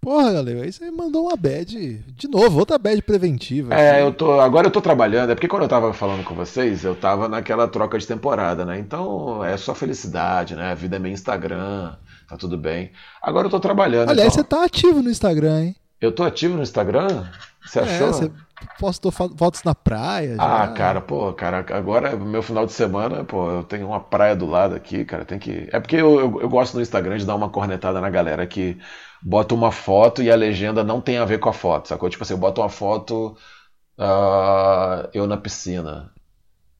Porra, 0.00 0.32
galera, 0.32 0.62
aí 0.62 0.72
você 0.72 0.90
mandou 0.90 1.26
uma 1.26 1.36
bad 1.36 1.76
de 2.16 2.28
novo, 2.28 2.60
outra 2.60 2.78
bad 2.78 3.02
preventiva. 3.02 3.74
É, 3.74 4.00
eu 4.00 4.12
tô, 4.12 4.40
agora 4.40 4.68
eu 4.68 4.70
tô 4.70 4.80
trabalhando, 4.80 5.30
é 5.30 5.34
porque 5.34 5.48
quando 5.48 5.62
eu 5.62 5.68
tava 5.68 5.92
falando 5.92 6.24
com 6.24 6.34
vocês, 6.34 6.84
eu 6.84 6.94
tava 6.94 7.28
naquela 7.28 7.66
troca 7.66 7.98
de 7.98 8.06
temporada, 8.06 8.64
né? 8.64 8.78
Então 8.78 9.44
é 9.44 9.56
só 9.56 9.74
felicidade, 9.74 10.54
né? 10.54 10.70
A 10.70 10.74
vida 10.74 10.96
é 10.96 10.98
meio 10.98 11.12
Instagram, 11.12 11.94
tá 12.28 12.36
tudo 12.36 12.56
bem. 12.56 12.92
Agora 13.20 13.46
eu 13.46 13.50
tô 13.50 13.58
trabalhando. 13.58 14.10
Aliás, 14.10 14.32
então... 14.32 14.44
você 14.44 14.48
tá 14.48 14.64
ativo 14.64 15.02
no 15.02 15.10
Instagram, 15.10 15.62
hein? 15.62 15.76
Eu 16.00 16.12
tô 16.12 16.22
ativo 16.22 16.56
no 16.56 16.62
Instagram? 16.62 17.26
Você 17.66 17.80
é, 17.80 17.82
achou? 17.82 18.08
É, 18.08 18.12
você 18.12 18.30
postou 18.78 19.10
fotos 19.10 19.62
na 19.64 19.74
praia. 19.74 20.36
Já. 20.36 20.64
Ah, 20.64 20.68
cara, 20.68 21.00
pô, 21.00 21.32
cara, 21.34 21.58
agora 21.76 22.16
meu 22.16 22.42
final 22.42 22.64
de 22.64 22.72
semana, 22.72 23.24
pô, 23.24 23.50
eu 23.50 23.64
tenho 23.64 23.88
uma 23.88 24.00
praia 24.00 24.36
do 24.36 24.46
lado 24.46 24.74
aqui, 24.74 25.04
cara, 25.04 25.24
tem 25.24 25.38
que. 25.38 25.68
É 25.72 25.80
porque 25.80 25.96
eu, 25.96 26.20
eu, 26.20 26.40
eu 26.42 26.48
gosto 26.48 26.74
no 26.74 26.80
Instagram 26.80 27.18
de 27.18 27.26
dar 27.26 27.34
uma 27.34 27.50
cornetada 27.50 28.00
na 28.00 28.08
galera 28.08 28.46
que 28.46 28.78
bota 29.22 29.54
uma 29.54 29.72
foto 29.72 30.22
e 30.22 30.30
a 30.30 30.36
legenda 30.36 30.84
não 30.84 31.00
tem 31.00 31.18
a 31.18 31.24
ver 31.24 31.38
com 31.40 31.48
a 31.48 31.52
foto, 31.52 31.88
sacou? 31.88 32.08
Tipo 32.08 32.22
assim, 32.22 32.34
eu 32.34 32.38
boto 32.38 32.60
uma 32.60 32.68
foto 32.68 33.36
uh, 33.98 35.08
eu 35.14 35.26
na 35.26 35.36
piscina. 35.36 36.12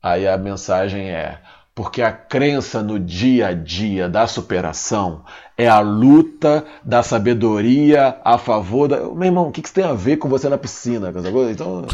Aí 0.03 0.27
a 0.29 0.39
mensagem 0.39 1.11
é: 1.11 1.43
porque 1.79 2.03
a 2.03 2.11
crença 2.11 2.83
no 2.83 2.99
dia 2.99 3.47
a 3.47 3.55
dia 3.55 4.09
da 4.09 4.27
superação 4.27 5.25
é 5.57 5.69
a 5.69 5.79
luta 5.79 6.67
da 6.85 7.05
sabedoria 7.05 8.21
a 8.25 8.37
favor 8.37 8.89
da. 8.89 8.97
Meu 8.99 9.27
irmão, 9.27 9.47
o 9.47 9.53
que, 9.53 9.63
que 9.63 9.69
isso 9.69 9.77
tem 9.77 9.85
a 9.85 9.93
ver 9.93 10.17
com 10.17 10.29
você 10.29 10.49
na 10.49 10.59
piscina? 10.59 11.15
Então, 11.53 11.87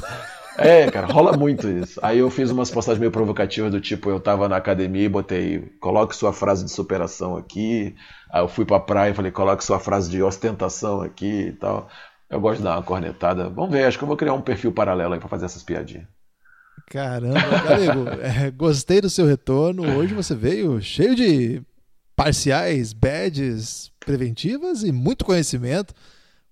É, 0.56 0.90
cara, 0.90 1.06
rola 1.06 1.36
muito 1.36 1.68
isso. 1.68 2.00
Aí 2.02 2.18
eu 2.20 2.30
fiz 2.30 2.50
umas 2.50 2.70
postagens 2.70 2.98
meio 2.98 3.12
provocativas 3.12 3.70
do 3.70 3.78
tipo, 3.78 4.08
eu 4.08 4.18
tava 4.18 4.48
na 4.48 4.56
academia 4.56 5.04
e 5.04 5.08
botei, 5.08 5.60
coloque 5.80 6.16
sua 6.16 6.32
frase 6.32 6.64
de 6.64 6.70
superação 6.70 7.36
aqui. 7.36 7.94
Aí 8.32 8.42
eu 8.42 8.48
fui 8.48 8.64
pra 8.64 8.80
praia 8.80 9.10
e 9.10 9.14
falei, 9.14 9.32
coloque 9.32 9.62
sua 9.62 9.78
frase 9.78 10.10
de 10.10 10.22
ostentação 10.22 11.02
aqui 11.02 11.48
e 11.48 11.52
tal. 11.52 11.88
Eu 12.30 12.40
gosto 12.40 12.58
de 12.58 12.64
dar 12.64 12.76
uma 12.78 12.82
cornetada. 12.82 13.50
Vamos 13.50 13.70
ver, 13.70 13.84
acho 13.84 13.98
que 13.98 14.04
eu 14.04 14.08
vou 14.08 14.16
criar 14.16 14.32
um 14.32 14.40
perfil 14.40 14.72
paralelo 14.72 15.12
aí 15.12 15.20
pra 15.20 15.28
fazer 15.28 15.44
essas 15.44 15.62
piadinhas. 15.62 16.06
Caramba, 16.86 17.40
Galego, 17.64 18.08
é, 18.20 18.50
gostei 18.50 19.00
do 19.00 19.10
seu 19.10 19.26
retorno. 19.26 19.96
Hoje 19.96 20.14
você 20.14 20.34
veio 20.34 20.80
cheio 20.80 21.14
de 21.14 21.62
parciais, 22.14 22.92
badges 22.92 23.90
preventivas 24.00 24.82
e 24.82 24.92
muito 24.92 25.24
conhecimento 25.24 25.94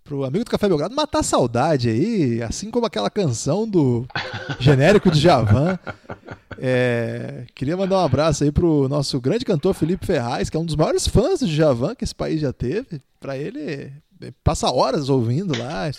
pro 0.04 0.24
amigo 0.24 0.44
do 0.44 0.50
Café 0.50 0.68
Belgrado 0.68 0.94
matar 0.94 1.20
a 1.20 1.22
saudade 1.22 1.88
aí, 1.88 2.42
assim 2.42 2.70
como 2.70 2.86
aquela 2.86 3.08
canção 3.08 3.68
do 3.68 4.04
genérico 4.58 5.10
de 5.10 5.20
Javan. 5.20 5.78
É, 6.58 7.44
queria 7.54 7.76
mandar 7.76 7.98
um 7.98 8.04
abraço 8.04 8.44
aí 8.44 8.52
pro 8.52 8.88
nosso 8.88 9.20
grande 9.20 9.44
cantor 9.44 9.74
Felipe 9.74 10.06
Ferraz, 10.06 10.50
que 10.50 10.56
é 10.56 10.60
um 10.60 10.64
dos 10.64 10.76
maiores 10.76 11.06
fãs 11.06 11.40
de 11.40 11.54
Javan 11.54 11.94
que 11.94 12.04
esse 12.04 12.14
país 12.14 12.40
já 12.40 12.52
teve. 12.52 13.00
Para 13.20 13.36
ele, 13.36 13.92
passa 14.42 14.70
horas 14.70 15.08
ouvindo 15.08 15.56
lá, 15.56 15.90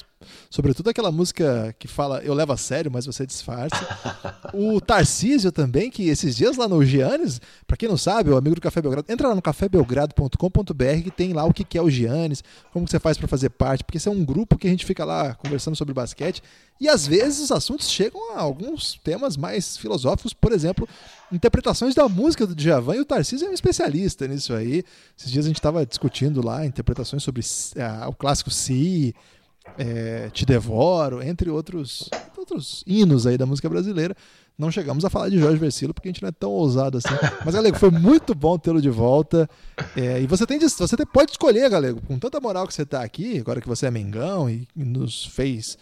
sobretudo 0.50 0.90
aquela 0.90 1.12
música 1.12 1.76
que 1.80 1.88
fala 1.88 2.22
eu 2.24 2.34
levo 2.34 2.54
a 2.54 2.58
sério, 2.58 2.92
mas 2.92 3.06
você 3.06 3.26
disfarça. 3.26 3.76
o 4.54 4.80
Tarcísio 4.80 5.52
também, 5.52 5.90
que 5.90 6.10
esses 6.10 6.36
dias 6.36 6.58
lá 6.58 6.68
no 6.68 6.84
Giannis, 6.84 7.42
para 7.68 7.78
quem 7.78 7.90
não 7.90 7.98
sabe, 7.98 8.30
o 8.30 8.38
amigo 8.38 8.56
do 8.56 8.62
Café 8.62 8.82
Belgrado, 8.82 9.12
entra 9.12 9.28
lá 9.28 9.36
no 9.36 9.42
cafébelgrado.com.br 9.42 11.04
que 11.04 11.12
tem 11.12 11.34
lá 11.34 11.46
o 11.46 11.54
que 11.54 11.78
é 11.78 11.82
o 11.82 11.90
Giannis, 11.90 12.44
como 12.72 12.88
você 12.88 13.00
faz 13.00 13.18
para 13.18 13.28
fazer 13.28 13.50
parte, 13.50 13.84
porque 13.84 13.98
esse 13.98 14.08
é 14.08 14.12
um 14.12 14.24
grupo 14.24 14.58
que 14.58 14.68
a 14.68 14.70
gente 14.70 14.86
fica 14.86 15.04
lá 15.06 15.36
conversando 15.36 15.76
sobre 15.76 15.94
basquete 15.94 16.42
e 16.80 16.90
às 16.90 17.08
vezes 17.08 17.40
os 17.40 17.52
assuntos 17.52 17.90
chegam 17.90 18.36
a 18.36 18.42
alguns 18.42 19.00
temas 19.04 19.38
mais 19.38 19.78
filosóficos, 19.78 20.34
por 20.34 20.52
exemplo, 20.52 20.88
interpretações 21.32 21.96
da 21.96 22.10
música 22.10 22.46
do 22.46 22.54
Djavan, 22.54 22.96
e 22.96 23.00
o 23.00 23.06
Tarcísio 23.06 23.48
é 23.48 23.50
um 23.50 23.54
especialista 23.54 24.28
nisso 24.28 24.54
aí. 24.54 24.84
Esses 25.18 25.32
dias 25.32 25.46
a 25.46 25.48
gente 25.48 25.60
estava 25.60 25.86
discutindo 25.86 26.46
lá 26.46 26.66
interpretações 26.66 27.24
sobre 27.24 27.42
uh, 27.42 28.10
o 28.10 28.14
clássico 28.14 28.52
Si, 28.52 29.16
é, 29.78 30.30
Te 30.32 30.46
Devoro, 30.46 31.22
entre 31.22 31.50
outros, 31.50 32.10
outros 32.38 32.84
hinos 32.86 33.26
aí 33.26 33.38
da 33.38 33.46
música 33.46 33.70
brasileira. 33.70 34.16
Não 34.58 34.70
chegamos 34.72 35.04
a 35.04 35.10
falar 35.10 35.30
de 35.30 35.40
Jorge 35.40 35.58
Versilo 35.58 35.94
porque 35.94 36.10
a 36.10 36.12
gente 36.12 36.22
não 36.22 36.30
é 36.30 36.32
tão 36.32 36.52
ousado 36.52 37.00
assim. 37.00 37.16
Mas, 37.44 37.56
Galego, 37.56 37.78
foi 37.78 37.90
muito 37.90 38.36
bom 38.36 38.58
tê-lo 38.58 38.82
de 38.82 38.90
volta. 38.90 39.50
É, 39.98 40.22
e 40.22 40.28
você 40.28 40.46
tem 40.46 40.60
você 40.60 40.96
tem, 40.96 41.06
pode 41.06 41.32
escolher, 41.32 41.70
Galego, 41.70 42.00
com 42.02 42.20
tanta 42.20 42.40
moral 42.40 42.68
que 42.68 42.74
você 42.74 42.84
está 42.84 43.02
aqui, 43.02 43.40
agora 43.40 43.60
que 43.60 43.68
você 43.68 43.88
é 43.88 43.92
Mengão 43.92 44.50
e 44.50 44.68
nos 44.76 45.26
fez 45.26 45.78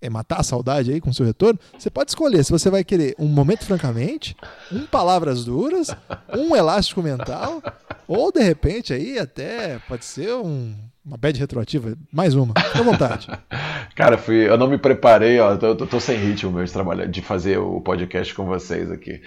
é, 0.00 0.08
matar 0.08 0.40
a 0.40 0.42
saudade 0.42 0.92
aí 0.92 1.00
com 1.00 1.12
seu 1.12 1.26
retorno, 1.26 1.58
você 1.78 1.90
pode 1.90 2.10
escolher 2.10 2.44
se 2.44 2.50
você 2.50 2.70
vai 2.70 2.82
querer 2.82 3.14
um 3.18 3.26
momento 3.26 3.64
francamente, 3.64 4.36
um 4.72 4.86
palavras 4.86 5.44
duras, 5.44 5.88
um 6.36 6.56
elástico 6.56 7.02
mental, 7.02 7.62
ou 8.08 8.32
de 8.32 8.42
repente 8.42 8.92
aí 8.92 9.18
até 9.18 9.78
pode 9.80 10.04
ser 10.04 10.34
um, 10.34 10.74
uma 11.04 11.16
bad 11.16 11.38
retroativa, 11.38 11.96
mais 12.12 12.34
uma. 12.34 12.54
Fique 12.58 12.78
à 12.78 12.82
vontade. 12.82 13.28
Cara, 13.96 14.18
fui, 14.18 14.48
eu 14.48 14.56
não 14.56 14.68
me 14.68 14.78
preparei, 14.78 15.38
ó, 15.40 15.52
eu 15.52 15.76
tô, 15.76 15.86
tô 15.86 16.00
sem 16.00 16.18
ritmo 16.18 16.52
mesmo 16.52 16.66
de 16.66 16.72
trabalhar, 16.72 17.06
de 17.06 17.22
fazer 17.22 17.58
o 17.58 17.80
podcast 17.80 18.34
com 18.34 18.44
vocês 18.44 18.90
aqui. 18.90 19.20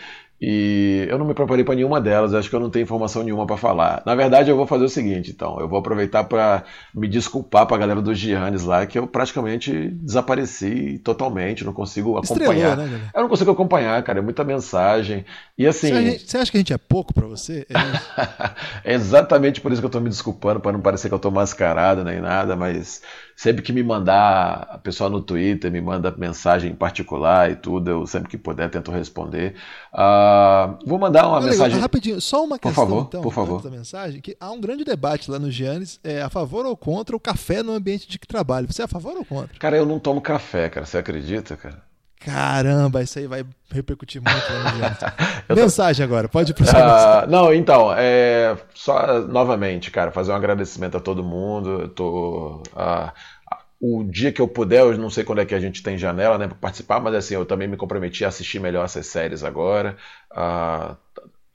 E 0.45 1.07
eu 1.09 1.17
não 1.17 1.25
me 1.25 1.33
preparei 1.33 1.63
para 1.63 1.73
nenhuma 1.73 2.01
delas, 2.01 2.33
acho 2.33 2.49
que 2.49 2.55
eu 2.55 2.59
não 2.59 2.69
tenho 2.69 2.83
informação 2.83 3.23
nenhuma 3.23 3.47
para 3.47 3.55
falar. 3.55 4.03
Na 4.05 4.13
verdade, 4.13 4.49
eu 4.49 4.57
vou 4.57 4.67
fazer 4.67 4.83
o 4.83 4.89
seguinte, 4.89 5.31
então, 5.31 5.57
eu 5.57 5.69
vou 5.69 5.79
aproveitar 5.79 6.25
para 6.25 6.65
me 6.93 7.07
desculpar 7.07 7.65
para 7.65 7.77
a 7.77 7.79
galera 7.79 8.01
dos 8.01 8.19
Giannis 8.19 8.63
lá, 8.63 8.85
que 8.85 8.99
eu 8.99 9.07
praticamente 9.07 9.89
desapareci 9.89 10.99
totalmente, 10.99 11.63
não 11.63 11.71
consigo 11.71 12.17
acompanhar. 12.17 12.71
Estrelou, 12.71 12.75
né, 12.75 13.11
eu 13.15 13.21
não 13.21 13.29
consigo 13.29 13.51
acompanhar, 13.51 14.03
cara, 14.03 14.19
é 14.19 14.21
muita 14.21 14.43
mensagem. 14.43 15.23
E 15.55 15.67
assim. 15.67 16.17
Você 16.17 16.37
acha 16.37 16.49
que 16.49 16.57
a 16.57 16.59
gente 16.59 16.73
é 16.73 16.77
pouco 16.79 17.13
para 17.13 17.27
você? 17.27 17.67
É, 17.69 18.91
é, 18.91 18.93
exatamente 18.95 19.61
por 19.61 19.71
isso 19.71 19.81
que 19.81 19.85
eu 19.85 19.89
estou 19.89 20.01
me 20.01 20.09
desculpando, 20.09 20.59
para 20.59 20.71
não 20.71 20.81
parecer 20.81 21.09
que 21.09 21.13
eu 21.13 21.17
estou 21.17 21.31
mascarado 21.31 22.03
nem 22.03 22.19
nada, 22.19 22.55
mas 22.55 23.03
sempre 23.35 23.61
que 23.61 23.71
me 23.71 23.83
mandar, 23.83 24.67
a 24.67 24.79
pessoa 24.79 25.11
no 25.11 25.21
Twitter 25.21 25.71
me 25.71 25.79
manda 25.79 26.13
mensagem 26.17 26.71
em 26.71 26.75
particular 26.75 27.51
e 27.51 27.55
tudo, 27.55 27.91
eu 27.91 28.07
sempre 28.07 28.29
que 28.29 28.37
puder 28.37 28.67
tento 28.71 28.91
responder. 28.91 29.53
Uh, 29.93 30.79
vou 30.87 30.97
mandar 30.97 31.27
uma 31.27 31.39
mensagem. 31.39 31.79
Rapidinho, 31.79 32.19
só 32.19 32.43
uma 32.43 32.57
questão, 32.57 32.73
por 32.73 32.89
favor, 32.89 33.05
então, 33.07 33.21
por 33.21 33.33
favor. 33.33 33.61
da 33.61 33.69
mensagem, 33.69 34.21
que 34.21 34.35
há 34.39 34.49
um 34.51 34.59
grande 34.59 34.83
debate 34.83 35.29
lá 35.29 35.37
no 35.37 35.51
Giannis, 35.51 35.99
é 36.03 36.23
a 36.23 36.31
favor 36.31 36.65
ou 36.65 36.75
contra 36.75 37.15
o 37.15 37.19
café 37.19 37.61
no 37.61 37.73
ambiente 37.73 38.09
de 38.09 38.17
trabalho. 38.17 38.65
Você 38.71 38.81
é 38.81 38.85
a 38.85 38.87
favor 38.87 39.15
ou 39.15 39.23
contra? 39.23 39.55
Cara, 39.59 39.77
eu 39.77 39.85
não 39.85 39.99
tomo 39.99 40.19
café, 40.19 40.67
cara. 40.67 40.87
Você 40.87 40.97
acredita, 40.97 41.55
cara? 41.55 41.92
Caramba, 42.25 43.01
isso 43.01 43.19
aí 43.19 43.27
vai 43.27 43.45
repercutir 43.69 44.21
muito 44.21 44.45
lá 44.53 45.15
no. 45.49 45.55
Mensagem 45.55 46.05
agora, 46.05 46.29
pode 46.29 46.51
ir 46.51 46.53
pro 46.53 46.63
uh, 46.63 47.27
Não, 47.29 47.53
então, 47.53 47.93
é, 47.93 48.55
só 48.73 49.19
novamente, 49.21 49.91
cara, 49.91 50.11
fazer 50.11 50.31
um 50.31 50.35
agradecimento 50.35 50.95
a 50.95 51.01
todo 51.01 51.23
mundo. 51.23 51.81
Eu 51.81 51.89
tô. 51.89 52.63
Uh, 52.73 53.11
o 53.81 54.05
dia 54.05 54.31
que 54.31 54.41
eu 54.41 54.47
puder, 54.47 54.79
eu 54.79 54.97
não 54.97 55.09
sei 55.09 55.25
quando 55.25 55.39
é 55.39 55.45
que 55.45 55.53
a 55.53 55.59
gente 55.59 55.83
tem 55.83 55.97
janela 55.97 56.37
né, 56.37 56.47
para 56.47 56.55
participar, 56.55 57.01
mas 57.01 57.13
assim, 57.13 57.35
eu 57.35 57.45
também 57.45 57.67
me 57.67 57.75
comprometi 57.75 58.23
a 58.23 58.29
assistir 58.29 58.59
melhor 58.59 58.85
essas 58.85 59.07
séries 59.07 59.43
agora. 59.43 59.97
Uh, 60.31 60.95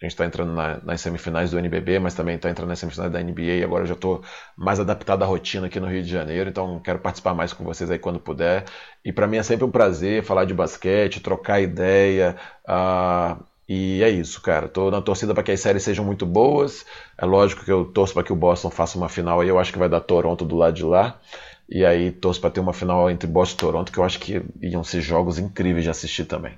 a 0.00 0.04
gente 0.04 0.12
está 0.12 0.24
entrando 0.24 0.52
na, 0.52 0.80
nas 0.84 1.00
semifinais 1.00 1.50
do 1.50 1.58
NBB, 1.58 1.98
mas 1.98 2.14
também 2.14 2.36
está 2.36 2.48
entrando 2.48 2.68
nas 2.68 2.78
semifinais 2.78 3.10
da 3.10 3.20
NBA. 3.20 3.64
Agora 3.64 3.82
eu 3.82 3.88
já 3.88 3.94
estou 3.94 4.22
mais 4.56 4.78
adaptado 4.78 5.24
à 5.24 5.26
rotina 5.26 5.66
aqui 5.66 5.80
no 5.80 5.88
Rio 5.88 6.02
de 6.02 6.08
Janeiro, 6.08 6.48
então 6.50 6.78
quero 6.80 7.00
participar 7.00 7.34
mais 7.34 7.52
com 7.52 7.64
vocês 7.64 7.90
aí 7.90 7.98
quando 7.98 8.20
puder. 8.20 8.64
E 9.04 9.12
para 9.12 9.26
mim 9.26 9.38
é 9.38 9.42
sempre 9.42 9.64
um 9.64 9.70
prazer 9.70 10.22
falar 10.22 10.44
de 10.44 10.54
basquete, 10.54 11.20
trocar 11.20 11.60
ideia. 11.60 12.36
Uh, 12.64 13.42
e 13.68 14.02
é 14.02 14.08
isso, 14.08 14.40
cara. 14.40 14.66
Estou 14.66 14.90
na 14.90 15.02
torcida 15.02 15.34
para 15.34 15.42
que 15.42 15.50
as 15.52 15.60
séries 15.60 15.82
sejam 15.82 16.04
muito 16.04 16.24
boas. 16.24 16.86
É 17.18 17.26
lógico 17.26 17.64
que 17.64 17.72
eu 17.72 17.84
torço 17.84 18.14
para 18.14 18.22
que 18.22 18.32
o 18.32 18.36
Boston 18.36 18.70
faça 18.70 18.96
uma 18.96 19.08
final 19.08 19.40
aí. 19.40 19.48
Eu 19.48 19.58
acho 19.58 19.72
que 19.72 19.78
vai 19.78 19.88
dar 19.88 20.00
Toronto 20.00 20.44
do 20.44 20.56
lado 20.56 20.74
de 20.74 20.84
lá. 20.84 21.18
E 21.68 21.84
aí 21.84 22.10
torço 22.12 22.40
para 22.40 22.50
ter 22.50 22.60
uma 22.60 22.72
final 22.72 23.10
entre 23.10 23.28
Boston 23.28 23.56
e 23.56 23.58
Toronto, 23.58 23.92
que 23.92 23.98
eu 23.98 24.04
acho 24.04 24.18
que 24.20 24.42
iam 24.62 24.82
ser 24.84 25.02
jogos 25.02 25.38
incríveis 25.38 25.84
de 25.84 25.90
assistir 25.90 26.24
também. 26.24 26.54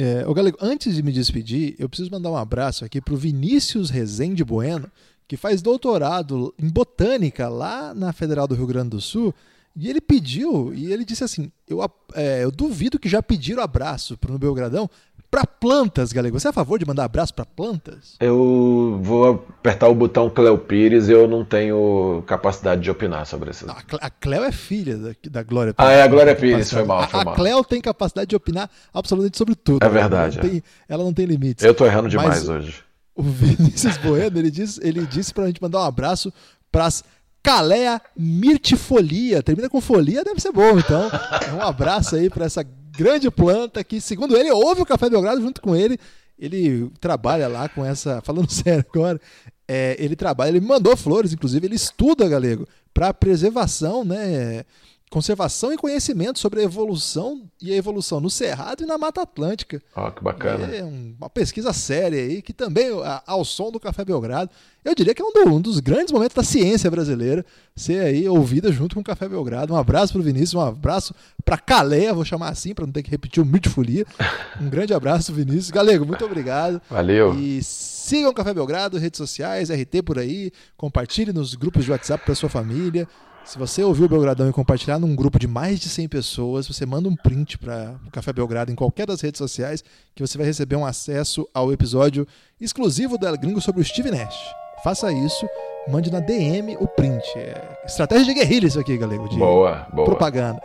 É, 0.00 0.24
ô 0.28 0.32
Galego, 0.32 0.56
antes 0.60 0.94
de 0.94 1.02
me 1.02 1.10
despedir, 1.10 1.74
eu 1.76 1.88
preciso 1.88 2.08
mandar 2.08 2.30
um 2.30 2.36
abraço 2.36 2.84
aqui 2.84 3.00
para 3.00 3.14
o 3.14 3.16
Vinícius 3.16 3.90
Rezende 3.90 4.44
Bueno, 4.44 4.88
que 5.26 5.36
faz 5.36 5.60
doutorado 5.60 6.54
em 6.56 6.68
botânica 6.68 7.48
lá 7.48 7.92
na 7.92 8.12
Federal 8.12 8.46
do 8.46 8.54
Rio 8.54 8.68
Grande 8.68 8.90
do 8.90 9.00
Sul. 9.00 9.34
E 9.74 9.90
ele 9.90 10.00
pediu, 10.00 10.72
e 10.72 10.92
ele 10.92 11.04
disse 11.04 11.24
assim: 11.24 11.50
Eu, 11.66 11.84
é, 12.14 12.44
eu 12.44 12.52
duvido 12.52 12.96
que 12.96 13.08
já 13.08 13.20
pediram 13.20 13.60
abraço 13.60 14.16
para 14.16 14.32
o 14.32 14.38
Belgradão 14.38 14.88
para 15.30 15.46
plantas, 15.46 16.12
galera. 16.12 16.32
Você 16.32 16.46
é 16.48 16.50
a 16.50 16.52
favor 16.52 16.78
de 16.78 16.86
mandar 16.86 17.04
abraço 17.04 17.34
para 17.34 17.44
plantas? 17.44 18.16
Eu 18.18 18.98
vou 19.02 19.46
apertar 19.58 19.88
o 19.88 19.94
botão 19.94 20.30
Cleo 20.30 20.58
Pires 20.58 21.08
e 21.08 21.12
eu 21.12 21.28
não 21.28 21.44
tenho 21.44 22.22
capacidade 22.26 22.80
de 22.80 22.90
opinar 22.90 23.26
sobre 23.26 23.50
isso. 23.50 23.66
a 24.00 24.10
Cleo 24.10 24.44
é 24.44 24.52
filha 24.52 24.96
da, 24.96 25.10
da 25.30 25.42
Glória 25.42 25.74
Pires. 25.74 25.90
Ah, 25.90 25.92
é 25.92 26.02
a 26.02 26.06
Glória 26.06 26.34
Pires, 26.34 26.70
foi 26.70 26.84
mal, 26.84 27.06
foi 27.08 27.24
mal. 27.24 27.34
A 27.34 27.36
Cleo 27.36 27.62
tem 27.64 27.80
capacidade 27.80 28.28
de 28.28 28.36
opinar 28.36 28.70
absolutamente 28.92 29.36
sobre 29.36 29.54
tudo. 29.54 29.84
É 29.84 29.88
verdade. 29.88 30.38
Ela 30.38 30.42
não, 30.42 30.48
é. 30.48 30.52
tem, 30.52 30.62
ela 30.88 31.04
não 31.04 31.12
tem 31.12 31.26
limites. 31.26 31.64
Eu 31.64 31.74
tô 31.74 31.84
errando 31.84 32.08
demais 32.08 32.46
Mas 32.46 32.48
hoje. 32.48 32.84
O 33.14 33.22
Vinícius 33.22 33.96
Bueno, 33.98 34.38
ele 34.38 34.50
disse, 34.50 34.80
ele 34.82 35.04
disse 35.04 35.34
pra 35.34 35.46
gente 35.46 35.60
mandar 35.60 35.80
um 35.80 35.84
abraço 35.84 36.32
pras 36.70 37.02
Calea 37.42 38.00
mirtifolia. 38.16 39.42
Termina 39.42 39.68
com 39.68 39.80
folia, 39.80 40.24
deve 40.24 40.40
ser 40.40 40.52
bom, 40.52 40.78
então. 40.78 41.10
Um 41.56 41.62
abraço 41.62 42.16
aí 42.16 42.28
para 42.28 42.44
essa 42.44 42.62
grande 42.98 43.30
planta 43.30 43.84
que, 43.84 44.00
segundo 44.00 44.36
ele, 44.36 44.50
ouve 44.50 44.82
o 44.82 44.86
Café 44.86 45.08
Belgrado 45.08 45.40
junto 45.40 45.62
com 45.62 45.76
ele. 45.76 45.96
Ele 46.36 46.90
trabalha 47.00 47.46
lá 47.46 47.68
com 47.68 47.84
essa. 47.84 48.20
Falando 48.26 48.50
sério 48.50 48.84
agora, 48.92 49.20
é, 49.68 49.96
ele 50.00 50.16
trabalha, 50.16 50.48
ele 50.50 50.60
mandou 50.60 50.96
flores, 50.96 51.32
inclusive, 51.32 51.64
ele 51.64 51.76
estuda, 51.76 52.28
galego, 52.28 52.66
para 52.92 53.14
preservação, 53.14 54.04
né? 54.04 54.64
Conservação 55.10 55.72
e 55.72 55.76
conhecimento 55.76 56.38
sobre 56.38 56.60
a 56.60 56.64
evolução 56.64 57.42
e 57.60 57.72
a 57.72 57.76
evolução 57.76 58.20
no 58.20 58.30
Cerrado 58.30 58.82
e 58.82 58.86
na 58.86 58.98
Mata 58.98 59.22
Atlântica. 59.22 59.82
Oh, 59.96 60.10
que 60.10 60.22
bacana. 60.22 60.66
É 60.66 60.84
uma 60.84 61.30
pesquisa 61.30 61.72
séria 61.72 62.20
aí, 62.20 62.42
que 62.42 62.52
também, 62.52 62.88
ao 63.26 63.44
som 63.44 63.70
do 63.70 63.80
Café 63.80 64.04
Belgrado, 64.04 64.50
eu 64.84 64.94
diria 64.94 65.14
que 65.14 65.20
é 65.20 65.24
um, 65.24 65.54
um 65.54 65.60
dos 65.60 65.80
grandes 65.80 66.12
momentos 66.12 66.34
da 66.34 66.42
ciência 66.42 66.90
brasileira, 66.90 67.44
ser 67.74 68.00
aí 68.00 68.28
ouvida 68.28 68.70
junto 68.70 68.94
com 68.94 69.00
o 69.00 69.04
Café 69.04 69.28
Belgrado. 69.28 69.74
Um 69.74 69.76
abraço 69.76 70.12
para 70.12 70.20
o 70.20 70.24
Vinícius, 70.24 70.54
um 70.54 70.60
abraço 70.60 71.14
para 71.44 71.58
Calé, 71.58 72.12
vou 72.12 72.24
chamar 72.24 72.50
assim, 72.50 72.74
para 72.74 72.86
não 72.86 72.92
ter 72.92 73.02
que 73.02 73.10
repetir 73.10 73.42
o 73.42 73.46
Mitfolia. 73.46 74.06
Um 74.60 74.68
grande 74.68 74.92
abraço, 74.92 75.32
Vinícius. 75.32 75.70
Galego, 75.70 76.04
muito 76.04 76.24
obrigado. 76.24 76.82
Valeu. 76.90 77.32
E 77.38 77.62
sigam 77.62 78.30
o 78.30 78.34
Café 78.34 78.52
Belgrado, 78.52 78.98
redes 78.98 79.18
sociais, 79.18 79.70
RT 79.70 80.02
por 80.04 80.18
aí, 80.18 80.50
compartilhe 80.76 81.32
nos 81.32 81.54
grupos 81.54 81.84
de 81.84 81.92
WhatsApp 81.92 82.24
para 82.24 82.34
sua 82.34 82.48
família. 82.48 83.06
Se 83.48 83.58
você 83.58 83.82
ouviu 83.82 84.04
o 84.04 84.08
Belgradão 84.10 84.46
e 84.46 84.52
compartilhar 84.52 84.98
num 84.98 85.16
grupo 85.16 85.38
de 85.38 85.48
mais 85.48 85.80
de 85.80 85.88
100 85.88 86.06
pessoas, 86.06 86.68
você 86.68 86.84
manda 86.84 87.08
um 87.08 87.16
print 87.16 87.56
para 87.56 87.98
o 88.06 88.10
Café 88.10 88.30
Belgrado 88.30 88.70
em 88.70 88.74
qualquer 88.74 89.06
das 89.06 89.22
redes 89.22 89.38
sociais 89.38 89.82
que 90.14 90.20
você 90.20 90.36
vai 90.36 90.46
receber 90.46 90.76
um 90.76 90.84
acesso 90.84 91.48
ao 91.54 91.72
episódio 91.72 92.28
exclusivo 92.60 93.16
da 93.16 93.34
Gringo 93.34 93.58
sobre 93.62 93.80
o 93.80 93.84
Steve 93.84 94.10
Nash. 94.10 94.38
Faça 94.84 95.10
isso, 95.10 95.48
mande 95.88 96.12
na 96.12 96.20
DM 96.20 96.76
o 96.78 96.86
print. 96.86 97.26
É 97.38 97.84
estratégia 97.86 98.26
de 98.26 98.34
guerrilha 98.34 98.66
isso 98.66 98.78
aqui, 98.78 98.98
galera. 98.98 99.26
De 99.26 99.38
boa, 99.38 99.86
boa. 99.94 100.04
Propaganda. 100.04 100.60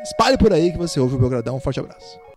Espalhe 0.00 0.38
por 0.38 0.52
aí 0.52 0.70
que 0.70 0.78
você 0.78 1.00
ouve 1.00 1.16
o 1.16 1.18
Belgradão. 1.18 1.56
Um 1.56 1.60
forte 1.60 1.80
abraço. 1.80 2.29